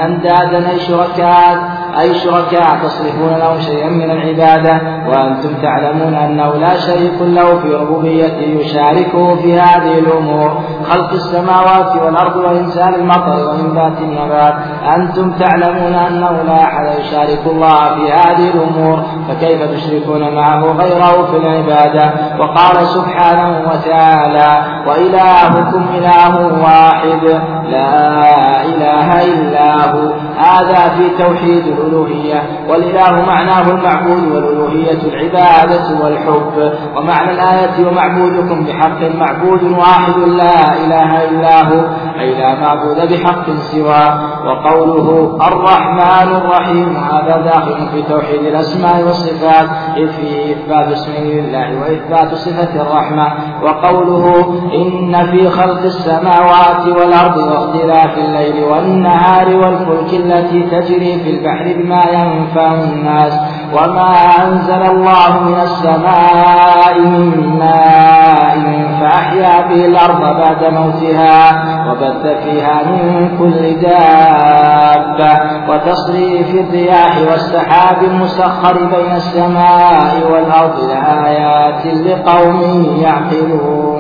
أندادا 0.01 0.69
أي 0.69 0.79
شركاء 0.79 1.74
أي 1.99 2.13
شركاء 2.13 2.77
تصرفون 2.83 3.37
لهم 3.39 3.59
شيئا 3.59 3.89
من 3.89 4.11
العبادة 4.11 4.81
وأنتم 5.07 5.49
تعلمون 5.61 6.13
أنه 6.13 6.55
لا 6.55 6.77
شريك 6.77 7.21
له 7.21 7.59
في 7.59 7.69
ربوبيته 7.73 8.41
يشاركه 8.41 9.35
في 9.35 9.59
هذه 9.59 9.99
الأمور. 9.99 10.63
خلق 10.83 11.11
السماوات 11.13 11.95
والأرض 12.03 12.35
وإنزال 12.35 12.95
المطر 12.95 13.47
وإنبات 13.47 13.97
النبات. 14.01 14.53
أنتم 14.97 15.31
تعلمون 15.31 15.93
أنه 15.93 16.43
لا 16.43 16.63
أحد 16.63 16.99
يشارك 16.99 17.41
الله 17.45 17.95
في 17.95 18.11
هذه 18.11 18.49
الأمور. 18.49 19.03
فكيف 19.27 19.61
تشركون 19.61 20.35
معه 20.35 20.61
غيره 20.61 21.25
في 21.31 21.37
العبادة؟ 21.37 22.13
وقال 22.39 22.87
سبحانه 22.87 23.69
وتعالى 23.69 24.65
وإلهكم 24.87 25.85
إله 25.97 26.63
واحد. 26.63 27.23
لا 27.69 28.65
إله 28.65 29.23
إلا 29.33 29.91
هو. 29.91 30.24
هذا 30.37 30.89
في 30.89 31.23
توحيد 31.23 31.67
الألوهية 31.67 32.43
والإله 32.69 33.25
معناه 33.25 33.69
المعبود 33.69 34.23
والألوهية 34.31 34.99
العبادة 35.03 36.03
والحب. 36.03 36.73
ومعنى 36.97 37.31
الآية 37.31 37.87
ومعبودكم 37.87 38.65
بحق 38.65 39.01
معبود 39.01 39.63
واحد 39.63 40.17
لا 40.17 40.73
إله 40.85 41.29
إلا 41.29 41.67
هو 41.67 41.85
أي 42.19 42.35
لا 42.39 42.55
معبود 42.55 43.13
بحق 43.13 43.49
سواه. 43.49 44.19
وقوله 44.45 45.37
الرحمن 45.47 46.35
الرحيم 46.35 46.95
هذا 46.95 47.41
داخل 47.41 47.87
في 47.93 48.01
توحيد 48.01 48.39
الأسماء 48.39 49.03
والصفات 49.03 49.69
إذ 49.97 50.11
فيه 50.11 50.53
إثبات 50.53 50.91
اسمه 50.91 51.19
لله 51.19 51.81
وإثبات 51.81 52.33
صفة 52.35 52.81
الرحمة. 52.81 53.27
وقوله 53.63 54.53
إن 54.73 55.31
في 55.31 55.49
خلق 55.49 55.81
السماوات 55.81 56.87
والأرض 56.87 57.37
واختلاف 57.37 58.17
الليل 58.17 58.63
والنهار 58.63 59.55
والفلك 59.55 60.24
التي 60.25 60.63
تجري 60.63 61.19
في 61.23 61.29
البحر 61.29 61.73
بما 61.77 62.03
ينفع 62.11 62.73
الناس 62.73 63.33
وما 63.73 64.13
أنزل 64.47 64.81
الله 64.91 65.39
من 65.39 65.55
السماء 65.61 66.99
من 66.99 67.57
ماء 67.59 68.85
فأحيا 69.01 69.61
به 69.61 69.85
الأرض 69.85 70.21
بعد 70.21 70.73
موتها 70.73 71.65
وبث 71.89 72.43
فيها 72.43 72.81
من 72.83 73.29
كل 73.39 73.81
دابة 73.81 75.39
وتصريف 75.69 76.55
الرياح 76.55 77.17
والسحاب 77.31 78.03
المسخر 78.03 78.73
بين 78.85 79.11
السماء 79.15 80.31
والأرض 80.31 80.79
لآيات 80.89 81.85
لقوم 81.85 82.85
يعقلون 83.01 83.94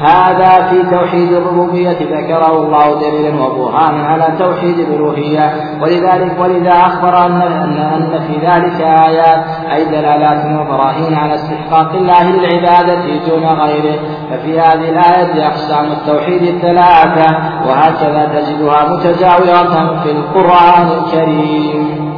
هذا 0.00 0.68
في 0.70 0.90
توحيد 0.90 1.32
الربوبية 1.32 1.98
ذكره 2.00 2.62
الله 2.62 3.00
دليلا 3.00 3.44
وبرهانا 3.44 4.06
على 4.06 4.38
توحيد 4.38 4.78
الألوهية. 4.78 5.54
ولذلك 5.82 6.40
ولذا 6.40 6.72
أخبر 6.72 7.26
أن 7.26 7.42
أن, 7.42 7.76
أن 7.76 8.20
في 8.26 8.34
ذلك 8.46 8.80
آيات 8.80 9.44
أي 9.72 9.84
دلالات 9.84 10.44
وبراهين 10.60 11.14
على 11.14 11.34
استحقاق 11.34 11.92
الله 11.92 12.30
للعبادة 12.30 13.02
دون 13.28 13.44
غيره. 13.46 13.98
ففي 14.30 14.60
هذه 14.60 14.88
الآية 14.88 15.46
أقسام 15.46 15.92
التوحيد 15.92 16.42
الثلاثة. 16.42 17.36
وهكذا 17.66 18.24
تجدها 18.34 18.88
متجاورة 18.92 20.02
في 20.02 20.10
القرآن 20.10 20.88
الكريم. 20.98 22.12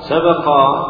سبق 0.00 0.48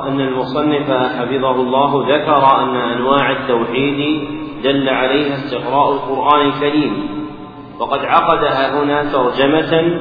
أن 0.08 0.20
المصنف 0.20 0.90
حفظه 0.90 1.50
الله 1.50 1.90
ذكر 2.14 2.42
أن 2.62 2.76
أنواع 2.76 3.30
التوحيد 3.32 4.28
دل 4.62 4.88
عليها 4.88 5.34
استقراء 5.34 5.92
القرآن 5.92 6.48
الكريم. 6.48 7.08
وقد 7.78 8.04
عقدها 8.04 8.82
هنا 8.82 9.12
ترجمة 9.12 10.00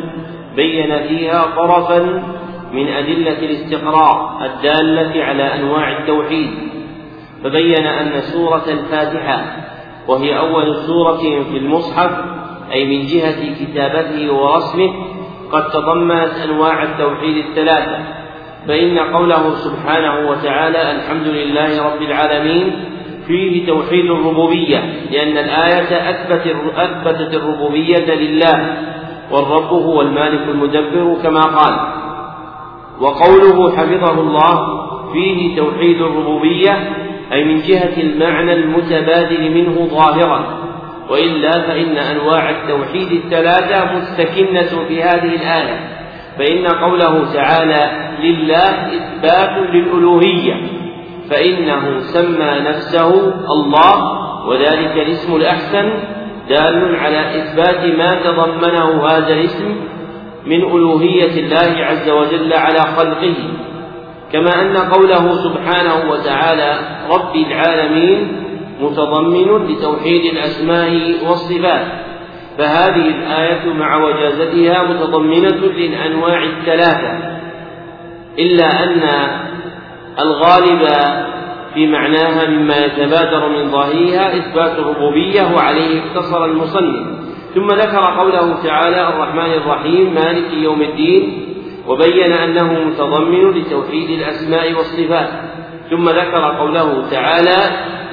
بين 0.56 1.08
فيها 1.08 1.46
طرفا 1.56 2.24
من 2.74 2.88
أدلة 2.88 3.40
الاستقراء 3.40 4.38
الدالة 4.46 5.24
على 5.24 5.44
أنواع 5.56 5.98
التوحيد. 5.98 6.50
فبين 7.44 7.88
أن 7.88 8.22
سورة 8.22 8.64
الفاتحة 8.68 9.46
وهي 10.08 10.40
أول 10.40 10.76
سورة 10.76 11.44
في 11.44 11.58
المصحف 11.58 12.12
أي 12.72 12.86
من 12.86 13.06
جهة 13.06 13.66
كتابته 13.66 14.34
ورسمه 14.34 14.94
قد 15.52 15.70
تضمنت 15.70 16.34
أنواع 16.46 16.84
التوحيد 16.84 17.46
الثلاثة. 17.46 17.98
فإن 18.68 19.00
قوله 19.00 19.56
سبحانه 19.56 20.30
وتعالى 20.30 20.92
الحمد 20.92 21.28
لله 21.28 21.94
رب 21.94 22.02
العالمين 22.02 22.97
فيه 23.28 23.68
توحيد 23.68 24.06
الربوبية 24.06 24.78
لأن 25.12 25.38
الآية 25.38 26.10
أثبت 26.10 26.56
أثبتت 26.76 27.34
الربوبية 27.34 28.14
لله 28.16 28.78
والرب 29.32 29.74
هو 29.74 30.02
المالك 30.02 30.42
المدبر 30.50 31.18
كما 31.24 31.42
قال. 31.42 31.80
وقوله 33.00 33.78
حفظه 33.78 34.22
الله 34.22 34.88
فيه 35.14 35.58
توحيد 35.58 36.02
الربوبية 36.02 36.90
أي 37.32 37.44
من 37.44 37.62
جهة 37.62 38.02
المعنى 38.02 38.54
المتبادل 38.54 39.52
منه 39.52 39.86
ظاهرا. 39.86 40.58
وإلا 41.10 41.52
فإن 41.52 41.98
أنواع 41.98 42.50
التوحيد 42.50 43.12
الثلاثة 43.12 43.96
مستكنة 43.98 44.86
في 44.88 45.04
هذه 45.04 45.36
الآية 45.36 45.98
فإن 46.38 46.68
قوله 46.68 47.34
تعالى 47.34 48.10
لله 48.24 48.98
إثبات 48.98 49.70
للألوهية. 49.74 50.77
فإنه 51.30 52.00
سمى 52.00 52.60
نفسه 52.70 53.34
الله 53.52 54.28
وذلك 54.48 54.98
الاسم 54.98 55.36
الأحسن 55.36 55.94
دال 56.50 56.96
على 56.96 57.38
إثبات 57.38 57.86
ما 57.98 58.10
تضمنه 58.24 59.08
هذا 59.08 59.34
الاسم 59.34 59.76
من 60.46 60.62
ألوهية 60.64 61.40
الله 61.40 61.86
عز 61.86 62.10
وجل 62.10 62.54
على 62.54 62.80
خلقه. 62.80 63.36
كما 64.34 64.62
أن 64.62 64.78
قوله 64.78 65.36
سبحانه 65.36 66.12
وتعالى 66.12 66.80
رب 67.10 67.36
العالمين 67.36 68.44
متضمن 68.82 69.68
لتوحيد 69.68 70.34
الأسماء 70.34 70.92
والصفات. 71.30 71.86
فهذه 72.58 73.08
الآية 73.08 73.74
مع 73.74 73.98
وجازتها 74.06 74.84
متضمنة 74.84 75.72
للأنواع 75.78 76.44
الثلاثة. 76.44 77.38
إلا 78.40 78.84
أن 78.84 79.02
الغالب 80.20 80.88
في 81.74 81.88
معناها 81.88 82.50
مما 82.50 82.78
يتبادر 82.78 83.50
من 83.50 83.72
ظاهرها 83.72 84.38
إثبات 84.38 84.80
الربوبية 84.80 85.56
وعليه 85.56 86.02
اقتصر 86.02 86.46
المصنف. 86.46 87.08
ثم 87.56 87.68
ذكر 87.68 88.16
قوله 88.18 88.64
تعالى 88.64 89.08
الرحمن 89.08 89.54
الرحيم 89.54 90.14
مالك 90.14 90.54
يوم 90.54 90.82
الدين 90.82 91.44
وبين 91.88 92.32
أنه 92.32 92.74
متضمن 92.74 93.52
لتوحيد 93.52 94.10
الأسماء 94.10 94.74
والصفات. 94.74 95.30
ثم 95.90 96.10
ذكر 96.10 96.58
قوله 96.60 97.10
تعالى 97.12 97.58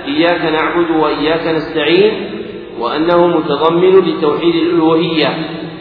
إياك 0.06 0.40
نعبد 0.40 0.90
وإياك 0.90 1.46
نستعين 1.46 2.30
وأنه 2.78 3.26
متضمن 3.26 3.98
لتوحيد 3.98 4.54
الألوهية 4.54 5.28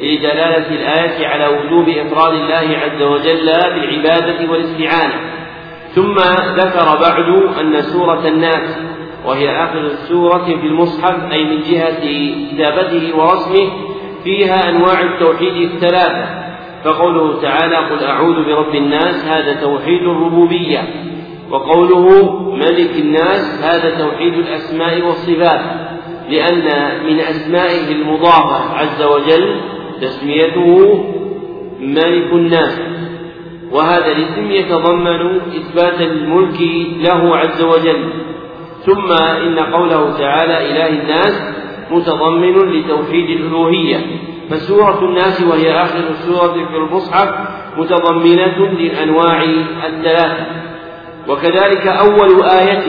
لدلالة 0.02 0.70
الآية 0.76 1.28
على 1.28 1.48
وجوب 1.48 1.90
إفراد 1.90 2.34
الله 2.34 2.78
عز 2.78 3.02
وجل 3.02 3.45
بالعبادة 3.45 4.52
والاستعانة. 4.52 5.43
ثم 5.95 6.15
ذكر 6.57 6.99
بعد 7.02 7.30
أن 7.60 7.82
سورة 7.82 8.28
الناس 8.28 8.78
وهي 9.26 9.64
آخر 9.64 9.80
السورة 9.80 10.45
في 10.45 10.68
المصحف 10.68 11.32
أي 11.32 11.44
من 11.44 11.61
جهة 11.61 11.99
كتابته 12.52 13.18
ورسمه 13.18 13.70
فيها 14.24 14.70
أنواع 14.70 15.02
التوحيد 15.02 15.72
الثلاثة. 15.72 16.44
فقوله 16.84 17.41
تعالى 17.41 17.76
قل 17.76 18.03
أعوذ 18.06 18.45
برب 18.45 18.76
الناس 18.76 19.26
هذا 19.26 19.53
توحيد 19.53 20.02
الربوبية. 20.02 20.82
وقوله 21.52 22.32
ملك 22.56 22.91
الناس 22.99 23.64
هذا 23.64 23.90
توحيد 23.99 24.34
الأسماء 24.34 25.02
والصفات. 25.02 25.61
لأن 26.30 26.91
من 27.06 27.20
أسمائه 27.20 27.91
المضافة 27.91 28.78
عز 28.78 29.03
وجل 29.03 29.61
تسميته 30.02 31.03
ملك 31.80 32.34
الناس. 32.34 32.93
وهذا 33.74 34.08
الاسم 34.08 34.52
يتضمن 34.52 35.38
إثبات 35.38 36.02
الملك 36.02 36.62
له 36.98 37.38
عز 37.38 37.62
وجل. 37.62 38.10
ثم 38.86 39.12
إن 39.22 39.60
قوله 39.60 40.18
تعالى 40.18 40.72
إله 40.72 40.90
الناس 41.02 41.41
متضمن 41.91 42.56
لتوحيد 42.58 43.40
الألوهية. 43.40 43.98
فسورة 44.50 45.00
الناس 45.06 45.41
وهي 45.41 45.72
آخر 45.72 46.04
السورة 46.10 46.54
في 46.54 46.78
المصحف 46.78 47.30
متضمنة 47.78 48.58
للأنواع 48.58 49.44
الثلاثة 49.88 50.45
وكذلك 51.30 51.88
أول 51.88 52.44
آية 52.44 52.84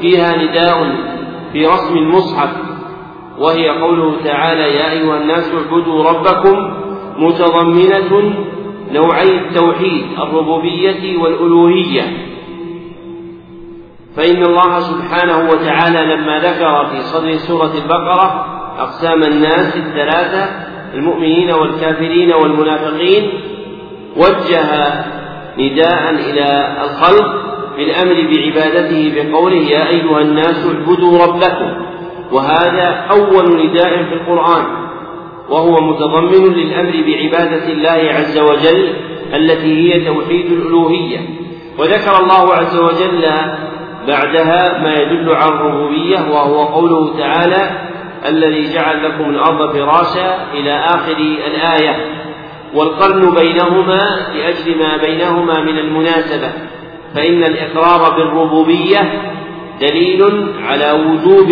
فيها 0.00 0.36
نداء 0.36 0.96
في 1.52 1.66
رسم 1.66 1.96
المصحف. 1.96 2.50
وهي 3.38 3.68
قوله 3.68 4.14
تعالى 4.24 4.74
يا 4.76 4.90
أيها 4.90 5.16
الناس 5.16 5.52
اعبدوا 5.54 6.04
ربكم 6.10 6.56
متضمنة 7.18 8.34
نوعي 8.92 9.38
التوحيد 9.38 10.04
الربوبية 10.18 11.18
والألوهية. 11.18 12.02
فإن 14.16 14.42
الله 14.42 14.80
سبحانه 14.80 15.50
وتعالى 15.50 16.14
لما 16.14 16.38
ذكر 16.38 16.86
في 16.86 17.00
صدر 17.00 17.36
سورة 17.36 17.72
البقرة 17.74 18.46
أقسام 18.78 19.22
الناس 19.22 19.76
الثلاثة 19.76 20.50
المؤمنين 20.94 21.50
والكافرين 21.50 22.32
والمنافقين 22.34 23.30
وجه 24.16 24.64
نداء 25.58 26.10
إلى 26.10 26.76
الخلق 26.84 27.48
بالأمر 27.76 28.14
بعبادته 28.14 29.12
بقوله 29.16 29.56
يا 29.56 29.88
أيها 29.88 30.20
الناس 30.20 30.66
اعبدوا 30.66 31.24
ربكم. 31.26 31.86
وهذا 32.32 33.06
أول 33.10 33.66
نداء 33.66 34.02
في 34.04 34.14
القرآن. 34.14 34.87
وهو 35.50 35.80
متضمن 35.80 36.54
للأمر 36.54 36.92
بعبادة 37.06 37.72
الله 37.72 38.12
عز 38.12 38.38
وجل 38.38 38.92
التي 39.34 39.94
هي 39.94 40.04
توحيد 40.04 40.52
الألوهية. 40.52 41.18
وذكر 41.78 42.22
الله 42.22 42.54
عز 42.54 42.76
وجل 42.76 43.24
بعدها 44.08 44.82
ما 44.82 44.94
يدل 44.94 45.34
على 45.34 45.52
الربوبية 45.52 46.18
وهو 46.30 46.62
قوله 46.62 47.18
تعالى 47.18 47.70
الذي 48.28 48.74
جعل 48.74 49.04
لكم 49.04 49.30
الأرض 49.30 49.72
فراشا 49.72 50.52
إلى 50.54 50.72
آخر 50.72 51.16
الآية. 51.46 51.96
والقرن 52.74 53.34
بينهما 53.34 54.00
لأجل 54.34 54.78
ما 54.78 54.96
بينهما 54.96 55.60
من 55.60 55.78
المناسبة. 55.78 56.52
فإن 57.14 57.42
الإقرار 57.42 58.16
بالربوبية 58.16 59.32
دليل 59.80 60.22
على 60.62 60.92
وجوب 60.92 61.50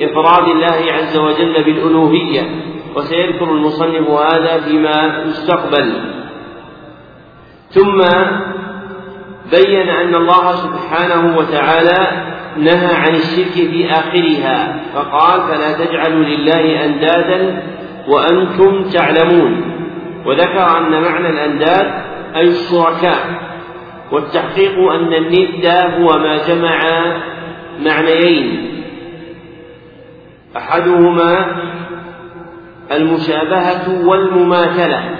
إفراد 0.00 0.48
الله 0.48 0.92
عز 0.92 1.16
وجل 1.16 1.64
بالألوهية. 1.64 2.71
وسيذكر 2.96 3.44
المصنف 3.44 4.10
هذا 4.10 4.60
فيما 4.60 5.24
يستقبل. 5.26 5.92
ثم 7.70 7.98
بين 9.50 9.88
أن 9.88 10.14
الله 10.14 10.52
سبحانه 10.52 11.36
وتعالى 11.38 12.32
نهى 12.56 12.94
عن 12.94 13.14
الشرك 13.14 13.52
في 13.52 13.90
آخرها 13.90 14.80
فقال 14.94 15.40
فلا 15.40 15.84
تجعلوا 15.84 16.24
لله 16.24 16.84
أندادا 16.84 17.62
وأنتم 18.08 18.84
تعلمون 18.84 19.72
وذكر 20.26 20.78
أن 20.78 21.02
معنى 21.02 21.28
الأنداد 21.28 22.02
أي 22.36 22.48
الشركاء 22.48 23.52
والتحقيق 24.12 24.78
أن 24.78 25.12
الند 25.12 25.66
هو 25.66 26.18
ما 26.18 26.36
جمع 26.48 26.80
معنيين. 27.84 28.68
أحدهما 30.56 31.46
المشابهة 32.96 34.08
والمماثلة. 34.08 35.16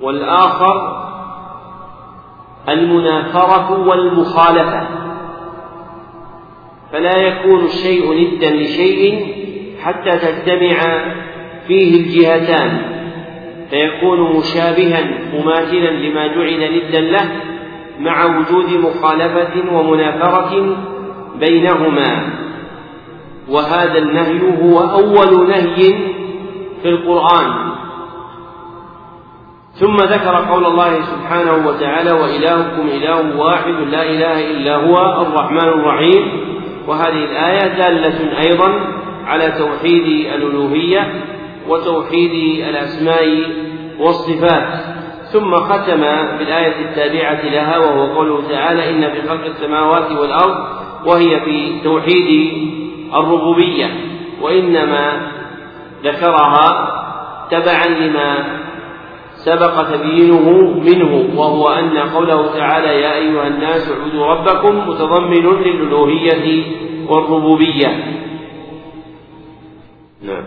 والآخر 0.00 0.98
المنافرة 2.68 3.88
والمخالفة. 3.88 4.88
فلا 6.92 7.16
يكون 7.16 7.64
الشيء 7.64 8.12
ندا 8.12 8.50
لشيء 8.50 9.34
حتى 9.82 10.10
تجتمع 10.10 10.78
فيه 11.66 12.00
الجهتان. 12.00 12.98
فيكون 13.70 14.36
مشابها 14.36 15.04
مماثلا 15.32 15.90
لما 15.90 16.26
جعل 16.26 16.76
ندا 16.76 17.00
له 17.00 17.30
مع 17.98 18.24
وجود 18.24 18.70
مخالفة 18.70 19.74
ومنافرة 19.74 20.76
بينهما. 21.38 22.47
وهذا 23.50 23.98
النهي 23.98 24.62
هو 24.62 24.80
أول 24.80 25.48
نهي 25.48 25.94
في 26.82 26.88
القرآن. 26.88 27.68
ثم 29.72 29.96
ذكر 29.96 30.34
قول 30.50 30.66
الله 30.66 31.00
سبحانه 31.02 31.68
وتعالى 31.68 32.12
وإلهكم 32.12 32.88
إله 32.88 33.40
واحد 33.40 33.74
لا 33.90 34.02
إله 34.02 34.50
إلا 34.50 34.76
هو 34.76 35.22
الرحمن 35.22 35.68
الرحيم. 35.68 36.30
وهذه 36.86 37.24
الآية 37.24 37.68
دالة 37.68 38.38
أيضا 38.40 38.72
على 39.26 39.52
توحيد 39.58 40.26
الألوهية 40.34 41.12
وتوحيد 41.68 42.64
الأسماء 42.68 43.26
والصفات. 43.98 44.98
ثم 45.32 45.54
ختم 45.54 46.00
بالآية 46.38 46.80
التابعة 46.80 47.44
لها 47.44 47.78
وهو 47.78 48.14
قوله 48.14 48.48
تعالى 48.48 48.90
إن 48.90 49.10
في 49.12 49.28
خلق 49.28 49.44
السماوات 49.44 50.12
والأرض 50.12 50.56
وهي 51.06 51.40
في 51.40 51.80
توحيد 51.84 52.28
الربوبية 53.14 53.90
وإنما 54.42 55.30
ذكرها 56.04 56.94
تبعا 57.50 57.86
لما 57.86 58.58
سبق 59.34 59.82
تبيينه 59.82 60.50
منه 60.86 61.40
وهو 61.40 61.68
أن 61.68 61.98
قوله 61.98 62.54
تعالى 62.58 63.00
يا 63.02 63.14
أيها 63.14 63.46
الناس 63.46 63.90
اعبدوا 63.90 64.26
ربكم 64.26 64.88
متضمن 64.88 65.60
للألوهية 65.62 66.64
والربوبية. 67.08 68.14
نعم. 70.22 70.44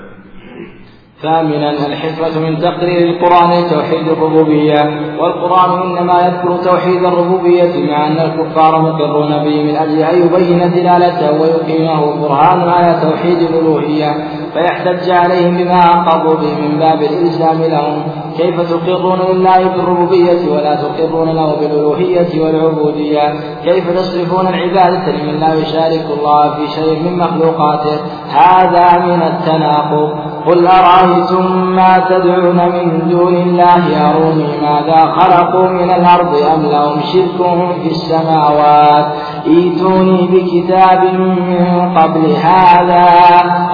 ثامنا 1.22 1.72
الحكمة 1.72 2.50
من 2.50 2.58
تقرير 2.58 3.10
القرآن 3.10 3.70
توحيد 3.70 4.08
الربوبية. 4.08 4.80
والقرآن 5.20 5.82
إنما 5.82 6.14
يذكر 6.14 6.58
توحيد 6.58 7.06
الربوبية 7.06 7.92
مع 7.92 8.08
أن 8.08 8.20
الكفار 8.20 8.82
مقرون 8.82 9.30
به 9.30 9.64
من 9.64 9.76
أجل 9.76 10.00
أن 10.00 10.26
يبين 10.26 10.72
دلالته 10.72 11.42
ويقيمه 11.42 12.22
برهان 12.22 12.70
على 12.70 13.00
توحيد 13.02 13.38
الألوهية. 13.38 14.08
فيحتج 14.54 15.10
عليهم 15.10 15.58
بما 15.58 15.94
أقروا 15.94 16.34
به 16.34 16.62
من 16.62 16.80
باب 16.80 17.02
الإلزام 17.02 17.64
لهم. 17.64 18.04
كيف 18.38 18.72
تقرون 18.72 19.20
لله 19.32 19.68
بالربوبية 19.68 20.52
ولا 20.52 20.76
تقرون 20.76 21.30
له 21.30 21.56
بالألوهية 21.56 22.44
والعبودية؟ 22.44 23.34
كيف 23.64 23.90
تصرفون 23.90 24.48
العبادة 24.48 25.12
لمن 25.12 25.40
لا 25.40 25.54
يشارك 25.54 26.06
الله 26.20 26.56
في 26.56 26.68
شيء 26.68 27.00
من 27.00 27.18
مخلوقاته؟ 27.18 28.00
هذا 28.30 29.06
من 29.06 29.22
التناقض. 29.22 30.31
قل 30.48 30.68
أرأيتم 30.68 31.46
ما 31.76 32.06
تدعون 32.10 32.56
من 32.70 33.10
دون 33.10 33.34
الله 33.38 34.10
أروني 34.10 34.48
ماذا 34.62 35.02
خلقوا 35.06 35.68
من 35.70 35.92
الأرض 35.92 36.36
أم 36.56 36.62
لهم 36.66 37.02
شرك 37.02 37.38
في 37.82 37.90
السماوات 37.92 39.06
ائتوني 39.48 40.28
بكتاب 40.32 41.04
من 41.14 41.98
قبل 41.98 42.36
هذا 42.44 43.08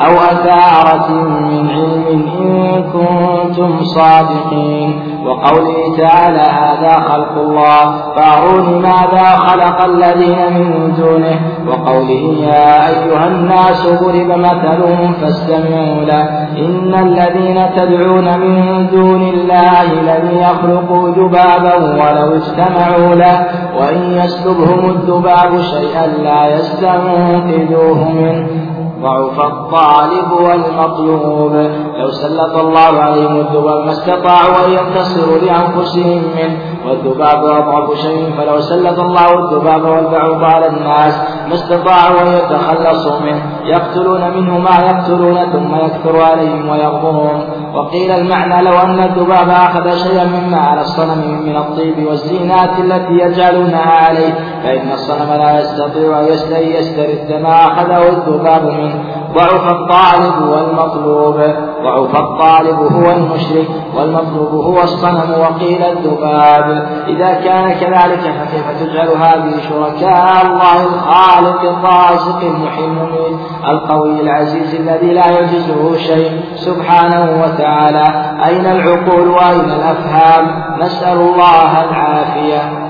أو 0.06 0.14
أثارة 0.14 1.12
من 1.12 1.70
علم 1.70 2.06
إن 2.12 2.84
كنتم 2.94 3.84
صادقين. 3.84 5.18
وقوله 5.26 5.98
تعالى 5.98 6.40
هذا 6.40 6.92
خلق 6.92 7.32
الله. 7.38 8.14
فأروني 8.16 8.80
ماذا 8.80 9.30
خلق 9.38 9.86
الذين 9.86 10.54
من 10.54 10.94
دونه. 10.98 11.40
وقوله 11.68 12.36
يا 12.40 12.88
أيها 12.88 13.28
الناس 13.28 13.88
ضرب 13.88 14.40
مثل 14.40 14.82
فاستمعوا 15.22 16.02
له. 16.06 16.24
إن 16.58 16.94
الذين 16.94 17.70
تدعون 17.76 18.40
من 18.40 18.88
دون 18.88 19.22
الله 19.22 19.84
لن 19.84 20.38
يخلقوا 20.38 21.10
ذبابا 21.10 21.76
ولو 21.76 22.36
اجتمعوا 22.36 23.16
له. 23.16 23.48
وإن 23.80 24.12
يسلبهم 24.12 24.90
الذباب 24.90 25.57
شيئا 25.62 26.08
لا 26.08 26.56
يستنقذوه 26.56 28.12
منه. 28.12 28.77
ضعف 29.02 29.40
الطالب 29.40 30.32
والمطلوب. 30.32 31.54
لو 32.00 32.12
سلط 32.12 32.56
الله 32.56 33.00
عليهم 33.00 33.36
الذباب 33.36 33.86
ما 33.86 33.92
استطاعوا 33.92 34.66
أن 34.66 34.72
ينتصروا 34.72 35.38
لأنفسهم 35.38 36.24
منه 36.38 36.58
والذباب 36.86 37.46
أضعف 37.46 37.98
شيء. 37.98 38.34
فلو 38.38 38.60
سلط 38.60 39.00
الله 39.00 39.40
الذباب 39.40 39.84
والبعوض 39.86 40.44
على 40.44 40.68
الناس 40.68 41.16
ما 41.48 41.54
استطاعوا 41.54 42.22
أن 42.22 42.28
يتخلصوا 42.28 43.20
منه. 43.20 43.42
يقتلون 43.66 44.22
منه 44.38 44.58
ما 44.60 44.76
يقتلون 44.86 45.52
ثم 45.52 45.76
يكثر 45.76 46.22
عليهم 46.22 46.70
ويغضبهم 46.70 47.42
وقيل 47.74 48.12
المعنى 48.12 48.64
لو 48.64 48.78
أن 48.78 49.00
الذباب 49.00 49.50
أخذ 49.50 49.98
شيئا 50.04 50.26
مما 50.26 50.58
على 50.58 50.82
الصنم 50.82 51.42
من 51.46 51.56
الطيب 51.56 52.08
والزينات 52.08 52.80
التي 52.80 53.14
يجعلونها 53.14 53.92
عليه 53.92 54.34
فإن 54.64 54.92
الصنم 54.92 55.34
لا 55.34 55.60
يستطيع 55.60 56.20
أن 56.20 56.26
يسترد 56.62 57.42
ما 57.42 57.66
أخذه 57.66 58.10
الذباب 58.10 58.66
منه 58.88 59.18
ضعف 59.34 59.72
الطالب 59.72 60.50
والمطلوب 60.50 61.36
ضعف 61.84 62.16
الطالب 62.16 62.80
هو 62.80 63.12
المشرك 63.12 63.68
والمطلوب 63.96 64.54
هو 64.66 64.84
الصنم 64.84 65.36
وقيل 65.40 65.84
الذباب. 65.84 66.90
إذا 67.08 67.34
كان 67.34 67.74
كذلك 67.74 68.20
فكيف 68.20 68.82
تجعل 68.82 69.08
هذه 69.08 69.54
شركاء 69.70 70.46
الله 70.46 70.84
الخالق 70.86 71.62
الرازق 71.62 72.42
المحيي 72.42 73.38
القوي 73.68 74.22
العزيز 74.22 74.76
الذي 74.76 75.14
لا 75.14 75.28
يعجزه 75.32 75.98
شيء 75.98 76.42
سبحانه 76.56 77.44
وتعالى. 77.44 78.38
أين 78.46 78.66
العقول 78.66 79.28
وأين 79.28 79.72
الأفهام؟ 79.72 80.64
نسأل 80.80 81.18
الله 81.18 81.84
العافية. 81.84 82.88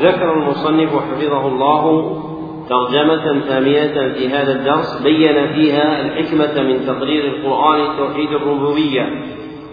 ذكر 0.00 0.32
المصنف 0.32 0.90
حفظه 0.90 1.46
الله 1.46 2.23
ترجمة 2.68 3.40
ثانية 3.40 4.12
في 4.12 4.28
هذا 4.28 4.52
الدرس 4.52 5.02
بين 5.02 5.46
فيها 5.54 6.00
الحكمة 6.00 6.62
من 6.62 6.86
تقرير 6.86 7.24
القرآن 7.24 7.96
توحيد 7.98 8.32
الربوبية 8.32 9.08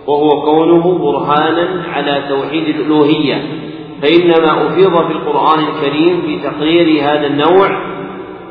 وهو 0.07 0.41
كونه 0.41 0.97
برهانا 0.97 1.84
على 1.93 2.23
توحيد 2.30 2.68
الألوهية 2.76 3.43
فإنما 4.01 4.68
أفيض 4.68 5.07
في 5.07 5.11
القرآن 5.11 5.59
الكريم 5.59 6.22
في 6.22 6.39
تقرير 6.49 7.03
هذا 7.03 7.27
النوع 7.27 7.91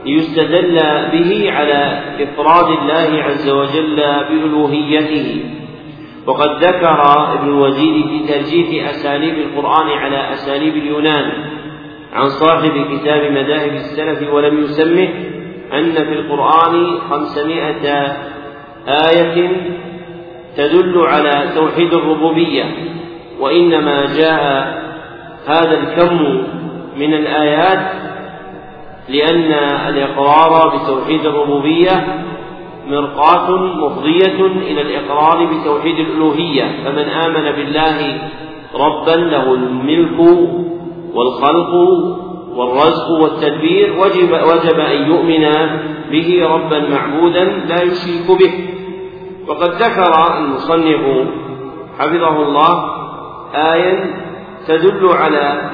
ليستدل 0.06 0.78
به 1.12 1.52
على 1.52 2.02
إفراد 2.20 2.78
الله 2.78 3.22
عز 3.22 3.50
وجل 3.50 3.96
بألوهيته. 4.30 5.44
وقد 6.26 6.64
ذكر 6.64 7.02
ابن 7.34 7.48
الوزير 7.48 8.02
في 8.08 8.32
ترجيح 8.32 8.88
أساليب 8.88 9.34
القرآن 9.34 9.88
على 9.88 10.32
أساليب 10.32 10.76
اليونان 10.76 11.49
عن 12.12 12.28
صاحب 12.28 12.72
كتاب 12.92 13.32
مذاهب 13.32 13.72
السلف 13.72 14.32
ولم 14.32 14.64
يسمه 14.64 15.08
أن 15.72 15.92
في 15.94 16.12
القرآن 16.12 16.98
خمسمائة 17.10 18.16
آية 18.88 19.50
تدل 20.56 20.98
على 21.06 21.52
توحيد 21.54 21.94
الربوبية 21.94 22.64
وإنما 23.40 24.06
جاء 24.16 24.42
هذا 25.46 25.78
الكم 25.78 26.42
من 26.96 27.14
الآيات 27.14 27.92
لأن 29.08 29.52
الإقرار 29.88 30.76
بتوحيد 30.76 31.26
الربوبية 31.26 32.24
مرقاة 32.88 33.56
مفضية 33.56 34.46
إلى 34.46 34.80
الإقرار 34.80 35.44
بتوحيد 35.46 35.98
الألوهية 35.98 36.64
فمن 36.84 37.08
آمن 37.08 37.52
بالله 37.52 38.18
ربا 38.74 39.10
له 39.10 39.54
الملك 39.54 40.48
والخلق 41.14 41.74
والرزق 42.54 43.10
والتدبير 43.10 43.92
وجب 43.98 44.32
وجب 44.32 44.80
أن 44.80 45.10
يؤمن 45.10 45.46
به 46.10 46.48
ربا 46.54 46.88
معبودا 46.88 47.44
لا 47.44 47.82
يشرك 47.82 48.38
به. 48.38 48.52
وقد 49.48 49.70
ذكر 49.70 50.38
المصنف 50.38 51.26
حفظه 51.98 52.42
الله 52.42 52.84
آية 53.54 54.04
تدل 54.66 55.08
على 55.08 55.70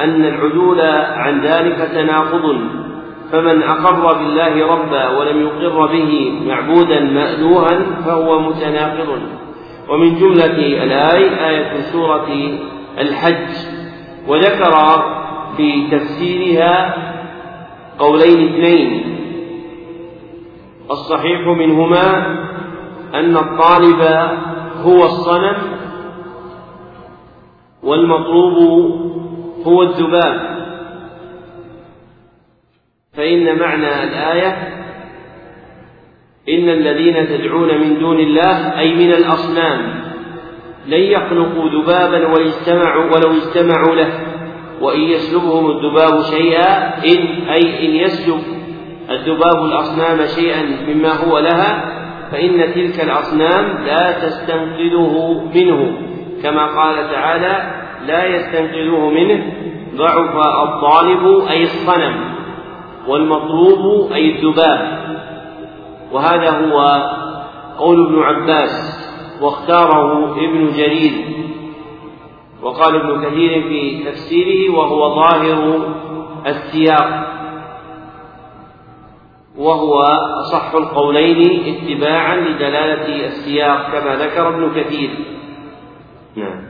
أن 0.00 0.24
العدول 0.24 0.80
عن 1.14 1.40
ذلك 1.40 1.90
تناقض. 1.94 2.56
فمن 3.32 3.62
أقر 3.62 4.18
بالله 4.18 4.66
ربا 4.66 5.18
ولم 5.18 5.40
يقر 5.40 5.86
به 5.86 6.32
معبودا 6.46 7.00
مألوها 7.00 7.78
فهو 8.06 8.40
متناقض. 8.40 9.18
ومن 9.88 10.14
جملة 10.14 10.82
الآية 10.84 11.48
آية 11.48 11.80
سورة 11.80 12.28
الحج. 12.98 13.79
وذكر 14.30 14.74
في 15.56 15.90
تفسيرها 15.90 16.94
قولين 17.98 18.48
اثنين. 18.48 19.16
الصحيح 20.90 21.46
منهما 21.46 22.36
أن 23.14 23.36
الطالب 23.36 24.00
هو 24.82 25.04
الصنم 25.04 25.56
والمطلوب 27.82 28.56
هو 29.66 29.82
الذباب. 29.82 30.50
فإن 33.12 33.58
معنى 33.58 34.02
الآية 34.02 34.80
إن 36.48 36.68
الذين 36.68 37.28
تدعون 37.28 37.80
من 37.80 37.98
دون 37.98 38.20
الله 38.20 38.78
أي 38.78 38.94
من 38.94 39.12
الأصنام 39.12 39.99
لن 40.86 41.00
يخلقوا 41.00 41.68
ذبابا 41.70 42.26
ولو 42.26 42.46
اجتمعوا 42.46 43.04
ولو 43.04 43.30
اجتمعوا 43.30 43.94
له. 43.94 44.10
وإن 44.80 45.00
يسلبهم 45.00 45.70
الذباب 45.70 46.22
شيئا 46.22 46.98
إن 47.04 47.48
أي 47.48 47.86
إن 47.86 47.96
يسلب 47.96 48.40
الذباب 49.10 49.64
الأصنام 49.64 50.26
شيئا 50.26 50.62
مما 50.88 51.12
هو 51.12 51.38
لها 51.38 52.00
فإن 52.32 52.74
تلك 52.74 53.04
الأصنام 53.04 53.84
لا 53.84 54.12
تستنقذه 54.12 55.44
منه. 55.54 55.92
كما 56.42 56.66
قال 56.66 57.10
تعالى 57.10 57.72
لا 58.06 58.26
يستنقذوه 58.26 59.10
منه 59.10 59.52
ضعف 59.96 60.36
الطالب 60.68 61.48
أي 61.50 61.62
الصنم 61.62 62.14
والمطلوب 63.08 64.12
أي 64.12 64.30
الذباب. 64.30 64.98
وهذا 66.12 66.50
هو 66.50 67.02
قول 67.78 68.06
ابن 68.06 68.22
عباس. 68.22 69.00
واختاره 69.40 70.32
ابن 70.32 70.72
جرير. 70.72 71.12
وقال 72.62 72.96
ابن 72.96 73.24
كثير 73.24 73.62
في 73.62 74.04
تفسيره 74.04 74.76
وهو 74.76 75.14
ظاهر 75.14 75.88
السياق. 76.46 77.30
وهو 79.58 80.02
أصح 80.40 80.74
القولين 80.74 81.74
اتباعا 81.74 82.36
لدلالة 82.36 83.26
السياق 83.26 83.90
كما 83.92 84.16
ذكر 84.16 84.48
ابن 84.48 84.82
كثير. 84.82 85.10
نعم. 86.36 86.69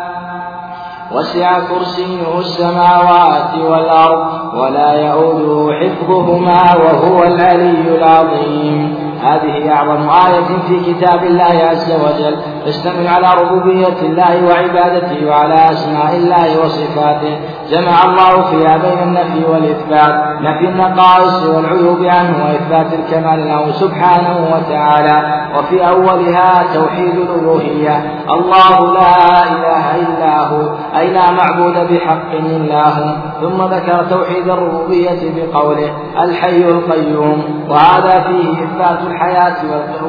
وسع 1.13 1.59
كرسيه 1.59 2.39
السماوات 2.39 3.53
والأرض 3.69 4.53
ولا 4.53 4.93
يؤوده 4.93 5.73
حفظهما 5.79 6.75
وهو 6.83 7.23
العلي 7.23 7.95
العظيم. 7.97 8.90
هذه 9.23 9.73
أعظم 9.73 10.09
آية 10.09 10.57
في 10.67 10.93
كتاب 10.93 11.23
الله 11.23 11.53
عز 11.69 11.91
وجل. 11.91 12.35
تشتمل 12.65 13.07
على 13.07 13.27
ربوبية 13.41 14.01
الله 14.01 14.47
وعبادته 14.47 15.27
وعلى 15.27 15.69
أسماء 15.71 16.15
الله 16.15 16.65
وصفاته. 16.65 17.37
جمع 17.71 18.03
الله 18.05 18.41
فيها 18.41 18.77
بين 18.77 18.99
النفي 19.03 19.45
والإثبات. 19.51 20.41
نفي 20.41 20.65
النقائص 20.65 21.43
والعيوب 21.43 22.03
عنه 22.03 22.45
وإثبات 22.45 22.93
الكمال 22.93 23.47
له 23.47 23.71
سبحانه 23.71 24.47
وتعالى. 24.53 25.41
وفي 25.57 25.87
أولها 25.89 26.63
توحيد 26.73 27.15
الألوهية. 27.15 28.11
الله 28.29 28.93
لا 28.93 29.43
إله 29.43 29.95
إلا 29.95 30.39
هو. 30.47 30.61
أي 30.97 31.07
لا 31.07 31.31
معبود 31.31 31.93
بحق 31.93 32.31
إلا 32.33 32.83
هو. 32.87 33.15
ثم 33.41 33.61
ذكر 33.63 34.03
توحيد 34.09 34.49
الربوبية 34.49 35.21
بقوله 35.35 35.91
الحي 36.21 36.63
القيوم. 36.63 37.65
وهذا 37.69 38.23
فيه 38.27 38.63
إثبات 38.63 38.99
الحياة 39.11 39.55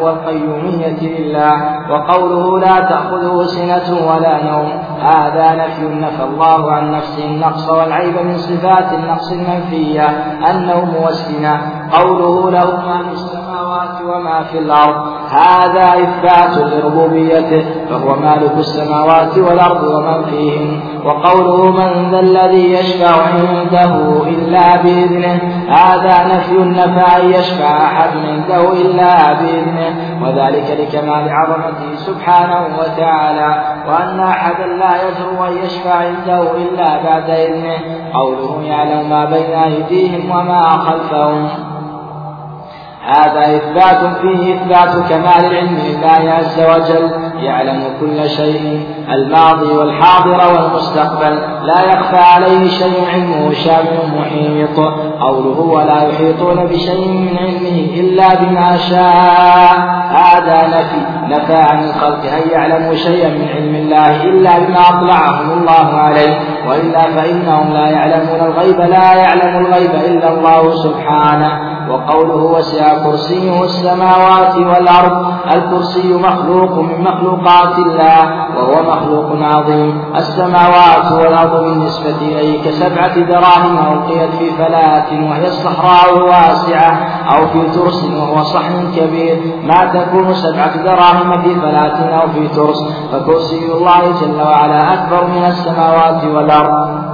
والقيومية 0.02 1.00
لله 1.18 1.52
وقوله 1.90 2.58
لا 2.58 2.80
تأخذه 2.80 3.46
سنة 3.46 4.06
ولا 4.08 4.34
نوم 4.50 4.72
هذا 5.02 5.54
نفي 5.54 5.84
نفى 5.88 6.24
الله 6.24 6.72
عن 6.72 6.92
نفسه 6.92 7.24
النقص 7.24 7.68
والعيب 7.68 8.16
من 8.26 8.36
صفات 8.38 8.92
النقص 8.92 9.32
المنفية 9.32 10.06
النوم 10.50 10.96
والسنة 11.04 11.60
قوله 11.92 12.50
له 12.50 12.66
ما 12.86 12.98
في 13.08 13.12
السماوات 13.12 14.02
وما 14.02 14.42
في 14.42 14.58
الأرض. 14.58 15.21
هذا 15.32 16.02
إثبات 16.02 16.72
لربوبيته 16.72 17.64
فهو 17.90 18.16
مالك 18.16 18.52
السماوات 18.58 19.38
والأرض 19.38 19.82
ومن 19.82 20.24
فيهن. 20.24 20.80
وقوله 21.04 21.70
من 21.70 22.10
ذا 22.10 22.20
الذي 22.20 22.72
يشفع 22.72 23.22
عنده 23.22 24.22
إلا 24.26 24.76
بإذنه 24.76 25.40
هذا 25.68 26.34
نفي 26.34 26.56
النفع 26.56 27.16
أن 27.16 27.30
يشفع 27.30 27.76
أحد 27.76 28.10
عنده 28.16 28.72
إلا 28.72 29.32
بإذنه. 29.32 30.18
وذلك 30.22 30.78
لكمال 30.80 31.28
عظمته 31.28 31.94
سبحانه 31.96 32.78
وتعالى 32.78 33.64
وأن 33.88 34.20
أحدا 34.20 34.66
لا 34.66 34.92
يجر 34.96 35.48
أن 35.48 35.56
يشفع 35.64 35.94
عنده 35.94 36.56
إلا 36.56 37.02
بعد 37.04 37.30
إذنه. 37.30 37.78
قوله 38.14 38.62
يعلم 38.62 39.10
ما 39.10 39.24
بين 39.24 39.50
أيديهم 39.50 40.30
وما 40.30 40.62
خلفهم. 40.62 41.71
هذا 43.06 43.56
إثبات 43.56 44.16
فيه 44.20 44.54
إثبات 44.54 45.08
كمال 45.08 45.44
العلم 45.44 45.78
لله 45.86 46.32
عز 46.32 46.60
وجل 46.60 47.10
يعلم 47.42 47.84
كل 48.00 48.30
شيء. 48.30 48.86
الماضي 49.10 49.72
والحاضر 49.72 50.40
والمستقبل. 50.54 51.38
لا 51.62 51.82
يخفى 51.92 52.16
عليه 52.16 52.68
شيء 52.68 53.08
علمه 53.12 53.52
شامل 53.52 54.12
محيط. 54.18 54.78
قوله 55.20 55.60
ولا 55.60 56.08
يحيطون 56.08 56.66
بشيء 56.66 57.08
من 57.08 57.38
علمه 57.38 58.00
إلا 58.00 58.34
بما 58.34 58.76
شاء. 58.76 59.76
هذا 60.10 60.66
نفي 60.68 61.00
نفى 61.28 61.54
عن 61.54 61.84
الخلق. 61.84 62.24
أن 62.24 62.50
يعلموا 62.50 62.94
شيئا 62.94 63.28
من 63.28 63.48
علم 63.48 63.74
الله 63.74 64.24
إلا 64.24 64.58
بما 64.58 64.80
أطلعهم 64.88 65.50
الله 65.50 65.96
عليه؟ 65.96 66.38
وإلا 66.68 67.02
فإنهم 67.02 67.72
لا 67.72 67.90
يعلمون 67.90 68.40
الغيب 68.40 68.80
لا 68.80 69.14
يعلم 69.14 69.66
الغيب 69.66 69.90
إلا 69.90 70.28
الله 70.28 70.70
سبحانه. 70.76 71.72
وقوله 71.90 72.36
وسع 72.36 73.04
كرسيه 73.04 73.64
السماوات 73.64 74.56
والأرض. 74.56 75.32
الكرسي 75.54 76.12
مخلوق 76.12 76.78
من 76.78 77.00
مخلوقات 77.00 77.78
الله 77.78 78.22
وهو 78.56 78.91
مخلوق 78.92 79.26
عظيم. 79.42 80.02
السماوات 80.16 81.12
والأرض 81.12 81.64
بالنسبة 81.64 82.16
إليه 82.20 82.62
كسبعة 82.62 83.20
دراهم 83.20 83.92
ألقيت 83.92 84.30
في 84.30 84.50
فلاة 84.50 85.30
وهي 85.30 85.46
الصحراء 85.46 86.16
الواسعة 86.16 86.92
أو 87.34 87.46
في 87.46 87.62
ترس 87.70 88.04
وهو 88.04 88.42
صحن 88.42 88.92
كبير. 88.96 89.36
ما 89.64 89.84
تكون 89.84 90.34
سبعة 90.34 90.82
دراهم 90.82 91.42
في 91.42 91.54
فلاة 91.54 92.20
أو 92.20 92.28
في 92.28 92.48
ترس. 92.48 92.82
فكرسي 93.12 93.72
الله 93.72 94.00
جل 94.20 94.42
وعلا 94.42 94.94
أكبر 94.94 95.26
من 95.26 95.44
السماوات 95.44 96.24
والأرض. 96.24 97.12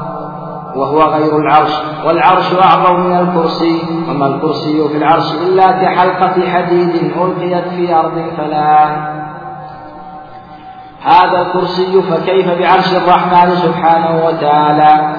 وهو 0.77 1.03
غير 1.03 1.37
العرش. 1.37 1.73
والعرش 2.07 2.55
أعظم 2.63 3.01
من 3.01 3.19
الكرسي. 3.19 3.83
وما 4.11 4.27
الكرسي 4.27 4.89
في 4.89 4.97
العرش 4.97 5.35
إلا 5.47 5.71
كحلقة 5.71 6.51
حديد 6.51 7.13
ألقيت 7.23 7.65
في 7.69 7.95
أرض 7.95 8.25
فلا 8.37 9.28
هذا 11.09 11.43
الكرسي 11.43 12.03
فكيف 12.03 12.47
بعرش 12.61 12.93
الرحمن 12.93 13.51
سبحانه 13.57 14.25
وتعالى؟ 14.27 15.15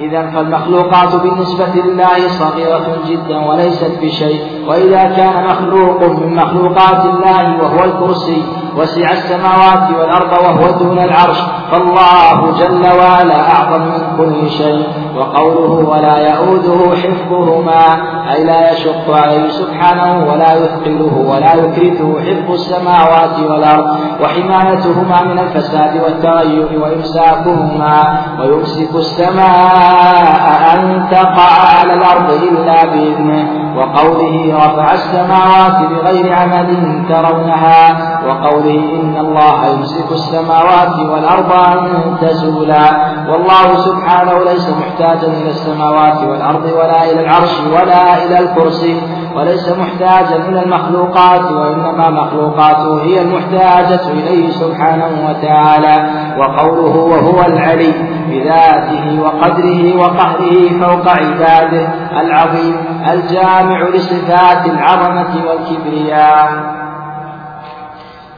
إذا 0.00 0.30
فالمخلوقات 0.30 1.16
بالنسبة 1.16 1.66
لله 1.74 2.28
صغيرة 2.28 2.86
جدا 3.08 3.46
وليست 3.46 3.98
بشيء 4.02 4.40
وإذا 4.68 5.04
كان 5.16 5.46
مخلوق 5.46 6.02
من 6.02 6.34
مخلوقات 6.36 7.04
الله 7.04 7.62
وهو 7.62 7.84
الكرسي 7.84 8.42
وسع 8.76 9.12
السماوات 9.12 9.90
والأرض 9.98 10.32
وهو 10.32 10.78
دون 10.78 10.98
العرش 10.98 11.38
فالله 11.70 12.58
جل 12.58 12.98
وعلا 12.98 13.50
أعظم 13.50 13.82
من 13.82 14.16
كل 14.16 14.50
شيء. 14.50 14.86
وقوله 15.16 15.88
ولا 15.88 16.16
يؤوده 16.18 16.96
حفظهما 16.96 17.84
أي 18.32 18.44
لا 18.44 18.72
يشق 18.72 19.14
عليه 19.14 19.48
سبحانه 19.48 20.26
ولا 20.32 20.54
يثقله 20.54 21.24
ولا 21.28 21.54
يكرثه 21.54 22.20
حفظ 22.20 22.50
السماوات 22.50 23.38
والأرض 23.50 23.86
وحمايتهما 24.22 25.22
من 25.22 25.38
الفساد 25.38 26.02
والتغير 26.02 26.80
وإمساكهما 26.82 28.20
ويمسك 28.40 28.94
السماء 28.94 30.74
أن 30.74 31.06
تقع 31.10 31.50
على 31.78 31.94
الأرض 31.94 32.30
إلا 32.30 32.84
بإذنه 32.84 33.64
وقوله 33.76 34.56
رفع 34.56 34.92
السماوات 34.92 35.90
بغير 35.90 36.32
عمد 36.32 37.04
ترونها 37.08 37.96
وقوله 38.26 39.00
إن 39.00 39.16
الله 39.16 39.66
يمسك 39.66 40.12
السماوات 40.12 40.96
والأرض 41.12 41.52
أن 41.52 42.16
تزولا 42.20 43.14
والله 43.28 43.76
سبحانه 43.76 44.44
ليس 44.44 44.68
محتاجا 44.68 45.03
إلى 45.12 45.50
السماوات 45.50 46.16
والأرض 46.24 46.64
ولا 46.64 47.04
إلى 47.04 47.20
العرش 47.20 47.60
ولا 47.72 48.24
إلى 48.24 48.38
الكرسي 48.38 49.02
وليس 49.36 49.68
محتاجا 49.68 50.36
إلى 50.48 50.62
المخلوقات 50.62 51.52
وإنما 51.52 52.10
مخلوقاته 52.10 53.02
هي 53.02 53.22
المحتاجة 53.22 54.00
إليه 54.10 54.50
سبحانه 54.50 55.28
وتعالى. 55.28 56.10
وقوله 56.38 56.96
وهو 56.96 57.42
العلي 57.42 57.92
بذاته 58.28 59.20
وقدره 59.22 59.96
وقهره 59.96 60.68
فوق 60.80 61.08
عباده 61.08 61.88
العظيم 62.20 62.76
الجامع 63.12 63.82
لصفات 63.82 64.66
العظمة 64.66 65.34
والكبرياء. 65.48 66.74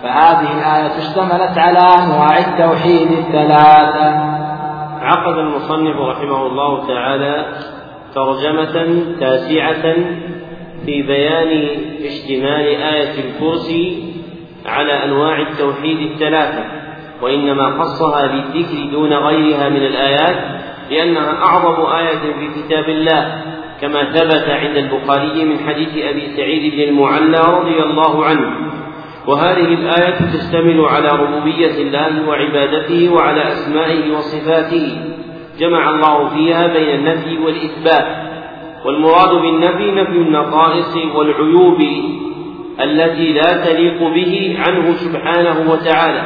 فهذه 0.02 0.46
الآية 0.58 0.98
اشتملت 0.98 1.58
على 1.58 1.78
أنواع 1.78 2.38
التوحيد 2.38 3.08
الثلاثة. 3.12 4.45
عقد 5.00 5.38
المصنف 5.38 5.96
رحمه 5.96 6.46
الله 6.46 6.86
تعالى 6.88 7.46
ترجمة 8.14 9.04
تاسعة 9.20 9.94
في 10.86 11.02
بيان 11.02 11.68
اشتمال 12.04 12.66
آية 12.66 13.14
الكرسي 13.24 14.12
على 14.66 15.04
أنواع 15.04 15.40
التوحيد 15.40 16.10
الثلاثة 16.10 16.64
وإنما 17.22 17.82
خصها 17.82 18.26
بالذكر 18.26 18.90
دون 18.92 19.12
غيرها 19.12 19.68
من 19.68 19.86
الآيات 19.86 20.36
لأنها 20.90 21.32
أعظم 21.44 21.86
آية 21.86 22.18
في 22.18 22.62
كتاب 22.62 22.88
الله 22.88 23.42
كما 23.80 24.12
ثبت 24.12 24.48
عند 24.48 24.76
البخاري 24.76 25.44
من 25.44 25.58
حديث 25.58 25.88
أبي 25.96 26.36
سعيد 26.36 26.74
بن 26.74 26.80
المعلى 26.80 27.38
رضي 27.38 27.82
الله 27.82 28.24
عنه. 28.24 28.65
وهذه 29.26 29.74
الآية 29.74 30.18
تشتمل 30.32 30.84
على 30.84 31.08
ربوبية 31.08 31.74
الله 31.82 32.28
وعبادته 32.28 33.12
وعلى 33.12 33.48
أسمائه 33.48 34.16
وصفاته. 34.16 34.98
جمع 35.58 35.90
الله 35.90 36.28
فيها 36.28 36.66
بين 36.66 36.88
النفي 36.88 37.38
والإثبات. 37.38 38.06
والمراد 38.84 39.42
بالنفي 39.42 39.90
نفي 39.90 40.16
النقائص 40.16 40.96
والعيوب 41.14 41.80
التي 42.80 43.32
لا 43.32 43.64
تليق 43.64 43.98
به 44.14 44.56
عنه 44.66 44.92
سبحانه 44.92 45.70
وتعالى. 45.70 46.22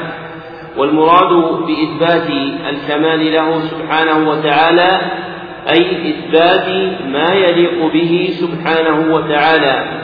والمراد 0.76 1.32
بإثبات 1.66 2.30
الكمال 2.70 3.32
له 3.32 3.60
سبحانه 3.60 4.30
وتعالى 4.30 5.00
أي 5.72 6.10
إثبات 6.10 6.68
ما 7.06 7.34
يليق 7.34 7.92
به 7.92 8.28
سبحانه 8.30 9.14
وتعالى. 9.14 9.99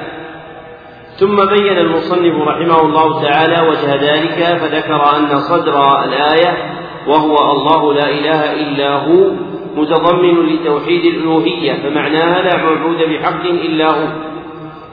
ثم 1.19 1.37
بين 1.37 1.79
المصنف 1.79 2.35
رحمه 2.49 2.81
الله 2.81 3.23
تعالى 3.23 3.69
وجه 3.69 3.95
ذلك 3.95 4.59
فذكر 4.59 5.17
أن 5.17 5.41
صدر 5.41 6.05
الآية 6.05 6.57
وهو 7.07 7.37
الله 7.53 7.95
لا 7.95 8.11
إله 8.11 8.53
إلا 8.53 8.95
هو 8.95 9.31
متضمن 9.77 10.47
لتوحيد 10.47 11.05
الألوهية 11.05 11.73
فمعناها 11.73 12.43
لا 12.43 12.57
معبود 12.57 12.97
بحق 12.97 13.45
إلا 13.45 13.91
هو. 13.91 14.07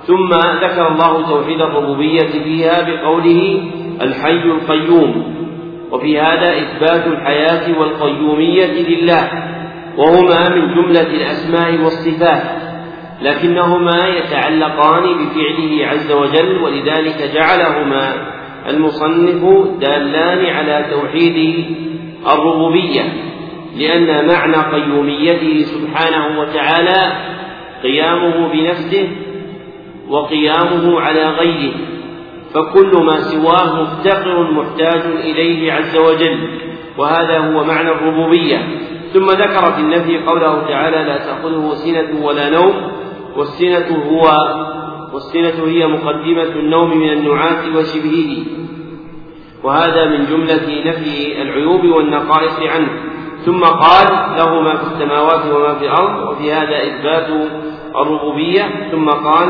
ثم 0.08 0.30
ذكر 0.64 0.88
الله 0.88 1.30
توحيد 1.30 1.62
الربوبية 1.62 2.44
فيها 2.44 2.82
بقوله 2.82 3.62
الحي 4.02 4.44
القيوم 4.44 5.34
وفي 5.91 6.20
هذا 6.20 6.58
إثبات 6.58 7.08
الحياة 7.08 7.80
والقيومية 7.80 8.66
لله 8.66 9.30
وهما 9.98 10.50
من 10.50 10.76
جملة 10.76 11.02
الأسماء 11.02 11.84
والصفات. 11.84 12.62
لكنهما 13.24 14.08
يتعلقان 14.08 15.04
بفعله 15.04 15.88
عز 15.88 16.12
وجل 16.12 16.58
ولذلك 16.64 17.32
جعلهما 17.34 18.14
المصنف 18.70 19.68
دالان 19.80 20.45
على 20.45 20.86
توحيد 20.91 21.66
الربوبية 22.28 23.14
لأن 23.78 24.28
معنى 24.28 24.56
قيوميته 24.56 25.64
سبحانه 25.64 26.40
وتعالى 26.40 27.18
قيامه 27.84 28.48
بنفسه 28.54 29.10
وقيامه 30.10 31.02
على 31.02 31.26
غيره 31.26 31.74
فكل 32.54 33.04
ما 33.06 33.20
سواه 33.20 33.82
مفتقر 33.82 34.52
محتاج 34.52 35.02
إليه 35.06 35.74
عز 35.74 35.98
وجل 35.98 36.38
وهذا 36.98 37.38
هو 37.38 37.64
معنى 37.64 37.90
الربوبية. 37.90 38.58
ثم 39.14 39.26
ذكر 39.26 39.72
في 39.72 39.80
النفي 39.82 40.18
قوله 40.18 40.68
تعالى 40.68 40.98
لا 40.98 41.18
تأخذه 41.18 41.74
سنة 41.74 42.26
ولا 42.26 42.50
نوم 42.50 43.03
والسنة 43.38 44.05
هو 44.10 44.31
والسنة 45.14 45.68
هي 45.68 45.88
مقدمة 45.88 46.43
النوم 46.43 46.97
من 46.97 47.10
النعاس 47.10 47.68
وشبهه. 47.76 48.45
وهذا 49.64 50.05
من 50.05 50.26
جملة 50.26 50.84
نفي 50.85 51.41
العيوب 51.41 51.85
والنقائص 51.85 52.60
عنه. 52.60 52.89
ثم 53.45 53.61
قال 53.61 54.38
له 54.38 54.61
ما 54.61 54.76
في 54.76 54.84
السماوات 54.84 55.45
وما 55.55 55.73
في 55.73 55.85
الأرض 55.85 56.30
وفي 56.30 56.51
هذا 56.51 56.77
إثبات 56.77 57.27
الربوبية. 57.95 58.89
ثم 58.91 59.10
قال 59.10 59.49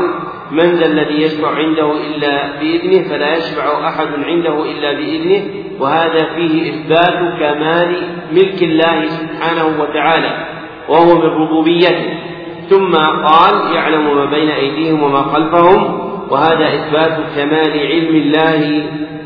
من 0.50 0.74
ذا 0.74 0.86
الذي 0.86 1.22
يشفع 1.22 1.54
عنده 1.54 1.92
إلا 1.92 2.60
بإذنه 2.60 3.08
فلا 3.08 3.36
يشفع 3.36 3.88
أحد 3.88 4.08
عنده 4.24 4.62
إلا 4.62 4.92
بإذنه. 4.92 5.44
وهذا 5.80 6.34
فيه 6.34 6.70
إثبات 6.70 7.38
كمال 7.40 7.96
ملك 8.32 8.62
الله 8.62 9.08
سبحانه 9.08 9.82
وتعالى 9.82 10.46
وهو 10.88 11.18
من 11.18 11.42
ربوبيته. 11.42 12.33
ثم 12.70 12.94
قال 13.24 13.74
يعلم 13.74 14.16
ما 14.16 14.24
بين 14.24 14.50
أيديهم 14.50 15.02
وما 15.02 15.22
خلفهم 15.22 16.00
وهذا 16.30 16.74
إثبات 16.74 17.18
كمال 17.36 17.70
علم 17.70 18.16
الله 18.16 18.84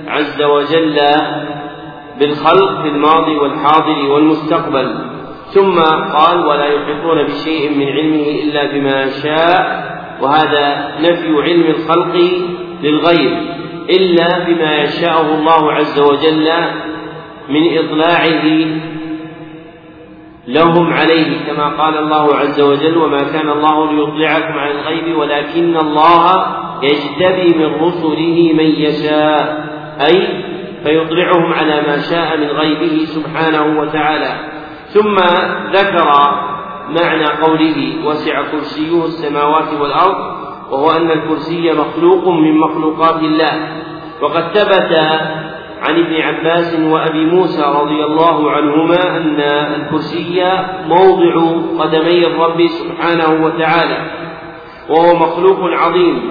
عز 0.08 0.42
وجل 0.42 0.98
بالخلق 2.20 2.82
في 2.82 2.88
الماضي 2.88 3.36
والحاضر 3.36 4.10
والمستقبل. 4.10 4.94
ثم 5.50 5.80
قال 6.14 6.46
ولا 6.46 6.66
يحيطون 6.66 7.22
بشيء 7.22 7.70
من 7.76 7.86
علمه 7.86 8.42
إلا 8.42 8.72
بما 8.72 9.08
شاء 9.08 9.88
وهذا 10.20 10.94
نفي 11.00 11.42
علم 11.42 11.66
الخلق 11.66 12.16
للغير 12.82 13.58
إلا 13.90 14.38
بما 14.38 14.76
يشاءه 14.76 15.34
الله 15.34 15.72
عز 15.72 16.00
وجل 16.00 16.48
من 17.48 17.78
إطلاعه 17.78 18.44
لهم 20.48 20.92
عليه 20.92 21.46
كما 21.46 21.68
قال 21.68 21.98
الله 21.98 22.34
عز 22.36 22.60
وجل 22.60 22.96
وما 22.96 23.18
كان 23.18 23.48
الله 23.48 23.92
ليطلعكم 23.92 24.58
عن 24.58 24.70
الغيب 24.70 25.18
ولكن 25.18 25.76
الله 25.76 26.46
يجتبي 26.82 27.58
من 27.58 27.74
رسله 27.74 28.52
من 28.52 28.64
يشاء 28.64 29.68
أي 30.00 30.44
فيطلعهم 30.84 31.52
على 31.52 31.82
ما 31.86 31.98
شاء 31.98 32.36
من 32.36 32.46
غيبه 32.46 33.04
سبحانه 33.04 33.80
وتعالى. 33.80 34.34
ثم 34.88 35.16
ذكر 35.72 36.08
معنى 36.88 37.26
قوله 37.42 38.06
وسع 38.06 38.42
كرسيه 38.42 39.04
السماوات 39.04 39.80
والأرض 39.80 40.16
وهو 40.70 40.90
أن 40.90 41.10
الكرسي 41.10 41.72
مخلوق 41.72 42.28
من 42.28 42.58
مخلوقات 42.58 43.22
الله. 43.22 43.82
وقد 44.22 44.42
ثبت 44.54 45.00
عن 45.82 45.98
ابن 45.98 46.14
عباس 46.14 46.80
وأبي 46.80 47.24
موسى 47.24 47.62
رضي 47.62 48.04
الله 48.04 48.50
عنهما 48.50 49.16
أن 49.16 49.40
الكرسي 49.80 50.42
موضع 50.86 51.34
قدمي 51.78 52.26
الرب 52.26 52.66
سبحانه 52.66 53.44
وتعالى 53.44 54.10
وهو 54.88 55.14
مخلوق 55.16 55.58
عظيم 55.60 56.22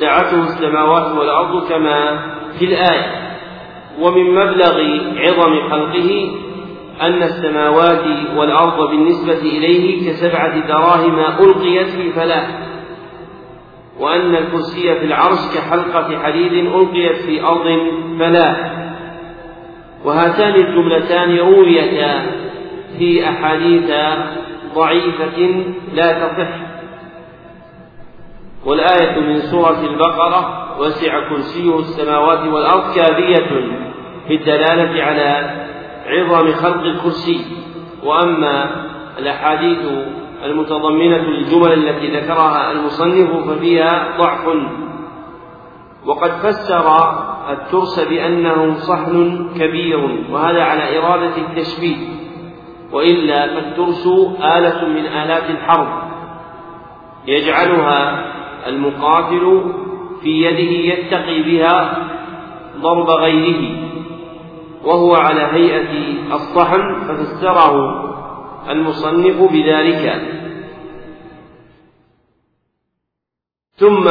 سعته 0.00 0.42
السماوات 0.42 1.18
والأرض 1.18 1.68
كما 1.68 2.20
في 2.58 2.64
الآية. 2.64 3.22
ومن 4.00 4.30
مبلغ 4.34 4.80
عظم 5.16 5.70
خلقه 5.70 6.30
أن 7.02 7.22
السماوات 7.22 8.04
والأرض 8.36 8.90
بالنسبة 8.90 9.38
إليه 9.38 10.10
كسبعة 10.10 10.66
دراهم 10.68 11.18
ألقيت 11.18 11.88
في 11.88 12.12
فلاة 12.12 12.71
وأن 14.00 14.36
الكرسي 14.36 14.94
في 14.94 15.04
العرش 15.04 15.38
كحلقة 15.54 16.18
حديد 16.22 16.52
ألقيت 16.52 17.16
في 17.16 17.42
أرض 17.42 17.66
فلاة 18.18 18.82
وهاتان 20.04 20.54
الجملتان 20.54 21.38
رويتا 21.38 22.26
في 22.98 23.28
أحاديث 23.28 23.90
ضعيفة 24.74 25.64
لا 25.94 26.12
تصح. 26.12 26.48
والآية 28.66 29.20
من 29.20 29.40
سورة 29.40 29.80
البقرة 29.80 30.68
وسع 30.80 31.28
كرسيه 31.28 31.78
السماوات 31.78 32.46
والأرض 32.46 32.94
كافية 32.94 33.46
في 34.28 34.34
الدلالة 34.34 35.02
على 35.02 35.50
عظم 36.06 36.52
خلق 36.52 36.82
الكرسي. 36.82 37.46
وأما 38.04 38.70
الأحاديث 39.18 39.78
المتضمنة 40.44 41.16
للجمل 41.16 41.72
التي 41.72 42.06
ذكرها 42.06 42.72
المصنف 42.72 43.48
ففيها 43.50 44.18
ضعف. 44.18 44.56
وقد 46.06 46.30
فسر 46.30 46.86
الترس 47.50 48.00
بأنه 48.00 48.74
صحن 48.74 49.48
كبير 49.54 50.26
وهذا 50.30 50.62
على 50.62 50.98
إرادة 50.98 51.36
التشبيه. 51.36 51.96
وإلا 52.92 53.46
فالترس 53.46 54.06
آلة 54.56 54.88
من 54.88 55.06
آلات 55.06 55.50
الحرب. 55.50 55.88
يجعلها 57.26 58.24
المقاتل 58.68 59.72
في 60.22 60.30
يده 60.30 60.94
يتقي 60.94 61.42
بها 61.42 62.08
ضرب 62.80 63.10
غيره. 63.10 63.92
وهو 64.84 65.14
على 65.14 65.40
هيئة 65.40 66.14
الصحن 66.34 66.94
ففسره 67.08 68.02
المصنف 68.70 69.52
بذلك. 69.52 70.22
ثم 73.76 74.04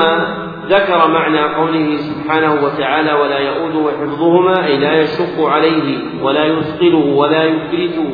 ذكر 0.68 1.08
معنى 1.08 1.56
قوله 1.56 1.98
سبحانه 1.98 2.54
وتعالى 2.66 3.14
ولا 3.14 3.40
يؤوده 3.40 3.92
حفظهما 3.92 4.66
أي 4.66 4.78
لا 4.78 5.02
يشق 5.02 5.46
عليه 5.46 6.00
ولا 6.24 6.46
يثقله 6.46 7.16
ولا 7.16 7.44
يكرهه 7.44 8.10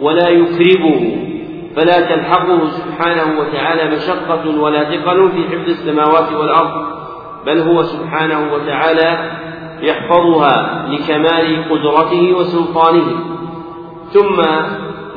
ولا 0.00 0.28
يكربه. 0.28 1.20
فلا 1.76 2.00
تلحقه 2.00 2.66
سبحانه 2.66 3.40
وتعالى 3.40 3.96
مشقة 3.96 4.60
ولا 4.60 4.84
ثقل 4.84 5.30
في 5.32 5.44
حفظ 5.44 5.68
السماوات 5.68 6.32
والأرض 6.32 6.86
بل 7.46 7.58
هو 7.58 7.82
سبحانه 7.82 8.52
وتعالى 8.54 9.30
يحفظها 9.80 10.86
لكمال 10.88 11.64
قدرته 11.70 12.34
وسلطانه. 12.34 13.06
ثم 14.12 14.42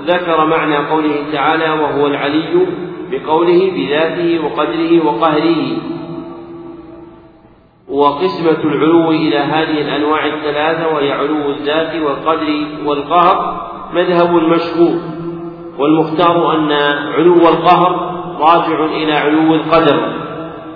ذكر 0.08 0.46
معنى 0.46 0.78
قوله 0.78 1.32
تعالى 1.34 1.70
وهو 1.70 2.08
العلي 2.08 2.68
بقوله 3.12 3.72
بذاته 3.72 4.46
وقدره 4.46 5.06
وقهره. 5.06 5.78
وقسمة 7.90 8.64
العلو 8.64 9.12
إلى 9.12 9.38
هذه 9.38 9.82
الأنواع 9.82 10.26
الثلاثة 10.26 10.88
وهي 10.88 11.12
علو 11.12 11.50
الذات 11.50 12.02
والقدر 12.02 12.68
والقهر 12.86 13.68
مذهب 13.94 14.34
مشهور. 14.34 15.00
والمختار 15.80 16.56
أن 16.56 16.72
علو 17.18 17.50
القهر 17.50 18.18
راجع 18.40 18.86
إلى 18.86 19.14
علو 19.14 19.56
القدر 19.56 20.14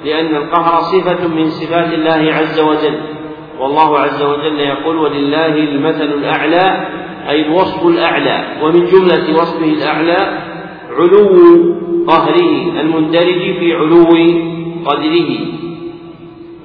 لأن 0.06 0.36
القهر 0.36 0.82
صفة 0.82 1.28
من 1.28 1.50
صفات 1.50 1.94
الله 1.94 2.34
عز 2.34 2.60
وجل. 2.60 3.00
والله 3.60 4.00
عز 4.00 4.24
وجل 4.24 4.60
يقول 4.60 4.98
ولله 4.98 5.56
المثل 5.56 6.04
الأعلى 6.04 6.88
أي 7.30 7.46
الوصف 7.46 7.88
الأعلى 7.88 8.46
ومن 8.64 8.86
جملة 8.86 9.34
وصفه 9.34 9.66
الأعلى 9.66 10.38
علو 10.92 11.76
قهره 12.08 12.82
المندرج 12.82 13.42
في 13.60 13.74
علو 13.74 14.06
قدره. 14.86 15.30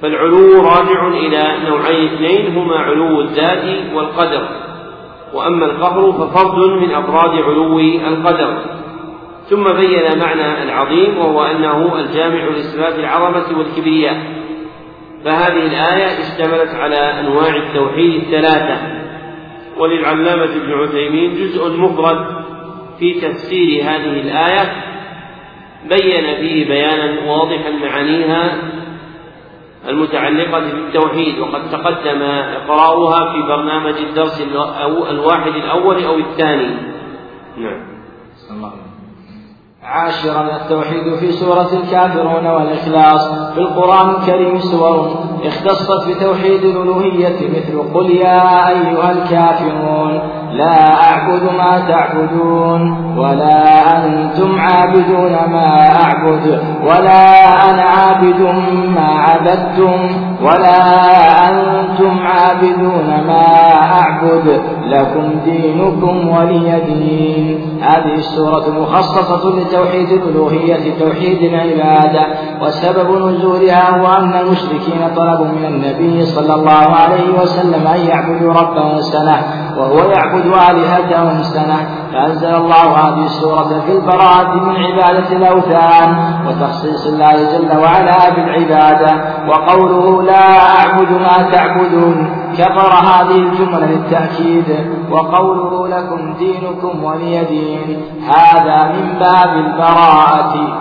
فالعلو 0.01 0.61
راجع 0.61 1.07
إلى 1.07 1.43
نوعين 1.69 2.13
اثنين 2.13 2.57
هما 2.57 2.75
علو 2.75 3.21
الذات 3.21 3.93
والقدر. 3.95 4.47
وأما 5.33 5.65
القهر 5.65 6.11
ففرد 6.11 6.81
من 6.81 6.91
أفراد 6.91 7.41
علو 7.41 7.79
القدر. 7.79 8.57
ثم 9.49 9.63
بين 9.63 10.19
معنى 10.19 10.63
العظيم 10.63 11.17
وهو 11.17 11.43
أنه 11.43 11.99
الجامع 11.99 12.45
لصفات 12.45 12.99
العظمة 12.99 13.57
والكبرياء. 13.57 14.17
فهذه 15.25 15.65
الآية 15.65 16.05
اشتملت 16.05 16.75
على 16.75 17.19
أنواع 17.19 17.55
التوحيد 17.55 18.13
الثلاثة. 18.13 19.06
وللعلامة 19.79 20.55
ابن 20.55 20.73
عثيمين 20.73 21.33
جزء 21.33 21.77
مفرد 21.77 22.25
في 22.99 23.13
تفسير 23.13 23.83
هذه 23.83 24.21
الآية 24.21 24.83
بين 25.89 26.35
فيه 26.35 26.67
بيانا 26.67 27.31
واضحا 27.31 27.69
معانيها 27.69 28.57
المتعلقة 29.87 30.59
بالتوحيد 30.59 31.39
وقد 31.39 31.69
تقدم 31.69 32.21
إقراؤها 32.21 33.33
في 33.33 33.47
برنامج 33.47 33.93
الدرس 33.93 34.41
الواحد 35.09 35.51
الأول 35.55 36.03
أو 36.03 36.17
الثاني. 36.17 36.75
نعم. 37.57 38.86
عاشرا 39.87 40.55
التوحيد 40.55 41.15
في 41.15 41.31
سورة 41.31 41.69
الكافرون 41.73 42.47
والإخلاص 42.47 43.27
في 43.53 43.57
القرآن 43.57 44.09
الكريم 44.09 44.59
سور 44.59 45.15
اختصت 45.45 46.07
بتوحيد 46.07 46.63
الألوهية 46.63 47.49
مثل 47.49 47.93
قل 47.93 48.11
يا 48.11 48.69
أيها 48.69 49.11
الكافرون. 49.11 50.19
لا 50.51 51.03
أعبد 51.03 51.43
ما 51.43 51.79
تعبدون 51.87 53.13
ولا 53.17 53.97
أنتم 53.97 54.59
عابدون 54.59 55.31
ما 55.31 55.95
أعبد 56.01 56.61
ولا 56.83 57.69
أنا 57.69 57.81
عابد 57.81 58.41
ما 58.95 59.07
عبدتم 59.07 60.09
ولا 60.43 60.79
أنتم 61.49 62.19
عابدون 62.19 63.07
ما 63.27 63.47
أعبد. 63.81 64.61
لكم 64.87 65.39
دينكم 65.45 66.29
ولي 66.29 66.81
دين. 66.85 67.79
هذه 67.81 68.13
السورة 68.13 68.69
مخصصة 68.81 69.49
لتوحيد 69.49 70.11
الألوهية 70.11 70.99
توحيد 70.99 71.53
العبادة 71.53 72.27
وسبب 72.61 73.27
نزولها 73.27 73.99
هو 73.99 74.17
أن 74.17 74.33
المشركين 74.33 75.07
طلبوا 75.15 75.45
من 75.45 75.65
النبي 75.65 76.25
صلى 76.25 76.53
الله 76.53 76.95
عليه 76.95 77.41
وسلم 77.41 77.87
أن 77.87 77.99
يعبدوا 77.99 78.53
ربهم 78.53 79.01
سنة 79.01 79.66
وهو 79.77 79.97
يعبد 80.11 80.45
آلهتهم 80.45 81.43
سنة 81.43 81.87
فأنزل 82.13 82.55
الله 82.55 82.75
هذه 82.75 83.25
السورة 83.25 83.81
في 83.85 83.91
البراءة 83.91 84.53
من 84.55 84.75
عبادة 84.75 85.37
الأوثان 85.37 86.15
وتخصيص 86.47 87.07
الله 87.07 87.33
جل 87.33 87.77
وعلا 87.77 88.29
بالعبادة 88.29 89.11
وقوله 89.47 90.23
لا 90.23 90.59
أعبد 90.59 91.11
ما 91.11 91.49
تعبدون 91.51 92.37
كبر 92.57 92.91
هذه 92.93 93.35
الجملة 93.35 93.85
للتأكيد 93.85 94.65
وقوله 95.11 95.87
لكم 95.87 96.33
دينكم 96.33 97.03
ولي 97.03 97.45
دين 97.45 98.01
هذا 98.29 98.91
من 98.93 99.19
باب 99.19 99.49
البراءة. 99.57 100.77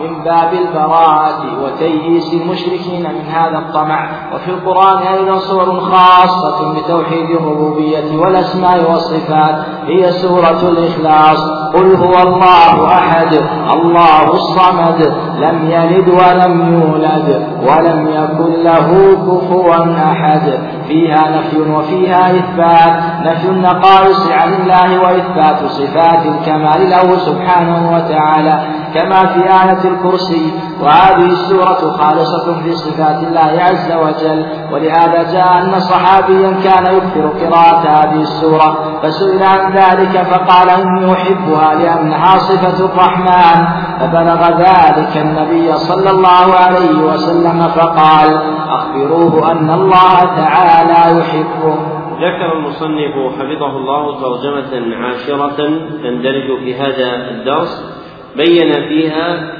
من 0.00 0.24
باب 0.24 0.52
البراءة 0.52 1.62
وتييس 1.64 2.34
المشركين 2.34 3.02
من 3.02 3.26
هذا 3.26 3.58
الطمع. 3.58 4.08
وفي 4.34 4.50
القرآن 4.50 4.98
أيضا 4.98 5.38
صور 5.38 5.80
خاصة 5.80 6.72
بتوحيد 6.72 7.30
الربوبية 7.30 8.16
والأسماء 8.18 8.90
والصفات 8.90 9.64
هي 9.86 10.12
سورة 10.12 10.68
الإخلاص. 10.68 11.40
قل 11.74 11.96
هو 11.96 12.22
الله 12.22 12.86
أحد 12.86 13.34
الله 13.72 14.32
الصمد 14.32 15.14
لم 15.38 15.70
يلد 15.70 16.08
ولم 16.08 16.72
يولد 16.72 17.46
ولم 17.62 18.08
يكن 18.08 18.62
له 18.62 19.14
كفوا 19.14 19.74
أحد. 20.12 20.58
فيها 20.92 21.30
نفي 21.36 21.60
وفيها 21.60 22.30
إثبات. 22.30 23.02
نفي 23.26 23.48
النقائص 23.48 24.30
عن 24.32 24.52
الله 24.54 24.98
وإثبات 25.02 25.66
صفات 25.66 26.26
الكمال 26.26 26.90
له 26.90 27.18
سبحانه 27.18 27.92
وتعالى 27.94 28.64
كما 28.94 29.26
في 29.26 29.40
آية 29.40 29.84
الكرسي 29.84 30.52
وهذه 30.80 31.26
السورة 31.26 31.96
خالصة 31.98 32.62
في 32.62 32.72
صفات 32.72 33.18
الله 33.22 33.52
عز 33.62 33.92
وجل. 33.92 34.46
ولهذا 34.72 35.32
جاء 35.32 35.58
أن 35.58 35.80
صحابيا 35.80 36.50
كان 36.64 36.96
يكثر 36.96 37.46
قراءة 37.46 37.88
هذه 37.88 38.20
السورة 38.20 38.78
فسئل 39.02 39.42
عن 39.42 39.72
ذلك 39.72 40.26
فقال 40.30 40.70
إني 40.70 41.12
أحبها 41.12 41.74
لأنها 41.74 42.38
صفة 42.38 42.84
الرحمن. 42.84 43.82
فبلغ 44.02 44.48
ذلك 44.58 45.16
النبي 45.16 45.72
صلى 45.72 46.10
الله 46.10 46.54
عليه 46.64 47.02
وسلم 47.02 47.68
فقال 47.68 48.40
أخبروه 48.68 49.52
أن 49.52 49.70
الله 49.70 50.20
تعالى 50.36 50.81
يحبه. 50.90 52.02
ذكر 52.20 52.52
المصنف 52.52 53.14
حفظه 53.38 53.76
الله 53.76 54.20
ترجمة 54.20 54.96
عاشرة 54.96 55.56
تندرج 56.02 56.58
في 56.58 56.74
هذا 56.74 57.30
الدرس. 57.30 58.02
بين 58.36 58.72
فيها 58.88 59.52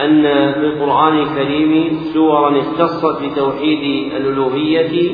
أن 0.00 0.22
في 0.52 0.66
القرآن 0.66 1.18
الكريم 1.18 2.00
سورا 2.14 2.60
اختصت 2.60 3.22
بتوحيد 3.22 4.12
الألوهية 4.12 5.10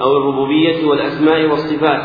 أو 0.00 0.16
الربوبية 0.16 0.86
والأسماء 0.86 1.46
والصفات. 1.50 2.02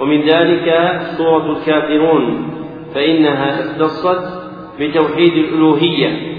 ومن 0.00 0.20
ذلك 0.20 1.00
سورة 1.18 1.52
الكافرون 1.52 2.50
فإنها 2.94 3.60
اختصت 3.60 4.42
بتوحيد 4.80 5.32
الألوهية. 5.32 6.32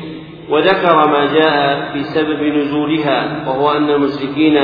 وذكر 0.49 1.07
ما 1.07 1.33
جاء 1.33 1.93
في 1.93 2.03
سبب 2.03 2.43
نزولها 2.43 3.47
وهو 3.47 3.71
أن 3.71 3.89
المشركين 3.89 4.57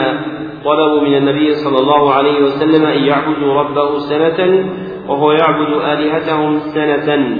طلبوا 0.65 1.01
من 1.01 1.17
النبي 1.17 1.53
صلى 1.53 1.77
الله 1.79 2.13
عليه 2.13 2.43
وسلم 2.43 2.85
أن 2.85 3.03
يعبدوا 3.03 3.53
ربه 3.53 3.99
سنة 3.99 4.69
وهو 5.07 5.31
يعبد 5.31 5.67
آلهتهم 5.67 6.59
سنة. 6.59 7.37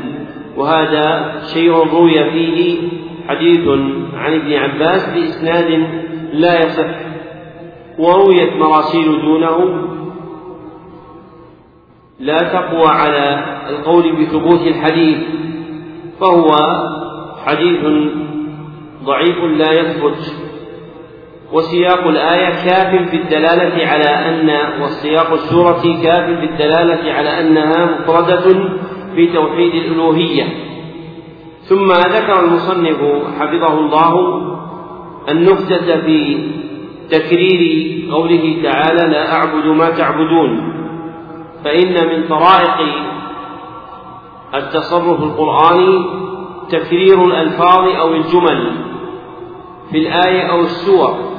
وهذا 0.58 1.34
شيء 1.54 1.72
روي 1.72 2.32
فيه 2.32 2.78
حديث 3.28 3.68
عن 4.14 4.34
ابن 4.34 4.54
عباس 4.54 5.10
بإسناد 5.10 5.88
لا 6.34 6.66
يصح. 6.66 7.00
ورويت 8.00 8.54
مراسيل 8.54 9.22
دونه. 9.22 9.86
لا 12.20 12.38
تقوى 12.38 12.88
على 12.88 13.46
القول 13.70 14.16
بثبوت 14.16 14.62
الحديث 14.62 15.18
فهو 16.20 16.48
حديث 17.46 17.80
ضعيف 19.04 19.38
لا 19.44 19.72
يثبت. 19.72 20.39
وسياق 21.54 22.08
الآية 22.08 22.66
كاف 22.66 23.10
في 23.10 23.18
الدلالة 23.18 23.88
على 23.88 24.10
أن 24.10 24.50
وسياق 24.82 25.34
السورة 25.34 26.02
كاف 26.04 26.26
في 26.26 26.46
الدلالة 26.46 27.14
على 27.14 27.40
أنها 27.40 27.86
مفردة 27.86 28.70
في 29.16 29.28
توحيد 29.28 29.76
الألوهية. 29.76 30.44
ثم 31.62 31.92
ذكر 31.92 32.40
المصنف 32.44 32.98
حفظه 33.40 33.80
الله 33.80 34.42
النكتة 35.30 36.02
في 36.02 36.50
تكرير 37.12 37.90
قوله 38.12 38.58
تعالى 38.64 39.12
لا 39.12 39.34
أعبد 39.34 39.66
ما 39.66 39.90
تعبدون 39.90 40.74
فإن 41.64 42.08
من 42.08 42.28
طرائق 42.28 42.78
التصرف 44.56 45.24
القرآني 45.24 46.06
تكرير 46.70 47.26
الألفاظ 47.26 47.88
أو 48.00 48.14
الجمل 48.14 48.72
في 49.92 49.98
الآية 49.98 50.42
أو 50.42 50.62
السور. 50.62 51.39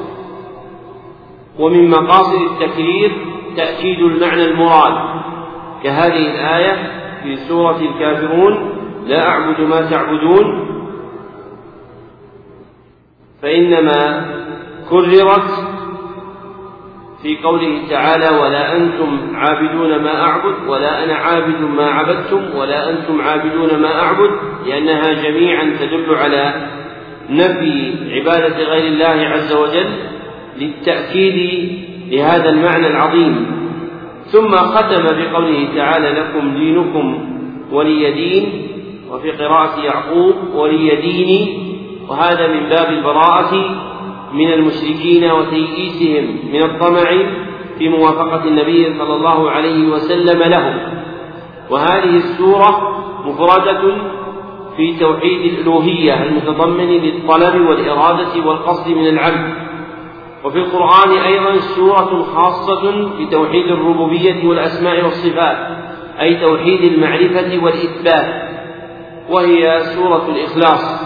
ومن 1.60 1.90
مقاصد 1.90 2.40
التكرير 2.50 3.12
تأكيد 3.56 3.98
المعنى 3.98 4.44
المراد. 4.44 5.20
كهذه 5.84 6.26
الآية 6.34 7.00
في 7.22 7.36
سورة 7.36 7.80
الكافرون 7.80 8.76
لا 9.06 9.28
أعبد 9.28 9.60
ما 9.60 9.90
تعبدون 9.90 10.66
فإنما 13.42 14.26
كررت 14.90 15.50
في 17.22 17.36
قوله 17.44 17.88
تعالى 17.90 18.38
ولا 18.38 18.76
أنتم 18.76 19.18
عابدون 19.34 20.02
ما 20.02 20.22
أعبد 20.22 20.68
ولا 20.68 21.04
أنا 21.04 21.14
عابد 21.14 21.60
ما 21.60 21.90
عبدتم 21.90 22.56
ولا 22.56 22.90
أنتم 22.90 23.20
عابدون 23.20 23.82
ما 23.82 24.02
أعبد 24.02 24.30
لأنها 24.66 25.12
جميعا 25.12 25.76
تدل 25.80 26.14
على 26.14 26.68
نفي 27.30 27.94
عبادة 28.10 28.64
غير 28.64 28.86
الله 28.86 29.28
عز 29.28 29.52
وجل. 29.52 30.19
للتأكيد 30.58 31.68
لهذا 32.10 32.50
المعنى 32.50 32.86
العظيم. 32.86 33.46
ثم 34.26 34.56
ختم 34.56 35.04
بقوله 35.04 35.68
تعالى 35.76 36.10
لكم 36.10 36.54
دينكم 36.54 37.18
ولي 37.72 38.12
دين 38.12 38.66
وفي 39.10 39.30
قراءة 39.30 39.80
يعقوب 39.84 40.34
ولي 40.54 40.96
ديني 40.96 41.70
وهذا 42.08 42.46
من 42.46 42.68
باب 42.68 42.88
البراءة 42.92 43.54
من 44.32 44.52
المشركين 44.52 45.30
وتيئيسهم 45.30 46.24
من 46.52 46.62
الطمع 46.62 47.10
في 47.78 47.88
موافقة 47.88 48.44
النبي 48.44 48.94
صلى 48.98 49.14
الله 49.14 49.50
عليه 49.50 49.88
وسلم 49.88 50.42
لهم. 50.42 50.74
وهذه 51.70 52.16
السورة 52.16 52.96
مفردة 53.26 53.82
في 54.76 54.98
توحيد 55.00 55.52
الألوهية 55.52 56.22
المتضمن 56.22 56.88
للطلب 56.88 57.68
والإرادة 57.68 58.46
والقصد 58.46 58.90
من 58.90 59.08
العبد. 59.08 59.69
وفي 60.44 60.58
القرآن 60.58 61.18
أيضا 61.18 61.58
سورة 61.60 62.22
خاصة 62.22 63.08
بتوحيد 63.20 63.66
الربوبية 63.66 64.48
والأسماء 64.48 65.04
والصفات 65.04 65.56
أي 66.20 66.34
توحيد 66.34 66.92
المعرفة 66.92 67.64
والإثبات 67.64 68.50
وهي 69.30 69.80
سورة 69.80 70.28
الإخلاص 70.28 71.00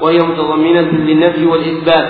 وهي 0.00 0.18
متضمنة 0.18 0.80
للنفي 0.80 1.46
والإثبات 1.46 2.08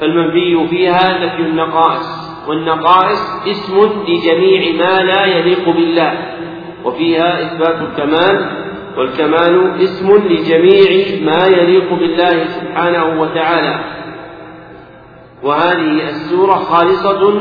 فالمنفي 0.00 0.68
فيها 0.68 1.24
نفي 1.26 1.42
النقائص 1.42 2.24
والنقائص 2.48 3.46
اسم 3.46 3.90
لجميع 4.08 4.72
ما 4.86 5.02
لا 5.02 5.24
يليق 5.24 5.68
بالله 5.68 6.12
وفيها 6.84 7.42
إثبات 7.46 7.76
الكمال 7.80 8.64
والكمال 8.98 9.82
اسم 9.82 10.16
لجميع 10.16 11.20
ما 11.22 11.46
يليق 11.46 11.92
بالله 11.94 12.44
سبحانه 12.44 13.20
وتعالى. 13.20 13.93
وهذه 15.44 16.08
السورة 16.08 16.54
خالصة 16.54 17.40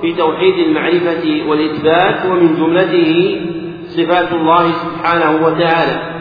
في 0.00 0.14
توحيد 0.14 0.66
المعرفة 0.66 1.48
والإثبات 1.48 2.26
ومن 2.26 2.56
جملته 2.56 3.40
صفات 3.88 4.32
الله 4.32 4.72
سبحانه 4.72 5.46
وتعالى. 5.46 6.16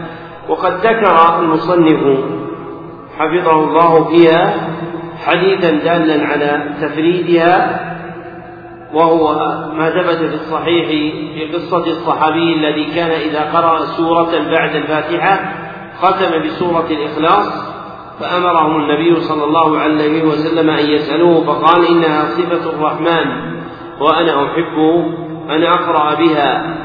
وقد 0.49 0.73
ذكر 0.73 1.39
المصنف 1.39 2.19
حفظه 3.17 3.63
الله 3.63 4.03
فيها 4.03 4.69
حديثا 5.25 5.71
دالا 5.71 6.27
على 6.27 6.63
تفريدها 6.81 7.81
وهو 8.93 9.33
ما 9.77 9.89
ثبت 9.89 10.17
في 10.17 10.35
الصحيح 10.35 10.87
في 11.33 11.53
قصة 11.53 11.87
الصحابي 11.87 12.53
الذي 12.53 12.85
كان 12.95 13.11
إذا 13.11 13.41
قرأ 13.53 13.85
سورة 13.85 14.31
بعد 14.51 14.75
الفاتحة 14.75 15.53
ختم 16.01 16.47
بسورة 16.47 16.87
الإخلاص. 16.89 17.74
فأمرهم 18.19 18.75
النبي 18.81 19.19
صلى 19.19 19.43
الله 19.43 19.79
عليه 19.79 20.23
وسلم 20.23 20.69
أن 20.69 20.85
يسألوه 20.85 21.43
فقال 21.45 21.87
إنها 21.87 22.25
صفة 22.25 22.69
الرحمن 22.69 23.55
وأنا 24.01 24.45
أحب 24.45 24.77
أن 25.49 25.63
أقرأ 25.63 26.15
بها. 26.15 26.75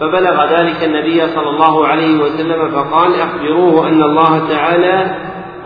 فبلغ 0.00 0.60
ذلك 0.60 0.84
النبي 0.84 1.26
صلى 1.26 1.50
الله 1.50 1.86
عليه 1.86 2.22
وسلم 2.22 2.68
فقال 2.70 3.14
أخبروه 3.14 3.88
أن 3.88 4.02
الله 4.02 4.48
تعالى 4.48 5.16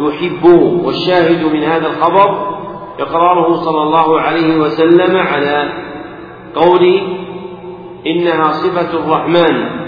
يحبه 0.00 0.80
والشاهد 0.84 1.44
من 1.52 1.62
هذا 1.62 1.86
الخبر 1.86 2.52
إقراره 3.00 3.54
صلى 3.54 3.82
الله 3.82 4.20
عليه 4.20 4.56
وسلم 4.56 5.16
على 5.16 5.72
قول 6.54 7.00
إنها 8.06 8.52
صفة 8.52 8.98
الرحمن. 8.98 9.82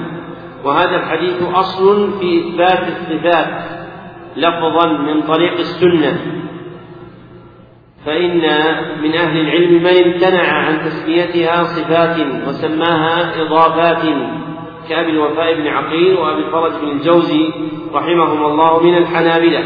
وهذا 0.65 0.97
الحديث 0.97 1.43
أصل 1.55 2.11
في 2.21 2.39
إثبات 2.41 2.89
الصفات. 2.89 3.74
لفظا 4.37 4.93
من 4.93 5.23
طريق 5.23 5.59
السنة. 5.59 6.19
فإن 8.07 8.41
من 9.03 9.15
أهل 9.15 9.41
العلم 9.41 9.83
من 9.83 10.05
امتنع 10.05 10.53
عن 10.53 10.79
تسميتها 10.85 11.63
صفات 11.63 12.17
وسماها 12.49 13.43
إضافات 13.43 14.03
كأبي 14.89 15.11
الوفاء 15.11 15.55
بن 15.55 15.67
عقيل 15.67 16.15
وأبي 16.15 16.47
الفرج 16.47 16.73
بن 16.83 16.89
الجوزي 16.89 17.51
رحمهم 17.95 18.45
الله 18.45 18.83
من 18.83 18.97
الحنابلة. 18.97 19.65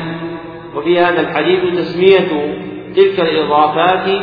وفي 0.76 1.00
هذا 1.00 1.20
الحديث 1.20 1.60
تسمية 1.78 2.28
تلك 2.96 3.20
الإضافات 3.20 4.22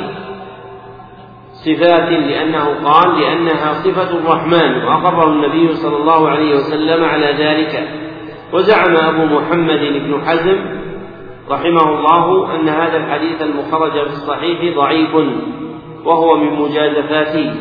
صفات 1.54 2.10
لأنه 2.10 2.66
قال 2.84 3.22
لأنها 3.22 3.74
صفة 3.74 4.18
الرحمن 4.18 4.84
وأقره 4.84 5.28
النبي 5.28 5.74
صلى 5.74 5.98
الله 5.98 6.30
عليه 6.30 6.56
وسلم 6.56 7.04
على 7.04 7.26
ذلك. 7.26 8.05
وزعم 8.56 8.96
أبو 8.96 9.40
محمد 9.40 9.80
بن 9.80 10.22
حزم 10.26 10.58
رحمه 11.50 11.90
الله 11.90 12.56
أن 12.56 12.70
هذا 12.70 12.98
الحديث 12.98 13.42
المخرج 13.42 13.92
في 13.92 14.14
الصحيح 14.14 14.76
ضعيف 14.76 15.16
وهو 16.06 16.38
من 16.38 16.60
مجازفاته 16.60 17.54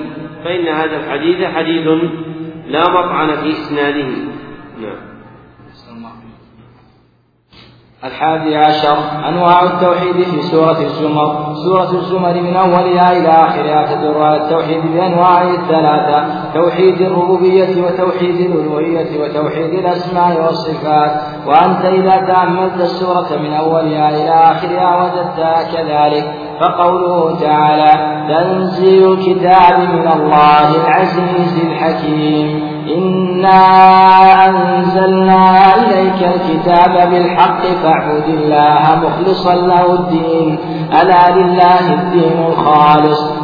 فإن 0.45 0.67
هذا 0.69 0.97
الحديث 0.97 1.45
حديث 1.45 1.89
لا 2.69 2.91
مطعن 2.91 3.37
في 3.37 3.51
إسناده. 3.51 4.09
نعم. 4.81 5.14
الحادي 8.05 8.57
عشر 8.57 8.97
أنواع 9.29 9.63
التوحيد 9.63 10.23
في 10.25 10.43
سورة 10.43 10.79
الزمر. 10.81 11.55
سورة 11.55 11.91
الزمر 11.91 12.35
من 12.35 12.57
أولها 12.57 13.13
إلى 13.13 13.29
آخرها 13.29 13.95
تدور 13.95 14.23
على 14.23 14.37
التوحيد 14.37 14.93
بأنواعه 14.93 15.51
الثلاثة 15.51 16.25
توحيد 16.55 17.01
الربوبية 17.01 17.83
وتوحيد 17.83 18.41
الألوهية 18.41 19.21
وتوحيد 19.21 19.75
الأسماء 19.75 20.45
والصفات. 20.45 21.13
وأنت 21.47 21.85
إذا 21.85 22.17
تأملت 22.17 22.81
السورة 22.81 23.39
من 23.43 23.53
أولها 23.53 24.09
إلى 24.09 24.31
آخرها 24.31 25.03
وجدتها 25.03 25.63
كذلك. 25.63 26.35
فقوله 26.61 27.39
تعالى 27.41 27.93
تنزيل 28.29 29.13
الكتاب 29.13 29.79
من 29.79 30.09
الله 30.09 30.77
العزيز 30.85 31.65
الحكيم. 31.67 32.75
إنا 32.97 33.61
أنزلنا 34.47 35.75
إليك 35.77 36.21
الكتاب 36.35 37.11
بالحق 37.11 37.63
فاعبد 37.83 38.29
الله 38.29 39.01
مخلصا 39.05 39.55
له 39.55 39.93
الدين. 39.93 40.59
ألا 41.03 41.37
لله 41.37 41.95
الدين 41.95 42.47
الخالص. 42.47 43.44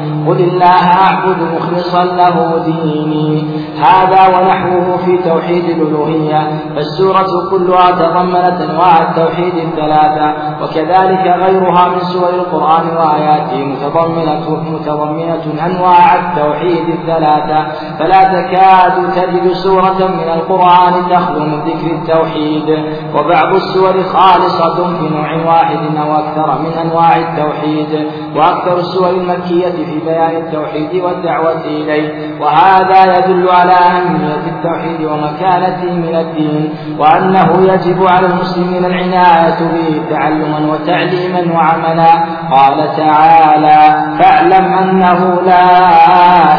قل 0.27 0.39
الله 0.39 0.83
أعبد 1.05 1.37
مخلصا 1.55 2.03
له 2.03 2.63
ديني. 2.65 3.45
هذا 3.79 4.21
ونحوه 4.27 4.97
في 4.97 5.17
توحيد 5.17 5.65
الألوهية. 5.65 6.59
فالسورة 6.75 7.49
كلها 7.51 7.91
تضمنت 7.91 8.61
أنواع 8.69 9.01
التوحيد 9.01 9.53
الثلاثة. 9.55 10.33
وكذلك 10.63 11.25
غيرها 11.43 11.89
من 11.89 11.99
سور 11.99 12.29
القرآن 12.29 12.97
وآياته 12.97 13.65
متضمنة 13.65 14.63
متضمنة 14.73 15.43
أنواع 15.65 16.15
التوحيد 16.15 16.89
الثلاثة. 16.89 17.67
فلا 17.99 18.21
تكاد 18.23 19.11
تجد 19.15 19.51
سورة 19.51 19.99
من 19.99 20.29
القرآن 20.33 20.93
تخلو 21.11 21.39
من 21.39 21.59
ذكر 21.61 21.91
التوحيد. 21.91 22.85
وبعض 23.15 23.55
السور 23.55 24.03
خالصة 24.03 24.75
في 24.75 25.09
نوع 25.15 25.45
واحد 25.45 25.79
أو 25.97 26.13
أكثر 26.13 26.59
من 26.61 26.73
أنواع 26.85 27.17
التوحيد. 27.17 28.07
وأكثر 28.35 28.77
السور 28.77 29.09
المكية 29.09 29.85
في 29.85 30.10
بيان 30.11 30.35
التوحيد 30.43 31.03
والدعوة 31.03 31.65
إليه. 31.65 32.41
وهذا 32.41 33.17
يدل 33.17 33.49
على 33.49 33.73
أهمية 33.73 34.43
التوحيد 34.47 35.01
ومكانته 35.11 35.93
من 35.93 36.15
الدين 36.15 36.73
وأنه 36.99 37.73
يجب 37.73 38.07
على 38.07 38.27
المسلمين 38.27 38.85
العناية 38.85 39.59
به 39.73 40.01
تعلما 40.09 40.59
وتعليما 40.71 41.41
وعملا. 41.55 42.13
قال 42.51 42.95
تعالى 42.97 43.81
فاعلم 44.19 44.65
أنه 44.73 45.41
لا 45.45 45.69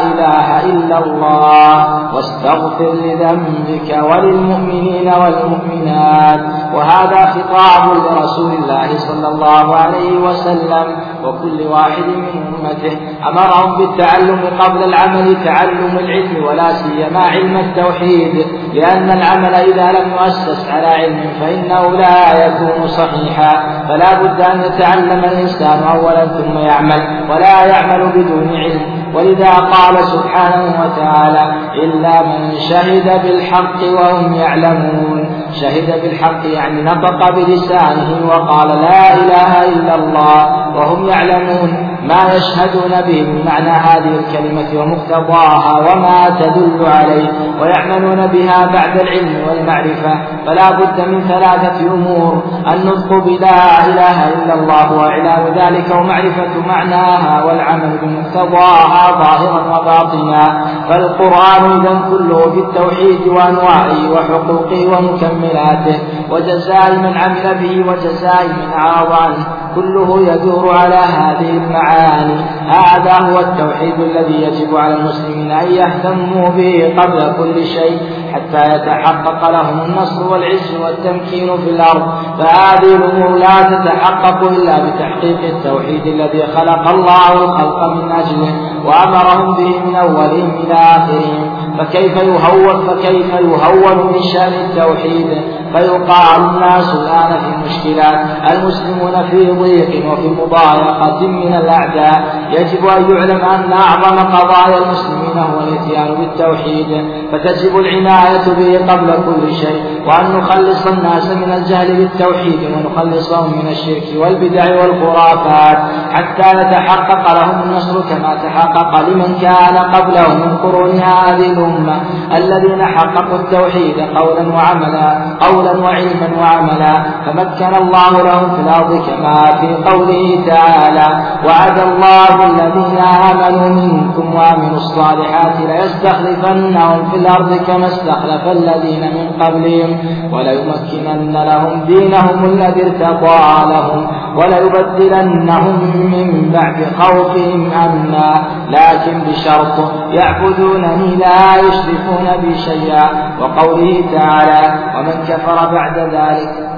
إله 0.01 0.65
إلا 0.65 0.97
الله 1.05 2.15
واستغفر 2.15 2.93
لذنبك 2.93 3.89
وللمؤمنين 4.09 5.13
والمؤمنات. 5.21 6.39
وهذا 6.75 7.25
خطاب 7.25 7.83
لرسول 7.97 8.51
الله 8.51 8.97
صلى 8.97 9.27
الله 9.27 9.75
عليه 9.75 10.17
وسلم 10.17 10.85
وكل 11.23 11.61
واحد 11.67 12.03
من 12.03 12.43
أمته. 12.53 12.97
أمرهم 13.43 13.77
بالتعلم 13.77 14.39
قبل 14.59 14.83
العمل 14.83 15.43
تعلم 15.45 15.97
العلم 15.97 16.43
ولا 16.43 16.73
سيما 16.73 17.19
علم 17.19 17.57
التوحيد 17.57 18.45
لأن 18.73 19.09
العمل 19.09 19.55
إذا 19.55 19.91
لم 19.99 20.11
يؤسس 20.11 20.71
على 20.71 20.87
علم 20.87 21.29
فإنه 21.39 21.91
لا 21.91 22.45
يكون 22.45 22.87
صحيحا. 22.87 23.83
فلا 23.89 24.21
بد 24.21 24.41
أن 24.41 24.61
يتعلم 24.61 25.25
الإنسان 25.25 25.83
أولا 25.83 26.25
ثم 26.25 26.57
يعمل 26.57 27.29
ولا 27.29 27.65
يعمل 27.65 28.09
بدون 28.09 28.55
علم. 28.55 28.81
ولذا 29.15 29.51
قال 29.51 30.03
سبحانه 30.03 30.81
وتعالى 30.81 31.53
إلا 31.83 32.21
من 32.23 32.51
شهد 32.69 33.23
بالحق 33.23 34.01
وهم 34.01 34.33
يعلمون. 34.33 35.43
شهد 35.51 36.01
بالحق 36.01 36.45
يعني 36.45 36.81
نطق 36.81 37.35
بلسانه 37.35 38.27
وقال 38.27 38.67
لا 38.67 39.13
إله 39.13 39.63
إلا 39.63 39.95
الله 39.95 40.47
وهم 40.75 41.07
يعلمون. 41.07 41.92
ما 42.03 42.33
يشهدون 42.35 43.01
به 43.07 43.21
من 43.21 43.45
معنى 43.45 43.69
هذه 43.69 44.19
الكلمة 44.19 44.81
ومقتضاها 44.81 45.73
وما 45.79 46.29
تدل 46.41 46.85
عليه 46.85 47.31
ويعملون 47.61 48.27
بها 48.27 48.65
بعد 48.65 49.01
العلم 49.01 49.47
والمعرفة. 49.49 50.13
فلا 50.45 50.71
بد 50.71 51.01
من 51.07 51.21
ثلاثة 51.21 51.93
أمور. 51.93 52.43
النطق 52.73 53.23
بلا 53.25 53.87
إله 53.87 54.33
إلا 54.33 54.53
الله 54.53 54.93
وإعلان 54.93 55.53
ذلك 55.55 55.95
ومعرفة 55.95 56.67
معناها 56.67 57.43
والعمل 57.43 57.97
بمقتضاها 58.01 59.11
ظاهرا 59.23 59.79
وباطنا. 59.79 60.65
فالقرآن 60.89 61.81
إذا 61.81 62.01
كله 62.09 62.39
في 62.51 62.59
التوحيد 62.59 63.27
وأنواعه 63.27 64.11
وحقوقه 64.11 64.87
ومكملاته. 64.87 65.99
وجزاء 66.29 66.95
من 66.95 67.17
عمل 67.17 67.55
به 67.55 67.91
وجزاء 67.91 68.47
من 68.47 68.73
أعرض 68.73 69.11
عنه 69.11 69.45
كله 69.75 70.33
يدور 70.33 70.75
على 70.75 70.95
هذه 70.95 71.49
المعاني. 71.49 72.35
هذا 72.67 73.13
هو 73.13 73.39
التوحيد 73.39 73.99
الذي 73.99 74.41
يجب 74.41 74.75
على 74.77 74.95
المسلمين 74.95 75.51
أن 75.51 75.71
يهتموا 75.71 76.49
به 76.49 76.93
قبل 76.97 77.33
كل 77.37 77.63
شيء 77.63 77.97
حتى 78.33 78.75
يتحقق 78.75 79.49
لهم 79.49 79.81
النصر 79.85 80.31
والعز 80.31 80.75
والتمكين 80.81 81.57
في 81.57 81.69
الأرض. 81.69 82.03
فهذه 82.39 82.95
الأمور 82.95 83.37
لا 83.37 83.63
تتحقق 83.63 84.51
إلا 84.51 84.75
بتحقيق 84.79 85.39
التوحيد 85.55 86.07
الذي 86.07 86.43
خلق 86.47 86.87
الله 86.87 87.33
الخلق 87.33 87.87
من 87.87 88.11
أجله 88.11 88.53
وأمرهم 88.85 89.55
به 89.55 89.79
من 89.85 89.95
أولهم 89.95 90.51
إلى 90.63 90.73
آخرهم. 90.73 91.53
فكيف 91.77 92.23
يهون 92.23 92.87
فكيف 92.87 93.33
يهون 93.33 94.13
من 94.13 94.21
شأن 94.21 94.53
التوحيد؟ 94.53 95.62
فيقع 95.73 96.35
الناس 96.35 96.95
الآن 96.95 97.39
في 97.39 97.65
مشكلات 97.65 98.25
المسلمون 98.51 99.23
في 99.31 99.51
ضيق 99.51 100.11
وفي 100.11 100.27
مضايقة 100.27 101.27
من 101.27 101.53
الأعداء. 101.53 102.43
يجب 102.51 102.87
أن 102.87 103.11
يعلم 103.11 103.45
أن 103.45 103.73
أعظم 103.73 104.17
قضايا 104.17 104.77
المسلمين 104.77 105.37
هو 105.37 105.59
الإتيان 105.59 106.15
بالتوحيد 106.15 107.05
فتجب 107.31 107.77
العناية 107.77 108.45
به 108.57 108.93
قبل 108.93 109.13
كل 109.25 109.53
شيء 109.53 109.83
وأن 110.07 110.37
نخلص 110.37 110.87
الناس 110.87 111.27
من 111.27 111.51
الجهل 111.53 111.95
بالتوحيد 111.97 112.59
ونخلصهم 112.63 113.59
من 113.59 113.67
الشرك 113.67 114.03
والبدع 114.17 114.63
والخرافات 114.81 115.77
حتى 116.11 116.57
يتحقق 116.57 117.33
لهم 117.33 117.63
النصر 117.63 118.01
كما 118.01 118.35
تحقق 118.35 119.09
لمن 119.09 119.37
كان 119.41 119.77
قبلهم 119.77 120.39
من 120.39 120.57
قرون 120.57 120.91
هذه 120.91 121.51
الأمة 121.51 122.01
الذين 122.35 122.85
حققوا 122.85 123.39
التوحيد 123.39 123.99
قولا 123.99 124.53
وعملا 124.53 125.37
قولا 125.41 125.62
وعلما 125.65 126.29
وعملا 126.39 127.03
فمكن 127.25 127.75
الله 127.75 128.21
لهم 128.21 128.55
في 128.55 128.61
الأرض 128.61 129.05
كما 129.07 129.45
في 129.61 129.89
قوله 129.89 130.45
تعالى 130.47 131.07
وعد 131.45 131.79
الله 131.79 132.45
الذين 132.45 132.97
آمنوا 133.31 133.69
منكم 133.69 134.35
وعملوا 134.35 134.77
الصالحات 134.77 135.55
ليستخلفنهم 135.59 137.09
في 137.09 137.17
الأرض 137.17 137.55
كما 137.55 137.87
استخلف 137.87 138.47
الذين 138.47 139.01
من 139.01 139.43
قبلهم 139.43 139.97
وليمكنن 140.33 141.33
لهم 141.43 141.83
دينهم 141.85 142.45
الذي 142.45 142.83
ارتضى 142.83 143.71
لهم 143.73 144.07
وليبدلنهم 144.37 145.75
من 146.13 146.51
بعد 146.53 146.85
خوفهم 146.99 147.71
أمنا. 147.71 148.43
لكن 148.69 149.21
بشرط 149.27 149.91
يعبدونني 150.11 151.15
لا 151.15 151.57
يشركون 151.57 152.27
بي 152.41 152.55
شيئا. 152.57 153.33
وقوله 153.41 154.03
تعالى 154.13 154.63
ومن 154.97 155.11
كفر 155.27 155.52
بعد 155.55 155.97
ذلك. 155.97 156.72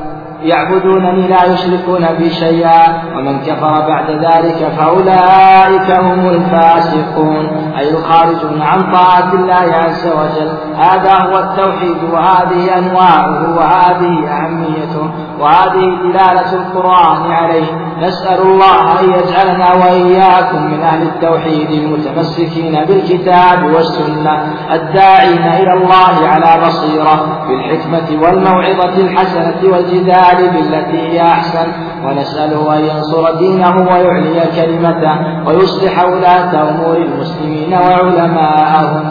يعبدونني 0.46 1.28
لا 1.28 1.44
يشركون 1.54 2.08
بي 2.18 2.30
شيئا 2.30 3.04
ومن 3.16 3.40
كفر 3.40 3.88
بعد 3.88 4.12
ذلك 4.12 4.72
فأولئك 4.78 5.92
هم 5.92 6.30
الفاسقون 6.30 7.74
أي 7.78 7.90
الخارجون 7.90 8.62
عن 8.62 8.92
طاعة 8.92 9.34
الله 9.34 9.76
عز 9.76 10.08
وجل. 10.08 10.52
هذا 10.78 11.14
هو 11.14 11.40
التوحيد 11.40 11.98
وهذه 12.14 12.78
أنواعه 12.78 13.58
وهذه 13.58 14.28
أهميته 14.28 15.12
وهذه 15.40 15.98
دلالة 16.04 16.54
القرآن 16.54 17.32
عليه. 17.32 17.66
نسأل 18.02 18.42
الله 18.42 19.00
أن 19.00 19.06
يجعلنا 19.14 19.74
وإياكم 19.74 20.64
من 20.72 20.82
أهل 20.82 21.02
التوحيد 21.02 21.72
المتمسكين 21.72 22.86
بالكتاب 22.88 23.64
والسنة 23.74 24.54
الداعين 24.72 25.44
إلى 25.44 25.74
الله 25.74 26.28
على 26.28 26.62
بصيرة 26.68 27.46
بالحكمة 27.48 28.24
والموعظة 28.24 28.98
الحسنة 28.98 29.72
والجدال 29.72 30.35
بالتي 30.41 30.99
هي 30.99 31.22
أحسن 31.22 31.72
ونسأله 32.06 32.78
أن 32.78 32.84
ينصر 32.84 33.36
دينه 33.40 33.78
ويعلي 33.78 34.41
كلمته 34.56 35.48
ويصلح 35.48 36.03
ولاة 36.03 36.70
أمور 36.70 36.98
المسلمين 36.98 37.74
وعلماءهم 37.74 39.10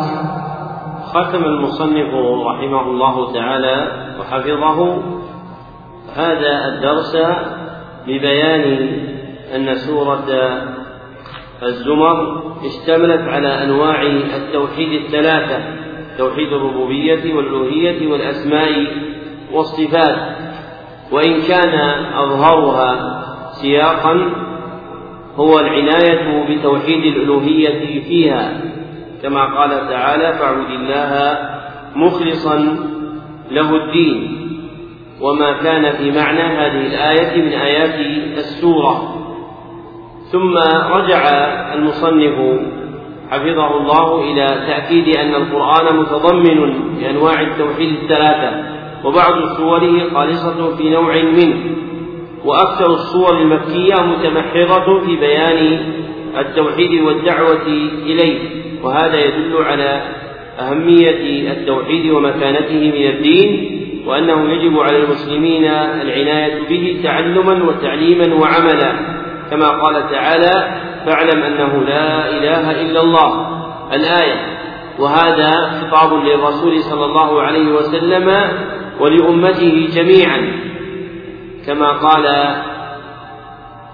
ختم 1.15 1.45
المصنف 1.45 2.15
رحمه 2.47 2.81
الله 2.81 3.33
تعالى 3.33 3.89
وحفظه. 4.21 5.03
هذا 6.17 6.69
الدرس 6.69 7.17
ببيان 8.07 8.89
أن 9.55 9.75
سورة 9.75 10.25
الزمر 11.63 12.43
اشتملت 12.65 13.29
على 13.29 13.63
أنواع 13.63 14.03
التوحيد 14.37 15.03
الثلاثة 15.03 15.59
توحيد 16.19 16.53
الربوبية 16.53 17.35
والألوهية 17.35 18.13
والأسماء 18.13 18.71
والصفات. 19.53 20.17
وإن 21.13 21.43
كان 21.43 22.05
أظهرها 22.15 23.25
سياقا 23.53 24.31
هو 25.37 25.59
العناية 25.59 26.45
بتوحيد 26.49 27.17
الألوهية 27.17 28.01
فيها. 28.01 28.61
كما 29.23 29.59
قال 29.59 29.89
تعالى 29.89 30.39
فاعبد 30.39 30.71
الله 30.71 31.39
مخلصا 31.97 32.57
له 33.51 33.77
الدين. 33.77 34.41
وما 35.21 35.53
كان 35.53 35.93
في 35.93 36.11
معنى 36.11 36.43
هذه 36.43 36.87
الآية 36.87 37.43
من 37.43 37.53
آيات 37.53 37.95
السورة. 38.39 39.15
ثم 40.33 40.57
رجع 40.93 41.23
المصنف 41.75 42.61
حفظه 43.31 43.77
الله 43.77 44.21
إلى 44.21 44.47
تأكيد 44.47 45.17
أن 45.17 45.35
القرآن 45.35 45.97
متضمن 45.97 46.75
لأنواع 47.01 47.41
التوحيد 47.41 47.89
الثلاثة. 48.03 48.64
وبعض 49.05 49.57
سوره 49.57 50.11
خالصة 50.15 50.77
في 50.77 50.91
نوع 50.91 51.23
منه 51.23 51.57
وأكثر 52.45 52.87
الصور 52.87 53.41
المكية 53.41 53.95
متمحضة 54.03 55.01
في 55.01 55.17
بيان 55.17 55.79
التوحيد 56.39 57.03
والدعوة 57.03 57.67
إليه. 58.07 58.39
وهذا 58.83 59.25
يدل 59.25 59.57
على 59.63 60.03
أهمية 60.59 61.53
التوحيد 61.53 62.11
ومكانته 62.11 62.81
من 62.81 63.07
الدين 63.09 63.81
وأنه 64.07 64.53
يجب 64.53 64.79
على 64.79 64.97
المسلمين 64.97 65.65
العناية 65.75 66.69
به 66.69 67.01
تعلما 67.05 67.65
وتعليما 67.65 68.35
وعملا. 68.35 68.93
كما 69.51 69.69
قال 69.69 70.11
تعالى 70.11 70.81
فاعلم 71.07 71.43
أنه 71.43 71.85
لا 71.85 72.29
إله 72.29 72.83
إلا 72.83 73.01
الله. 73.01 73.55
الآية 73.93 74.55
وهذا 74.99 75.51
خطاب 75.51 76.25
للرسول 76.25 76.83
صلى 76.83 77.05
الله 77.05 77.43
عليه 77.43 77.73
وسلم 77.73 78.31
ولأمته 79.01 79.89
جميعا. 79.95 80.53
كما 81.67 81.89
قال 81.93 82.27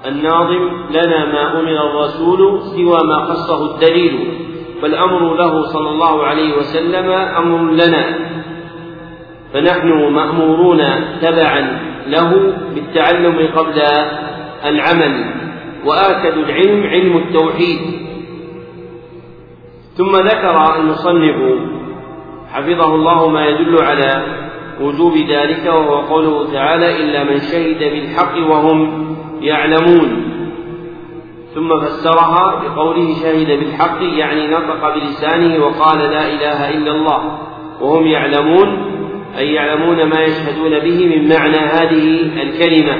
الناظم 0.06 0.70
لنا 0.90 1.24
ما 1.24 1.60
أمر 1.60 1.90
الرسول 1.90 2.60
سوى 2.62 3.08
ما 3.08 3.16
قصه 3.24 3.74
الدليل 3.74 4.32
فالأمر 4.82 5.34
له 5.34 5.62
صلى 5.62 5.90
الله 5.90 6.24
عليه 6.24 6.56
وسلم 6.56 7.10
أمر 7.10 7.70
لنا. 7.72 8.18
فنحن 9.52 10.12
مأمورون 10.12 10.78
تبعا 11.22 11.80
له 12.06 12.52
بالتعلم 12.74 13.48
قبل 13.56 13.82
العمل 14.64 15.34
وآكد 15.86 16.38
العلم 16.38 16.82
علم 16.82 17.16
التوحيد. 17.16 17.80
ثم 19.94 20.16
ذكر 20.16 20.76
المصنف 20.76 21.36
حفظه 22.52 22.94
الله 22.94 23.28
ما 23.28 23.46
يدل 23.46 23.76
على 23.82 24.39
وجوب 24.80 25.16
ذلك 25.16 25.66
وهو 25.66 26.00
قوله 26.00 26.52
تعالى 26.52 26.96
إلا 26.96 27.24
من 27.24 27.40
شهد 27.40 27.78
بالحق 27.78 28.36
وهم 28.50 29.06
يعلمون. 29.40 30.26
ثم 31.54 31.80
فسرها 31.80 32.62
بقوله 32.62 33.14
شهد 33.22 33.58
بالحق 33.58 34.02
يعني 34.02 34.46
نطق 34.46 34.94
بلسانه 34.94 35.64
وقال 35.64 35.98
لا 35.98 36.28
إله 36.28 36.70
إلا 36.70 36.90
الله 36.90 37.38
وهم 37.80 38.06
يعلمون 38.06 38.86
أي 39.38 39.52
يعلمون 39.52 40.04
ما 40.04 40.20
يشهدون 40.20 40.78
به 40.78 41.06
من 41.06 41.28
معنى 41.28 41.56
هذه 41.56 42.20
الكلمة. 42.42 42.94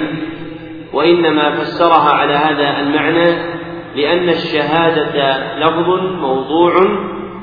وإنما 0.93 1.51
فسرها 1.51 2.13
على 2.13 2.33
هذا 2.33 2.81
المعنى 2.81 3.61
لأن 3.97 4.29
الشهادة 4.29 5.37
لفظ 5.59 5.89
موضوع 6.21 6.73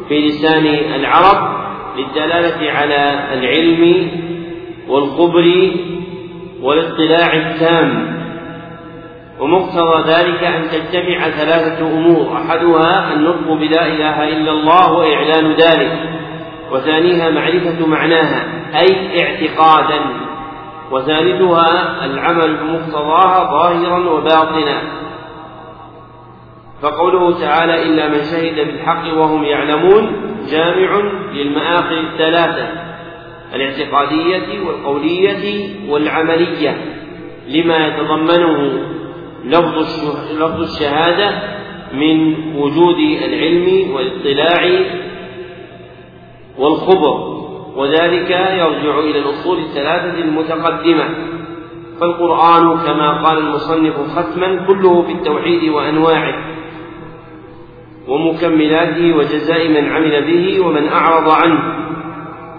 في 0.09 0.27
لسان 0.27 0.65
العرب 0.95 1.66
للدلالة 1.97 2.71
على 2.71 3.33
العلم 3.33 4.11
والخبر 4.89 5.71
والاطلاع 6.61 7.33
التام. 7.33 8.17
ومقتضى 9.39 10.11
ذلك 10.11 10.43
أن 10.43 10.63
تجتمع 10.63 11.29
ثلاثة 11.29 11.87
أمور. 11.87 12.37
أحدها 12.37 13.13
النطق 13.13 13.53
بلا 13.53 13.87
إله 13.87 14.27
إلا 14.27 14.51
الله 14.51 14.91
وإعلان 14.91 15.51
ذلك. 15.51 15.99
وثانيها 16.71 17.29
معرفة 17.29 17.87
معناها 17.87 18.45
أي 18.79 19.23
اعتقادا. 19.23 19.99
وثالثها 20.91 22.05
العمل 22.05 22.57
بمقتضاها 22.57 23.43
ظاهرا 23.51 24.09
وباطنا. 24.09 24.81
فقوله 26.81 27.39
تعالى 27.39 27.83
إلا 27.83 28.07
من 28.07 28.23
شهد 28.23 28.67
بالحق 28.67 29.17
وهم 29.17 29.43
يعلمون. 29.43 30.11
جامع 30.51 31.01
للمآخذ 31.33 31.95
الثلاثة 31.95 32.67
الاعتقادية 33.55 34.67
والقولية 34.67 35.69
والعملية 35.89 36.77
لما 37.47 37.87
يتضمنه 37.87 38.83
لفظ 39.45 39.77
لفظ 40.39 40.61
الشهادة 40.61 41.57
من 41.93 42.35
وجود 42.55 42.99
العلم 43.23 43.91
والاطلاع 43.93 44.85
والخبر 46.57 47.37
وذلك 47.75 48.29
يرجع 48.31 48.99
إلى 48.99 49.19
الأصول 49.19 49.57
الثلاثة 49.57 50.19
المتقدمة. 50.19 51.05
فالقرآن 51.99 52.77
كما 52.77 53.23
قال 53.23 53.37
المصنف 53.37 53.95
ختما 53.95 54.65
كله 54.67 55.01
في 55.01 55.11
التوحيد 55.11 55.69
وأنواعه. 55.69 56.56
ومكملاته 58.07 59.15
وجزاء 59.17 59.67
من 59.67 59.89
عمل 59.89 60.25
به 60.25 60.65
ومن 60.65 60.87
أعرض 60.87 61.29
عنه. 61.29 61.59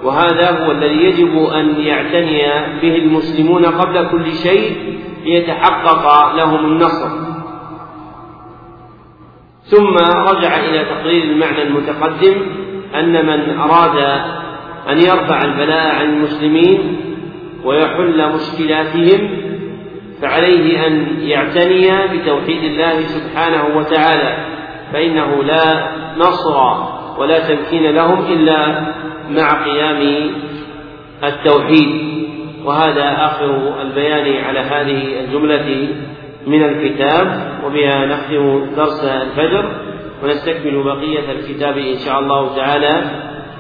وهذا 0.05 0.51
هو 0.51 0.73
الذي 0.73 1.05
يجب 1.05 1.45
أن 1.45 1.81
يعتني 1.81 2.43
به 2.83 2.97
المسلمون 2.97 3.67
قبل 3.67 4.09
كل 4.09 4.33
شيء 4.33 4.77
ليتحقق 5.25 6.35
لهم 6.37 6.65
النصر. 6.65 7.09
ثم 9.63 9.95
رجع 10.31 10.57
إلى 10.57 10.85
تقرير 10.85 11.25
المعنى 11.25 11.63
المتقدم 11.63 12.35
أن 12.95 13.27
من 13.27 13.59
أراد 13.59 13.99
أن 14.89 14.99
يرفع 14.99 15.45
البلاء 15.45 15.87
عن 15.95 16.05
المسلمين 16.05 17.01
ويحل 17.65 18.33
مشكلاتهم 18.35 19.31
فعليه 20.23 20.87
أن 20.87 21.21
يعتني 21.21 21.91
بتوحيد 22.07 22.65
الله 22.65 23.01
سبحانه 23.01 23.77
وتعالى. 23.77 24.48
فإنه 24.93 25.43
لا 25.43 25.89
نصر 26.19 26.57
ولا 27.19 27.49
تمكين 27.49 27.91
لهم 27.91 28.33
إلا 28.33 28.87
مع 29.31 29.65
قيام 29.65 30.31
التوحيد. 31.25 32.19
وهذا 32.65 33.27
آخر 33.27 33.81
البيان 33.83 34.45
على 34.45 34.61
هذه 34.61 35.21
الجملة 35.21 35.89
من 36.47 36.63
الكتاب 36.65 37.27
وبها 37.65 38.07
نختم 38.07 38.75
درس 38.77 39.05
الفجر 39.05 39.73
ونستكمل 40.25 40.83
بقية 40.83 41.33
الكتاب 41.33 41.79
إن 41.79 41.99
شاء 41.99 42.19
الله 42.19 42.57
تعالى 42.57 43.11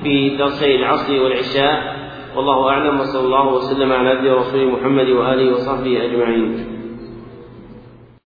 في 0.03 0.37
درسي 0.37 0.77
العصر 0.77 1.23
والعشاء. 1.23 1.97
والله 2.37 2.69
أعلم 2.71 3.01
وصلى 3.01 3.27
الله 3.27 3.47
وسلم 3.49 3.93
على 3.93 4.11
عبده 4.11 4.35
ورسوله 4.35 4.65
محمد 4.65 5.09
وآله 5.09 5.53
وصحبه 5.53 6.05
أجمعين. 6.05 6.78